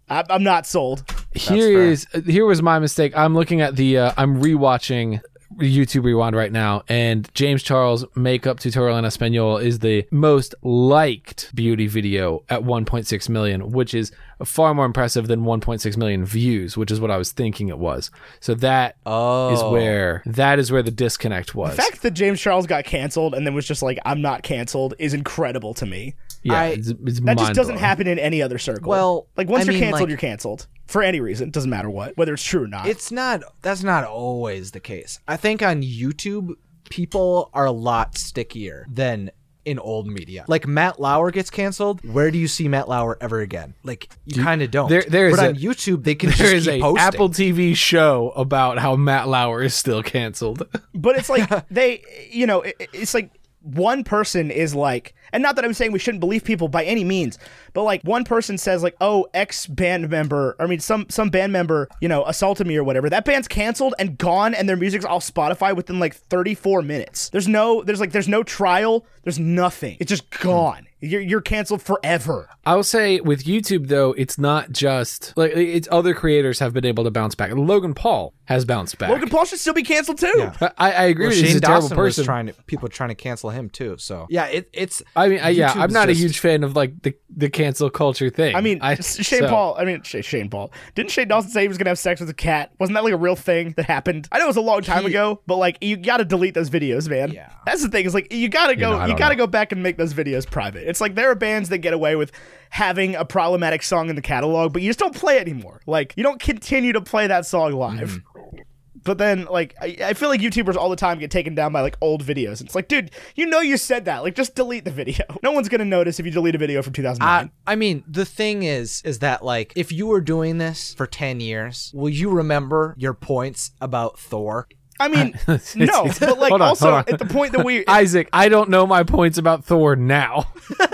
I, 0.09 0.25
I'm 0.31 0.43
not 0.43 0.67
sold. 0.67 1.05
Here 1.35 1.83
is 1.83 2.07
here 2.27 2.47
was 2.47 2.63
my 2.63 2.79
mistake. 2.79 3.17
I'm 3.17 3.35
looking 3.35 3.61
at 3.61 3.77
the 3.77 3.99
uh, 3.99 4.13
I'm 4.17 4.41
rewatching 4.43 5.21
YouTube 5.59 6.05
Rewind 6.05 6.37
right 6.37 6.53
now, 6.53 6.83
and 6.89 7.29
James 7.35 7.63
Charles 7.63 8.05
makeup 8.15 8.61
tutorial 8.61 8.97
in 8.99 9.05
Espanol 9.05 9.59
is 9.59 9.79
the 9.81 10.07
most 10.11 10.55
liked 10.63 11.55
beauty 11.55 11.87
video 11.87 12.43
at 12.49 12.63
1.6 12.63 13.29
million, 13.29 13.73
which 13.73 13.95
is 13.95 14.13
far 14.45 14.75
more 14.75 14.85
impressive 14.85 15.27
than 15.29 15.45
1.6 15.45 15.97
million 15.97 16.25
views, 16.25 16.77
which 16.77 16.91
is 16.91 17.01
what 17.01 17.11
I 17.11 17.17
was 17.17 17.33
thinking 17.33 17.69
it 17.69 17.79
was. 17.79 18.11
So 18.41 18.55
that 18.57 18.97
is 18.97 19.03
Oh, 19.07 19.71
where 19.71 20.23
that 20.27 20.59
is 20.59 20.73
where 20.73 20.83
the 20.83 20.91
disconnect 20.91 21.55
was. 21.55 21.77
The 21.77 21.83
fact 21.83 22.03
that 22.03 22.13
James 22.13 22.41
Charles 22.41 22.67
got 22.67 22.85
canceled 22.85 23.35
and 23.35 23.47
then 23.47 23.55
was 23.55 23.67
just 23.67 23.83
like, 23.83 23.99
I'm 24.05 24.23
not 24.23 24.43
canceled 24.43 24.95
is 24.99 25.15
incredible 25.15 25.75
to 25.75 25.87
me. 25.87 26.15
Yeah, 26.45 26.55
I- 26.61 26.67
it's, 26.69 26.89
it's 26.89 27.21
That 27.21 27.39
just 27.39 27.55
doesn't 27.55 27.79
happen 27.79 28.07
in 28.07 28.19
any 28.19 28.41
other 28.43 28.59
circle. 28.59 28.91
Well, 28.91 29.27
like 29.37 29.49
once 29.49 29.63
I 29.63 29.65
you're 29.67 29.73
mean, 29.75 29.83
canceled, 29.83 30.01
like- 30.03 30.09
you're 30.11 30.19
canceled 30.19 30.67
for 30.87 31.03
any 31.03 31.21
reason. 31.21 31.51
Doesn't 31.51 31.71
matter 31.71 31.91
what, 31.91 32.17
whether 32.17 32.35
it's 32.35 32.43
true 32.45 32.65
or 32.65 32.69
not. 32.69 32.87
It's 32.87 33.11
not. 33.11 33.43
That's 33.63 33.83
not 33.83 34.05
always 34.05 34.71
the 34.71 34.81
case. 34.81 35.19
I 35.27 35.37
think 35.37 35.63
on 35.63 35.83
YouTube, 35.83 36.51
people 36.91 37.51
are 37.55 37.65
a 37.67 37.73
lot 37.73 38.17
stickier 38.19 38.87
than 38.91 39.31
in 39.65 39.79
old 39.79 40.07
media. 40.07 40.45
Like 40.47 40.67
Matt 40.67 41.01
Lauer 41.01 41.31
gets 41.31 41.49
canceled. 41.49 42.05
Where 42.05 42.31
do 42.31 42.37
you 42.37 42.47
see 42.49 42.69
Matt 42.69 42.87
Lauer 42.87 43.17
ever 43.23 43.41
again? 43.41 43.73
Like 43.83 44.11
you 44.27 44.43
kind 44.43 44.61
of 44.61 44.71
don't. 44.71 44.91
there- 44.91 45.05
there 45.09 45.29
is 45.29 45.37
but 45.37 45.45
a- 45.47 45.49
on 45.49 45.55
YouTube, 45.55 46.05
they 46.05 46.15
can 46.15 46.29
There 46.37 46.37
just 46.37 46.53
is 46.53 46.65
keep 46.67 46.75
a 46.75 46.81
posting. 46.83 47.03
Apple 47.07 47.29
TV 47.31 47.75
show 47.75 48.31
about 48.37 48.79
how 48.79 48.95
Matt 48.97 49.27
Lauer 49.27 49.63
is 49.63 49.73
still 49.75 50.03
canceled. 50.03 50.69
but 50.95 51.17
it's 51.17 51.31
like 51.31 51.49
they, 51.71 52.03
you 52.31 52.47
know, 52.47 52.61
it, 52.61 52.77
it's 52.93 53.15
like 53.15 53.31
one 53.65 54.05
person 54.05 54.51
is 54.51 54.75
like, 54.75 55.15
and 55.33 55.43
not 55.43 55.57
that 55.57 55.65
I'm 55.65 55.73
saying 55.73 55.93
we 55.93 55.99
shouldn't 55.99 56.21
believe 56.21 56.45
people 56.45 56.69
by 56.69 56.85
any 56.85 57.03
means, 57.03 57.39
but 57.73 57.83
like 57.83 58.03
one 58.03 58.25
person 58.25 58.59
says 58.59 58.83
like, 58.83 58.95
oh, 59.01 59.27
ex 59.35 59.67
band 59.67 60.11
member, 60.11 60.55
I 60.61 60.67
mean, 60.67 60.81
some 60.81 61.07
some 61.09 61.31
band 61.31 61.53
member, 61.53 61.89
you 62.01 62.09
know, 62.09 62.25
assaulted 62.27 62.67
me 62.67 62.77
or 62.77 62.85
whatever. 62.85 63.09
That 63.09 63.25
band's 63.25 63.49
canceled 63.49 63.95
and 63.99 64.19
gone, 64.19 64.55
and 64.55 64.69
their 64.69 64.77
music's 64.77 65.05
off 65.05 65.25
Spotify 65.25 65.75
within 65.75 65.99
like 65.99 66.15
34 66.15 66.83
minutes. 66.83 67.31
There's 67.31 67.49
no, 67.49 67.83
there's 67.83 68.01
like, 68.01 68.13
there's 68.13 68.29
no 68.29 68.43
trial. 68.43 69.07
There's 69.23 69.39
nothing. 69.39 69.97
It's 70.01 70.11
just 70.11 70.29
gone. 70.31 70.87
You're 71.05 71.21
you're 71.21 71.41
canceled 71.41 71.83
forever. 71.83 72.49
I 72.67 72.75
will 72.77 72.83
say 72.85 73.21
with 73.21 73.45
YouTube 73.45 73.89
though, 73.89 74.13
it's 74.13 74.39
not 74.39 74.73
just 74.73 75.33
like 75.37 75.53
it's 75.57 75.89
other 75.91 76.15
creators 76.15 76.59
have 76.61 76.73
been 76.73 76.85
able 76.87 77.05
to 77.05 77.11
bounce 77.11 77.35
back. 77.35 77.53
Logan 77.55 77.95
Paul 77.95 78.35
has 78.47 78.65
bounced 78.65 78.99
back. 78.99 79.11
Logan 79.11 79.29
Paul 79.29 79.45
should 79.45 79.59
still 79.59 79.75
be 79.75 79.83
canceled 79.83 80.19
too. 80.19 80.51
I, 80.61 80.71
I 80.79 81.05
agree 81.05 81.25
Well, 81.27 81.31
with 81.31 81.37
you. 81.39 81.43
He's 81.45 81.51
Shane 81.53 81.59
a 81.59 81.61
terrible 81.61 81.83
Dawson 81.89 81.97
was 81.99 82.09
person. 82.17 82.25
trying 82.25 82.47
to 82.47 82.53
people 82.65 82.89
trying 82.89 83.09
to 83.11 83.15
cancel 83.15 83.51
him 83.51 83.71
too. 83.71 83.97
So 83.99 84.27
yeah, 84.31 84.47
it, 84.47 84.69
it's. 84.73 85.03
I 85.17 85.29
mean, 85.29 85.41
I, 85.41 85.51
yeah, 85.51 85.73
I'm 85.73 85.89
YouTube's 85.89 85.93
not 85.95 86.09
a 86.09 86.13
huge 86.13 86.39
fan 86.39 86.65
of 86.65 86.75
like 86.77 87.03
the 87.03 87.15
the 87.37 87.51
cancel 87.51 87.91
culture 87.91 88.31
thing. 88.31 88.55
I 88.55 88.61
mean, 88.61 88.79
I, 88.83 88.95
Shane 88.97 89.41
so- 89.41 89.49
Paul. 89.49 89.77
I 89.79 89.85
mean, 89.85 90.03
Sh- 90.03 90.17
Shane 90.23 90.49
Paul. 90.51 90.73
Didn't 90.95 91.11
Shane 91.11 91.29
Dawson 91.29 91.51
say 91.51 91.63
he 91.63 91.69
was 91.69 91.79
gonna 91.79 91.91
have 91.91 91.99
sex 91.99 92.21
with 92.21 92.31
a 92.31 92.35
cat? 92.35 92.73
Wasn't 92.79 92.95
that 92.95 93.05
like 93.05 93.13
a 93.13 93.17
real 93.19 93.37
thing 93.37 93.73
that 93.77 93.87
happened? 93.87 94.29
I 94.33 94.39
know 94.39 94.45
it 94.45 94.49
was 94.49 94.57
a 94.57 94.61
long 94.63 94.83
time 94.83 95.03
He- 95.03 95.09
ago, 95.09 95.41
but 95.47 95.57
like 95.57 95.79
you 95.83 95.97
gotta 95.97 96.25
delete 96.25 96.55
those 96.55 96.71
videos, 96.71 97.09
man. 97.09 97.31
Yeah. 97.33 97.51
That's 97.67 97.83
the 97.83 97.89
thing. 97.89 98.05
Is 98.07 98.15
like 98.15 98.33
you 98.33 98.49
gotta 98.49 98.77
go. 98.77 98.99
know, 98.99 99.07
you 99.07 99.17
gotta 99.17 99.35
know. 99.37 99.45
go 99.45 99.47
back 99.47 99.73
and 99.73 99.83
make 99.83 99.97
those 99.97 100.15
videos 100.15 100.49
private. 100.51 100.89
It's 100.95 101.01
like 101.01 101.17
there 101.17 101.29
are 101.29 101.35
bands 101.35 101.71
that 101.71 101.79
get 101.79 101.93
away 101.93 102.15
with 102.15 102.31
having 102.71 103.17
a 103.17 103.25
problematic 103.25 103.83
song 103.83 104.11
in 104.11 104.15
the 104.15 104.23
catalog, 104.23 104.73
but 104.73 104.81
you 104.81 104.89
just 104.89 105.01
don't 105.01 105.13
play 105.13 105.39
it 105.39 105.41
anymore. 105.41 105.81
Like 105.89 106.15
you 106.17 106.23
don't 106.23 106.41
continue 106.41 106.93
to 106.93 107.01
play 107.01 107.27
that 107.27 107.47
song 107.47 107.73
live. 107.73 108.11
Mm-hmm. 108.11 108.61
But 109.03 109.19
then, 109.19 109.47
like, 109.47 109.75
I, 109.83 109.97
I 110.03 110.13
feel 110.15 110.29
like 110.29 110.41
YouTubers 110.41 110.77
all 110.77 110.89
the 110.89 110.97
time 110.97 111.19
get 111.19 111.33
taken 111.33 111.57
down 111.57 111.73
by 111.73 111.81
like 111.81 111.97
old 112.01 112.25
videos. 112.25 112.61
It's 112.61 112.77
like, 112.77 112.87
dude, 112.87 113.11
you 113.35 113.45
know 113.45 113.59
you 113.59 113.77
said 113.77 114.05
that. 114.07 114.23
Like, 114.23 114.37
just 114.37 114.55
delete 114.55 114.85
the 114.85 114.93
video. 114.93 115.25
No 115.43 115.51
one's 115.51 115.69
gonna 115.69 115.85
notice 115.85 116.21
if 116.21 116.25
you 116.25 116.33
delete 116.33 116.55
a 116.55 116.59
video 116.59 116.81
from 116.81 116.93
2009. 116.93 117.51
I, 117.67 117.73
I 117.73 117.75
mean, 117.75 118.05
the 118.09 118.25
thing 118.25 118.63
is, 118.63 119.03
is 119.05 119.19
that 119.19 119.45
like, 119.45 119.73
if 119.75 119.91
you 119.91 120.07
were 120.07 120.21
doing 120.21 120.59
this 120.59 120.95
for 120.95 121.09
ten 121.09 121.41
years, 121.41 121.91
will 121.93 122.09
you 122.09 122.31
remember 122.31 122.95
your 122.97 123.15
points 123.15 123.73
about 123.81 124.17
Thor? 124.19 124.69
I 125.05 125.09
mean, 125.09 125.39
no, 125.77 126.05
but 126.21 126.39
like 126.39 126.53
on, 126.53 126.63
also 126.63 126.97
at 126.97 127.19
the 127.19 127.27
point 127.27 127.53
that 127.53 127.65
we 127.65 127.85
Isaac, 127.89 128.29
I 128.33 128.49
don't 128.49 128.71
know 128.71 128.87
my 128.87 129.03
points 129.03 129.39
about 129.39 129.65
Thor 129.65 129.97
now. 129.97 130.47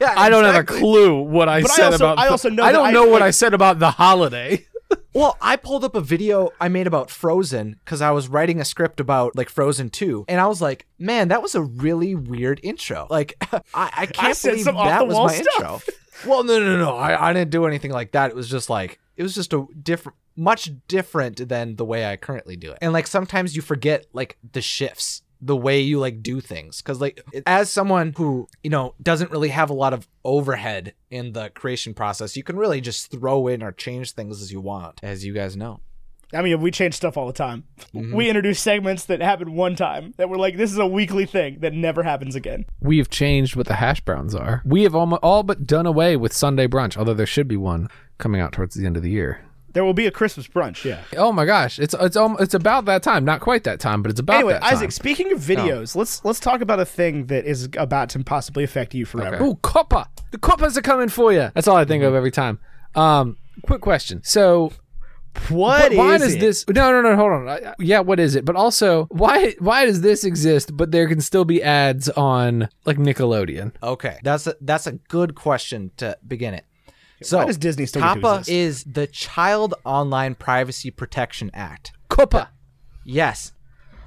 Yeah, 0.00 0.12
I 0.16 0.28
don't 0.28 0.42
have 0.44 0.56
a 0.56 0.64
clue 0.64 1.22
what 1.22 1.48
I 1.48 1.62
But 1.62 1.70
I 1.70 1.74
said 1.76 1.92
also- 1.92 2.04
about. 2.12 2.18
I 2.18 2.26
also 2.28 2.50
know 2.50 2.64
I 2.64 2.72
don't 2.72 2.86
I- 2.88 2.90
know 2.90 3.04
what 3.04 3.20
like- 3.20 3.28
I 3.28 3.30
said 3.30 3.54
about 3.54 3.78
the 3.78 3.92
holiday. 3.92 4.66
Well, 5.14 5.36
I 5.40 5.56
pulled 5.56 5.84
up 5.84 5.94
a 5.94 6.00
video 6.00 6.50
I 6.60 6.68
made 6.68 6.86
about 6.86 7.10
Frozen 7.10 7.76
because 7.84 8.02
I 8.02 8.10
was 8.10 8.26
writing 8.28 8.60
a 8.60 8.64
script 8.64 8.98
about 9.00 9.36
like 9.36 9.48
Frozen 9.48 9.90
2, 9.90 10.24
and 10.28 10.40
I 10.40 10.46
was 10.46 10.60
like, 10.60 10.86
man, 10.98 11.28
that 11.28 11.42
was 11.42 11.54
a 11.54 11.62
really 11.62 12.14
weird 12.14 12.58
intro. 12.62 13.06
Like, 13.08 13.34
I, 13.52 13.60
I 13.74 14.06
can't 14.06 14.36
said 14.36 14.50
believe 14.50 14.64
some 14.64 14.74
that 14.76 15.06
was 15.06 15.16
off-the-wall 15.16 15.26
my 15.26 15.34
stuff. 15.34 15.88
intro. 15.88 16.30
Well, 16.30 16.44
no, 16.44 16.58
no, 16.58 16.76
no, 16.76 16.96
I, 16.96 17.30
I 17.30 17.32
didn't 17.32 17.50
do 17.50 17.64
anything 17.66 17.92
like 17.92 18.12
that. 18.12 18.30
It 18.30 18.36
was 18.36 18.48
just 18.50 18.68
like, 18.68 18.98
it 19.18 19.22
was 19.24 19.34
just 19.34 19.52
a 19.52 19.66
different, 19.82 20.16
much 20.36 20.70
different 20.86 21.48
than 21.48 21.76
the 21.76 21.84
way 21.84 22.06
I 22.06 22.16
currently 22.16 22.56
do 22.56 22.70
it. 22.70 22.78
And 22.80 22.92
like 22.92 23.08
sometimes 23.08 23.54
you 23.54 23.60
forget 23.60 24.06
like 24.14 24.38
the 24.52 24.62
shifts 24.62 25.22
the 25.40 25.56
way 25.56 25.80
you 25.80 25.98
like 26.00 26.22
do 26.22 26.40
things 26.40 26.82
because 26.82 27.00
like 27.00 27.22
as 27.46 27.70
someone 27.70 28.12
who 28.16 28.48
you 28.64 28.70
know 28.70 28.94
doesn't 29.00 29.30
really 29.30 29.50
have 29.50 29.70
a 29.70 29.74
lot 29.74 29.92
of 29.92 30.08
overhead 30.24 30.94
in 31.10 31.32
the 31.32 31.48
creation 31.50 31.94
process 31.94 32.36
you 32.36 32.42
can 32.42 32.56
really 32.56 32.80
just 32.80 33.08
throw 33.12 33.46
in 33.46 33.62
or 33.62 33.70
change 33.70 34.10
things 34.10 34.42
as 34.42 34.50
you 34.50 34.60
want 34.60 34.98
as 35.00 35.24
you 35.24 35.32
guys 35.32 35.56
know 35.56 35.78
I 36.32 36.42
mean, 36.42 36.60
we 36.60 36.70
change 36.70 36.94
stuff 36.94 37.16
all 37.16 37.26
the 37.26 37.32
time. 37.32 37.64
Mm-hmm. 37.94 38.14
We 38.14 38.28
introduce 38.28 38.60
segments 38.60 39.04
that 39.06 39.20
happen 39.22 39.54
one 39.54 39.76
time 39.76 40.12
that 40.18 40.28
we're 40.28 40.36
like, 40.36 40.56
this 40.56 40.70
is 40.70 40.78
a 40.78 40.86
weekly 40.86 41.24
thing 41.24 41.60
that 41.60 41.72
never 41.72 42.02
happens 42.02 42.34
again. 42.34 42.66
We 42.80 42.98
have 42.98 43.08
changed 43.08 43.56
what 43.56 43.66
the 43.66 43.74
hash 43.74 44.00
browns 44.02 44.34
are. 44.34 44.62
We 44.64 44.82
have 44.82 44.94
all, 44.94 45.14
all 45.16 45.42
but 45.42 45.66
done 45.66 45.86
away 45.86 46.16
with 46.16 46.32
Sunday 46.34 46.66
brunch, 46.66 46.96
although 46.96 47.14
there 47.14 47.26
should 47.26 47.48
be 47.48 47.56
one 47.56 47.88
coming 48.18 48.40
out 48.40 48.52
towards 48.52 48.74
the 48.74 48.84
end 48.84 48.96
of 48.96 49.02
the 49.02 49.10
year. 49.10 49.42
There 49.72 49.84
will 49.84 49.94
be 49.94 50.06
a 50.06 50.10
Christmas 50.10 50.48
brunch, 50.48 50.84
yeah. 50.84 51.02
Oh 51.16 51.30
my 51.30 51.44
gosh, 51.44 51.78
it's 51.78 51.94
it's 52.00 52.16
it's 52.16 52.54
about 52.54 52.86
that 52.86 53.02
time. 53.02 53.24
Not 53.24 53.40
quite 53.40 53.64
that 53.64 53.78
time, 53.78 54.02
but 54.02 54.10
it's 54.10 54.18
about 54.18 54.36
Anyway, 54.36 54.54
that 54.54 54.62
time. 54.62 54.74
Isaac, 54.74 54.92
speaking 54.92 55.30
of 55.30 55.40
videos, 55.40 55.94
let's 55.94 56.24
let's 56.24 56.40
talk 56.40 56.62
about 56.62 56.80
a 56.80 56.86
thing 56.86 57.26
that 57.26 57.44
is 57.44 57.68
about 57.76 58.08
to 58.10 58.24
possibly 58.24 58.64
affect 58.64 58.94
you 58.94 59.04
forever. 59.04 59.36
Oh, 59.40 59.56
copper! 59.56 60.06
The 60.30 60.38
coppers 60.38 60.76
are 60.78 60.82
coming 60.82 61.08
for 61.10 61.32
you. 61.32 61.50
That's 61.54 61.68
all 61.68 61.76
I 61.76 61.84
think 61.84 62.02
of 62.02 62.14
every 62.14 62.30
time. 62.30 62.58
Um, 62.94 63.36
quick 63.62 63.82
question. 63.82 64.22
So, 64.24 64.72
What 65.48 65.94
why 65.94 66.14
is 66.16 66.22
does 66.22 66.34
it? 66.34 66.40
this? 66.40 66.64
No, 66.68 66.92
no, 66.92 67.00
no. 67.02 67.16
Hold 67.16 67.32
on. 67.32 67.48
I- 67.48 67.74
Yeah, 67.78 68.00
what 68.00 68.20
is 68.20 68.34
it? 68.34 68.44
But 68.44 68.56
also, 68.56 69.06
why 69.10 69.54
why 69.60 69.86
does 69.86 70.00
this 70.02 70.24
exist? 70.24 70.76
But 70.76 70.90
there 70.90 71.08
can 71.08 71.20
still 71.20 71.44
be 71.44 71.62
ads 71.62 72.08
on 72.10 72.68
like 72.84 72.96
Nickelodeon. 72.98 73.72
okay 73.82 74.18
that's 74.22 74.46
a 74.46 74.54
that's 74.60 74.86
a 74.86 74.92
good 74.92 75.34
question 75.34 75.90
to 75.96 76.16
begin 76.26 76.54
it 76.54 76.64
so 77.22 77.38
Why 77.38 77.46
does 77.46 77.56
Disney 77.58 77.86
still 77.86 78.02
get 78.02 78.14
to 78.14 78.20
COPPA 78.20 78.38
exist? 78.40 78.50
is 78.50 78.84
the 78.84 79.06
child 79.06 79.74
online 79.84 80.34
privacy 80.34 80.90
protection 80.90 81.50
act 81.54 81.92
Copper. 82.08 82.48
Yes. 83.04 83.52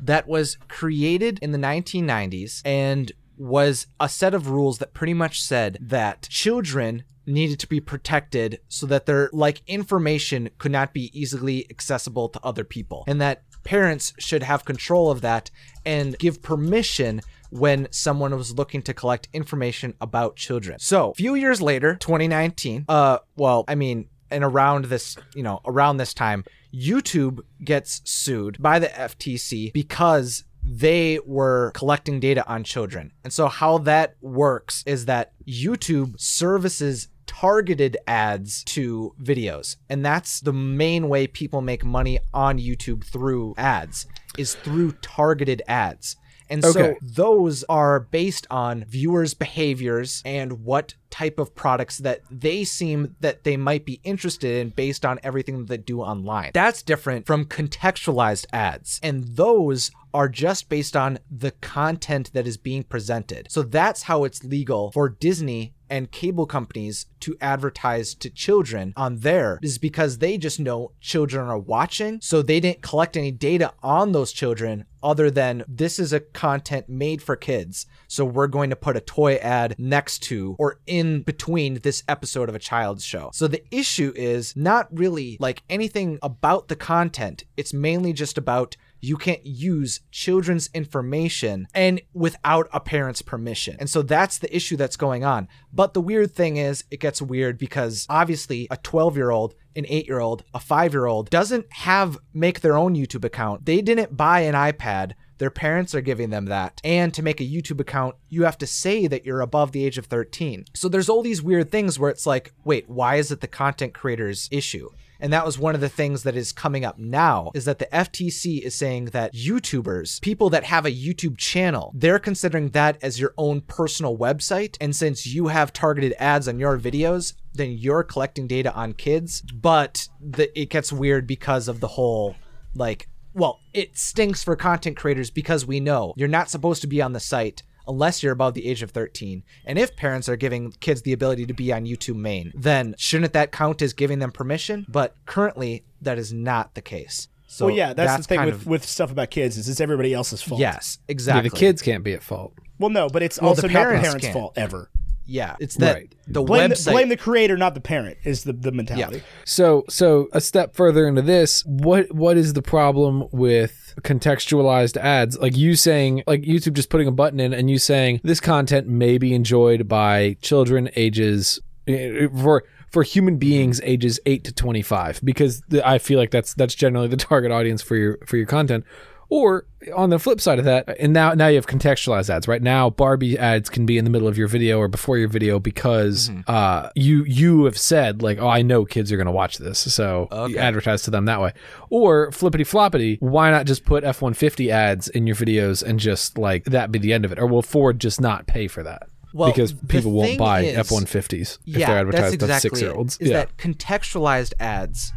That 0.03 0.27
was 0.27 0.57
created 0.67 1.37
in 1.41 1.51
the 1.51 1.57
1990s 1.57 2.61
and 2.65 3.11
was 3.41 3.87
a 3.99 4.07
set 4.07 4.35
of 4.35 4.49
rules 4.49 4.77
that 4.77 4.93
pretty 4.93 5.15
much 5.15 5.41
said 5.41 5.75
that 5.81 6.27
children 6.29 7.03
needed 7.25 7.59
to 7.59 7.67
be 7.67 7.79
protected 7.79 8.59
so 8.67 8.85
that 8.85 9.07
their 9.07 9.29
like 9.33 9.61
information 9.65 10.49
could 10.59 10.71
not 10.71 10.93
be 10.93 11.09
easily 11.19 11.65
accessible 11.71 12.29
to 12.29 12.39
other 12.43 12.63
people 12.63 13.03
and 13.07 13.19
that 13.19 13.41
parents 13.63 14.13
should 14.19 14.43
have 14.43 14.63
control 14.63 15.09
of 15.09 15.21
that 15.21 15.49
and 15.85 16.17
give 16.19 16.41
permission 16.41 17.21
when 17.49 17.87
someone 17.91 18.35
was 18.35 18.53
looking 18.53 18.81
to 18.81 18.93
collect 18.93 19.27
information 19.33 19.93
about 19.99 20.35
children. 20.35 20.79
So, 20.79 21.11
a 21.11 21.15
few 21.15 21.35
years 21.35 21.61
later, 21.61 21.95
2019, 21.95 22.85
uh 22.87 23.19
well, 23.35 23.65
I 23.67 23.73
mean, 23.73 24.07
and 24.29 24.43
around 24.43 24.85
this, 24.85 25.17
you 25.33 25.43
know, 25.43 25.61
around 25.65 25.97
this 25.97 26.13
time, 26.13 26.43
YouTube 26.73 27.39
gets 27.63 28.01
sued 28.05 28.61
by 28.61 28.79
the 28.79 28.87
FTC 28.87 29.73
because 29.73 30.43
they 30.71 31.19
were 31.25 31.71
collecting 31.75 32.21
data 32.21 32.47
on 32.47 32.63
children. 32.63 33.11
And 33.25 33.33
so 33.33 33.47
how 33.47 33.79
that 33.79 34.15
works 34.21 34.83
is 34.85 35.05
that 35.05 35.33
YouTube 35.45 36.17
services 36.19 37.09
targeted 37.27 37.97
ads 38.07 38.63
to 38.63 39.13
videos. 39.21 39.75
And 39.89 40.05
that's 40.05 40.39
the 40.39 40.53
main 40.53 41.09
way 41.09 41.27
people 41.27 41.61
make 41.61 41.83
money 41.83 42.19
on 42.33 42.57
YouTube 42.57 43.03
through 43.03 43.53
ads 43.57 44.05
is 44.37 44.55
through 44.55 44.93
targeted 45.01 45.61
ads. 45.67 46.15
And 46.49 46.63
so 46.65 46.95
those 47.01 47.63
are 47.69 48.01
based 48.01 48.45
on 48.51 48.83
viewers' 48.83 49.33
behaviors 49.33 50.21
and 50.25 50.65
what 50.65 50.95
type 51.09 51.39
of 51.39 51.55
products 51.55 51.99
that 51.99 52.21
they 52.29 52.65
seem 52.65 53.15
that 53.21 53.45
they 53.45 53.55
might 53.55 53.85
be 53.85 54.01
interested 54.03 54.59
in 54.59 54.69
based 54.69 55.05
on 55.05 55.17
everything 55.23 55.59
that 55.59 55.67
they 55.69 55.77
do 55.77 56.01
online. 56.01 56.51
That's 56.53 56.83
different 56.83 57.25
from 57.25 57.45
contextualized 57.45 58.47
ads. 58.51 58.99
And 59.01 59.23
those 59.37 59.91
are 60.13 60.29
just 60.29 60.69
based 60.69 60.95
on 60.95 61.19
the 61.29 61.51
content 61.51 62.31
that 62.33 62.47
is 62.47 62.57
being 62.57 62.83
presented. 62.83 63.47
So 63.49 63.61
that's 63.61 64.03
how 64.03 64.23
it's 64.23 64.43
legal 64.43 64.91
for 64.91 65.09
Disney 65.09 65.73
and 65.91 66.09
cable 66.09 66.45
companies 66.45 67.05
to 67.19 67.35
advertise 67.41 68.15
to 68.15 68.29
children 68.29 68.93
on 68.95 69.17
there 69.17 69.59
is 69.61 69.77
because 69.77 70.17
they 70.17 70.37
just 70.37 70.57
know 70.57 70.93
children 71.01 71.47
are 71.47 71.59
watching. 71.59 72.19
So 72.21 72.41
they 72.41 72.61
didn't 72.61 72.81
collect 72.81 73.17
any 73.17 73.31
data 73.31 73.73
on 73.83 74.13
those 74.13 74.31
children 74.31 74.85
other 75.03 75.29
than 75.29 75.65
this 75.67 75.99
is 75.99 76.13
a 76.13 76.21
content 76.21 76.87
made 76.87 77.21
for 77.21 77.35
kids. 77.35 77.87
So 78.07 78.23
we're 78.23 78.47
going 78.47 78.69
to 78.69 78.75
put 78.75 78.95
a 78.95 79.01
toy 79.01 79.35
ad 79.35 79.75
next 79.77 80.19
to 80.23 80.55
or 80.57 80.79
in 80.87 81.23
between 81.23 81.75
this 81.79 82.03
episode 82.07 82.47
of 82.47 82.55
a 82.55 82.59
child's 82.59 83.03
show. 83.03 83.29
So 83.33 83.47
the 83.47 83.63
issue 83.75 84.13
is 84.15 84.55
not 84.55 84.87
really 84.97 85.35
like 85.41 85.61
anything 85.69 86.19
about 86.21 86.69
the 86.69 86.75
content. 86.77 87.43
It's 87.57 87.73
mainly 87.73 88.13
just 88.13 88.37
about 88.37 88.77
you 89.01 89.17
can't 89.17 89.45
use 89.45 90.01
children's 90.11 90.69
information 90.73 91.67
and 91.73 92.01
without 92.13 92.69
a 92.71 92.79
parent's 92.79 93.21
permission. 93.21 93.75
And 93.79 93.89
so 93.89 94.01
that's 94.01 94.37
the 94.37 94.55
issue 94.55 94.77
that's 94.77 94.95
going 94.95 95.25
on. 95.25 95.47
But 95.73 95.93
the 95.93 96.01
weird 96.01 96.33
thing 96.33 96.57
is 96.57 96.83
it 96.91 96.99
gets 96.99 97.21
weird 97.21 97.57
because 97.57 98.05
obviously 98.09 98.67
a 98.69 98.77
12 98.77 99.17
year 99.17 99.31
old 99.31 99.55
an 99.75 99.85
eight 99.87 100.07
year 100.07 100.19
old, 100.19 100.43
a 100.53 100.59
five 100.59 100.93
year 100.93 101.05
old 101.05 101.29
doesn't 101.29 101.71
have 101.71 102.17
make 102.33 102.61
their 102.61 102.77
own 102.77 102.95
YouTube 102.95 103.23
account. 103.23 103.65
They 103.65 103.81
didn't 103.81 104.17
buy 104.17 104.41
an 104.41 104.55
iPad. 104.55 105.13
Their 105.37 105.49
parents 105.49 105.95
are 105.95 106.01
giving 106.01 106.29
them 106.29 106.45
that. 106.45 106.79
And 106.83 107.13
to 107.15 107.23
make 107.23 107.41
a 107.41 107.45
YouTube 107.45 107.79
account, 107.79 108.15
you 108.29 108.43
have 108.43 108.57
to 108.59 108.67
say 108.67 109.07
that 109.07 109.25
you're 109.25 109.41
above 109.41 109.71
the 109.71 109.83
age 109.83 109.97
of 109.97 110.05
13. 110.05 110.65
So 110.75 110.87
there's 110.87 111.09
all 111.09 111.23
these 111.23 111.41
weird 111.41 111.71
things 111.71 111.97
where 111.97 112.11
it's 112.11 112.27
like, 112.27 112.53
wait, 112.63 112.87
why 112.87 113.15
is 113.15 113.31
it 113.31 113.41
the 113.41 113.47
content 113.47 113.93
creator's 113.93 114.47
issue? 114.51 114.89
And 115.21 115.31
that 115.31 115.45
was 115.45 115.59
one 115.59 115.75
of 115.75 115.81
the 115.81 115.89
things 115.89 116.23
that 116.23 116.35
is 116.35 116.51
coming 116.51 116.83
up 116.83 116.97
now 116.97 117.51
is 117.53 117.65
that 117.65 117.79
the 117.79 117.87
FTC 117.93 118.61
is 118.61 118.75
saying 118.75 119.05
that 119.05 119.33
YouTubers, 119.33 120.19
people 120.21 120.49
that 120.49 120.63
have 120.65 120.85
a 120.85 120.91
YouTube 120.91 121.37
channel, 121.37 121.91
they're 121.95 122.19
considering 122.19 122.69
that 122.69 122.97
as 123.01 123.19
your 123.19 123.33
own 123.37 123.61
personal 123.61 124.17
website. 124.17 124.77
And 124.81 124.95
since 124.95 125.27
you 125.27 125.47
have 125.47 125.71
targeted 125.71 126.13
ads 126.19 126.47
on 126.47 126.59
your 126.59 126.77
videos, 126.79 127.33
then 127.53 127.71
you're 127.71 128.03
collecting 128.03 128.47
data 128.47 128.73
on 128.73 128.93
kids. 128.93 129.41
But 129.41 130.07
the, 130.19 130.59
it 130.59 130.69
gets 130.69 130.91
weird 130.91 131.27
because 131.27 131.67
of 131.67 131.79
the 131.79 131.87
whole 131.89 132.35
like, 132.73 133.07
well, 133.33 133.59
it 133.73 133.97
stinks 133.97 134.43
for 134.43 134.55
content 134.55 134.97
creators 134.97 135.29
because 135.29 135.65
we 135.65 135.79
know 135.79 136.13
you're 136.17 136.27
not 136.27 136.49
supposed 136.49 136.81
to 136.81 136.87
be 136.87 137.01
on 137.01 137.13
the 137.13 137.19
site 137.19 137.63
unless 137.91 138.23
you're 138.23 138.33
above 138.33 138.53
the 138.53 138.67
age 138.67 138.81
of 138.81 138.91
13. 138.91 139.43
And 139.65 139.77
if 139.77 139.95
parents 139.95 140.27
are 140.29 140.35
giving 140.35 140.71
kids 140.79 141.01
the 141.03 141.13
ability 141.13 141.45
to 141.45 141.53
be 141.53 141.71
on 141.73 141.85
YouTube 141.85 142.15
main, 142.15 142.51
then 142.55 142.95
shouldn't 142.97 143.33
that 143.33 143.51
count 143.51 143.81
as 143.81 143.93
giving 143.93 144.19
them 144.19 144.31
permission? 144.31 144.85
But 144.89 145.15
currently, 145.25 145.83
that 146.01 146.17
is 146.17 146.33
not 146.33 146.73
the 146.75 146.81
case. 146.81 147.27
So 147.47 147.65
well, 147.65 147.75
yeah, 147.75 147.93
that's, 147.93 148.15
the 148.25 148.35
thing 148.35 148.45
with, 148.45 148.53
of- 148.55 148.67
with 148.67 148.85
stuff 148.85 149.11
about 149.11 149.29
kids 149.29 149.57
is 149.57 149.67
it's 149.67 149.81
everybody 149.81 150.13
else's 150.13 150.41
fault. 150.41 150.61
yes, 150.61 150.99
Yeah, 151.07 151.11
exactly. 151.11 151.49
the 151.49 151.55
kids 151.55 151.81
can't 151.81 152.03
be 152.03 152.13
at 152.13 152.23
fault. 152.23 152.53
Well, 152.79 152.89
no, 152.89 153.09
but 153.09 153.21
it's 153.23 153.39
Well, 153.41 153.49
also 153.49 153.63
the 153.63 153.67
not 153.73 153.79
the 153.79 153.83
parents 153.85 154.03
parents' 154.07 154.25
can't. 154.25 154.33
fault 154.33 154.53
ever. 154.57 154.89
Yeah, 155.25 155.55
it's 155.59 155.75
that 155.75 155.93
Right. 155.95 156.15
the 156.27 156.41
Blame 156.41 156.71
website. 156.71 156.85
the, 156.85 156.91
blame 156.91 157.09
the 157.09 157.17
creator, 157.17 157.55
not 157.57 157.73
the 157.73 157.79
parent, 157.81 158.17
is 158.23 158.43
the, 158.43 158.53
the 158.53 158.71
mentality. 158.71 159.21
So 159.45 159.83
so 159.87 160.27
a 160.33 160.41
step 160.41 160.75
further 160.75 161.07
into 161.07 161.21
this, 161.21 161.63
what 161.65 162.11
what 162.13 162.37
is 162.37 162.53
the 162.53 162.61
problem 162.61 163.25
with 163.31 163.80
contextualized 164.01 164.97
ads? 164.97 165.37
Like 165.37 165.57
you 165.57 165.75
saying 165.75 166.23
like 166.27 166.41
YouTube 166.41 166.73
just 166.73 166.89
putting 166.89 167.07
a 167.07 167.11
button 167.11 167.39
in 167.39 167.53
and 167.53 167.69
you 167.69 167.77
saying 167.77 168.21
this 168.23 168.39
content 168.39 168.87
may 168.87 169.17
be 169.17 169.33
enjoyed 169.33 169.87
by 169.87 170.37
children 170.41 170.89
ages 170.95 171.59
eh, 171.87 172.27
for 172.27 172.63
for 172.91 173.03
human 173.03 173.37
beings 173.37 173.79
ages 173.83 174.19
8 174.25 174.43
to 174.43 174.51
25 174.51 175.21
because 175.23 175.63
I 175.83 175.97
feel 175.97 176.19
like 176.19 176.31
that's 176.31 176.53
that's 176.53 176.75
generally 176.75 177.07
the 177.07 177.17
target 177.17 177.51
audience 177.51 177.81
for 177.81 177.95
your 177.95 178.17
for 178.25 178.37
your 178.37 178.45
content. 178.45 178.85
Or 179.33 179.65
on 179.95 180.09
the 180.09 180.19
flip 180.19 180.41
side 180.41 180.59
of 180.59 180.65
that, 180.65 180.93
and 180.99 181.13
now 181.13 181.33
now 181.33 181.47
you 181.47 181.55
have 181.55 181.65
contextualized 181.65 182.29
ads. 182.29 182.49
Right 182.49 182.61
now, 182.61 182.89
Barbie 182.89 183.37
ads 183.39 183.69
can 183.69 183.85
be 183.85 183.97
in 183.97 184.03
the 184.03 184.09
middle 184.09 184.27
of 184.27 184.37
your 184.37 184.49
video 184.49 184.77
or 184.77 184.89
before 184.89 185.17
your 185.17 185.29
video 185.29 185.57
because 185.57 186.29
uh, 186.47 186.89
you 186.95 187.23
you 187.23 187.63
have 187.63 187.77
said 187.77 188.21
like, 188.21 188.39
oh, 188.39 188.49
I 188.49 188.61
know 188.61 188.83
kids 188.83 189.09
are 189.09 189.15
going 189.15 189.27
to 189.27 189.31
watch 189.31 189.57
this, 189.57 189.79
so 189.79 190.27
you 190.49 190.57
advertise 190.57 191.03
to 191.03 191.11
them 191.11 191.25
that 191.25 191.39
way. 191.39 191.53
Or 191.89 192.29
flippity 192.33 192.65
floppity, 192.65 193.21
why 193.21 193.51
not 193.51 193.65
just 193.65 193.85
put 193.85 194.03
F 194.03 194.21
one 194.21 194.33
fifty 194.33 194.69
ads 194.69 195.07
in 195.07 195.25
your 195.25 195.37
videos 195.37 195.81
and 195.81 195.97
just 195.97 196.37
like 196.37 196.65
that 196.65 196.91
be 196.91 196.99
the 196.99 197.13
end 197.13 197.23
of 197.23 197.31
it? 197.31 197.39
Or 197.39 197.47
will 197.47 197.61
Ford 197.61 198.01
just 198.01 198.19
not 198.19 198.47
pay 198.47 198.67
for 198.67 198.83
that? 198.83 199.03
Well, 199.33 199.49
because 199.49 199.71
people 199.87 200.11
won't 200.11 200.37
buy 200.37 200.65
F 200.65 200.91
one 200.91 201.05
fifties 201.05 201.57
if 201.65 201.75
they're 201.75 201.99
advertised 201.99 202.33
exactly 202.33 202.53
to 202.53 202.59
six 202.59 202.81
year 202.81 202.91
olds. 202.93 203.17
Is 203.21 203.29
Yeah. 203.29 203.37
that 203.45 203.55
contextualized 203.55 204.51
ads 204.59 205.13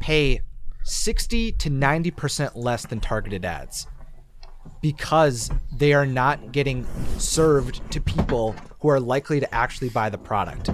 pay 0.00 0.40
60 0.84 1.52
to 1.52 1.70
90% 1.70 2.52
less 2.54 2.86
than 2.86 3.00
targeted 3.00 3.44
ads 3.44 3.86
because 4.80 5.50
they 5.72 5.94
are 5.94 6.06
not 6.06 6.52
getting 6.52 6.86
served 7.18 7.80
to 7.90 8.00
people 8.00 8.54
who 8.80 8.88
are 8.88 9.00
likely 9.00 9.40
to 9.40 9.54
actually 9.54 9.88
buy 9.88 10.10
the 10.10 10.18
product. 10.18 10.70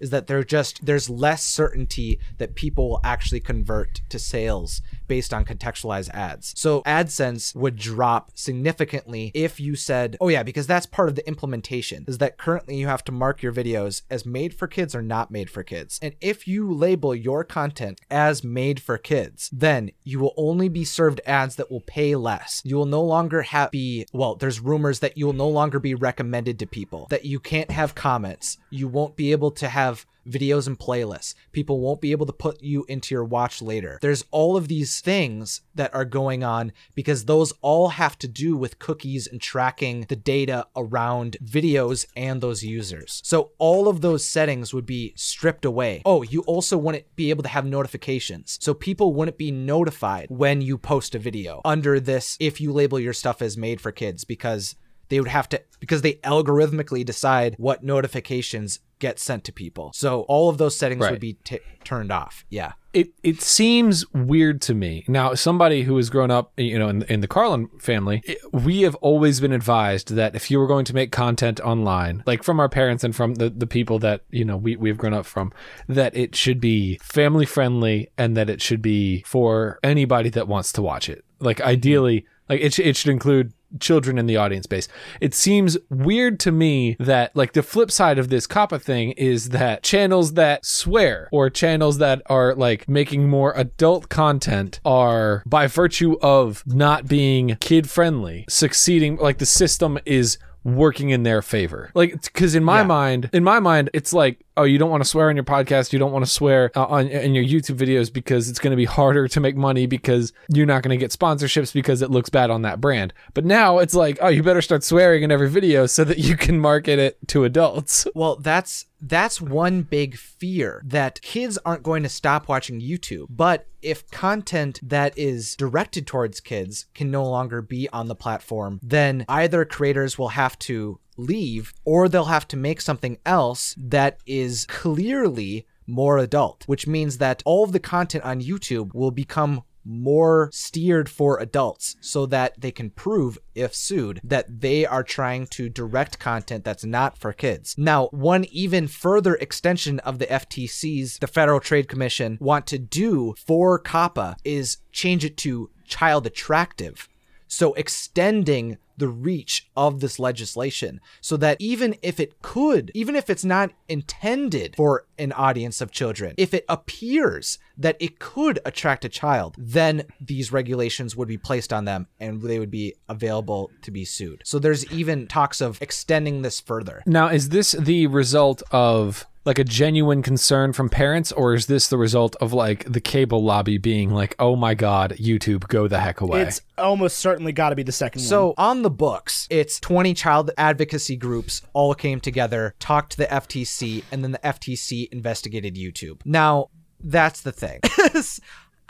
Is 0.00 0.10
that 0.10 0.26
they're 0.26 0.42
just 0.42 0.84
there's 0.84 1.08
less 1.08 1.44
certainty 1.44 2.18
that 2.38 2.56
people 2.56 2.90
will 2.90 3.00
actually 3.04 3.38
convert 3.38 4.00
to 4.08 4.18
sales 4.18 4.82
based 5.08 5.32
on 5.32 5.44
contextualized 5.44 6.10
ads. 6.10 6.52
So 6.56 6.82
AdSense 6.82 7.54
would 7.54 7.76
drop 7.76 8.32
significantly 8.34 9.30
if 9.34 9.60
you 9.60 9.76
said, 9.76 10.16
"Oh 10.20 10.28
yeah, 10.28 10.42
because 10.42 10.66
that's 10.66 10.86
part 10.86 11.08
of 11.08 11.14
the 11.14 11.26
implementation." 11.26 12.04
Is 12.08 12.18
that 12.18 12.38
currently 12.38 12.76
you 12.76 12.86
have 12.86 13.04
to 13.04 13.12
mark 13.12 13.42
your 13.42 13.52
videos 13.52 14.02
as 14.10 14.26
made 14.26 14.54
for 14.54 14.66
kids 14.66 14.94
or 14.94 15.02
not 15.02 15.30
made 15.30 15.50
for 15.50 15.62
kids. 15.62 15.98
And 16.02 16.14
if 16.20 16.46
you 16.46 16.72
label 16.72 17.14
your 17.14 17.44
content 17.44 18.00
as 18.10 18.44
made 18.44 18.80
for 18.80 18.98
kids, 18.98 19.50
then 19.52 19.90
you 20.04 20.18
will 20.18 20.34
only 20.36 20.68
be 20.68 20.84
served 20.84 21.20
ads 21.26 21.56
that 21.56 21.70
will 21.70 21.80
pay 21.80 22.14
less. 22.16 22.62
You 22.64 22.76
will 22.76 22.86
no 22.86 23.02
longer 23.02 23.42
have 23.42 23.70
be 23.70 24.06
well, 24.12 24.34
there's 24.36 24.60
rumors 24.60 25.00
that 25.00 25.16
you 25.16 25.26
will 25.26 25.32
no 25.32 25.48
longer 25.48 25.78
be 25.78 25.94
recommended 25.94 26.58
to 26.58 26.66
people, 26.66 27.06
that 27.10 27.24
you 27.24 27.40
can't 27.40 27.70
have 27.70 27.94
comments. 27.94 28.58
You 28.70 28.88
won't 28.88 29.16
be 29.16 29.32
able 29.32 29.50
to 29.52 29.68
have 29.68 30.06
videos 30.26 30.66
and 30.66 30.78
playlists. 30.78 31.34
People 31.52 31.80
won't 31.80 32.00
be 32.00 32.12
able 32.12 32.26
to 32.26 32.32
put 32.32 32.62
you 32.62 32.84
into 32.88 33.14
your 33.14 33.24
watch 33.24 33.62
later. 33.62 33.98
There's 34.00 34.24
all 34.30 34.56
of 34.56 34.68
these 34.68 35.00
things 35.00 35.62
that 35.74 35.94
are 35.94 36.04
going 36.04 36.44
on 36.44 36.72
because 36.94 37.24
those 37.24 37.52
all 37.62 37.88
have 37.88 38.18
to 38.18 38.28
do 38.28 38.56
with 38.56 38.78
cookies 38.78 39.26
and 39.26 39.40
tracking 39.40 40.06
the 40.08 40.16
data 40.16 40.66
around 40.76 41.36
videos 41.42 42.06
and 42.16 42.40
those 42.40 42.62
users. 42.62 43.20
So 43.24 43.52
all 43.58 43.88
of 43.88 44.00
those 44.00 44.24
settings 44.24 44.72
would 44.72 44.86
be 44.86 45.12
stripped 45.16 45.64
away. 45.64 46.02
Oh, 46.04 46.22
you 46.22 46.42
also 46.42 46.76
wouldn't 46.76 47.14
be 47.16 47.30
able 47.30 47.42
to 47.42 47.48
have 47.48 47.64
notifications. 47.64 48.58
So 48.60 48.74
people 48.74 49.14
wouldn't 49.14 49.38
be 49.38 49.50
notified 49.50 50.26
when 50.30 50.60
you 50.60 50.78
post 50.78 51.14
a 51.14 51.18
video 51.18 51.60
under 51.64 52.00
this 52.00 52.36
if 52.40 52.60
you 52.60 52.72
label 52.72 52.98
your 52.98 53.12
stuff 53.12 53.42
as 53.42 53.56
made 53.56 53.80
for 53.80 53.92
kids 53.92 54.24
because 54.24 54.76
they 55.12 55.20
would 55.20 55.28
have 55.28 55.48
to 55.50 55.62
because 55.78 56.00
they 56.00 56.14
algorithmically 56.14 57.04
decide 57.04 57.54
what 57.58 57.84
notifications 57.84 58.80
get 59.02 59.18
sent 59.18 59.42
to 59.44 59.52
people. 59.52 59.90
So 59.94 60.22
all 60.22 60.48
of 60.48 60.56
those 60.58 60.76
settings 60.76 61.02
Right. 61.02 61.10
would 61.12 61.20
be 61.20 61.34
t- 61.44 61.58
turned 61.84 62.12
off. 62.12 62.44
Yeah. 62.48 62.72
it 63.00 63.08
it 63.22 63.40
seems 63.40 64.04
weird 64.12 64.60
to 64.68 64.74
me. 64.74 64.92
Now, 65.08 65.32
somebody 65.34 65.82
who 65.86 65.96
has 65.96 66.08
grown 66.10 66.30
up, 66.30 66.52
you 66.58 66.78
know, 66.78 66.88
in, 66.94 67.02
in 67.14 67.20
the 67.24 67.26
Carlin 67.36 67.68
family, 67.80 68.20
it- 68.24 68.38
we 68.52 68.82
have 68.86 68.94
always 68.96 69.40
been 69.40 69.52
advised 69.52 70.14
that 70.20 70.36
if 70.36 70.50
you 70.50 70.58
were 70.60 70.66
going 70.74 70.84
to 70.90 70.94
make 70.94 71.10
content 71.10 71.58
online, 71.60 72.22
like 72.26 72.42
from 72.42 72.60
our 72.60 72.68
parents 72.68 73.02
and 73.02 73.16
from 73.16 73.30
the, 73.40 73.48
the 73.50 73.66
people 73.66 73.98
that, 74.00 74.18
you 74.30 74.44
know, 74.44 74.58
we, 74.58 74.76
we've 74.76 74.98
grown 74.98 75.14
up 75.14 75.26
from, 75.26 75.52
that 75.88 76.14
it 76.14 76.36
should 76.36 76.60
be 76.60 76.98
family 77.02 77.46
friendly 77.46 78.08
and 78.18 78.36
that 78.36 78.48
it 78.50 78.60
should 78.62 78.82
be 78.82 79.22
for 79.26 79.78
anybody 79.82 80.28
that 80.36 80.46
wants 80.46 80.70
to 80.72 80.82
watch 80.82 81.08
it. 81.08 81.24
Like 81.40 81.58
mm-hmm. 81.58 81.68
ideally, 81.76 82.26
like 82.50 82.60
it, 82.60 82.74
sh- 82.74 82.80
it 82.90 82.96
should 82.96 83.10
include 83.10 83.52
children 83.80 84.18
in 84.18 84.26
the 84.26 84.36
audience 84.36 84.66
base. 84.66 84.88
It 85.20 85.34
seems 85.34 85.76
weird 85.90 86.38
to 86.40 86.52
me 86.52 86.96
that 86.98 87.34
like 87.36 87.52
the 87.52 87.62
flip 87.62 87.90
side 87.90 88.18
of 88.18 88.28
this 88.28 88.46
COPPA 88.46 88.80
thing 88.82 89.12
is 89.12 89.50
that 89.50 89.82
channels 89.82 90.34
that 90.34 90.64
swear 90.66 91.28
or 91.32 91.50
channels 91.50 91.98
that 91.98 92.22
are 92.26 92.54
like 92.54 92.88
making 92.88 93.28
more 93.28 93.52
adult 93.56 94.08
content 94.08 94.80
are 94.84 95.42
by 95.46 95.66
virtue 95.66 96.16
of 96.22 96.62
not 96.66 97.06
being 97.06 97.56
kid 97.60 97.88
friendly 97.88 98.44
succeeding 98.48 99.16
like 99.16 99.38
the 99.38 99.46
system 99.46 99.98
is 100.04 100.38
working 100.64 101.10
in 101.10 101.24
their 101.24 101.42
favor. 101.42 101.90
Like 101.94 102.32
cuz 102.34 102.54
in 102.54 102.62
my 102.62 102.80
Yeah. 102.80 102.86
mind, 102.86 103.30
in 103.32 103.42
my 103.42 103.58
mind 103.58 103.90
it's 103.92 104.12
like 104.12 104.38
oh 104.56 104.64
you 104.64 104.78
don't 104.78 104.90
want 104.90 105.02
to 105.02 105.08
swear 105.08 105.28
on 105.28 105.36
your 105.36 105.44
podcast, 105.44 105.92
you 105.92 105.98
don't 105.98 106.12
want 106.12 106.24
to 106.24 106.30
swear 106.30 106.70
uh, 106.74 106.84
on 106.86 107.08
in 107.08 107.34
your 107.34 107.44
YouTube 107.44 107.76
videos 107.76 108.12
because 108.12 108.48
it's 108.48 108.58
going 108.58 108.70
to 108.70 108.76
be 108.76 108.84
harder 108.84 109.28
to 109.28 109.40
make 109.40 109.56
money 109.56 109.86
because 109.86 110.32
you're 110.48 110.66
not 110.66 110.82
going 110.82 110.90
to 110.90 110.96
get 110.96 111.10
sponsorships 111.10 111.72
because 111.72 112.02
it 112.02 112.10
looks 112.10 112.30
bad 112.30 112.50
on 112.50 112.62
that 112.62 112.80
brand. 112.80 113.12
But 113.34 113.44
now 113.44 113.78
it's 113.78 113.94
like 113.94 114.18
oh 114.20 114.28
you 114.28 114.42
better 114.42 114.62
start 114.62 114.84
swearing 114.84 115.22
in 115.22 115.30
every 115.30 115.48
video 115.48 115.86
so 115.86 116.04
that 116.04 116.18
you 116.18 116.36
can 116.36 116.58
market 116.58 116.98
it 116.98 117.18
to 117.28 117.44
adults. 117.44 118.06
Well, 118.22 118.36
that's 118.36 118.86
that's 119.00 119.40
one 119.40 119.82
big 119.82 120.16
fear 120.16 120.82
that 120.86 121.20
kids 121.22 121.58
aren't 121.64 121.82
going 121.82 122.04
to 122.04 122.08
stop 122.08 122.46
watching 122.48 122.80
YouTube. 122.80 123.26
But 123.30 123.66
if 123.82 124.08
content 124.10 124.78
that 124.82 125.18
is 125.18 125.56
directed 125.56 126.06
towards 126.06 126.40
kids 126.40 126.86
can 126.94 127.10
no 127.10 127.24
longer 127.24 127.60
be 127.60 127.88
on 127.92 128.06
the 128.06 128.14
platform, 128.14 128.78
then 128.82 129.24
either 129.28 129.64
creators 129.64 130.18
will 130.18 130.28
have 130.28 130.58
to 130.60 131.00
leave 131.16 131.72
or 131.84 132.08
they'll 132.08 132.24
have 132.24 132.48
to 132.48 132.56
make 132.56 132.80
something 132.80 133.18
else 133.24 133.74
that 133.78 134.18
is 134.26 134.66
clearly 134.66 135.66
more 135.86 136.18
adult, 136.18 136.64
which 136.66 136.86
means 136.86 137.18
that 137.18 137.42
all 137.44 137.64
of 137.64 137.72
the 137.72 137.80
content 137.80 138.24
on 138.24 138.40
YouTube 138.40 138.94
will 138.94 139.10
become 139.10 139.62
more 139.84 140.48
steered 140.52 141.08
for 141.08 141.38
adults 141.40 141.96
so 142.00 142.26
that 142.26 142.60
they 142.60 142.70
can 142.70 142.90
prove, 142.90 143.38
if 143.54 143.74
sued, 143.74 144.20
that 144.22 144.60
they 144.60 144.86
are 144.86 145.02
trying 145.02 145.46
to 145.46 145.68
direct 145.68 146.18
content 146.18 146.64
that's 146.64 146.84
not 146.84 147.18
for 147.18 147.32
kids. 147.32 147.74
Now, 147.76 148.06
one 148.08 148.44
even 148.46 148.86
further 148.86 149.34
extension 149.34 149.98
of 150.00 150.18
the 150.18 150.26
FTC's, 150.26 151.18
the 151.18 151.26
Federal 151.26 151.60
Trade 151.60 151.88
Commission, 151.88 152.38
want 152.40 152.66
to 152.68 152.78
do 152.78 153.34
for 153.44 153.78
COPPA 153.80 154.36
is 154.44 154.78
change 154.92 155.24
it 155.24 155.36
to 155.38 155.70
child 155.84 156.26
attractive. 156.26 157.08
So 157.52 157.74
extending 157.74 158.78
the 158.96 159.08
reach 159.08 159.68
of 159.76 160.00
this 160.00 160.18
legislation 160.18 161.02
so 161.20 161.36
that 161.36 161.58
even 161.60 161.96
if 162.00 162.18
it 162.18 162.40
could, 162.40 162.90
even 162.94 163.14
if 163.14 163.28
it's 163.28 163.44
not 163.44 163.72
intended 163.88 164.74
for 164.74 165.04
an 165.18 165.32
audience 165.32 165.82
of 165.82 165.90
children, 165.90 166.34
if 166.38 166.54
it 166.54 166.64
appears 166.66 167.58
that 167.76 167.98
it 168.00 168.18
could 168.18 168.58
attract 168.64 169.04
a 169.04 169.10
child, 169.10 169.54
then 169.58 170.04
these 170.18 170.50
regulations 170.50 171.14
would 171.14 171.28
be 171.28 171.36
placed 171.36 171.74
on 171.74 171.84
them 171.84 172.06
and 172.18 172.40
they 172.40 172.58
would 172.58 172.70
be 172.70 172.94
available 173.06 173.70
to 173.82 173.90
be 173.90 174.06
sued. 174.06 174.40
So 174.46 174.58
there's 174.58 174.90
even 174.90 175.26
talks 175.26 175.60
of 175.60 175.80
extending 175.82 176.40
this 176.40 176.58
further. 176.58 177.02
Now, 177.04 177.28
is 177.28 177.50
this 177.50 177.72
the 177.72 178.06
result 178.06 178.62
of 178.70 179.26
like 179.44 179.58
a 179.58 179.64
genuine 179.64 180.22
concern 180.22 180.72
from 180.72 180.88
parents, 180.88 181.32
or 181.32 181.54
is 181.54 181.66
this 181.66 181.88
the 181.88 181.96
result 181.96 182.36
of 182.40 182.52
like 182.52 182.84
the 182.90 183.00
cable 183.00 183.42
lobby 183.42 183.78
being 183.78 184.10
like, 184.10 184.34
"Oh 184.38 184.54
my 184.56 184.74
God, 184.74 185.14
YouTube, 185.18 185.66
go 185.68 185.88
the 185.88 186.00
heck 186.00 186.20
away"? 186.20 186.42
It's 186.42 186.60
almost 186.78 187.18
certainly 187.18 187.52
got 187.52 187.70
to 187.70 187.76
be 187.76 187.82
the 187.82 187.92
second 187.92 188.20
one. 188.22 188.28
So 188.28 188.54
on 188.56 188.82
the 188.82 188.90
books, 188.90 189.46
it's 189.50 189.80
20 189.80 190.14
child 190.14 190.50
advocacy 190.56 191.16
groups 191.16 191.62
all 191.72 191.94
came 191.94 192.20
together, 192.20 192.74
talked 192.78 193.12
to 193.12 193.18
the 193.18 193.26
FTC, 193.26 194.04
and 194.12 194.22
then 194.22 194.32
the 194.32 194.38
FTC 194.38 195.08
investigated 195.12 195.74
YouTube. 195.74 196.20
Now, 196.24 196.68
that's 197.00 197.40
the 197.40 197.52
thing. 197.52 197.80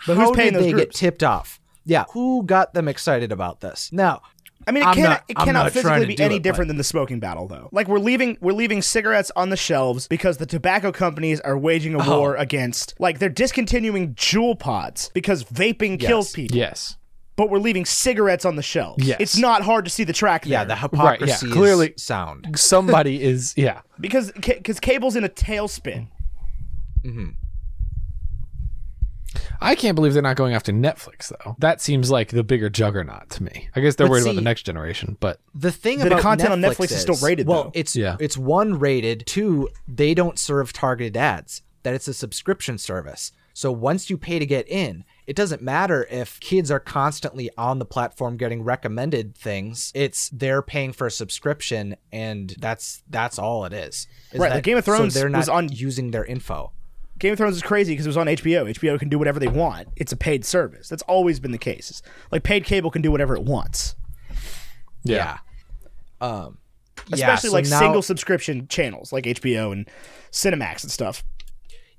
But 0.06 0.16
who's 0.16 0.28
How 0.30 0.34
paying 0.34 0.52
did 0.52 0.58
those 0.58 0.66
they 0.66 0.72
groups? 0.72 0.84
get 0.86 0.94
tipped 0.94 1.22
off? 1.22 1.60
Yeah, 1.84 2.04
who 2.10 2.42
got 2.44 2.74
them 2.74 2.88
excited 2.88 3.30
about 3.32 3.60
this? 3.60 3.90
Now, 3.92 4.22
I 4.66 4.70
mean, 4.72 4.82
it 4.82 4.86
I'm 4.86 4.94
cannot 4.94 5.08
not- 5.10 5.24
it 5.28 5.38
I'm 5.38 5.46
cannot 5.46 5.62
not 5.64 5.72
trying 5.72 5.82
physically 5.84 6.00
to 6.00 6.06
be 6.06 6.14
do 6.16 6.22
any 6.24 6.36
it, 6.36 6.42
different 6.42 6.68
but- 6.68 6.72
than 6.72 6.76
the 6.78 6.84
smoking 6.84 7.20
battle, 7.20 7.48
though. 7.48 7.68
Like 7.72 7.88
we're 7.88 7.98
leaving 7.98 8.38
we're 8.40 8.52
leaving 8.52 8.82
cigarettes 8.82 9.30
on 9.36 9.50
the 9.50 9.56
shelves 9.56 10.06
because 10.08 10.36
the 10.38 10.46
tobacco 10.46 10.92
companies 10.92 11.40
are 11.40 11.56
waging 11.58 11.94
Oh. 11.96 12.00
a 12.00 12.18
war 12.18 12.36
against. 12.36 12.94
Like 12.98 13.18
they're 13.18 13.28
discontinuing 13.28 14.14
Juul 14.14 14.58
pods 14.58 15.10
because 15.14 15.44
vaping 15.44 15.98
kills 16.00 16.32
people. 16.32 16.56
yes. 16.56 16.96
But 17.34 17.48
we're 17.48 17.58
leaving 17.60 17.86
cigarettes 17.86 18.44
on 18.44 18.56
the 18.56 18.62
shelves. 18.62 19.02
Yes. 19.04 19.16
It's 19.18 19.38
not 19.38 19.62
hard 19.62 19.86
to 19.86 19.90
see 19.90 20.04
the 20.04 20.12
track 20.12 20.42
there. 20.44 20.52
yeah, 20.52 20.64
the 20.64 20.74
yeah, 20.74 20.80
hypocrisy 20.82 21.50
clearly- 21.50 21.94
sound. 21.96 22.46
Somebody 22.58 23.22
is 23.22 23.54
yeah. 23.56 23.80
because 23.98 24.30
because 24.32 24.78
cable's 24.80 25.16
in 25.16 25.24
a 25.24 25.28
tailspin. 25.30 26.08
Mm-hmm. 27.04 27.30
I 29.60 29.74
can't 29.74 29.94
believe 29.94 30.12
they're 30.12 30.22
not 30.22 30.36
going 30.36 30.54
after 30.54 30.72
Netflix 30.72 31.28
though. 31.44 31.56
That 31.58 31.80
seems 31.80 32.10
like 32.10 32.28
the 32.30 32.42
bigger 32.44 32.68
juggernaut 32.68 33.30
to 33.30 33.42
me. 33.42 33.68
I 33.74 33.80
guess 33.80 33.94
they're 33.96 34.06
But 34.06 34.10
worried 34.12 34.22
about 34.24 34.34
the 34.36 34.40
next 34.42 34.62
generation, 34.64 35.16
but 35.20 35.40
The 35.54 35.72
thing 35.72 35.98
The 36.00 36.08
about 36.08 36.20
content 36.20 36.52
on 36.52 36.60
Netflix 36.60 36.72
Netflix 36.76 36.92
is 36.92 37.00
still 37.02 37.16
rated, 37.26 37.46
Well, 37.46 37.64
though. 37.64 37.70
it's 37.74 37.94
Yeah. 37.96 38.16
it's 38.20 38.36
one 38.36 38.78
rated, 38.78 39.24
two 39.26 39.68
they 39.88 40.14
don't 40.14 40.38
serve 40.38 40.72
targeted 40.72 41.16
ads. 41.16 41.62
That 41.82 41.94
it's 41.94 42.06
a 42.08 42.14
subscription 42.14 42.78
service. 42.78 43.32
So 43.54 43.70
once 43.70 44.08
you 44.08 44.16
pay 44.16 44.38
to 44.38 44.46
get 44.46 44.66
in, 44.68 45.04
it 45.26 45.36
doesn't 45.36 45.60
matter 45.60 46.06
if 46.10 46.40
kids 46.40 46.70
are 46.70 46.80
constantly 46.80 47.50
on 47.58 47.78
the 47.80 47.84
platform 47.84 48.36
getting 48.38 48.62
recommended 48.62 49.36
things. 49.36 49.92
It's 49.94 50.30
they're 50.30 50.62
paying 50.62 50.92
for 50.92 51.06
a 51.06 51.10
subscription, 51.10 51.96
and 52.12 52.54
that's 52.58 53.02
that's 53.10 53.38
all 53.38 53.64
it 53.66 53.72
is. 53.72 54.06
Is 54.32 54.40
Right, 54.40 54.48
that- 54.48 54.54
like 54.56 54.64
Game 54.64 54.78
of 54.78 54.84
Thrones 54.84 55.12
so 55.14 55.20
they're 55.20 55.28
not 55.28 55.38
was 55.38 55.48
on- 55.50 55.68
using 55.70 56.12
their 56.12 56.24
info. 56.24 56.72
Game 57.22 57.32
of 57.34 57.38
Thrones 57.38 57.54
is 57.54 57.62
crazy 57.62 57.92
because 57.92 58.04
it 58.04 58.08
was 58.08 58.16
on 58.16 58.26
HBO. 58.26 58.68
HBO 58.68 58.98
can 58.98 59.08
do 59.08 59.16
whatever 59.16 59.38
they 59.38 59.46
want. 59.46 59.86
It's 59.94 60.10
a 60.10 60.16
paid 60.16 60.44
service. 60.44 60.88
That's 60.88 61.04
always 61.04 61.38
been 61.38 61.52
the 61.52 61.56
case. 61.58 61.88
It's 61.88 62.02
like 62.32 62.42
paid 62.42 62.64
cable 62.64 62.90
can 62.90 63.00
do 63.00 63.12
whatever 63.12 63.36
it 63.36 63.44
wants. 63.44 63.94
yeah. 65.04 65.38
Yeah. 66.20 66.26
Um. 66.28 66.58
yeah, 67.06 67.14
Especially 67.14 67.50
so 67.50 67.54
like 67.54 67.66
now- 67.68 67.78
single 67.78 68.02
subscription 68.02 68.66
channels 68.66 69.12
like 69.12 69.22
HBO 69.24 69.70
and 69.72 69.88
Cinemax 70.32 70.82
and 70.82 70.90
stuff. 70.90 71.22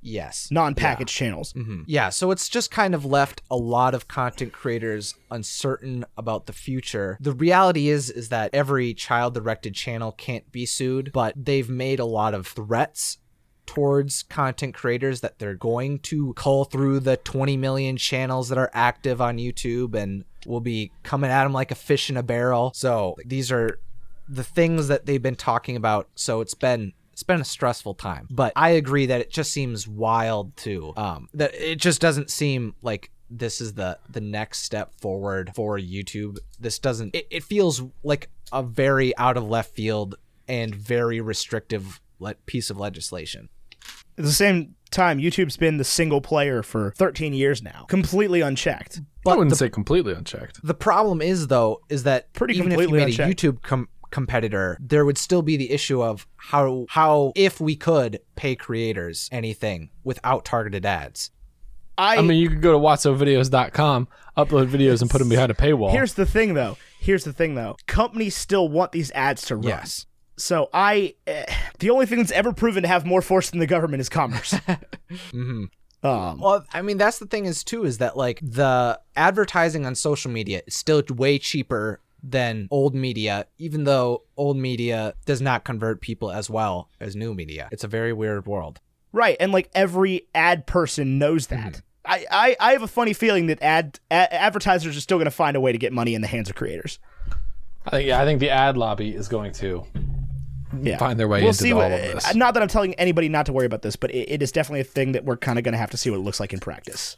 Yes. 0.01 0.49
Non-packaged 0.51 1.15
channels. 1.15 1.53
Yeah, 1.87 2.09
so 2.09 2.31
it's 2.31 2.49
just 2.49 2.69
kind 2.69 2.93
of 2.93 3.05
left 3.05 3.41
a 3.49 3.55
lot 3.55 3.93
of 3.95 4.09
content 4.09 4.51
creators 4.51 5.15
uncertain 5.31 6.03
about 6.17 6.45
the 6.45 6.51
future. 6.51 7.17
The 7.21 7.31
reality 7.31 7.87
is 7.87 8.09
is 8.09 8.27
that 8.27 8.49
every 8.53 8.93
child-directed 8.93 9.73
channel 9.73 10.11
can't 10.11 10.51
be 10.51 10.65
sued, 10.65 11.11
but 11.13 11.33
they've 11.37 11.69
made 11.69 12.01
a 12.01 12.05
lot 12.05 12.33
of 12.33 12.47
threats 12.47 13.19
towards 13.65 14.23
content 14.23 14.73
creators 14.73 15.21
that 15.21 15.39
they're 15.39 15.55
going 15.55 15.99
to 15.99 16.33
cull 16.33 16.65
through 16.65 16.99
the 16.99 17.17
20 17.17 17.57
million 17.57 17.97
channels 17.97 18.49
that 18.49 18.57
are 18.57 18.71
active 18.73 19.21
on 19.21 19.37
YouTube 19.37 19.95
and 19.95 20.25
will 20.45 20.61
be 20.61 20.91
coming 21.03 21.31
at 21.31 21.43
them 21.43 21.53
like 21.53 21.71
a 21.71 21.75
fish 21.75 22.09
in 22.09 22.17
a 22.17 22.23
barrel. 22.23 22.71
So 22.75 23.15
these 23.25 23.51
are 23.51 23.79
the 24.27 24.43
things 24.43 24.87
that 24.87 25.05
they've 25.05 25.21
been 25.21 25.35
talking 25.35 25.75
about. 25.75 26.09
So 26.15 26.41
it's 26.41 26.53
been 26.53 26.93
it's 27.11 27.23
been 27.23 27.41
a 27.41 27.45
stressful 27.45 27.93
time. 27.93 28.27
But 28.31 28.53
I 28.55 28.69
agree 28.71 29.05
that 29.05 29.21
it 29.21 29.29
just 29.29 29.51
seems 29.51 29.87
wild 29.87 30.55
too. 30.57 30.93
Um 30.97 31.29
that 31.33 31.53
it 31.53 31.79
just 31.79 32.01
doesn't 32.01 32.29
seem 32.29 32.75
like 32.81 33.11
this 33.29 33.61
is 33.61 33.73
the 33.73 33.97
the 34.09 34.21
next 34.21 34.59
step 34.59 34.93
forward 34.99 35.51
for 35.55 35.77
YouTube. 35.77 36.37
This 36.59 36.79
doesn't 36.79 37.15
it, 37.15 37.27
it 37.29 37.43
feels 37.43 37.81
like 38.03 38.29
a 38.51 38.63
very 38.63 39.15
out 39.17 39.37
of 39.37 39.47
left 39.47 39.75
field 39.75 40.15
and 40.47 40.75
very 40.75 41.21
restrictive 41.21 42.01
le- 42.19 42.35
piece 42.45 42.69
of 42.69 42.77
legislation. 42.77 43.49
At 44.17 44.25
the 44.25 44.31
same 44.31 44.75
time, 44.91 45.17
YouTube's 45.19 45.57
been 45.57 45.77
the 45.77 45.83
single 45.83 46.21
player 46.21 46.61
for 46.63 46.93
13 46.97 47.33
years 47.33 47.63
now, 47.63 47.85
completely 47.89 48.41
unchecked. 48.41 49.01
I 49.27 49.35
wouldn't 49.35 49.55
say 49.57 49.69
completely 49.69 50.13
unchecked. 50.13 50.59
The 50.63 50.73
problem 50.73 51.21
is 51.21 51.47
though 51.47 51.81
is 51.89 52.03
that 52.03 52.31
Pretty 52.33 52.55
even 52.55 52.71
if 52.71 52.79
you 52.79 52.87
completely 52.87 53.05
made 53.05 53.19
a. 53.19 53.33
YouTube 53.33 53.61
com- 53.61 53.87
competitor, 54.11 54.77
there 54.79 55.05
would 55.05 55.17
still 55.17 55.41
be 55.41 55.57
the 55.57 55.71
issue 55.71 56.01
of 56.03 56.27
how 56.35 56.85
how 56.89 57.33
if 57.35 57.59
we 57.59 57.75
could 57.75 58.19
pay 58.35 58.55
creators 58.55 59.27
anything 59.31 59.89
without 60.03 60.45
targeted 60.45 60.85
ads. 60.85 61.31
I, 61.97 62.17
I 62.17 62.21
mean, 62.21 62.39
you 62.39 62.49
could 62.49 62.61
go 62.61 62.71
to 62.71 62.79
WotsoVideos.com, 62.79 64.07
upload 64.35 64.67
videos, 64.67 65.01
and 65.01 65.11
put 65.11 65.19
them 65.19 65.29
behind 65.29 65.51
a 65.51 65.53
paywall. 65.53 65.91
here's 65.91 66.15
the 66.15 66.25
thing 66.25 66.53
though. 66.53 66.77
Here's 66.99 67.23
the 67.23 67.33
thing 67.33 67.55
though. 67.55 67.75
Companies 67.87 68.35
still 68.35 68.67
want 68.69 68.91
these 68.91 69.11
ads 69.11 69.45
to 69.47 69.55
run. 69.55 69.65
Yes. 69.65 70.05
So 70.37 70.69
I, 70.73 71.15
eh, 71.27 71.45
the 71.79 71.89
only 71.89 72.05
thing 72.05 72.17
that's 72.17 72.31
ever 72.31 72.53
proven 72.53 72.83
to 72.83 72.87
have 72.89 73.05
more 73.05 73.21
force 73.21 73.49
than 73.49 73.59
the 73.59 73.67
government 73.67 74.01
is 74.01 74.09
commerce. 74.09 74.55
hmm 75.31 75.65
um, 76.03 76.39
Well, 76.39 76.65
I 76.73 76.81
mean 76.81 76.97
that's 76.97 77.19
the 77.19 77.25
thing 77.25 77.45
is 77.45 77.63
too 77.63 77.85
is 77.85 77.99
that 77.99 78.17
like 78.17 78.39
the 78.41 78.99
advertising 79.15 79.85
on 79.85 79.95
social 79.95 80.31
media 80.31 80.61
is 80.67 80.75
still 80.75 81.01
way 81.09 81.39
cheaper 81.39 82.01
than 82.23 82.67
old 82.71 82.95
media, 82.95 83.45
even 83.57 83.83
though 83.83 84.23
old 84.37 84.57
media 84.57 85.13
does 85.25 85.41
not 85.41 85.63
convert 85.65 86.01
people 86.01 86.31
as 86.31 86.49
well 86.49 86.89
as 86.99 87.15
new 87.15 87.33
media. 87.33 87.67
It's 87.71 87.83
a 87.83 87.87
very 87.87 88.13
weird 88.13 88.45
world. 88.47 88.79
right, 89.11 89.35
and 89.39 89.51
like 89.51 89.69
every 89.75 90.27
ad 90.33 90.65
person 90.65 91.19
knows 91.19 91.47
that. 91.47 91.81
I, 92.05 92.25
I, 92.31 92.55
I 92.59 92.71
have 92.73 92.81
a 92.81 92.87
funny 92.87 93.13
feeling 93.13 93.47
that 93.47 93.61
ad, 93.61 93.99
a- 94.11 94.33
advertisers 94.33 94.97
are 94.97 95.01
still 95.01 95.17
going 95.17 95.25
to 95.25 95.31
find 95.31 95.55
a 95.55 95.61
way 95.61 95.71
to 95.71 95.77
get 95.77 95.93
money 95.93 96.15
in 96.15 96.21
the 96.21 96.27
hands 96.27 96.49
of 96.49 96.55
creators. 96.55 96.99
I 97.85 97.91
think, 97.91 98.07
yeah, 98.07 98.21
I 98.21 98.25
think 98.25 98.39
the 98.39 98.49
ad 98.49 98.75
lobby 98.77 99.15
is 99.15 99.27
going 99.29 99.51
to 99.53 99.85
Yeah. 100.81 100.97
find 100.97 101.19
their 101.19 101.27
way 101.27 101.41
we'll 101.41 101.49
into 101.49 101.63
see 101.63 101.73
all 101.73 101.79
what, 101.79 101.91
of 101.91 101.99
this. 101.99 102.35
Not 102.35 102.53
that 102.53 102.63
I'm 102.63 102.69
telling 102.69 102.93
anybody 102.95 103.29
not 103.29 103.45
to 103.47 103.53
worry 103.53 103.65
about 103.65 103.81
this, 103.81 103.95
but 103.95 104.11
it, 104.11 104.29
it 104.29 104.41
is 104.41 104.51
definitely 104.51 104.81
a 104.81 104.85
thing 104.85 105.11
that 105.13 105.25
we're 105.25 105.37
kind 105.37 105.57
of 105.57 105.63
going 105.63 105.73
to 105.73 105.77
have 105.79 105.91
to 105.91 105.97
see 105.97 106.09
what 106.09 106.17
it 106.17 106.23
looks 106.23 106.39
like 106.39 106.53
in 106.53 106.59
practice. 106.59 107.15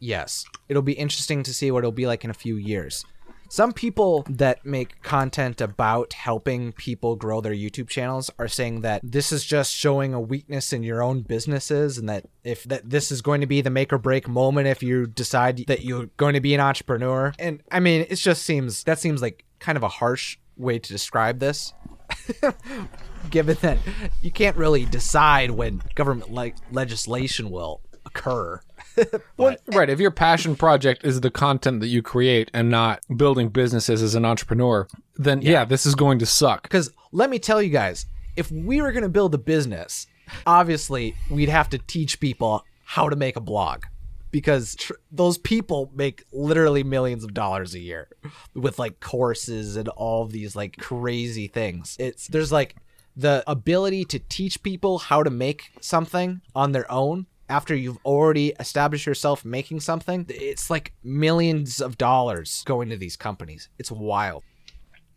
Yes. 0.00 0.44
It'll 0.68 0.82
be 0.82 0.92
interesting 0.92 1.42
to 1.42 1.54
see 1.54 1.70
what 1.70 1.80
it'll 1.80 1.92
be 1.92 2.06
like 2.06 2.24
in 2.24 2.30
a 2.30 2.34
few 2.34 2.56
years. 2.56 3.04
Some 3.50 3.72
people 3.72 4.26
that 4.28 4.64
make 4.66 5.00
content 5.02 5.62
about 5.62 6.12
helping 6.12 6.72
people 6.72 7.16
grow 7.16 7.40
their 7.40 7.54
YouTube 7.54 7.88
channels 7.88 8.30
are 8.38 8.46
saying 8.46 8.82
that 8.82 9.00
this 9.02 9.32
is 9.32 9.42
just 9.42 9.74
showing 9.74 10.12
a 10.12 10.20
weakness 10.20 10.74
in 10.74 10.82
your 10.82 11.02
own 11.02 11.22
businesses 11.22 11.96
and 11.96 12.08
that 12.10 12.26
if 12.44 12.64
that 12.64 12.90
this 12.90 13.10
is 13.10 13.22
going 13.22 13.40
to 13.40 13.46
be 13.46 13.62
the 13.62 13.70
make 13.70 13.90
or 13.90 13.96
break 13.96 14.28
moment 14.28 14.66
if 14.66 14.82
you 14.82 15.06
decide 15.06 15.64
that 15.66 15.82
you're 15.82 16.06
going 16.18 16.34
to 16.34 16.40
be 16.40 16.52
an 16.52 16.60
entrepreneur. 16.60 17.32
And 17.38 17.62
I 17.72 17.80
mean, 17.80 18.06
it 18.10 18.16
just 18.16 18.42
seems 18.42 18.84
that 18.84 18.98
seems 18.98 19.22
like 19.22 19.46
kind 19.60 19.78
of 19.78 19.82
a 19.82 19.88
harsh 19.88 20.36
way 20.58 20.78
to 20.78 20.92
describe 20.92 21.38
this. 21.38 21.72
Given 23.30 23.56
that 23.62 23.78
you 24.22 24.30
can't 24.30 24.56
really 24.56 24.84
decide 24.84 25.50
when 25.50 25.82
government 25.94 26.32
like 26.32 26.56
legislation 26.70 27.50
will 27.50 27.80
occur. 28.06 28.60
right. 29.38 29.90
If 29.90 30.00
your 30.00 30.10
passion 30.10 30.56
project 30.56 31.04
is 31.04 31.20
the 31.20 31.30
content 31.30 31.80
that 31.80 31.88
you 31.88 32.02
create 32.02 32.50
and 32.54 32.70
not 32.70 33.00
building 33.16 33.48
businesses 33.48 34.02
as 34.02 34.14
an 34.14 34.24
entrepreneur, 34.24 34.88
then 35.16 35.42
yeah, 35.42 35.64
this 35.64 35.86
is 35.86 35.94
going 35.94 36.18
to 36.20 36.26
suck. 36.26 36.62
Because 36.62 36.90
let 37.12 37.30
me 37.30 37.38
tell 37.38 37.62
you 37.62 37.70
guys, 37.70 38.06
if 38.36 38.50
we 38.50 38.80
were 38.80 38.92
going 38.92 39.02
to 39.02 39.08
build 39.08 39.34
a 39.34 39.38
business, 39.38 40.06
obviously 40.46 41.14
we'd 41.30 41.48
have 41.48 41.68
to 41.70 41.78
teach 41.78 42.20
people 42.20 42.64
how 42.84 43.08
to 43.08 43.16
make 43.16 43.36
a 43.36 43.40
blog 43.40 43.84
because 44.30 44.74
tr- 44.74 44.94
those 45.10 45.38
people 45.38 45.90
make 45.94 46.24
literally 46.32 46.82
millions 46.82 47.24
of 47.24 47.34
dollars 47.34 47.74
a 47.74 47.78
year 47.78 48.08
with 48.54 48.78
like 48.78 49.00
courses 49.00 49.76
and 49.76 49.88
all 49.88 50.26
these 50.26 50.54
like 50.54 50.76
crazy 50.76 51.48
things. 51.48 51.96
It's 51.98 52.26
there's 52.28 52.52
like 52.52 52.76
the 53.16 53.42
ability 53.46 54.04
to 54.04 54.18
teach 54.18 54.62
people 54.62 54.98
how 54.98 55.22
to 55.22 55.30
make 55.30 55.72
something 55.80 56.40
on 56.54 56.72
their 56.72 56.90
own 56.90 57.26
after 57.48 57.74
you've 57.74 57.98
already 58.04 58.52
established 58.60 59.06
yourself 59.06 59.44
making 59.44 59.80
something. 59.80 60.26
It's 60.28 60.70
like 60.70 60.92
millions 61.02 61.80
of 61.80 61.98
dollars 61.98 62.62
going 62.66 62.90
to 62.90 62.96
these 62.96 63.16
companies. 63.16 63.68
It's 63.78 63.90
wild. 63.90 64.44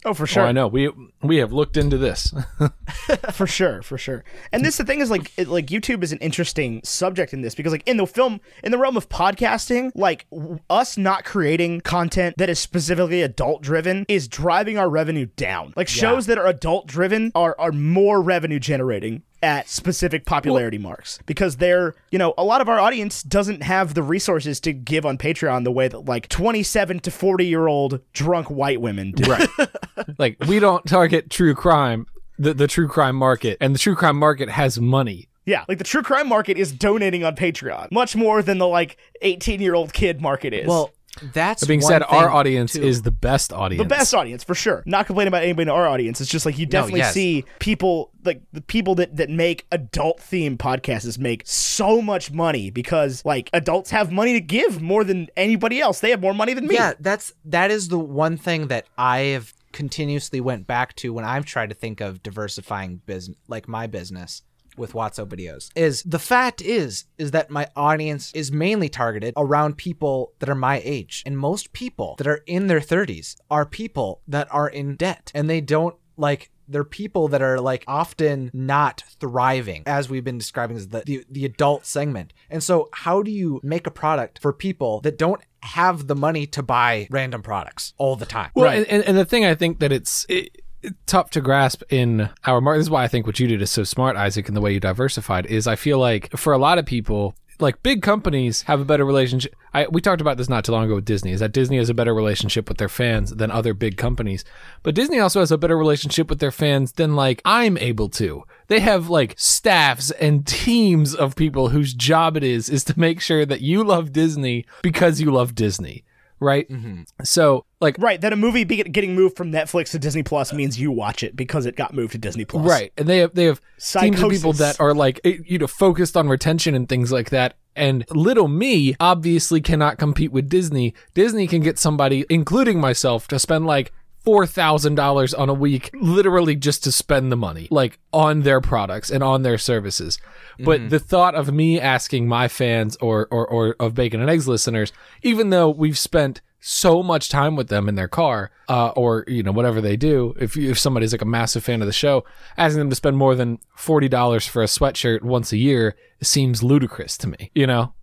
Oh, 0.03 0.13
for 0.15 0.23
Oh, 0.23 0.25
sure. 0.25 0.43
I 0.45 0.51
know. 0.51 0.67
We 0.67 0.89
we 1.21 1.37
have 1.37 1.53
looked 1.53 1.77
into 1.77 1.97
this. 1.97 2.33
for 3.33 3.45
sure, 3.45 3.81
for 3.81 3.97
sure. 3.97 4.23
And 4.51 4.65
this 4.65 4.77
the 4.77 4.83
thing 4.83 4.99
is 4.99 5.11
like 5.11 5.31
it, 5.37 5.47
like 5.47 5.67
YouTube 5.67 6.03
is 6.03 6.11
an 6.11 6.17
interesting 6.19 6.81
subject 6.83 7.33
in 7.33 7.41
this 7.41 7.53
because 7.53 7.71
like 7.71 7.87
in 7.87 7.97
the 7.97 8.07
film 8.07 8.41
in 8.63 8.71
the 8.71 8.77
realm 8.77 8.97
of 8.97 9.09
podcasting, 9.09 9.91
like 9.93 10.25
w- 10.31 10.59
us 10.69 10.97
not 10.97 11.23
creating 11.23 11.81
content 11.81 12.35
that 12.37 12.49
is 12.49 12.57
specifically 12.59 13.21
adult 13.21 13.61
driven 13.61 14.05
is 14.07 14.27
driving 14.27 14.77
our 14.77 14.89
revenue 14.89 15.27
down. 15.35 15.73
Like 15.75 15.87
shows 15.87 16.25
that 16.25 16.37
are 16.37 16.47
adult 16.47 16.87
driven 16.87 17.31
are 17.35 17.55
are 17.59 17.71
more 17.71 18.21
revenue 18.21 18.59
generating 18.59 19.23
at 19.43 19.68
specific 19.68 20.26
popularity 20.26 20.77
marks 20.77 21.19
because 21.26 21.57
they're 21.57 21.95
you 22.11 22.19
know 22.19 22.34
a 22.38 22.43
lot 22.43 22.61
of 22.61 22.69
our 22.69 22.80
audience 22.80 23.23
doesn't 23.23 23.63
have 23.63 23.93
the 23.93 24.03
resources 24.03 24.59
to 24.59 24.72
give 24.72 25.05
on 25.05 25.18
patreon 25.18 25.63
the 25.63 25.72
way 25.72 25.88
that 25.88 26.05
like 26.05 26.27
27 26.30 26.99
to 26.99 27.11
40 27.11 27.45
year 27.45 27.68
old 27.68 27.99
drunk 28.13 28.49
white 28.49 28.80
women 28.81 29.11
do 29.11 29.30
right. 29.30 29.49
like 30.18 30.38
we 30.47 30.59
don't 30.59 30.85
target 30.85 31.30
true 31.30 31.55
crime, 31.55 32.05
the 32.38 32.53
the 32.53 32.68
true 32.68 32.88
crime 32.88 33.15
market, 33.15 33.57
and 33.61 33.73
the 33.76 33.80
true 33.80 33.95
crime 33.95 34.18
market 34.18 34.49
has 34.49 34.80
money. 34.80 35.27
Yeah, 35.45 35.65
like 35.68 35.80
the 35.80 35.84
true 35.84 36.03
crime 36.03 36.27
market 36.27 36.57
is 36.57 36.72
donating 36.72 37.23
on 37.23 37.35
Patreon 37.35 37.91
much 37.91 38.15
more 38.15 38.43
than 38.43 38.59
the 38.59 38.68
like 38.68 38.97
18 39.22 39.59
year 39.59 39.73
old 39.73 39.93
kid 39.93 40.22
market 40.22 40.53
is. 40.53 40.68
Well, 40.68 40.91
that's 41.33 41.61
That 41.61 41.67
being 41.67 41.81
one 41.81 41.91
said, 41.91 42.03
our 42.03 42.29
audience 42.29 42.73
too. 42.73 42.81
is 42.81 43.01
the 43.01 43.11
best 43.11 43.51
audience. 43.51 43.81
the 43.81 43.88
best 43.88 44.13
audience 44.13 44.43
for 44.43 44.55
sure. 44.55 44.83
Not 44.85 45.05
complaining 45.07 45.27
about 45.27 45.43
anybody 45.43 45.63
in 45.63 45.69
our 45.69 45.88
audience. 45.88 46.21
It's 46.21 46.29
just 46.29 46.45
like 46.45 46.57
you 46.57 46.65
definitely 46.65 47.01
yes. 47.01 47.13
see 47.13 47.45
people 47.59 48.11
like 48.23 48.41
the 48.53 48.61
people 48.61 48.95
that 48.95 49.17
that 49.17 49.29
make 49.29 49.65
adult 49.71 50.19
themed 50.19 50.57
podcasts 50.57 51.17
make 51.17 51.43
so 51.45 52.01
much 52.01 52.31
money 52.31 52.69
because 52.69 53.25
like 53.25 53.49
adults 53.53 53.91
have 53.91 54.11
money 54.11 54.33
to 54.33 54.41
give 54.41 54.81
more 54.81 55.03
than 55.03 55.27
anybody 55.35 55.81
else. 55.81 55.99
They 55.99 56.11
have 56.11 56.21
more 56.21 56.33
money 56.33 56.53
than 56.53 56.67
me. 56.67 56.75
Yeah, 56.75 56.93
that's 56.99 57.33
that 57.45 57.71
is 57.71 57.89
the 57.89 57.99
one 57.99 58.38
thing 58.38 58.67
that 58.67 58.85
I 58.97 59.19
have 59.19 59.53
continuously 59.73 60.41
went 60.41 60.67
back 60.67 60.95
to 60.97 61.13
when 61.13 61.25
I've 61.25 61.45
tried 61.45 61.69
to 61.69 61.75
think 61.75 62.01
of 62.01 62.21
diversifying 62.23 63.01
business, 63.05 63.38
like 63.47 63.67
my 63.67 63.88
business 63.88 64.43
with 64.77 64.93
Wotso 64.93 65.26
videos. 65.26 65.69
Is 65.76 66.03
the 66.03 66.19
fact 66.19 66.61
is 66.61 67.06
is 67.18 67.31
that 67.31 67.49
my 67.49 67.68
audience 67.76 68.31
is 68.34 68.52
mainly 68.52 68.89
targeted 68.89 69.34
around 69.38 69.77
people 69.77 70.34
that 70.39 70.49
are 70.49 70.56
my 70.56 70.81
age, 70.84 71.23
and 71.26 71.38
most 71.38 71.73
people 71.73 72.15
that 72.18 72.27
are 72.27 72.41
in 72.45 72.68
their 72.68 72.80
30s 72.80 73.35
are 73.49 73.65
people 73.65 74.22
that 74.27 74.48
are 74.52 74.69
in 74.69 74.95
debt, 74.95 75.31
and 75.35 75.49
they 75.49 75.61
don't 75.61 75.95
like 76.18 76.52
they're 76.68 76.84
people 76.85 77.27
that 77.27 77.41
are 77.41 77.60
like 77.60 77.84
often 77.88 78.49
not 78.53 79.03
thriving 79.19 79.84
as 79.85 80.10
we've 80.10 80.23
been 80.23 80.38
describing 80.38 80.77
as 80.77 80.88
the, 80.88 81.03
the 81.06 81.26
the 81.30 81.45
adult 81.45 81.85
segment. 81.85 82.34
And 82.49 82.64
so 82.64 82.89
how 82.93 83.22
do 83.22 83.31
you 83.31 83.60
make 83.64 83.88
a 83.88 83.91
product 83.91 84.39
for 84.41 84.53
people 84.53 85.02
that 85.02 85.18
don't 85.18 85.41
have 85.64 86.07
the 86.07 86.15
money 86.15 86.48
to 86.48 86.64
buy 86.64 87.07
random 87.11 87.41
products 87.41 87.93
all 87.98 88.15
the 88.15 88.26
time? 88.26 88.52
Well, 88.56 88.69
and, 88.69 88.88
and, 88.88 89.03
and 89.03 89.18
the 89.18 89.26
thing 89.26 89.43
I 89.45 89.53
think 89.56 89.80
that 89.80 89.91
it's 89.91 90.26
it, 90.30 90.35
it- 90.53 90.64
tough 91.05 91.29
to 91.31 91.41
grasp 91.41 91.83
in 91.89 92.29
our 92.45 92.61
market. 92.61 92.79
This 92.79 92.87
is 92.87 92.91
why 92.91 93.03
I 93.03 93.07
think 93.07 93.25
what 93.25 93.39
you 93.39 93.47
did 93.47 93.61
is 93.61 93.71
so 93.71 93.83
smart, 93.83 94.15
Isaac, 94.15 94.47
and 94.47 94.57
the 94.57 94.61
way 94.61 94.73
you 94.73 94.79
diversified 94.79 95.45
is 95.45 95.67
I 95.67 95.75
feel 95.75 95.99
like 95.99 96.35
for 96.37 96.53
a 96.53 96.57
lot 96.57 96.77
of 96.77 96.85
people, 96.85 97.35
like 97.59 97.83
big 97.83 98.01
companies 98.01 98.63
have 98.63 98.81
a 98.81 98.85
better 98.85 99.05
relationship. 99.05 99.55
I, 99.73 99.87
we 99.87 100.01
talked 100.01 100.21
about 100.21 100.37
this 100.37 100.49
not 100.49 100.65
too 100.65 100.71
long 100.71 100.85
ago 100.85 100.95
with 100.95 101.05
Disney. 101.05 101.31
Is 101.31 101.39
that 101.39 101.51
Disney 101.51 101.77
has 101.77 101.89
a 101.89 101.93
better 101.93 102.13
relationship 102.13 102.67
with 102.67 102.77
their 102.77 102.89
fans 102.89 103.31
than 103.35 103.51
other 103.51 103.73
big 103.73 103.97
companies, 103.97 104.43
but 104.83 104.95
Disney 104.95 105.19
also 105.19 105.39
has 105.39 105.51
a 105.51 105.57
better 105.57 105.77
relationship 105.77 106.29
with 106.29 106.39
their 106.39 106.51
fans 106.51 106.93
than 106.93 107.15
like 107.15 107.41
I'm 107.45 107.77
able 107.77 108.09
to. 108.09 108.43
They 108.67 108.79
have 108.79 109.09
like 109.09 109.35
staffs 109.37 110.11
and 110.11 110.45
teams 110.65 111.13
of 111.13 111.35
people 111.35 111.69
whose 111.69 111.93
job 111.93 112.35
it 112.35 112.43
is 112.43 112.69
is 112.69 112.83
to 112.85 112.99
make 112.99 113.21
sure 113.21 113.45
that 113.45 113.61
you 113.61 113.83
love 113.83 114.11
Disney 114.11 114.65
because 114.81 115.21
you 115.21 115.31
love 115.31 115.55
Disney, 115.55 116.03
right? 116.39 116.67
Mm-hmm. 116.69 117.03
So 117.23 117.65
like 117.81 117.95
Right, 117.99 118.21
that 118.21 118.31
a 118.31 118.35
movie 118.35 118.63
be 118.63 118.83
getting 118.83 119.15
moved 119.15 119.35
from 119.35 119.51
Netflix 119.51 119.91
to 119.91 119.99
Disney 119.99 120.23
Plus 120.23 120.53
means 120.53 120.79
you 120.79 120.91
watch 120.91 121.23
it 121.23 121.35
because 121.35 121.65
it 121.65 121.75
got 121.75 121.93
moved 121.93 122.13
to 122.13 122.17
Disney 122.17 122.45
Plus. 122.45 122.65
Right, 122.65 122.93
and 122.97 123.07
they 123.07 123.17
have 123.17 123.33
they 123.33 123.45
have 123.45 123.59
teams 123.79 124.21
of 124.21 124.29
people 124.29 124.53
that 124.53 124.79
are 124.79 124.93
like 124.93 125.19
eh, 125.25 125.37
you 125.45 125.57
know 125.57 125.67
focused 125.67 126.15
on 126.15 126.29
retention 126.29 126.75
and 126.75 126.87
things 126.87 127.11
like 127.11 127.31
that. 127.31 127.55
And 127.75 128.05
little 128.11 128.47
me 128.47 128.95
obviously 128.99 129.61
cannot 129.61 129.97
compete 129.97 130.31
with 130.31 130.49
Disney. 130.49 130.93
Disney 131.13 131.47
can 131.47 131.61
get 131.61 131.79
somebody, 131.79 132.25
including 132.29 132.81
myself, 132.81 133.27
to 133.29 133.39
spend 133.39 133.65
like 133.65 133.93
$4,000 134.25 135.39
on 135.39 135.49
a 135.49 135.53
week 135.53 135.89
literally 135.93 136.55
just 136.55 136.83
to 136.83 136.91
spend 136.91 137.31
the 137.31 137.37
money 137.37 137.67
like 137.71 137.97
on 138.13 138.41
their 138.41 138.61
products 138.61 139.09
and 139.09 139.23
on 139.23 139.41
their 139.41 139.57
services. 139.57 140.19
But 140.59 140.89
the 140.89 140.99
thought 140.99 141.33
of 141.33 141.51
me 141.51 141.79
asking 141.79 142.27
my 142.27 142.47
fans 142.47 142.97
or, 142.97 143.27
or, 143.31 143.47
or 143.47 143.75
of 143.79 143.95
Bacon 143.95 144.21
and 144.21 144.29
Eggs 144.29 144.47
listeners, 144.47 144.93
even 145.23 145.49
though 145.49 145.69
we've 145.69 145.97
spent 145.97 146.41
so 146.61 147.01
much 147.03 147.27
time 147.27 147.55
with 147.55 147.67
them 147.67 147.89
in 147.89 147.95
their 147.95 148.07
car, 148.07 148.51
uh, 148.69 148.89
or 148.89 149.25
you 149.27 149.43
know 149.43 149.51
whatever 149.51 149.81
they 149.81 149.97
do. 149.97 150.33
If 150.39 150.55
if 150.55 150.79
somebody's 150.79 151.11
like 151.11 151.21
a 151.21 151.25
massive 151.25 151.63
fan 151.63 151.81
of 151.81 151.88
the 151.88 151.93
show, 151.93 152.23
asking 152.57 152.79
them 152.79 152.89
to 152.89 152.95
spend 152.95 153.17
more 153.17 153.35
than 153.35 153.59
forty 153.75 154.07
dollars 154.07 154.47
for 154.47 154.61
a 154.61 154.67
sweatshirt 154.67 155.23
once 155.23 155.51
a 155.51 155.57
year 155.57 155.95
seems 156.21 156.63
ludicrous 156.63 157.17
to 157.17 157.27
me. 157.27 157.51
You 157.53 157.67
know, 157.67 157.93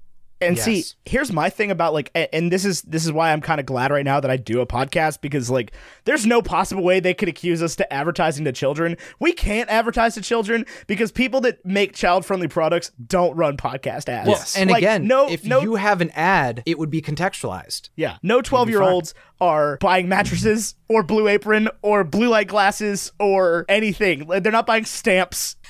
And 0.40 0.56
Yes. 0.56 0.64
see, 0.64 0.84
here's 1.04 1.32
my 1.32 1.50
thing 1.50 1.70
about 1.72 1.92
like, 1.94 2.10
and 2.14 2.52
this 2.52 2.64
is 2.64 2.82
this 2.82 3.04
is 3.04 3.10
why 3.10 3.32
I'm 3.32 3.40
kind 3.40 3.58
of 3.58 3.66
glad 3.66 3.90
right 3.90 4.04
now 4.04 4.20
that 4.20 4.30
I 4.30 4.36
do 4.36 4.60
a 4.60 4.66
podcast 4.66 5.20
because 5.20 5.50
like, 5.50 5.72
there's 6.04 6.24
no 6.26 6.42
possible 6.42 6.82
way 6.84 7.00
they 7.00 7.12
could 7.14 7.28
accuse 7.28 7.60
us 7.62 7.74
to 7.76 7.92
advertising 7.92 8.44
to 8.44 8.52
children. 8.52 8.96
We 9.18 9.32
can't 9.32 9.68
advertise 9.68 10.14
to 10.14 10.20
children 10.20 10.64
because 10.86 11.10
people 11.10 11.40
that 11.40 11.64
make 11.66 11.92
child 11.92 12.24
friendly 12.24 12.46
products 12.48 12.92
don't 13.04 13.36
run 13.36 13.56
podcast 13.56 14.08
ads. 14.08 14.28
Well, 14.28 14.44
and 14.56 14.70
Like, 14.70 14.78
again, 14.82 15.06
no, 15.08 15.28
if 15.28 15.44
no, 15.44 15.60
you 15.60 15.74
have 15.74 16.00
an 16.00 16.10
ad, 16.10 16.62
it 16.66 16.78
would 16.78 16.90
be 16.90 17.02
contextualized. 17.02 17.88
yeah, 17.96 18.18
no 18.22 18.40
12 18.40 18.68
year 18.68 18.82
olds 18.82 19.14
are 19.40 19.76
buying 19.80 20.08
mattresses 20.08 20.74
or 20.88 21.02
Blue 21.02 21.26
Apron 21.28 21.68
or 21.82 22.04
blue 22.04 22.28
light 22.28 22.48
glasses 22.48 23.12
or 23.18 23.64
anything. 23.68 24.26
They're 24.28 24.52
not 24.52 24.66
buying 24.66 24.84
stamps. 24.84 25.56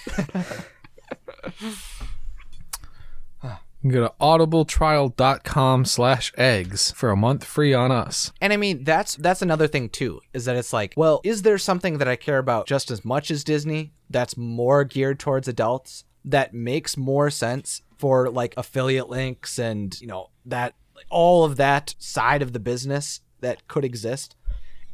can 3.81 3.91
go 3.91 4.01
to 4.01 4.13
audibletrial.com 4.21 5.85
slash 5.85 6.33
eggs 6.37 6.93
for 6.93 7.11
a 7.11 7.17
month 7.17 7.45
free 7.45 7.73
on 7.75 7.93
us. 7.93 8.33
And 8.41 8.53
I 8.53 8.57
mean, 8.57 8.85
that's 8.85 9.17
that's 9.17 9.43
another 9.43 9.67
thing 9.69 9.89
too, 9.89 10.21
is 10.33 10.45
that 10.47 10.57
it's 10.57 10.73
like, 10.73 10.95
well, 10.97 11.21
is 11.25 11.43
there 11.43 11.59
something 11.59 11.99
that 11.99 12.09
I 12.09 12.17
care 12.17 12.39
about 12.39 12.67
just 12.67 12.91
as 12.91 13.05
much 13.05 13.31
as 13.31 13.45
Disney 13.45 13.93
that's 14.11 14.37
more 14.37 14.85
geared 14.85 15.19
towards 15.19 15.49
adults 15.49 16.05
that 16.25 16.53
makes 16.53 16.97
more 16.97 17.31
sense 17.31 17.83
for 17.97 18.31
like 18.31 18.55
affiliate 18.57 19.09
links 19.09 19.59
and, 19.59 20.01
you 20.01 20.07
know, 20.07 20.31
that 20.45 20.75
all 21.11 21.45
of 21.45 21.57
that 21.57 21.95
side 21.99 22.43
of 22.43 22.53
the 22.53 22.61
business 22.61 23.21
that 23.41 23.67
could 23.69 23.85
exist? 23.85 24.35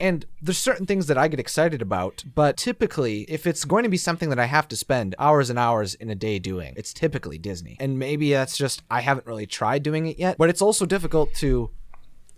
And 0.01 0.27
there's 0.43 0.59
certain 0.59 0.87
things 0.87 1.07
that 1.07 1.17
I 1.17 1.29
get 1.29 1.39
excited 1.39 1.81
about, 1.81 2.25
but 2.35 2.57
typically, 2.57 3.23
if 3.23 3.47
it's 3.47 3.65
going 3.65 3.85
to 3.85 3.89
be 3.89 3.97
something 3.97 4.29
that 4.31 4.39
I 4.39 4.47
have 4.47 4.67
to 4.69 4.77
spend 4.77 5.15
hours 5.19 5.51
and 5.51 5.59
hours 5.59 5.95
in 5.95 6.11
a 6.11 6.15
day 6.15 6.39
doing, 6.39 6.75
it's 6.77 6.93
typically 6.93 7.39
Disney. 7.39 7.77
And 7.79 7.99
maybe 7.99 8.33
that's 8.33 8.57
just 8.57 8.83
I 8.91 9.03
haven't 9.03 9.27
really 9.27 9.47
tried 9.47 9.83
doing 9.83 10.07
it 10.07 10.19
yet, 10.19 10.37
but 10.37 10.51
it's 10.51 10.63
also 10.63 10.85
difficult 10.85 11.33
to 11.35 11.71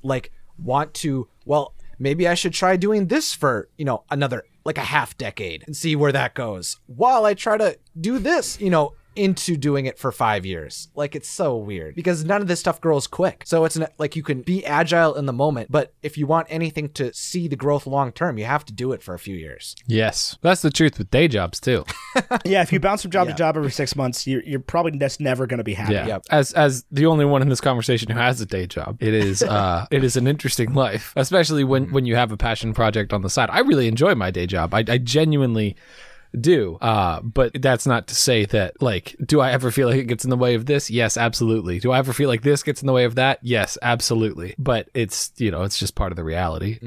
like 0.03 0.33
want 0.59 0.95
to 0.95 1.29
well 1.45 1.75
maybe 1.99 2.27
i 2.27 2.35
should 2.35 2.53
try 2.53 2.77
doing 2.77 3.07
this 3.09 3.35
for 3.35 3.69
you 3.77 3.85
know 3.85 4.05
another 4.11 4.45
like 4.65 4.79
a 4.79 4.83
half 4.83 5.17
decade 5.19 5.63
and 5.67 5.77
see 5.77 5.95
where 5.95 6.13
that 6.13 6.35
goes 6.35 6.79
while 6.87 7.25
i 7.25 7.35
try 7.35 7.57
to 7.57 7.79
do 8.01 8.19
this 8.19 8.61
you 8.61 8.71
know 8.71 8.95
into 9.17 9.57
doing 9.57 9.87
it 9.87 9.99
for 9.99 10.13
five 10.13 10.45
years 10.47 10.89
like 10.95 11.15
it's 11.17 11.29
so 11.29 11.57
weird 11.57 11.95
because 11.95 12.25
none 12.25 12.41
of 12.43 12.49
this 12.49 12.61
stuff 12.61 12.81
grows 12.81 13.07
quick 13.07 13.43
so 13.47 13.65
it's 13.65 13.77
not 13.77 13.93
like 13.99 14.15
you 14.17 14.23
can 14.23 14.43
be 14.43 14.65
agile 14.65 15.15
in 15.15 15.27
the 15.27 15.33
moment 15.33 15.71
but 15.71 15.95
if 16.03 16.17
you 16.19 16.27
want 16.27 16.47
anything 16.51 16.89
to 16.91 17.13
see 17.15 17.49
the 17.49 17.57
growth 17.57 17.87
long 17.87 18.13
term 18.13 18.39
you 18.39 18.45
have 18.45 18.65
to 18.65 18.73
do 18.73 18.93
it 18.93 19.03
for 19.03 19.15
a 19.15 19.19
few 19.19 19.35
years 19.37 19.75
Yes. 19.87 20.37
That's 20.43 20.63
the 20.63 20.71
truth 20.71 20.99
with 20.99 21.11
day 21.11 21.29
jobs 21.29 21.61
too. 21.61 21.85
Yeah, 22.45 22.63
if 22.63 22.73
you 22.73 22.81
bounce 22.81 23.03
from 23.03 23.11
job 23.11 23.27
Yeah. 23.27 23.33
to 23.35 23.39
job 23.39 23.57
every 23.57 23.71
six 23.71 23.95
months, 23.95 24.27
you're, 24.27 24.43
you're 24.43 24.59
probably 24.61 24.99
just 24.99 25.21
never 25.21 25.47
going 25.47 25.59
to 25.59 25.65
be 25.65 25.75
happy. 25.75 25.95
Yeah. 25.95 26.07
Yep. 26.07 26.23
As 26.31 26.53
as 26.55 26.85
the 26.91 27.07
only 27.07 27.25
one 27.25 27.43
in 27.43 27.49
this 27.49 27.61
conversation 27.61 28.11
who 28.11 28.19
has 28.19 28.41
a 28.41 28.47
day 28.47 28.67
job, 28.67 28.97
it 29.03 29.13
is 29.15 29.43
uh 29.57 29.87
it 29.91 30.03
is 30.03 30.17
an 30.17 30.27
interesting 30.27 30.73
life, 30.75 31.13
especially 31.17 31.63
when 31.65 31.93
when 31.93 32.07
you 32.07 32.17
have 32.17 32.33
a 32.33 32.37
passion 32.37 32.73
project 32.75 33.13
on 33.13 33.23
the 33.23 33.31
side. 33.31 33.49
I 33.53 33.61
really 33.61 33.87
enjoy 33.89 34.15
my 34.15 34.31
day 34.31 34.47
job. 34.47 34.73
I, 34.75 34.85
I 34.89 34.99
genuinely 34.99 35.77
do. 36.39 36.77
Uh 36.81 37.21
but 37.21 37.53
that's 37.61 37.87
not 37.87 38.09
to 38.09 38.15
say 38.15 38.45
that 38.47 38.81
like 38.83 39.17
do 39.25 39.41
I 39.41 39.53
ever 39.53 39.71
feel 39.71 39.89
like 39.89 39.99
it 39.99 40.05
gets 40.05 40.25
in 40.25 40.31
the 40.31 40.37
way 40.37 40.55
of 40.55 40.67
this? 40.67 40.91
Yes, 40.91 41.17
absolutely. 41.17 41.79
Do 41.79 41.93
I 41.93 41.99
ever 41.99 42.13
feel 42.13 42.29
like 42.29 42.43
this 42.43 42.63
gets 42.63 42.83
in 42.83 42.87
the 42.87 42.93
way 42.93 43.05
of 43.05 43.15
that? 43.17 43.39
Yes, 43.43 43.79
absolutely. 43.83 44.55
But 44.59 44.89
it's, 44.95 45.33
you 45.37 45.51
know, 45.51 45.63
it's 45.63 45.79
just 45.79 45.95
part 45.95 46.13
of 46.13 46.17
the 46.17 46.25
reality. 46.25 46.79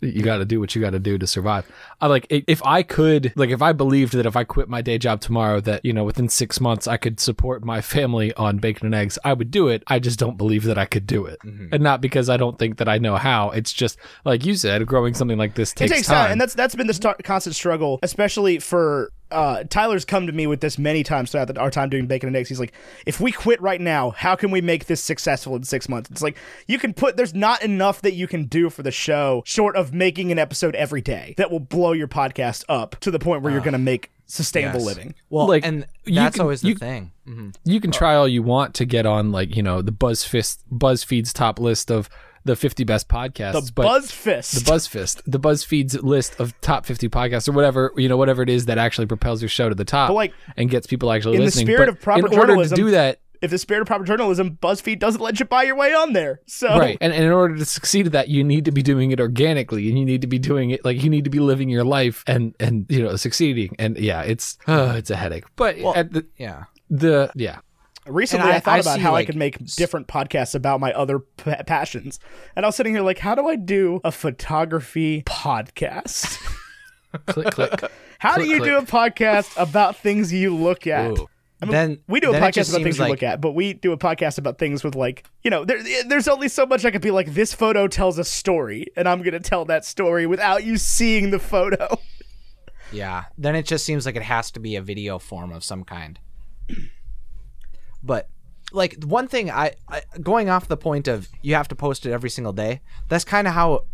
You 0.00 0.22
got 0.22 0.38
to 0.38 0.44
do 0.44 0.60
what 0.60 0.74
you 0.74 0.82
got 0.82 0.90
to 0.90 0.98
do 0.98 1.16
to 1.16 1.26
survive. 1.26 1.70
I 2.00 2.06
like 2.06 2.26
if 2.30 2.64
I 2.64 2.82
could, 2.82 3.32
like 3.34 3.50
if 3.50 3.62
I 3.62 3.72
believed 3.72 4.12
that 4.12 4.26
if 4.26 4.36
I 4.36 4.44
quit 4.44 4.68
my 4.68 4.82
day 4.82 4.98
job 4.98 5.20
tomorrow, 5.20 5.60
that 5.60 5.84
you 5.84 5.92
know 5.92 6.04
within 6.04 6.28
six 6.28 6.60
months 6.60 6.86
I 6.86 6.98
could 6.98 7.18
support 7.18 7.64
my 7.64 7.80
family 7.80 8.34
on 8.34 8.58
bacon 8.58 8.86
and 8.86 8.94
eggs, 8.94 9.18
I 9.24 9.32
would 9.32 9.50
do 9.50 9.68
it. 9.68 9.82
I 9.86 9.98
just 9.98 10.18
don't 10.18 10.36
believe 10.36 10.64
that 10.64 10.76
I 10.76 10.84
could 10.84 11.06
do 11.06 11.24
it, 11.24 11.38
mm-hmm. 11.44 11.68
and 11.72 11.82
not 11.82 12.00
because 12.00 12.28
I 12.28 12.36
don't 12.36 12.58
think 12.58 12.76
that 12.76 12.88
I 12.88 12.98
know 12.98 13.16
how. 13.16 13.50
It's 13.50 13.72
just 13.72 13.98
like 14.24 14.44
you 14.44 14.54
said, 14.54 14.86
growing 14.86 15.14
something 15.14 15.38
like 15.38 15.54
this 15.54 15.72
takes, 15.72 15.90
it 15.90 15.94
takes 15.94 16.08
time. 16.08 16.32
and 16.32 16.40
that's 16.40 16.54
that's 16.54 16.74
been 16.74 16.86
the 16.86 17.16
constant 17.24 17.56
struggle, 17.56 17.98
especially 18.02 18.58
for 18.58 19.12
uh, 19.30 19.64
Tyler's 19.64 20.04
come 20.04 20.26
to 20.26 20.32
me 20.32 20.46
with 20.46 20.60
this 20.60 20.78
many 20.78 21.02
times 21.02 21.30
throughout 21.32 21.48
the, 21.48 21.58
our 21.60 21.70
time 21.70 21.88
doing 21.88 22.06
bacon 22.06 22.28
and 22.28 22.36
eggs. 22.36 22.48
He's 22.48 22.60
like, 22.60 22.72
if 23.06 23.20
we 23.20 23.32
quit 23.32 23.60
right 23.60 23.80
now, 23.80 24.10
how 24.10 24.36
can 24.36 24.50
we 24.50 24.60
make 24.60 24.86
this 24.86 25.02
successful 25.02 25.56
in 25.56 25.64
six 25.64 25.88
months? 25.88 26.10
It's 26.10 26.22
like 26.22 26.36
you 26.68 26.78
can 26.78 26.94
put 26.94 27.16
there's 27.16 27.34
not 27.34 27.62
enough 27.62 28.02
that 28.02 28.14
you 28.14 28.26
can 28.28 28.44
do 28.44 28.70
for 28.70 28.82
the 28.82 28.90
show 28.92 29.42
short 29.44 29.74
of 29.76 29.92
making 29.92 30.30
an 30.32 30.38
episode 30.38 30.74
every 30.76 31.00
day 31.00 31.34
that 31.38 31.50
will 31.50 31.60
blow 31.60 31.92
your 31.92 32.08
podcast 32.08 32.64
up 32.68 32.96
to 33.00 33.10
the 33.10 33.18
point 33.18 33.42
where 33.42 33.52
you're 33.52 33.60
going 33.62 33.72
to 33.72 33.78
make 33.78 34.10
sustainable 34.28 34.80
Yes. 34.80 34.86
living. 34.88 35.14
well 35.30 35.46
Like, 35.46 35.64
and 35.64 35.86
that's 36.04 36.34
can- 36.36 36.42
always 36.42 36.60
the 36.60 36.68
you- 36.70 36.74
thing 36.74 37.12
Mhm. 37.28 37.54
you 37.64 37.80
can 37.80 37.92
try 37.92 38.14
all 38.16 38.26
you 38.26 38.42
want 38.42 38.74
to 38.74 38.84
get 38.84 39.06
on 39.06 39.30
like 39.32 39.54
you 39.56 39.62
know 39.62 39.82
the 39.82 39.92
BuzzFist 39.92 40.58
BuzzFeed's 40.72 41.32
top 41.32 41.58
list 41.60 41.90
of 41.92 42.08
the 42.46 42.56
50 42.56 42.84
best 42.84 43.08
podcasts, 43.08 43.52
The 43.66 43.72
but 43.74 43.82
Buzz 43.82 44.10
Fist. 44.10 44.54
the 44.64 44.72
BuzzFist, 44.72 45.22
the 45.26 45.40
BuzzFeed's 45.40 46.02
list 46.02 46.38
of 46.40 46.58
top 46.60 46.86
50 46.86 47.08
podcasts 47.08 47.48
or 47.48 47.52
whatever, 47.52 47.92
you 47.96 48.08
know, 48.08 48.16
whatever 48.16 48.42
it 48.42 48.48
is 48.48 48.66
that 48.66 48.78
actually 48.78 49.06
propels 49.06 49.42
your 49.42 49.48
show 49.48 49.68
to 49.68 49.74
the 49.74 49.84
top 49.84 50.08
But, 50.08 50.14
like, 50.14 50.32
and 50.56 50.70
gets 50.70 50.86
people 50.86 51.12
actually 51.12 51.36
in 51.36 51.44
the 51.44 51.50
spirit 51.50 51.86
But 51.86 51.88
of 51.88 52.00
proper 52.00 52.18
in 52.20 52.24
order 52.26 52.46
journalism- 52.52 52.76
to 52.76 52.82
do 52.82 52.90
that, 52.92 53.20
if 53.42 53.50
the 53.50 53.58
spirit 53.58 53.82
of 53.82 53.86
proper 53.86 54.04
journalism, 54.04 54.58
BuzzFeed 54.62 54.98
doesn't 54.98 55.20
let 55.20 55.38
you 55.38 55.44
buy 55.44 55.64
your 55.64 55.76
way 55.76 55.92
on 55.92 56.14
there. 56.14 56.40
So 56.46 56.68
right, 56.78 56.96
and, 57.00 57.12
and 57.12 57.22
in 57.24 57.30
order 57.30 57.56
to 57.56 57.64
succeed 57.66 58.06
at 58.06 58.12
that, 58.12 58.28
you 58.28 58.42
need 58.42 58.64
to 58.64 58.72
be 58.72 58.82
doing 58.82 59.10
it 59.10 59.20
organically, 59.20 59.88
and 59.90 59.98
you 59.98 60.04
need 60.06 60.22
to 60.22 60.26
be 60.26 60.38
doing 60.38 60.70
it 60.70 60.84
like 60.86 61.02
you 61.02 61.10
need 61.10 61.24
to 61.24 61.30
be 61.30 61.38
living 61.38 61.68
your 61.68 61.84
life 61.84 62.24
and 62.26 62.54
and 62.58 62.86
you 62.88 63.02
know 63.02 63.14
succeeding. 63.16 63.76
And 63.78 63.98
yeah, 63.98 64.22
it's 64.22 64.56
uh, 64.66 64.94
it's 64.96 65.10
a 65.10 65.16
headache. 65.16 65.44
But 65.56 65.76
at 65.78 66.12
the 66.12 66.26
yeah 66.38 66.64
the 66.88 67.30
yeah. 67.34 67.58
Recently, 68.06 68.50
I, 68.50 68.56
I- 68.56 68.60
thought 68.60 68.76
I 68.76 68.78
about 68.80 68.96
see, 68.96 69.00
how 69.00 69.14
I 69.14 69.24
could 69.24 69.36
make 69.36 69.58
different 69.76 70.06
podcasts 70.08 70.54
about 70.54 70.80
my 70.80 70.92
other 70.92 71.18
p- 71.18 71.52
passions, 71.66 72.20
and 72.54 72.64
I 72.64 72.68
was 72.68 72.76
sitting 72.76 72.94
here 72.94 73.02
like, 73.02 73.18
how 73.18 73.34
do 73.34 73.46
I 73.46 73.56
do 73.56 74.00
a 74.04 74.12
photography 74.12 75.22
podcast? 75.24 76.38
click 77.26 77.52
click. 77.54 77.90
How 78.18 78.36
do 78.36 78.44
you 78.44 78.58
click. 78.58 78.70
do 78.70 78.76
a 78.78 78.82
podcast 78.82 79.60
about 79.60 79.96
things 79.96 80.32
you 80.32 80.54
look 80.54 80.86
at? 80.86 81.10
Ooh. 81.12 81.28
I 81.60 81.64
mean, 81.64 81.72
then 81.72 81.98
we 82.06 82.20
do 82.20 82.30
a 82.32 82.34
podcast 82.34 82.68
about 82.68 82.82
things 82.82 82.96
seems 82.96 83.00
we 83.00 83.08
look 83.08 83.22
at, 83.22 83.40
but 83.40 83.52
we 83.52 83.72
do 83.72 83.92
a 83.92 83.96
podcast 83.96 84.36
about 84.36 84.58
things 84.58 84.84
with 84.84 84.94
like, 84.94 85.24
you 85.42 85.50
know, 85.50 85.64
there, 85.64 85.78
eh, 85.78 86.02
there's 86.06 86.28
only 86.28 86.48
so 86.48 86.66
much 86.66 86.84
I 86.84 86.90
could 86.90 87.00
be 87.00 87.10
like. 87.10 87.32
This 87.32 87.54
photo 87.54 87.88
tells 87.88 88.18
a 88.18 88.24
story, 88.24 88.88
and 88.94 89.08
I'm 89.08 89.22
gonna 89.22 89.40
tell 89.40 89.64
that 89.64 89.86
story 89.86 90.26
without 90.26 90.64
you 90.64 90.76
seeing 90.76 91.30
the 91.30 91.38
photo. 91.38 91.98
Yeah. 92.92 93.24
Then 93.36 93.56
it 93.56 93.66
just 93.66 93.84
seems 93.84 94.06
like 94.06 94.14
it 94.14 94.22
has 94.22 94.52
to 94.52 94.60
be 94.60 94.76
a 94.76 94.80
video 94.80 95.18
form 95.18 95.50
of 95.50 95.64
some 95.64 95.82
kind. 95.82 96.20
But 98.06 98.28
like 98.72 99.02
one 99.04 99.28
thing 99.28 99.50
I, 99.50 99.74
I 99.88 100.02
going 100.20 100.48
off 100.48 100.68
the 100.68 100.76
point 100.76 101.08
of 101.08 101.28
you 101.42 101.54
have 101.54 101.68
to 101.68 101.74
post 101.74 102.06
it 102.06 102.12
every 102.12 102.30
single 102.30 102.52
day. 102.52 102.80
That's 103.08 103.24
kind 103.24 103.46
of 103.46 103.54
how 103.54 103.84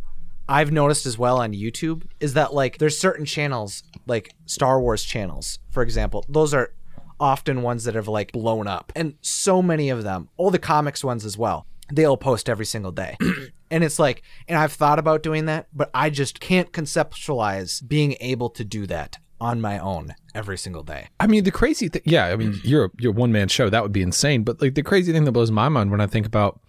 I've 0.48 0.72
noticed 0.72 1.06
as 1.06 1.16
well 1.18 1.38
on 1.40 1.52
YouTube 1.52 2.04
is 2.20 2.34
that 2.34 2.52
like 2.52 2.78
there's 2.78 2.98
certain 2.98 3.24
channels 3.24 3.82
like 4.06 4.34
Star 4.46 4.80
Wars 4.80 5.04
channels, 5.04 5.58
for 5.70 5.82
example. 5.82 6.24
Those 6.28 6.52
are 6.52 6.72
often 7.20 7.62
ones 7.62 7.84
that 7.84 7.94
have 7.94 8.08
like 8.08 8.32
blown 8.32 8.66
up. 8.66 8.92
And 8.96 9.14
so 9.20 9.62
many 9.62 9.88
of 9.90 10.02
them, 10.02 10.28
all 10.36 10.50
the 10.50 10.58
comics 10.58 11.04
ones 11.04 11.24
as 11.24 11.38
well. 11.38 11.66
They'll 11.92 12.16
post 12.16 12.48
every 12.48 12.66
single 12.66 12.92
day. 12.92 13.16
and 13.70 13.84
it's 13.84 13.98
like 13.98 14.22
and 14.48 14.58
I've 14.58 14.72
thought 14.72 14.98
about 14.98 15.22
doing 15.22 15.46
that, 15.46 15.68
but 15.72 15.90
I 15.94 16.10
just 16.10 16.40
can't 16.40 16.72
conceptualize 16.72 17.86
being 17.86 18.16
able 18.20 18.50
to 18.50 18.64
do 18.64 18.86
that 18.86 19.18
on 19.42 19.60
my 19.60 19.78
own 19.78 20.14
every 20.34 20.56
single 20.56 20.82
day. 20.84 21.08
I 21.18 21.26
mean, 21.26 21.42
the 21.44 21.50
crazy 21.50 21.88
thing, 21.88 22.02
yeah, 22.04 22.26
I 22.26 22.36
mean, 22.36 22.60
you're 22.62 22.84
a, 22.86 22.90
you're 22.98 23.12
one 23.12 23.32
man 23.32 23.48
show. 23.48 23.68
That 23.68 23.82
would 23.82 23.92
be 23.92 24.02
insane. 24.02 24.44
But 24.44 24.62
like 24.62 24.74
the 24.74 24.82
crazy 24.82 25.12
thing 25.12 25.24
that 25.24 25.32
blows 25.32 25.50
my 25.50 25.68
mind 25.68 25.90
when 25.90 26.00
I 26.00 26.06
think 26.06 26.26
about, 26.26 26.60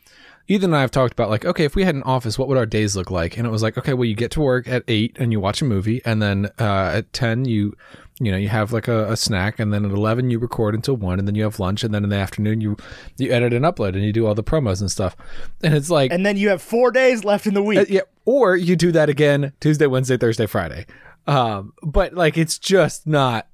Ethan 0.49 0.71
and 0.71 0.75
I 0.75 0.81
have 0.81 0.91
talked 0.91 1.13
about 1.13 1.29
like, 1.29 1.45
okay, 1.45 1.63
if 1.63 1.73
we 1.75 1.85
had 1.85 1.95
an 1.95 2.03
office, 2.03 2.37
what 2.37 2.49
would 2.49 2.57
our 2.57 2.65
days 2.65 2.97
look 2.97 3.09
like? 3.09 3.37
And 3.37 3.47
it 3.47 3.49
was 3.49 3.63
like, 3.63 3.77
okay, 3.77 3.93
well, 3.93 4.03
you 4.03 4.15
get 4.15 4.31
to 4.31 4.41
work 4.41 4.67
at 4.67 4.83
eight 4.89 5.15
and 5.19 5.31
you 5.31 5.39
watch 5.39 5.61
a 5.61 5.65
movie, 5.65 6.01
and 6.03 6.21
then 6.21 6.49
uh, 6.59 6.91
at 6.95 7.13
ten 7.13 7.45
you, 7.45 7.77
you 8.19 8.29
know, 8.29 8.37
you 8.37 8.49
have 8.49 8.73
like 8.73 8.89
a, 8.89 9.09
a 9.09 9.15
snack, 9.15 9.57
and 9.57 9.71
then 9.71 9.85
at 9.85 9.91
eleven 9.91 10.29
you 10.29 10.39
record 10.39 10.75
until 10.75 10.97
one, 10.97 11.17
and 11.17 11.25
then 11.29 11.35
you 11.35 11.43
have 11.43 11.59
lunch, 11.59 11.81
and 11.85 11.93
then 11.93 12.03
in 12.03 12.09
the 12.09 12.17
afternoon 12.17 12.59
you 12.59 12.75
you 13.17 13.31
edit 13.31 13.53
and 13.53 13.63
upload, 13.63 13.93
and 13.95 14.03
you 14.03 14.11
do 14.11 14.27
all 14.27 14.35
the 14.35 14.43
promos 14.43 14.81
and 14.81 14.91
stuff. 14.91 15.15
And 15.63 15.73
it's 15.73 15.89
like, 15.89 16.11
And 16.11 16.25
then 16.25 16.35
you 16.35 16.49
have 16.49 16.61
four 16.61 16.91
days 16.91 17.23
left 17.23 17.47
in 17.47 17.53
the 17.53 17.63
week. 17.63 17.79
uh, 17.79 17.85
yeah, 17.87 18.01
or 18.25 18.57
you 18.57 18.75
do 18.75 18.91
that 18.91 19.07
again 19.07 19.53
Tuesday, 19.61 19.87
Wednesday, 19.87 20.17
Thursday, 20.17 20.45
Friday. 20.45 20.85
Um, 21.27 21.73
but 21.81 22.13
like 22.13 22.37
it's 22.37 22.57
just 22.59 23.07
not 23.07 23.47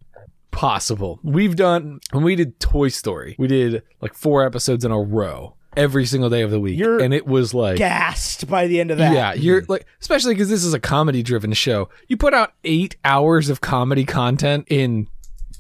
possible. 0.52 1.20
We've 1.24 1.56
done 1.56 2.00
when 2.12 2.24
we 2.24 2.36
did 2.36 2.60
Toy 2.60 2.90
Story, 2.90 3.36
we 3.38 3.48
did 3.48 3.84
like 4.02 4.14
four 4.14 4.46
episodes 4.46 4.84
in 4.86 4.92
a 4.92 5.00
row. 5.00 5.56
every 5.78 6.06
single 6.06 6.30
day 6.30 6.42
of 6.42 6.50
the 6.52 6.60
week, 6.60 6.78
You're 6.80 7.00
and 7.00 7.14
it 7.14 7.28
was 7.28 7.54
like 7.54 7.78
gassed 7.78 8.48
by 8.48 8.68
the 8.68 8.80
end 8.80 8.92
of 8.92 8.98
that. 8.98 9.14
Yeah, 9.14 9.34
you're 9.34 9.64
like, 9.68 9.86
especially 10.02 10.34
because 10.34 10.50
this 10.50 10.64
is 10.64 10.74
a 10.74 10.80
comedy 10.80 11.22
driven 11.22 11.54
show. 11.54 11.90
You 12.08 12.18
put 12.18 12.34
out 12.34 12.54
eight 12.64 12.98
hours 13.06 13.50
of 13.50 13.62
comedy 13.62 14.04
content 14.04 14.66
in 14.70 15.08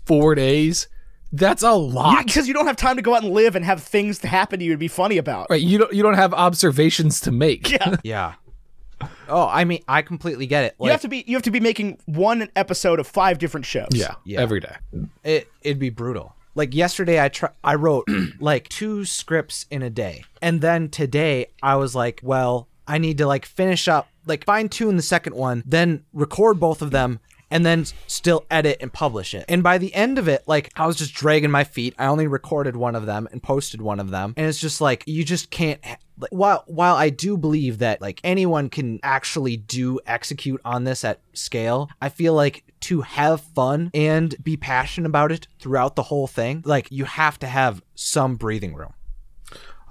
four 0.05 0.33
days. 0.35 0.87
That's 1.31 1.61
a 1.61 1.73
lot. 1.73 2.25
because 2.25 2.47
you 2.47 2.55
don't 2.55 2.65
have 2.65 2.75
time 2.75 2.95
to 2.95 3.03
go 3.03 3.13
out 3.13 3.21
and 3.23 3.31
live 3.31 3.55
and 3.55 3.63
have 3.63 3.83
things 3.83 4.17
to 4.19 4.27
happen 4.27 4.57
to 4.57 4.65
you 4.65 4.71
to 4.71 4.79
be 4.79 4.87
funny 4.87 5.19
about. 5.19 5.45
right. 5.51 5.61
You 5.61 5.77
don't. 5.77 5.93
You 5.93 6.01
don't 6.01 6.15
have 6.15 6.33
observations 6.33 7.19
to 7.21 7.31
make. 7.31 7.69
Yeah. 7.69 7.97
Yeah. 8.03 8.33
Oh, 9.29 9.47
I 9.47 9.63
mean, 9.63 9.83
I 9.87 10.01
completely 10.01 10.47
get 10.47 10.63
it. 10.63 10.75
you 10.79 10.89
have 10.89 11.01
to 11.01 11.07
be 11.07 11.23
you 11.27 11.35
have 11.35 11.43
to 11.43 11.51
be 11.51 11.59
making 11.59 11.99
one 12.05 12.49
episode 12.55 12.99
of 12.99 13.07
five 13.07 13.37
different 13.39 13.65
shows. 13.65 13.89
Yeah. 13.91 14.15
Yeah. 14.25 14.39
Every 14.41 14.59
day. 14.59 14.75
it 15.23 15.47
it'd 15.61 15.79
be 15.79 15.89
brutal. 15.89 16.35
Like 16.55 16.73
yesterday, 16.73 17.23
I 17.23 17.29
try, 17.29 17.49
I 17.63 17.75
wrote 17.75 18.07
like 18.39 18.67
two 18.69 19.05
scripts 19.05 19.65
in 19.69 19.81
a 19.81 19.89
day, 19.89 20.23
and 20.41 20.61
then 20.61 20.89
today 20.89 21.47
I 21.63 21.75
was 21.75 21.95
like, 21.95 22.19
well, 22.23 22.67
I 22.87 22.97
need 22.97 23.17
to 23.19 23.27
like 23.27 23.45
finish 23.45 23.87
up, 23.87 24.09
like 24.25 24.45
fine 24.45 24.67
tune 24.67 24.95
the 24.97 25.03
second 25.03 25.35
one, 25.35 25.63
then 25.65 26.03
record 26.11 26.59
both 26.59 26.81
of 26.81 26.91
them, 26.91 27.19
and 27.51 27.65
then 27.65 27.85
still 28.07 28.45
edit 28.49 28.77
and 28.81 28.91
publish 28.91 29.33
it. 29.33 29.45
And 29.47 29.63
by 29.63 29.77
the 29.77 29.93
end 29.93 30.17
of 30.17 30.27
it, 30.27 30.43
like 30.47 30.71
I 30.75 30.87
was 30.87 30.97
just 30.97 31.13
dragging 31.13 31.51
my 31.51 31.63
feet. 31.63 31.95
I 31.97 32.05
only 32.05 32.27
recorded 32.27 32.75
one 32.75 32.95
of 32.95 33.05
them 33.05 33.27
and 33.31 33.41
posted 33.41 33.81
one 33.81 33.99
of 33.99 34.09
them, 34.09 34.33
and 34.37 34.47
it's 34.47 34.59
just 34.59 34.81
like 34.81 35.03
you 35.07 35.23
just 35.23 35.49
can't. 35.49 35.79
Like, 36.17 36.31
while 36.31 36.63
while 36.67 36.95
I 36.95 37.09
do 37.09 37.37
believe 37.37 37.79
that 37.79 38.01
like 38.01 38.19
anyone 38.23 38.69
can 38.69 38.99
actually 39.03 39.57
do 39.57 39.99
execute 40.05 40.61
on 40.65 40.83
this 40.83 41.03
at 41.03 41.21
scale, 41.33 41.89
I 42.01 42.09
feel 42.09 42.33
like 42.33 42.63
to 42.81 43.01
have 43.01 43.41
fun 43.41 43.91
and 43.93 44.35
be 44.43 44.57
passionate 44.57 45.07
about 45.07 45.31
it 45.31 45.47
throughout 45.59 45.95
the 45.95 46.03
whole 46.03 46.27
thing, 46.27 46.61
like 46.65 46.87
you 46.91 47.05
have 47.05 47.39
to 47.39 47.47
have 47.47 47.81
some 47.95 48.35
breathing 48.35 48.73
room. 48.73 48.93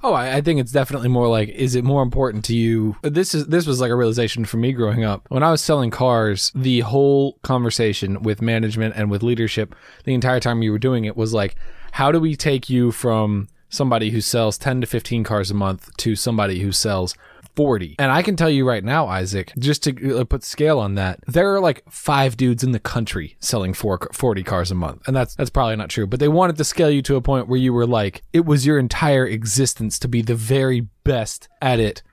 Oh, 0.02 0.12
I, 0.12 0.36
I 0.36 0.40
think 0.40 0.60
it's 0.60 0.72
definitely 0.72 1.08
more 1.08 1.28
like, 1.28 1.48
is 1.48 1.74
it 1.74 1.84
more 1.84 2.02
important 2.02 2.44
to 2.46 2.56
you? 2.56 2.96
This 3.02 3.34
is 3.34 3.46
this 3.46 3.66
was 3.66 3.80
like 3.80 3.90
a 3.90 3.96
realization 3.96 4.44
for 4.44 4.56
me 4.56 4.72
growing 4.72 5.04
up. 5.04 5.26
When 5.28 5.42
I 5.42 5.50
was 5.50 5.60
selling 5.60 5.90
cars, 5.90 6.52
the 6.54 6.80
whole 6.80 7.34
conversation 7.42 8.22
with 8.22 8.40
management 8.40 8.94
and 8.96 9.10
with 9.10 9.22
leadership, 9.22 9.74
the 10.04 10.14
entire 10.14 10.40
time 10.40 10.62
you 10.62 10.72
were 10.72 10.78
doing 10.78 11.04
it 11.04 11.16
was 11.16 11.34
like, 11.34 11.56
how 11.92 12.12
do 12.12 12.20
we 12.20 12.36
take 12.36 12.70
you 12.70 12.92
from 12.92 13.48
somebody 13.70 14.10
who 14.10 14.20
sells 14.20 14.56
10 14.56 14.80
to 14.80 14.86
15 14.86 15.24
cars 15.24 15.50
a 15.50 15.54
month 15.54 15.94
to 15.98 16.16
somebody 16.16 16.60
who 16.60 16.72
sells 16.72 17.14
40. 17.58 17.96
And 17.98 18.12
I 18.12 18.22
can 18.22 18.36
tell 18.36 18.48
you 18.48 18.64
right 18.64 18.84
now, 18.84 19.08
Isaac, 19.08 19.52
just 19.58 19.82
to 19.82 20.20
uh, 20.20 20.22
put 20.22 20.44
scale 20.44 20.78
on 20.78 20.94
that, 20.94 21.18
there 21.26 21.52
are 21.52 21.58
like 21.58 21.82
five 21.90 22.36
dudes 22.36 22.62
in 22.62 22.70
the 22.70 22.78
country 22.78 23.36
selling 23.40 23.74
four, 23.74 23.98
40 24.12 24.44
cars 24.44 24.70
a 24.70 24.76
month. 24.76 25.08
And 25.08 25.16
that's 25.16 25.34
that's 25.34 25.50
probably 25.50 25.74
not 25.74 25.90
true, 25.90 26.06
but 26.06 26.20
they 26.20 26.28
wanted 26.28 26.56
to 26.58 26.62
scale 26.62 26.88
you 26.88 27.02
to 27.02 27.16
a 27.16 27.20
point 27.20 27.48
where 27.48 27.58
you 27.58 27.72
were 27.72 27.84
like 27.84 28.22
it 28.32 28.44
was 28.44 28.64
your 28.64 28.78
entire 28.78 29.26
existence 29.26 29.98
to 29.98 30.06
be 30.06 30.22
the 30.22 30.36
very 30.36 30.82
best 31.02 31.48
at 31.60 31.80
it 31.80 32.04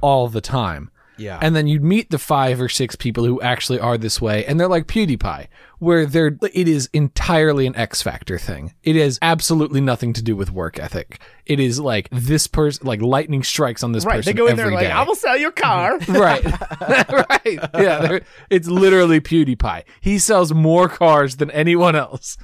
all 0.00 0.28
the 0.28 0.40
time. 0.40 0.90
Yeah. 1.16 1.38
And 1.40 1.54
then 1.54 1.66
you'd 1.66 1.84
meet 1.84 2.10
the 2.10 2.18
five 2.18 2.60
or 2.60 2.68
six 2.68 2.96
people 2.96 3.24
who 3.24 3.40
actually 3.40 3.78
are 3.78 3.96
this 3.96 4.20
way, 4.20 4.44
and 4.46 4.58
they're 4.58 4.68
like 4.68 4.86
PewDiePie, 4.86 5.46
where 5.78 6.06
they're 6.06 6.36
it 6.52 6.66
is 6.68 6.88
entirely 6.92 7.66
an 7.66 7.76
X 7.76 8.02
Factor 8.02 8.38
thing. 8.38 8.74
It 8.82 8.96
has 8.96 9.18
absolutely 9.22 9.80
nothing 9.80 10.12
to 10.14 10.22
do 10.22 10.34
with 10.34 10.50
work 10.50 10.78
ethic. 10.78 11.20
It 11.46 11.60
is 11.60 11.78
like 11.78 12.08
this 12.10 12.46
person, 12.46 12.86
like 12.86 13.00
lightning 13.00 13.42
strikes 13.42 13.82
on 13.84 13.92
this 13.92 14.04
Right. 14.04 14.16
person. 14.16 14.34
They 14.34 14.36
go 14.36 14.46
in 14.46 14.56
there 14.56 14.66
every 14.66 14.76
like, 14.76 14.86
day. 14.86 14.92
I 14.92 15.02
will 15.04 15.14
sell 15.14 15.36
your 15.36 15.52
car. 15.52 15.98
right, 16.08 16.44
right, 17.10 17.58
yeah. 17.74 18.18
It's 18.50 18.66
literally 18.68 19.20
PewDiePie. 19.20 19.84
He 20.00 20.18
sells 20.18 20.52
more 20.52 20.88
cars 20.88 21.36
than 21.36 21.50
anyone 21.52 21.94
else. 21.96 22.36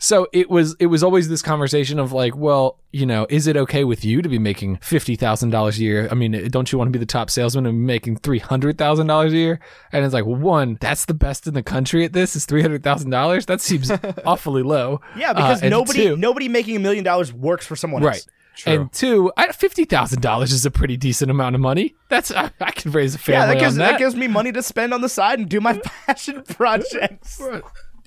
So 0.00 0.28
it 0.32 0.48
was 0.48 0.76
it 0.78 0.86
was 0.86 1.02
always 1.02 1.28
this 1.28 1.42
conversation 1.42 1.98
of 1.98 2.12
like, 2.12 2.36
well, 2.36 2.78
you 2.92 3.04
know, 3.04 3.26
is 3.28 3.48
it 3.48 3.56
okay 3.56 3.82
with 3.82 4.04
you 4.04 4.22
to 4.22 4.28
be 4.28 4.38
making 4.38 4.76
fifty 4.76 5.16
thousand 5.16 5.50
dollars 5.50 5.78
a 5.78 5.82
year? 5.82 6.08
I 6.10 6.14
mean, 6.14 6.48
don't 6.50 6.70
you 6.70 6.78
want 6.78 6.86
to 6.88 6.92
be 6.92 7.00
the 7.00 7.06
top 7.06 7.30
salesman 7.30 7.66
and 7.66 7.84
making 7.84 8.18
three 8.18 8.38
hundred 8.38 8.78
thousand 8.78 9.08
dollars 9.08 9.32
a 9.32 9.36
year? 9.36 9.60
And 9.90 10.04
it's 10.04 10.14
like, 10.14 10.24
well, 10.24 10.36
one, 10.36 10.78
that's 10.80 11.04
the 11.06 11.14
best 11.14 11.48
in 11.48 11.54
the 11.54 11.64
country 11.64 12.04
at 12.04 12.12
this 12.12 12.36
is 12.36 12.46
three 12.46 12.62
hundred 12.62 12.84
thousand 12.84 13.10
dollars. 13.10 13.46
That 13.46 13.60
seems 13.60 13.90
awfully 14.24 14.62
low. 14.62 15.00
yeah, 15.16 15.32
because 15.32 15.62
Uh, 15.64 15.68
nobody 15.68 16.04
two- 16.04 16.16
nobody 16.16 16.48
making 16.48 16.76
a 16.76 16.80
million 16.80 17.02
dollars 17.02 17.32
works 17.32 17.66
for 17.66 17.74
someone 17.74 18.02
Right. 18.02 18.14
else. 18.16 18.28
And 18.66 18.92
two, 18.92 19.30
I, 19.36 19.52
fifty 19.52 19.84
thousand 19.84 20.20
dollars 20.22 20.52
is 20.52 20.64
a 20.66 20.70
pretty 20.70 20.96
decent 20.96 21.30
amount 21.30 21.54
of 21.56 21.60
money. 21.60 21.94
That's 22.08 22.30
I, 22.32 22.50
I 22.60 22.70
can 22.72 22.90
raise 22.92 23.14
a 23.14 23.18
family 23.18 23.40
Yeah, 23.40 23.46
that 23.54 23.60
gives 23.60 23.74
on 23.74 23.78
that. 23.78 23.90
that. 23.92 23.98
gives 23.98 24.14
me 24.16 24.26
money 24.28 24.50
to 24.52 24.62
spend 24.62 24.92
on 24.94 25.00
the 25.00 25.08
side 25.08 25.38
and 25.40 25.48
do 25.48 25.60
my 25.60 25.78
passion 26.06 26.42
projects. 26.48 27.40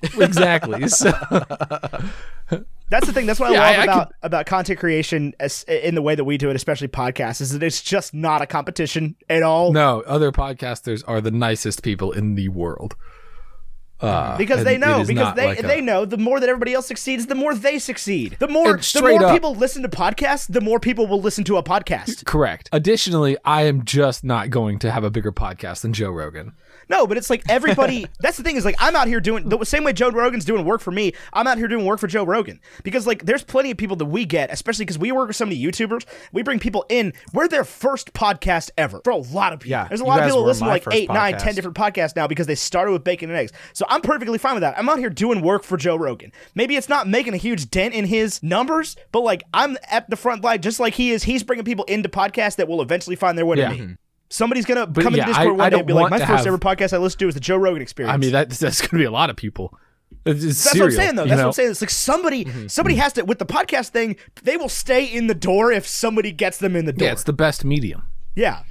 Exactly. 0.02 0.86
So 0.88 1.10
That's 2.90 3.06
the 3.06 3.12
thing. 3.14 3.24
That's 3.24 3.40
what 3.40 3.50
I 3.50 3.54
love 3.54 3.60
I- 3.62 3.80
I 3.80 3.84
about 3.84 4.14
about 4.22 4.46
content 4.46 4.78
creation 4.78 5.32
as, 5.40 5.62
in 5.64 5.94
the 5.94 6.02
way 6.02 6.14
that 6.14 6.24
we 6.24 6.36
do 6.36 6.50
it, 6.50 6.56
especially 6.56 6.88
podcasts, 6.88 7.40
is 7.40 7.52
that 7.52 7.62
it's 7.62 7.80
just 7.82 8.12
not 8.12 8.42
a 8.42 8.46
competition 8.46 9.16
at 9.30 9.42
all. 9.42 9.72
no, 9.72 10.02
other 10.02 10.30
podcasters 10.30 11.02
are 11.06 11.20
the 11.22 11.30
nicest 11.30 11.82
people 11.82 12.12
in 12.12 12.34
the 12.34 12.48
world. 12.50 12.94
Uh, 13.98 14.36
Because 14.36 14.64
they 14.64 14.76
know, 14.76 15.04
because 15.06 15.34
they 15.36 15.46
like 15.46 15.60
a- 15.60 15.62
they 15.62 15.80
know 15.80 16.04
the 16.04 16.18
more 16.18 16.40
that 16.40 16.48
everybody 16.48 16.74
else 16.74 16.88
succeeds, 16.88 17.26
the 17.26 17.36
more 17.36 17.54
they 17.54 17.78
succeed. 17.78 18.36
The 18.40 18.48
more 18.48 18.76
the 18.76 19.00
more 19.00 19.24
up- 19.24 19.32
people 19.32 19.54
listen 19.54 19.80
to 19.82 19.88
podcasts, 19.88 20.52
the 20.52 20.60
more 20.60 20.80
people 20.80 21.06
will 21.06 21.20
listen 21.22 21.44
to 21.44 21.56
a 21.56 21.62
podcast. 21.62 22.26
Correct. 22.26 22.68
Additionally, 22.72 23.38
I 23.44 23.62
am 23.62 23.84
just 23.84 24.22
not 24.24 24.50
going 24.50 24.80
to 24.80 24.90
have 24.90 25.04
a 25.04 25.10
bigger 25.10 25.30
podcast 25.32 25.82
than 25.82 25.92
Joe 25.92 26.10
Rogan. 26.10 26.52
No, 26.88 27.06
but 27.06 27.16
it's 27.16 27.30
like 27.30 27.42
everybody. 27.48 28.06
that's 28.20 28.36
the 28.36 28.42
thing 28.42 28.56
is 28.56 28.64
like 28.64 28.76
I'm 28.78 28.96
out 28.96 29.08
here 29.08 29.20
doing 29.20 29.48
the 29.48 29.64
same 29.64 29.84
way 29.84 29.92
Joe 29.92 30.10
Rogan's 30.10 30.44
doing 30.44 30.64
work 30.64 30.80
for 30.80 30.90
me. 30.90 31.12
I'm 31.32 31.46
out 31.46 31.58
here 31.58 31.68
doing 31.68 31.84
work 31.84 32.00
for 32.00 32.06
Joe 32.06 32.24
Rogan 32.24 32.60
because 32.82 33.06
like 33.06 33.24
there's 33.24 33.44
plenty 33.44 33.70
of 33.70 33.76
people 33.76 33.96
that 33.96 34.06
we 34.06 34.24
get, 34.24 34.52
especially 34.52 34.84
because 34.84 34.98
we 34.98 35.12
work 35.12 35.28
with 35.28 35.36
so 35.36 35.44
many 35.44 35.62
YouTubers. 35.62 36.04
We 36.32 36.42
bring 36.42 36.58
people 36.58 36.84
in. 36.88 37.12
We're 37.32 37.48
their 37.48 37.64
first 37.64 38.12
podcast 38.12 38.70
ever 38.76 39.00
for 39.04 39.10
a 39.10 39.16
lot 39.16 39.52
of 39.52 39.60
people. 39.60 39.70
Yeah, 39.72 39.88
there's 39.88 40.00
a 40.00 40.04
lot 40.04 40.20
of 40.20 40.26
people 40.26 40.44
listen 40.44 40.64
to 40.66 40.70
like 40.72 40.84
eight, 40.92 41.08
nine, 41.10 41.34
podcast. 41.34 41.38
ten 41.38 41.54
different 41.54 41.76
podcasts 41.76 42.16
now 42.16 42.26
because 42.26 42.46
they 42.46 42.54
started 42.54 42.92
with 42.92 43.04
bacon 43.04 43.30
and 43.30 43.38
eggs. 43.38 43.52
So 43.72 43.84
I'm 43.88 44.00
perfectly 44.02 44.38
fine 44.38 44.54
with 44.54 44.62
that. 44.62 44.78
I'm 44.78 44.88
out 44.88 44.98
here 44.98 45.10
doing 45.10 45.40
work 45.42 45.64
for 45.64 45.76
Joe 45.76 45.96
Rogan. 45.96 46.32
Maybe 46.54 46.76
it's 46.76 46.88
not 46.88 47.08
making 47.08 47.34
a 47.34 47.38
huge 47.38 47.70
dent 47.70 47.94
in 47.94 48.04
his 48.06 48.42
numbers, 48.42 48.96
but 49.12 49.20
like 49.20 49.42
I'm 49.54 49.76
at 49.90 50.08
the 50.10 50.16
front 50.16 50.42
line 50.44 50.60
just 50.60 50.80
like 50.80 50.94
he 50.94 51.10
is. 51.10 51.22
He's 51.24 51.42
bringing 51.42 51.64
people 51.64 51.84
into 51.86 52.08
podcasts 52.08 52.56
that 52.56 52.68
will 52.68 52.82
eventually 52.82 53.16
find 53.16 53.36
their 53.38 53.46
way 53.46 53.58
Yeah. 53.58 53.68
to 53.70 53.74
me. 53.86 53.96
Somebody's 54.32 54.64
gonna 54.64 54.86
But 54.86 55.04
come 55.04 55.14
yeah, 55.14 55.24
into 55.24 55.34
Discord 55.34 55.48
I- 55.48 55.50
one 55.50 55.60
I 55.60 55.70
day 55.70 55.78
and 55.78 55.86
be 55.86 55.92
like, 55.92 56.10
"My 56.10 56.18
first 56.18 56.30
have- 56.30 56.46
ever 56.46 56.58
podcast 56.58 56.94
I 56.94 56.98
listened 56.98 57.20
to 57.20 57.26
was 57.26 57.34
the 57.34 57.40
Joe 57.40 57.56
Rogan 57.56 57.82
Experience." 57.82 58.14
I 58.14 58.16
mean, 58.16 58.32
that, 58.32 58.48
that's 58.60 58.80
going 58.80 58.90
to 58.90 58.96
be 58.96 59.04
a 59.04 59.10
lot 59.10 59.28
of 59.28 59.36
people. 59.36 59.78
It's, 60.24 60.42
That's 60.42 60.58
serial, 60.58 60.86
what 60.86 60.92
I'm 60.92 60.96
saying, 60.96 61.14
though. 61.16 61.24
That's 61.24 61.30
know? 61.36 61.42
what 61.44 61.46
I'm 61.46 61.52
saying. 61.52 61.70
It's 61.72 61.80
like 61.82 61.90
somebody, 61.90 62.44
mm-hmm, 62.44 62.58
mm-hmm. 62.58 62.66
somebody 62.68 62.96
has 62.96 63.12
to 63.14 63.24
with 63.24 63.38
the 63.38 63.46
podcast 63.46 63.88
thing. 63.88 64.16
They 64.42 64.56
will 64.56 64.68
stay 64.68 65.04
in 65.04 65.26
the 65.26 65.34
door 65.34 65.72
if 65.72 65.86
somebody 65.86 66.32
gets 66.32 66.58
them 66.58 66.76
in 66.76 66.84
the 66.84 66.92
door. 66.92 67.06
Yeah, 67.06 67.12
it's 67.12 67.24
the 67.24 67.32
best 67.32 67.64
medium. 67.64 68.02
Yeah. 68.34 68.62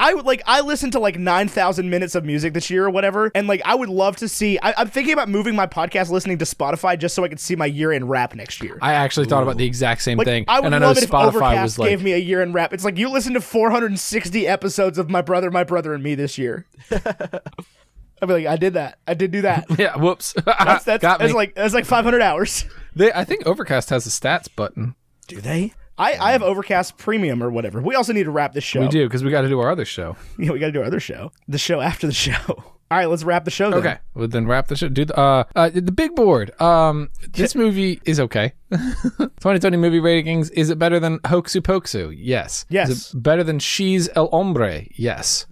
I 0.00 0.14
would 0.14 0.24
like 0.24 0.42
I 0.46 0.62
listened 0.62 0.92
to 0.92 0.98
like 0.98 1.18
nine 1.18 1.46
thousand 1.46 1.90
minutes 1.90 2.14
of 2.14 2.24
music 2.24 2.54
this 2.54 2.70
year 2.70 2.86
or 2.86 2.90
whatever, 2.90 3.30
and 3.34 3.46
like 3.46 3.60
I 3.66 3.74
would 3.74 3.90
love 3.90 4.16
to 4.16 4.28
see. 4.28 4.58
I, 4.62 4.72
I'm 4.78 4.88
thinking 4.88 5.12
about 5.12 5.28
moving 5.28 5.54
my 5.54 5.66
podcast 5.66 6.08
listening 6.10 6.38
to 6.38 6.46
Spotify 6.46 6.98
just 6.98 7.14
so 7.14 7.22
I 7.22 7.28
could 7.28 7.38
see 7.38 7.54
my 7.54 7.66
year 7.66 7.92
in 7.92 8.08
rap 8.08 8.34
next 8.34 8.62
year. 8.62 8.78
I 8.80 8.94
actually 8.94 9.26
thought 9.26 9.42
about 9.42 9.58
the 9.58 9.66
exact 9.66 10.00
same 10.02 10.16
like 10.16 10.26
thing, 10.26 10.46
I 10.48 10.60
would 10.60 10.66
and 10.66 10.74
I 10.74 10.78
know 10.78 10.86
love 10.86 10.96
it 10.96 11.04
if 11.04 11.10
Spotify 11.10 11.26
Overcast 11.26 11.62
was 11.62 11.78
like, 11.78 11.90
gave 11.90 12.02
me 12.02 12.12
a 12.14 12.18
year 12.18 12.40
in 12.42 12.54
rap. 12.54 12.72
It's 12.72 12.84
like 12.84 12.96
you 12.96 13.10
listen 13.10 13.34
to 13.34 13.42
460 13.42 14.48
episodes 14.48 14.96
of 14.96 15.10
My 15.10 15.20
Brother, 15.20 15.50
My 15.50 15.64
Brother, 15.64 15.92
and 15.92 16.02
Me 16.02 16.14
this 16.14 16.38
year. 16.38 16.66
I'd 16.90 18.26
be 18.26 18.32
like, 18.32 18.46
I 18.46 18.56
did 18.56 18.74
that. 18.74 18.98
I 19.06 19.14
did 19.14 19.30
do 19.30 19.42
that. 19.42 19.66
"Yeah, 19.78 19.96
whoops, 19.96 20.34
That's 20.46 20.84
that's, 20.84 21.02
got 21.02 21.18
that's 21.18 21.32
me." 21.32 21.36
like 21.36 21.54
that's 21.54 21.74
like 21.74 21.84
500 21.84 22.22
hours. 22.22 22.64
They, 22.94 23.12
I 23.12 23.24
think 23.24 23.46
Overcast 23.46 23.90
has 23.90 24.06
a 24.06 24.10
stats 24.10 24.48
button. 24.54 24.94
Do 25.28 25.40
they? 25.40 25.74
I, 26.00 26.16
I 26.18 26.32
have 26.32 26.42
Overcast 26.42 26.96
Premium 26.96 27.42
or 27.42 27.50
whatever. 27.50 27.82
We 27.82 27.94
also 27.94 28.14
need 28.14 28.24
to 28.24 28.30
wrap 28.30 28.54
this 28.54 28.64
show. 28.64 28.80
We 28.80 28.88
do 28.88 29.06
because 29.06 29.22
we 29.22 29.30
got 29.30 29.42
to 29.42 29.48
do 29.48 29.60
our 29.60 29.70
other 29.70 29.84
show. 29.84 30.16
Yeah, 30.38 30.52
we 30.52 30.58
got 30.58 30.66
to 30.66 30.72
do 30.72 30.80
our 30.80 30.86
other 30.86 31.00
show. 31.00 31.32
The 31.48 31.58
show 31.58 31.80
after 31.82 32.06
the 32.06 32.12
show. 32.26 32.34
All 32.46 32.98
right, 32.98 33.04
let's 33.06 33.22
wrap 33.22 33.44
the 33.44 33.50
show. 33.50 33.70
Then. 33.70 33.80
Okay, 33.80 33.98
well 34.14 34.26
then 34.26 34.46
wrap 34.46 34.68
the 34.68 34.76
show. 34.76 34.88
Do 34.88 35.04
the 35.04 35.18
uh, 35.18 35.44
uh 35.54 35.68
the 35.68 35.92
big 35.92 36.14
board. 36.16 36.58
Um, 36.60 37.10
this 37.32 37.54
movie 37.62 38.00
is 38.06 38.18
okay. 38.18 38.54
2020 38.70 39.76
movie 39.76 40.00
ratings. 40.00 40.48
Is 40.50 40.70
it 40.70 40.78
better 40.78 40.98
than 40.98 41.20
Hocus 41.26 41.56
Pocus? 41.62 41.94
Yes. 42.16 42.64
Yes. 42.70 42.88
Is 42.88 43.14
it 43.14 43.22
better 43.22 43.44
than 43.44 43.58
She's 43.58 44.08
El 44.16 44.28
Hombre? 44.28 44.88
Yes. 44.96 45.46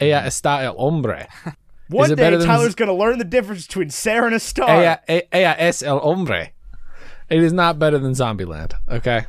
Ella 0.00 0.22
está 0.24 0.62
el 0.62 0.76
hombre. 0.78 1.26
One 1.88 2.14
day 2.14 2.30
Tyler's 2.30 2.76
going 2.76 2.88
to 2.88 2.94
learn 2.94 3.18
the 3.18 3.24
difference 3.24 3.66
between 3.66 3.90
ser 3.90 4.26
and 4.26 4.34
estar. 4.36 4.68
Ella, 4.68 5.00
ella 5.32 5.56
es 5.58 5.82
el 5.82 5.98
hombre. 5.98 6.52
It 7.28 7.42
is 7.42 7.52
not 7.52 7.80
better 7.80 7.98
than 7.98 8.12
Zombieland. 8.12 8.74
Okay. 8.88 9.26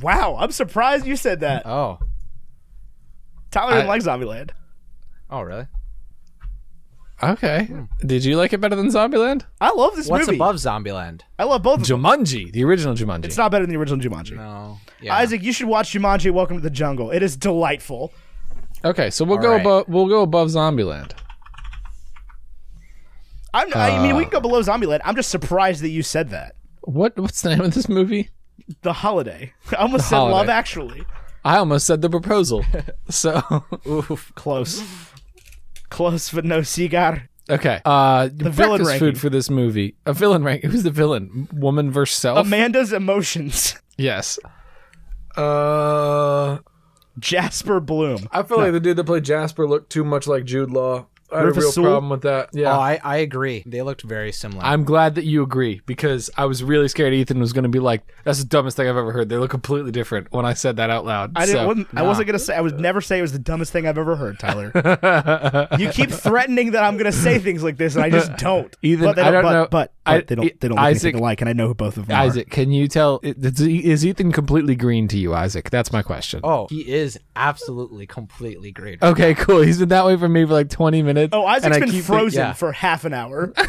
Wow, 0.00 0.36
I'm 0.38 0.50
surprised 0.50 1.06
you 1.06 1.16
said 1.16 1.40
that. 1.40 1.66
Oh. 1.66 1.98
Tyler 3.50 3.72
didn't 3.74 3.86
I- 3.86 3.88
like 3.88 4.02
Zombieland. 4.02 4.50
Oh, 5.30 5.40
really? 5.42 5.66
Okay. 7.22 7.68
Did 8.04 8.26
you 8.26 8.36
like 8.36 8.52
it 8.52 8.60
better 8.60 8.76
than 8.76 8.88
Zombieland? 8.88 9.44
I 9.58 9.72
love 9.72 9.96
this 9.96 10.06
What's 10.06 10.26
movie. 10.26 10.36
above 10.36 10.56
Zombieland? 10.56 11.22
I 11.38 11.44
love 11.44 11.62
both. 11.62 11.80
Jumanji, 11.80 12.52
the 12.52 12.62
original 12.64 12.94
Jumanji. 12.94 13.24
It's 13.24 13.38
not 13.38 13.50
better 13.50 13.64
than 13.64 13.72
the 13.74 13.80
original 13.80 13.98
Jumanji. 13.98 14.32
No. 14.36 14.78
Yeah. 15.00 15.14
Isaac, 15.16 15.42
you 15.42 15.52
should 15.52 15.66
watch 15.66 15.92
Jumanji: 15.92 16.30
Welcome 16.30 16.58
to 16.58 16.62
the 16.62 16.68
Jungle. 16.68 17.10
It 17.10 17.22
is 17.22 17.34
delightful. 17.36 18.12
okay, 18.84 19.08
so 19.08 19.24
we'll 19.24 19.38
All 19.38 19.42
go 19.42 19.50
right. 19.52 19.60
above. 19.62 19.88
We'll 19.88 20.08
go 20.08 20.20
above 20.22 20.48
Zombieland. 20.48 21.12
I'm, 23.54 23.72
I 23.74 24.02
mean, 24.02 24.14
we 24.16 24.24
Uh. 24.24 24.28
can 24.28 24.32
go 24.32 24.40
below 24.40 24.60
Zombieland. 24.60 25.00
I'm 25.04 25.16
just 25.16 25.30
surprised 25.30 25.82
that 25.82 25.88
you 25.88 26.02
said 26.02 26.28
that. 26.30 26.56
What 26.82 27.16
What's 27.18 27.40
the 27.40 27.48
name 27.48 27.62
of 27.62 27.72
this 27.72 27.88
movie? 27.88 28.28
The 28.82 28.92
holiday. 28.92 29.52
I 29.72 29.76
almost 29.76 30.04
The 30.04 30.16
said 30.16 30.18
Love 30.30 30.48
Actually. 30.48 31.04
I 31.44 31.58
almost 31.58 31.86
said 31.86 32.02
the 32.02 32.10
proposal. 32.10 32.64
so 33.08 33.40
Oof, 33.86 34.32
close. 34.34 34.82
close, 35.90 36.30
but 36.32 36.44
no 36.44 36.62
cigar. 36.62 37.28
okay. 37.48 37.80
Uh, 37.84 38.28
the 38.32 38.50
villain 38.50 38.78
breakfast 38.78 38.88
ranking. 38.90 38.98
food 39.14 39.20
for 39.20 39.30
this 39.30 39.48
movie. 39.48 39.94
A 40.06 40.12
villain 40.12 40.42
rank. 40.42 40.64
Who's 40.64 40.82
the 40.82 40.90
villain? 40.90 41.48
Woman 41.52 41.90
versus 41.92 42.18
self. 42.18 42.38
Amanda's 42.44 42.92
emotions. 42.92 43.76
yes. 43.96 44.38
Uh, 45.36 46.58
Jasper 47.18 47.78
Bloom. 47.80 48.28
I 48.32 48.42
feel 48.42 48.58
like 48.58 48.72
the 48.72 48.80
dude 48.80 48.96
that 48.96 49.04
played 49.04 49.24
Jasper 49.24 49.68
looked 49.68 49.90
too 49.90 50.04
much 50.04 50.26
like 50.26 50.44
Jude 50.44 50.70
Law. 50.70 51.06
I 51.32 51.38
had 51.38 51.46
Rufus 51.46 51.56
a 51.56 51.60
real 51.66 51.72
Sewell? 51.72 51.84
problem 51.92 52.10
with 52.10 52.22
that. 52.22 52.50
Yeah. 52.52 52.76
Oh, 52.76 52.80
I, 52.80 53.00
I 53.02 53.16
agree. 53.16 53.62
They 53.66 53.82
looked 53.82 54.02
very 54.02 54.32
similar. 54.32 54.62
I'm 54.64 54.84
glad 54.84 55.14
that 55.16 55.24
you 55.24 55.42
agree 55.42 55.80
because 55.86 56.30
I 56.36 56.44
was 56.46 56.62
really 56.62 56.88
scared 56.88 57.12
Ethan 57.14 57.40
was 57.40 57.52
going 57.52 57.64
to 57.64 57.68
be 57.68 57.78
like, 57.80 58.02
"That's 58.24 58.38
the 58.38 58.44
dumbest 58.46 58.76
thing 58.76 58.88
I've 58.88 58.96
ever 58.96 59.12
heard." 59.12 59.28
They 59.28 59.36
look 59.36 59.50
completely 59.50 59.90
different 59.92 60.28
when 60.30 60.44
I 60.44 60.54
said 60.54 60.76
that 60.76 60.90
out 60.90 61.04
loud. 61.04 61.32
I 61.36 61.46
didn't. 61.46 61.56
So- 61.60 61.66
wasn't, 61.66 61.88
I 61.94 62.02
wasn't 62.02 62.26
gonna 62.28 62.38
say. 62.38 62.56
I 62.56 62.60
would 62.60 62.78
never 62.80 63.00
say 63.00 63.18
it 63.18 63.22
was 63.22 63.32
the 63.32 63.38
dumbest 63.38 63.72
thing 63.72 63.86
I've 63.86 63.98
ever 63.98 64.16
heard, 64.16 64.38
Tyler. 64.38 64.70
you 65.78 65.90
keep 65.90 66.10
threatening 66.10 66.72
that 66.72 66.82
I'm 66.84 66.96
gonna 66.96 67.12
say 67.12 67.38
things 67.38 67.62
like 67.62 67.76
this, 67.76 67.96
and 67.96 68.04
I 68.04 68.10
just 68.10 68.36
don't. 68.36 68.74
Ethan, 68.82 69.04
but 69.04 69.16
they 69.16 69.22
I 69.22 69.30
don't 69.30 69.42
but, 69.42 69.52
know- 69.52 69.68
But, 69.70 69.92
but 70.04 70.12
I- 70.12 70.20
they 70.20 70.34
don't. 70.34 70.60
They 70.60 70.68
don't 70.68 70.76
look 70.76 70.84
Isaac- 70.84 71.04
anything 71.04 71.20
alike, 71.20 71.40
and 71.40 71.50
I 71.50 71.52
know 71.52 71.66
who 71.68 71.74
both 71.74 71.96
of 71.96 72.06
them 72.06 72.16
are. 72.16 72.22
Isaac, 72.22 72.50
can 72.50 72.70
you 72.70 72.86
tell? 72.88 73.20
Is 73.22 73.60
is 73.60 74.06
Ethan 74.06 74.32
completely 74.32 74.76
green 74.76 75.08
to 75.08 75.18
you, 75.18 75.34
Isaac? 75.34 75.70
That's 75.70 75.92
my 75.92 76.02
question. 76.02 76.40
oh, 76.44 76.66
he 76.70 76.88
is 76.88 77.18
absolutely 77.34 78.06
completely 78.06 78.70
great. 78.70 79.02
Okay, 79.02 79.34
cool. 79.34 79.62
He's 79.62 79.78
been 79.78 79.88
that 79.88 80.06
way 80.06 80.16
for 80.16 80.28
me 80.28 80.44
for 80.46 80.52
like 80.52 80.70
20 80.70 81.02
minutes. 81.02 81.15
Oh, 81.32 81.44
Isaac's 81.46 81.78
been 81.78 81.90
keep 81.90 82.04
frozen 82.04 82.40
yeah. 82.40 82.52
for 82.52 82.72
half 82.72 83.04
an 83.04 83.12
hour. 83.14 83.52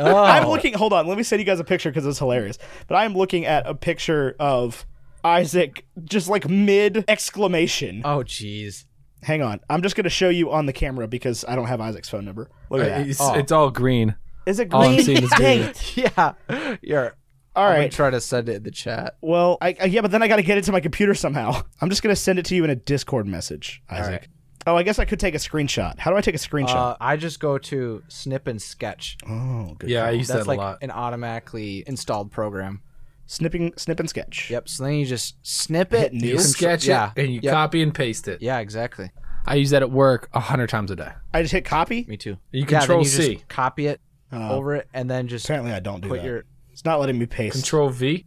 Oh. 0.00 0.16
I'm 0.22 0.46
looking. 0.48 0.74
Hold 0.74 0.92
on. 0.92 1.06
Let 1.08 1.16
me 1.16 1.24
send 1.24 1.40
you 1.40 1.46
guys 1.46 1.58
a 1.58 1.64
picture 1.64 1.90
because 1.90 2.06
it's 2.06 2.18
hilarious. 2.20 2.56
But 2.86 2.96
I 2.96 3.04
am 3.04 3.14
looking 3.14 3.46
at 3.46 3.66
a 3.66 3.74
picture 3.74 4.36
of 4.38 4.86
Isaac, 5.24 5.84
just 6.04 6.28
like 6.28 6.48
mid 6.48 7.04
exclamation. 7.08 8.02
Oh, 8.04 8.18
jeez. 8.18 8.84
Hang 9.22 9.42
on. 9.42 9.60
I'm 9.68 9.82
just 9.82 9.96
gonna 9.96 10.08
show 10.08 10.28
you 10.28 10.52
on 10.52 10.66
the 10.66 10.72
camera 10.72 11.08
because 11.08 11.44
I 11.48 11.56
don't 11.56 11.66
have 11.66 11.80
Isaac's 11.80 12.08
phone 12.08 12.24
number. 12.24 12.48
Look 12.70 12.82
at 12.82 12.86
that. 12.88 13.08
It's, 13.08 13.20
Oh. 13.20 13.34
it's 13.34 13.50
all 13.50 13.70
green. 13.70 14.14
Is 14.46 14.60
it 14.60 14.72
all 14.72 14.82
I'm 14.82 14.94
green? 14.94 15.04
seeing 15.04 15.22
is 15.24 15.30
green. 15.34 15.60
it. 15.62 15.96
Yeah. 15.96 16.76
You're. 16.82 17.16
All 17.56 17.66
I'm 17.66 17.76
gonna 17.76 17.88
try 17.88 18.10
to 18.10 18.20
send 18.20 18.48
it 18.48 18.56
in 18.56 18.62
the 18.62 18.70
chat. 18.70 19.16
Well, 19.20 19.58
I, 19.60 19.74
I, 19.80 19.84
yeah, 19.86 20.00
but 20.02 20.12
then 20.12 20.22
I 20.22 20.28
got 20.28 20.36
to 20.36 20.42
get 20.44 20.58
it 20.58 20.64
to 20.64 20.72
my 20.72 20.78
computer 20.80 21.14
somehow. 21.14 21.60
I'm 21.80 21.88
just 21.90 22.02
gonna 22.04 22.14
send 22.14 22.38
it 22.38 22.44
to 22.46 22.54
you 22.54 22.62
in 22.62 22.70
a 22.70 22.76
Discord 22.76 23.26
message, 23.26 23.82
Isaac. 23.90 24.10
right. 24.12 24.26
Oh, 24.68 24.76
I 24.76 24.82
guess 24.82 24.98
I 24.98 25.04
could 25.06 25.18
take 25.18 25.34
a 25.34 25.38
screenshot. 25.38 25.98
How 25.98 26.10
do 26.10 26.16
I 26.16 26.20
take 26.20 26.34
a 26.34 26.38
screenshot? 26.38 26.74
Uh, 26.74 26.96
I 27.00 27.16
just 27.16 27.40
go 27.40 27.56
to 27.58 28.02
Snip 28.08 28.46
and 28.46 28.60
Sketch. 28.60 29.16
oh, 29.28 29.74
good. 29.78 29.88
Yeah, 29.88 30.04
I 30.04 30.10
use 30.10 30.28
That's 30.28 30.40
that 30.40 30.46
like 30.46 30.58
a 30.58 30.62
lot. 30.62 30.78
an 30.82 30.90
automatically 30.90 31.84
installed 31.86 32.30
program. 32.30 32.82
snipping, 33.26 33.72
snip 33.76 34.00
and 34.00 34.08
sketch. 34.08 34.48
Yep. 34.50 34.68
So 34.68 34.84
then 34.84 34.94
you 34.94 35.04
just 35.06 35.36
snip 35.42 35.92
it. 35.92 36.00
Hit 36.00 36.12
new. 36.14 36.26
you 36.26 36.32
You 36.34 36.38
contr- 36.38 36.46
sketch 36.46 36.86
yeah. 36.86 37.12
it 37.16 37.22
and 37.24 37.32
you 37.34 37.40
Yep. 37.42 37.52
copy 37.52 37.82
and 37.82 37.94
paste 37.94 38.26
it. 38.28 38.40
Yeah, 38.40 38.58
exactly. 38.58 39.10
I 39.46 39.54
use 39.56 39.70
that 39.70 39.82
at 39.82 39.90
work 39.90 40.28
a 40.34 40.40
hundred 40.40 40.68
times 40.68 40.90
a 40.90 40.96
day. 40.96 41.12
I 41.34 41.42
just 41.42 41.52
hit 41.52 41.64
copy. 41.64 42.04
Me 42.08 42.16
too. 42.16 42.36
You 42.52 42.60
yeah, 42.60 42.66
then 42.66 42.78
control 42.80 42.98
you 43.00 43.04
C. 43.06 43.34
Just 43.34 43.48
copy 43.48 43.86
it 43.86 44.00
Oh. 44.32 44.50
over 44.56 44.74
it, 44.76 44.88
and 44.92 45.10
then 45.10 45.26
just 45.28 45.44
Apparently, 45.46 45.72
I 45.72 45.80
don't 45.80 46.00
do 46.02 46.08
put 46.08 46.20
that. 46.20 46.26
your. 46.26 46.44
It's 46.70 46.84
not 46.84 47.00
letting 47.00 47.18
me 47.18 47.24
paste. 47.26 47.54
Control 47.54 47.88
V. 47.88 48.26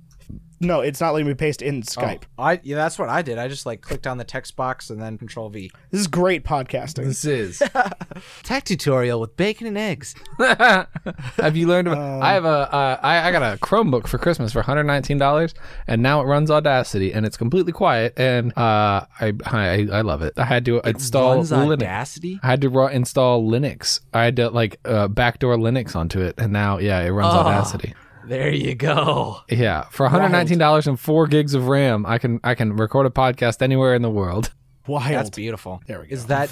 No, 0.61 0.81
it's 0.81 1.01
not 1.01 1.11
letting 1.13 1.27
me 1.27 1.33
paste 1.33 1.61
in 1.61 1.81
Skype. 1.81 2.23
Oh, 2.37 2.43
I 2.43 2.59
yeah, 2.63 2.75
that's 2.75 2.97
what 2.99 3.09
I 3.09 3.21
did. 3.21 3.37
I 3.37 3.47
just 3.47 3.65
like 3.65 3.81
clicked 3.81 4.05
on 4.07 4.17
the 4.17 4.23
text 4.23 4.55
box 4.55 4.89
and 4.89 5.01
then 5.01 5.17
Control 5.17 5.49
V. 5.49 5.71
This 5.89 6.01
is 6.01 6.07
great 6.07 6.43
podcasting. 6.45 7.05
This 7.05 7.25
is. 7.25 7.61
Tech 8.43 8.63
tutorial 8.63 9.19
with 9.19 9.35
bacon 9.37 9.67
and 9.67 9.77
eggs. 9.77 10.13
have 10.39 11.55
you 11.55 11.67
learned? 11.67 11.87
About, 11.87 12.21
I 12.21 12.33
have 12.33 12.45
a. 12.45 12.73
Uh, 12.73 12.99
I, 13.01 13.27
I 13.27 13.31
got 13.31 13.41
a 13.41 13.57
Chromebook 13.57 14.07
for 14.07 14.17
Christmas 14.17 14.53
for 14.53 14.59
119 14.59 15.17
dollars, 15.17 15.53
and 15.87 16.01
now 16.01 16.21
it 16.21 16.25
runs 16.25 16.51
Audacity, 16.51 17.11
and 17.13 17.25
it's 17.25 17.37
completely 17.37 17.71
quiet, 17.71 18.13
and 18.17 18.51
uh, 18.57 19.05
I 19.19 19.33
I, 19.45 19.87
I 19.91 20.01
love 20.01 20.21
it. 20.21 20.33
I 20.37 20.45
had 20.45 20.63
to 20.65 20.79
install 20.81 21.35
Runs 21.35 21.51
Linux. 21.51 21.71
Audacity. 21.73 22.39
I 22.43 22.47
had 22.47 22.61
to 22.61 22.69
ru- 22.69 22.87
install 22.87 23.43
Linux. 23.49 24.01
I 24.13 24.23
had 24.25 24.35
to 24.37 24.49
like 24.49 24.79
uh, 24.85 25.07
backdoor 25.07 25.57
Linux 25.57 25.95
onto 25.95 26.21
it, 26.21 26.35
and 26.37 26.53
now 26.53 26.77
yeah, 26.77 26.99
it 27.01 27.09
runs 27.09 27.33
Oh. 27.33 27.39
Audacity. 27.39 27.93
There 28.27 28.51
you 28.53 28.75
go. 28.75 29.39
Yeah, 29.49 29.83
for 29.91 30.03
119 30.05 30.57
dollars 30.57 30.87
and 30.87 30.99
four 30.99 31.27
gigs 31.27 31.53
of 31.53 31.67
RAM, 31.67 32.05
I 32.05 32.17
can 32.17 32.39
I 32.43 32.55
can 32.55 32.75
record 32.75 33.05
a 33.05 33.09
podcast 33.09 33.61
anywhere 33.61 33.95
in 33.95 34.01
the 34.01 34.09
world. 34.09 34.51
Wild. 34.87 35.11
That's 35.13 35.29
beautiful. 35.29 35.81
There 35.87 35.99
we 36.01 36.07
go. 36.07 36.13
Is 36.13 36.25
that? 36.27 36.51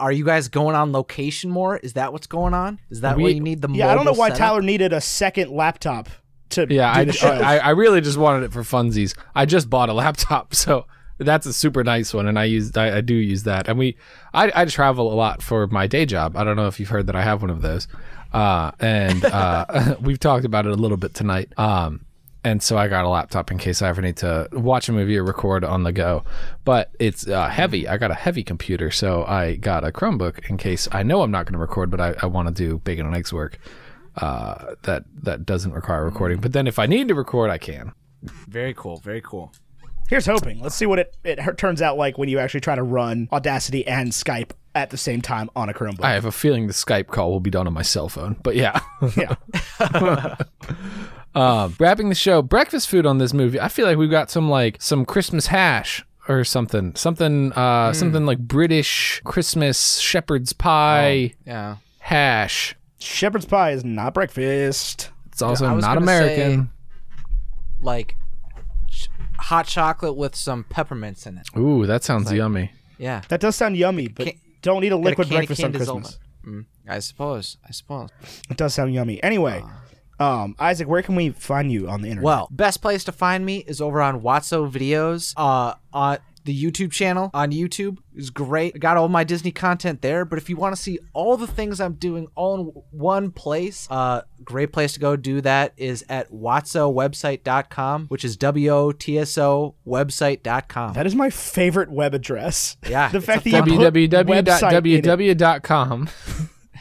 Are 0.00 0.10
you 0.12 0.24
guys 0.24 0.48
going 0.48 0.74
on 0.74 0.92
location 0.92 1.50
more? 1.50 1.76
Is 1.76 1.92
that 1.92 2.12
what's 2.12 2.26
going 2.26 2.52
on? 2.52 2.80
Is 2.90 3.02
that 3.02 3.16
We- 3.16 3.22
why 3.22 3.28
you 3.30 3.40
need 3.40 3.62
the? 3.62 3.68
yeah, 3.70 3.90
I 3.90 3.94
don't 3.94 4.04
know 4.04 4.12
why 4.12 4.28
setup? 4.28 4.38
Tyler 4.38 4.62
needed 4.62 4.92
a 4.92 5.00
second 5.00 5.50
laptop 5.52 6.08
to 6.50 6.66
Yeah, 6.68 6.92
do 6.94 7.00
I, 7.00 7.04
the. 7.04 7.44
I 7.44 7.56
I 7.58 7.70
really 7.70 8.00
just 8.00 8.18
wanted 8.18 8.42
it 8.44 8.52
for 8.52 8.62
funsies. 8.62 9.16
I 9.34 9.44
just 9.46 9.70
bought 9.70 9.88
a 9.88 9.92
laptop, 10.04 10.54
so 10.54 10.86
that's 11.18 11.46
a 11.46 11.52
super 11.52 11.84
nice 11.84 12.14
one, 12.14 12.26
and 12.26 12.38
I 12.38 12.44
use 12.44 12.76
I, 12.76 12.98
I 12.98 13.00
do 13.00 13.14
use 13.14 13.42
that. 13.44 13.68
And 13.68 13.78
we 13.78 13.96
I 14.32 14.52
I 14.54 14.64
travel 14.64 15.12
a 15.12 15.14
lot 15.14 15.42
for 15.42 15.66
my 15.66 15.86
day 15.86 16.06
job. 16.06 16.36
I 16.36 16.44
don't 16.44 16.56
know 16.56 16.66
if 16.68 16.78
you've 16.80 16.88
heard 16.88 17.06
that 17.08 17.16
I 17.16 17.22
have 17.22 17.42
one 17.42 17.50
of 17.50 17.62
those, 17.62 17.88
uh, 18.32 18.72
and 18.80 19.24
uh, 19.24 19.96
we've 20.00 20.20
talked 20.20 20.44
about 20.44 20.66
it 20.66 20.72
a 20.72 20.76
little 20.76 20.96
bit 20.96 21.14
tonight. 21.14 21.52
Um, 21.58 22.04
and 22.44 22.62
so 22.62 22.78
I 22.78 22.88
got 22.88 23.04
a 23.04 23.08
laptop 23.08 23.50
in 23.50 23.58
case 23.58 23.82
I 23.82 23.88
ever 23.88 24.00
need 24.00 24.16
to 24.18 24.48
watch 24.52 24.88
a 24.88 24.92
movie 24.92 25.16
or 25.18 25.24
record 25.24 25.64
on 25.64 25.82
the 25.82 25.92
go. 25.92 26.24
But 26.64 26.90
it's 26.98 27.26
uh, 27.26 27.48
heavy. 27.48 27.88
I 27.88 27.96
got 27.96 28.10
a 28.10 28.14
heavy 28.14 28.44
computer, 28.44 28.90
so 28.90 29.24
I 29.24 29.56
got 29.56 29.84
a 29.84 29.90
Chromebook 29.90 30.48
in 30.48 30.56
case 30.56 30.88
I 30.92 31.02
know 31.02 31.22
I'm 31.22 31.32
not 31.32 31.46
going 31.46 31.54
to 31.54 31.58
record, 31.58 31.90
but 31.90 32.00
I, 32.00 32.14
I 32.22 32.26
want 32.26 32.48
to 32.48 32.54
do 32.54 32.78
bacon 32.78 33.06
and 33.06 33.14
eggs 33.14 33.32
work. 33.32 33.58
Uh, 34.16 34.74
that 34.82 35.04
that 35.22 35.46
doesn't 35.46 35.72
require 35.72 36.04
recording. 36.04 36.40
But 36.40 36.52
then 36.52 36.66
if 36.66 36.78
I 36.78 36.86
need 36.86 37.08
to 37.08 37.14
record, 37.14 37.50
I 37.50 37.58
can. 37.58 37.92
Very 38.22 38.74
cool. 38.74 38.96
Very 38.98 39.20
cool. 39.20 39.52
Here's 40.08 40.26
hoping. 40.26 40.60
Let's 40.60 40.74
see 40.74 40.86
what 40.86 40.98
it, 40.98 41.16
it 41.24 41.58
turns 41.58 41.82
out 41.82 41.96
like 41.98 42.16
when 42.18 42.28
you 42.28 42.38
actually 42.38 42.60
try 42.60 42.74
to 42.74 42.82
run 42.82 43.28
Audacity 43.32 43.86
and 43.86 44.10
Skype 44.10 44.50
at 44.74 44.90
the 44.90 44.96
same 44.96 45.20
time 45.20 45.50
on 45.54 45.68
a 45.68 45.74
Chromebook. 45.74 46.04
I 46.04 46.12
have 46.12 46.24
a 46.24 46.32
feeling 46.32 46.66
the 46.66 46.72
Skype 46.72 47.08
call 47.08 47.30
will 47.30 47.40
be 47.40 47.50
done 47.50 47.66
on 47.66 47.72
my 47.74 47.82
cell 47.82 48.08
phone. 48.08 48.36
But 48.42 48.56
yeah. 48.56 48.80
yeah. 49.16 49.34
Um, 51.34 51.76
wrapping 51.78 52.08
the 52.08 52.14
show, 52.16 52.42
breakfast 52.42 52.88
food 52.88 53.06
on 53.06 53.18
this 53.18 53.32
movie. 53.32 53.60
I 53.60 53.68
feel 53.68 53.86
like 53.86 53.96
we've 53.96 54.10
got 54.10 54.28
some 54.30 54.48
like 54.48 54.80
some 54.80 55.04
Christmas 55.04 55.46
hash 55.46 56.04
or 56.26 56.42
something, 56.42 56.96
something, 56.96 57.52
uh, 57.52 57.92
something 57.92 58.26
like 58.26 58.38
British 58.38 59.20
Christmas 59.24 59.98
shepherd's 59.98 60.52
pie 60.52 61.34
Yeah. 61.46 61.76
hash. 62.00 62.74
Shepherd's 62.98 63.46
pie 63.46 63.70
is 63.70 63.84
not 63.84 64.14
breakfast. 64.14 65.10
It's 65.26 65.40
also 65.40 65.66
I 65.66 65.74
not 65.74 65.82
gonna 65.94 66.00
American. 66.00 66.70
Like 67.80 68.08
ch- 68.12 68.16
hot 69.38 69.66
chocolate 69.66 70.16
with 70.16 70.34
some 70.36 70.64
peppermints 70.64 71.26
in 71.26 71.38
it. 71.38 71.46
Ooh, 71.56 71.86
that 71.86 72.04
sounds 72.04 72.32
yummy. 72.32 72.72
Yeah. 72.98 73.22
That 73.28 73.40
does 73.40 73.56
sound 73.56 73.76
yummy, 73.76 74.08
but 74.08 74.24
Can't- 74.26 74.36
don't 74.62 74.84
eat 74.84 74.88
a 74.88 74.90
Got 74.90 74.96
a 74.96 75.02
liquid 75.04 75.28
candy 75.28 75.46
breakfast 75.46 75.62
on. 75.64 75.72
Christmas. 75.72 76.18
Mm, 76.46 76.64
I 76.88 76.98
suppose. 76.98 77.56
I 77.66 77.70
suppose. 77.72 78.10
It 78.50 78.56
does 78.56 78.74
sound 78.74 78.92
yummy. 78.94 79.22
Anyway, 79.22 79.62
um, 80.18 80.56
Isaac, 80.58 80.88
where 80.88 81.02
can 81.02 81.14
we 81.14 81.30
find 81.30 81.70
you 81.70 81.88
on 81.88 82.02
the 82.02 82.08
internet? 82.08 82.24
Well, 82.24 82.48
best 82.50 82.82
place 82.82 83.04
to 83.04 83.12
find 83.12 83.44
me 83.46 83.58
is 83.58 83.80
over 83.80 84.00
on 84.02 84.20
Wotso 84.20 84.68
Videos. 84.70 85.32
Uh, 85.36 85.74
on 85.92 86.18
the 86.48 86.64
YouTube 86.64 86.90
channel 86.90 87.30
on 87.34 87.52
YouTube 87.52 87.98
is 88.16 88.30
great. 88.30 88.72
I 88.74 88.78
got 88.78 88.96
all 88.96 89.08
my 89.10 89.22
Disney 89.22 89.52
content 89.52 90.00
there. 90.00 90.24
But 90.24 90.38
if 90.38 90.48
you 90.48 90.56
want 90.56 90.74
to 90.74 90.80
see 90.80 90.98
all 91.12 91.36
the 91.36 91.46
things 91.46 91.78
I'm 91.78 91.92
doing 91.92 92.26
all 92.34 92.54
in 92.58 92.60
one 92.90 93.30
place, 93.30 93.86
uh, 93.90 94.22
great 94.42 94.72
place 94.72 94.94
to 94.94 95.00
go 95.00 95.14
do 95.14 95.42
that 95.42 95.74
is 95.76 96.06
at 96.08 96.32
wotsowebsite.com, 96.32 98.06
which 98.06 98.24
is 98.24 98.38
w 98.38 98.70
o 98.70 98.92
t 98.92 99.18
s 99.18 99.36
o 99.36 99.74
website.com. 99.86 100.94
that 100.94 101.04
is 101.06 101.14
my 101.14 101.28
favorite 101.28 101.90
web 101.90 102.14
address. 102.14 102.78
Yeah, 102.88 103.08
the 103.12 103.20
fact 103.20 103.44
that 103.44 103.50
you 103.50 103.62
put 103.62 103.68
website 103.92 104.06
in 104.06 104.86
it. 104.86 105.04
www.www.com. 105.04 106.08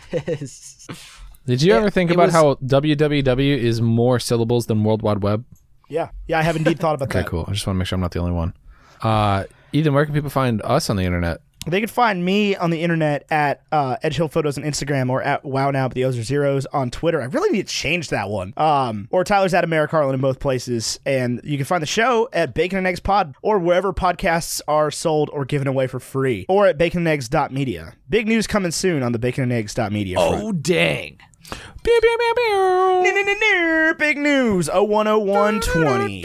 Did 1.46 1.62
you 1.62 1.74
ever 1.74 1.90
think 1.90 2.10
about 2.12 2.28
was- 2.28 2.34
how 2.34 2.56
www 2.56 3.58
is 3.58 3.82
more 3.82 4.18
syllables 4.20 4.68
than 4.68 4.86
World 4.86 5.02
Wide 5.02 5.22
Web? 5.22 5.44
Yeah, 5.90 6.10
yeah, 6.26 6.40
I 6.40 6.44
have 6.44 6.56
indeed 6.56 6.80
thought 6.80 6.96
about 6.96 7.10
Okay, 7.10 7.20
that. 7.20 7.28
Okay, 7.28 7.30
cool. 7.32 7.46
I 7.50 7.52
just 7.52 7.68
want 7.68 7.76
to 7.76 7.80
make 7.80 7.88
sure 7.88 7.96
I'm 7.98 8.02
not 8.02 8.12
the 8.12 8.20
only 8.20 8.32
one. 8.32 8.54
Uh, 9.02 9.44
Ethan, 9.74 9.94
where 9.94 10.06
can 10.06 10.14
people 10.14 10.30
find 10.30 10.62
us 10.64 10.90
on 10.90 10.96
the 10.96 11.04
internet? 11.04 11.42
They 11.68 11.82
can 11.82 11.90
find 11.90 12.24
me 12.24 12.56
on 12.56 12.70
the 12.70 12.82
internet 12.82 13.26
at 13.30 13.62
uh, 13.74 13.98
Edge 14.02 14.16
Hill 14.16 14.30
Photos 14.30 14.58
on 14.58 14.64
Instagram 14.64 15.10
or 15.10 15.22
at 15.22 15.44
Wow 15.44 15.70
Now, 15.72 15.90
but 15.90 15.96
the 15.96 16.06
O's 16.06 16.18
are 16.18 16.24
zeros 16.24 16.66
on 16.68 16.90
Twitter. 16.90 17.22
I 17.22 17.26
really 17.26 17.50
need 17.50 17.68
to 17.68 17.74
change 17.74 18.08
that 18.10 18.30
one. 18.30 18.54
Um, 18.56 19.10
or 19.12 19.26
Tyler's 19.26 19.54
at 19.54 19.66
America 19.66 19.92
Carlin 19.92 20.16
in 20.16 20.22
both 20.22 20.40
places. 20.40 20.98
And 21.06 21.42
you 21.44 21.58
can 21.58 21.66
find 21.66 21.82
the 21.82 21.88
show 21.88 22.30
at 22.32 22.54
Bacon 22.54 22.78
and 22.78 22.88
Eggs 22.88 23.02
Pod 23.02 23.36
or 23.42 23.60
wherever 23.60 23.92
podcasts 23.92 24.62
are 24.66 24.90
sold 24.90 25.30
or 25.34 25.44
given 25.44 25.68
away 25.68 25.88
for 25.88 26.00
free 26.00 26.46
or 26.48 26.68
at 26.68 26.78
bacon 26.78 27.06
and 27.06 27.22
baconandeggs.media. 27.22 27.96
Big 28.10 28.28
news 28.30 28.48
coming 28.48 28.72
soon 28.72 29.04
on 29.04 29.12
the 29.12 29.20
bacon 29.20 29.50
baconandeggs.media 29.50 30.16
front. 30.16 30.44
Oh, 30.44 30.52
dang. 30.54 31.20
Pew, 31.50 31.58
pew, 31.84 32.18
pew, 32.18 32.34
pew. 32.36 33.96
Big 33.98 34.18
news 34.18 34.70
010120. 34.70 36.24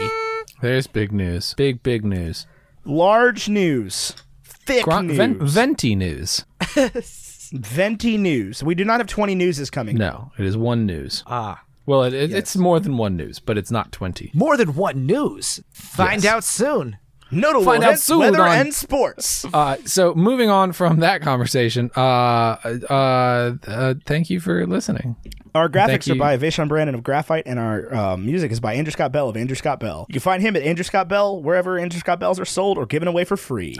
There's 0.61 0.87
big 0.87 1.11
news. 1.11 1.53
Big, 1.55 1.83
big 1.83 2.05
news. 2.05 2.47
Large 2.85 3.49
news. 3.49 4.13
Thick 4.43 4.85
Gron- 4.85 5.07
news. 5.07 5.17
ven- 5.17 5.39
venti 5.45 5.95
news. 5.95 6.45
Venti 7.53 8.17
news. 8.17 8.63
We 8.63 8.73
do 8.75 8.83
not 8.85 8.99
have 8.99 9.07
20 9.07 9.35
newses 9.35 9.69
coming. 9.69 9.97
No, 9.97 10.31
it 10.39 10.45
is 10.45 10.57
one 10.57 10.85
news. 10.85 11.23
Ah. 11.27 11.61
Well, 11.85 12.03
it, 12.03 12.13
it, 12.13 12.31
it's 12.31 12.55
more 12.55 12.79
than 12.79 12.97
one 12.97 13.15
news, 13.17 13.39
but 13.39 13.57
it's 13.57 13.69
not 13.69 13.91
20. 13.91 14.31
More 14.33 14.55
than 14.57 14.73
one 14.75 15.05
news. 15.05 15.61
Find 15.71 16.23
Yes. 16.23 16.33
out 16.33 16.43
soon. 16.43 16.97
Notable 17.33 17.65
Find 17.65 17.83
out 17.83 17.99
soon 17.99 18.19
weather, 18.19 18.41
on- 18.41 18.57
and 18.57 18.73
sports. 18.73 19.45
Uh, 19.53 19.77
so 19.85 20.13
moving 20.13 20.49
on 20.49 20.71
from 20.71 20.99
that 21.01 21.21
conversation, 21.21 21.91
uh, 21.95 21.99
uh, 22.89 23.53
uh, 23.67 23.93
thank 24.05 24.29
you 24.29 24.39
for 24.39 24.65
listening. 24.67 25.15
Our 25.55 25.69
graphics 25.69 26.09
are 26.09 26.13
you. 26.13 26.19
by 26.19 26.37
Vaishon 26.37 26.67
Brandon 26.67 26.95
of 26.95 27.03
Graphite, 27.03 27.43
and 27.45 27.59
our 27.59 27.93
um, 27.93 28.25
music 28.25 28.51
is 28.51 28.59
by 28.59 28.73
Andrew 28.73 28.91
Scott 28.91 29.11
Bell 29.11 29.29
of 29.29 29.37
Andrew 29.37 29.55
Scott 29.55 29.79
Bell. 29.79 30.05
You 30.09 30.13
can 30.13 30.21
find 30.21 30.41
him 30.41 30.55
at 30.55 30.63
Andrew 30.63 30.83
Scott 30.83 31.07
Bell 31.07 31.41
wherever 31.41 31.77
Andrew 31.77 31.99
Scott 31.99 32.19
Bells 32.19 32.39
are 32.39 32.45
sold 32.45 32.77
or 32.77 32.85
given 32.85 33.07
away 33.07 33.23
for 33.23 33.37
free. 33.37 33.77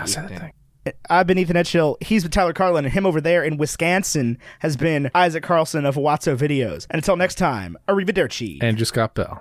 I've 1.10 1.28
been 1.28 1.38
Ethan 1.38 1.56
Edgehill. 1.56 2.02
He's 2.04 2.24
been 2.24 2.32
Tyler 2.32 2.52
Carlin, 2.54 2.84
and 2.86 2.94
him 2.94 3.06
over 3.06 3.22
there 3.22 3.44
in 3.44 3.58
Wisconsin 3.58 4.38
has 4.60 4.76
been 4.76 5.10
Isaac 5.16 5.42
Carlson 5.42 5.86
of 5.86 5.96
Wotso 5.96 6.36
Videos. 6.38 6.86
And 6.90 6.98
until 6.98 7.16
next 7.16 7.36
time, 7.36 7.78
arrivederci. 7.88 8.62
Andrew 8.62 8.86
Scott 8.86 9.16
Bell. 9.16 9.32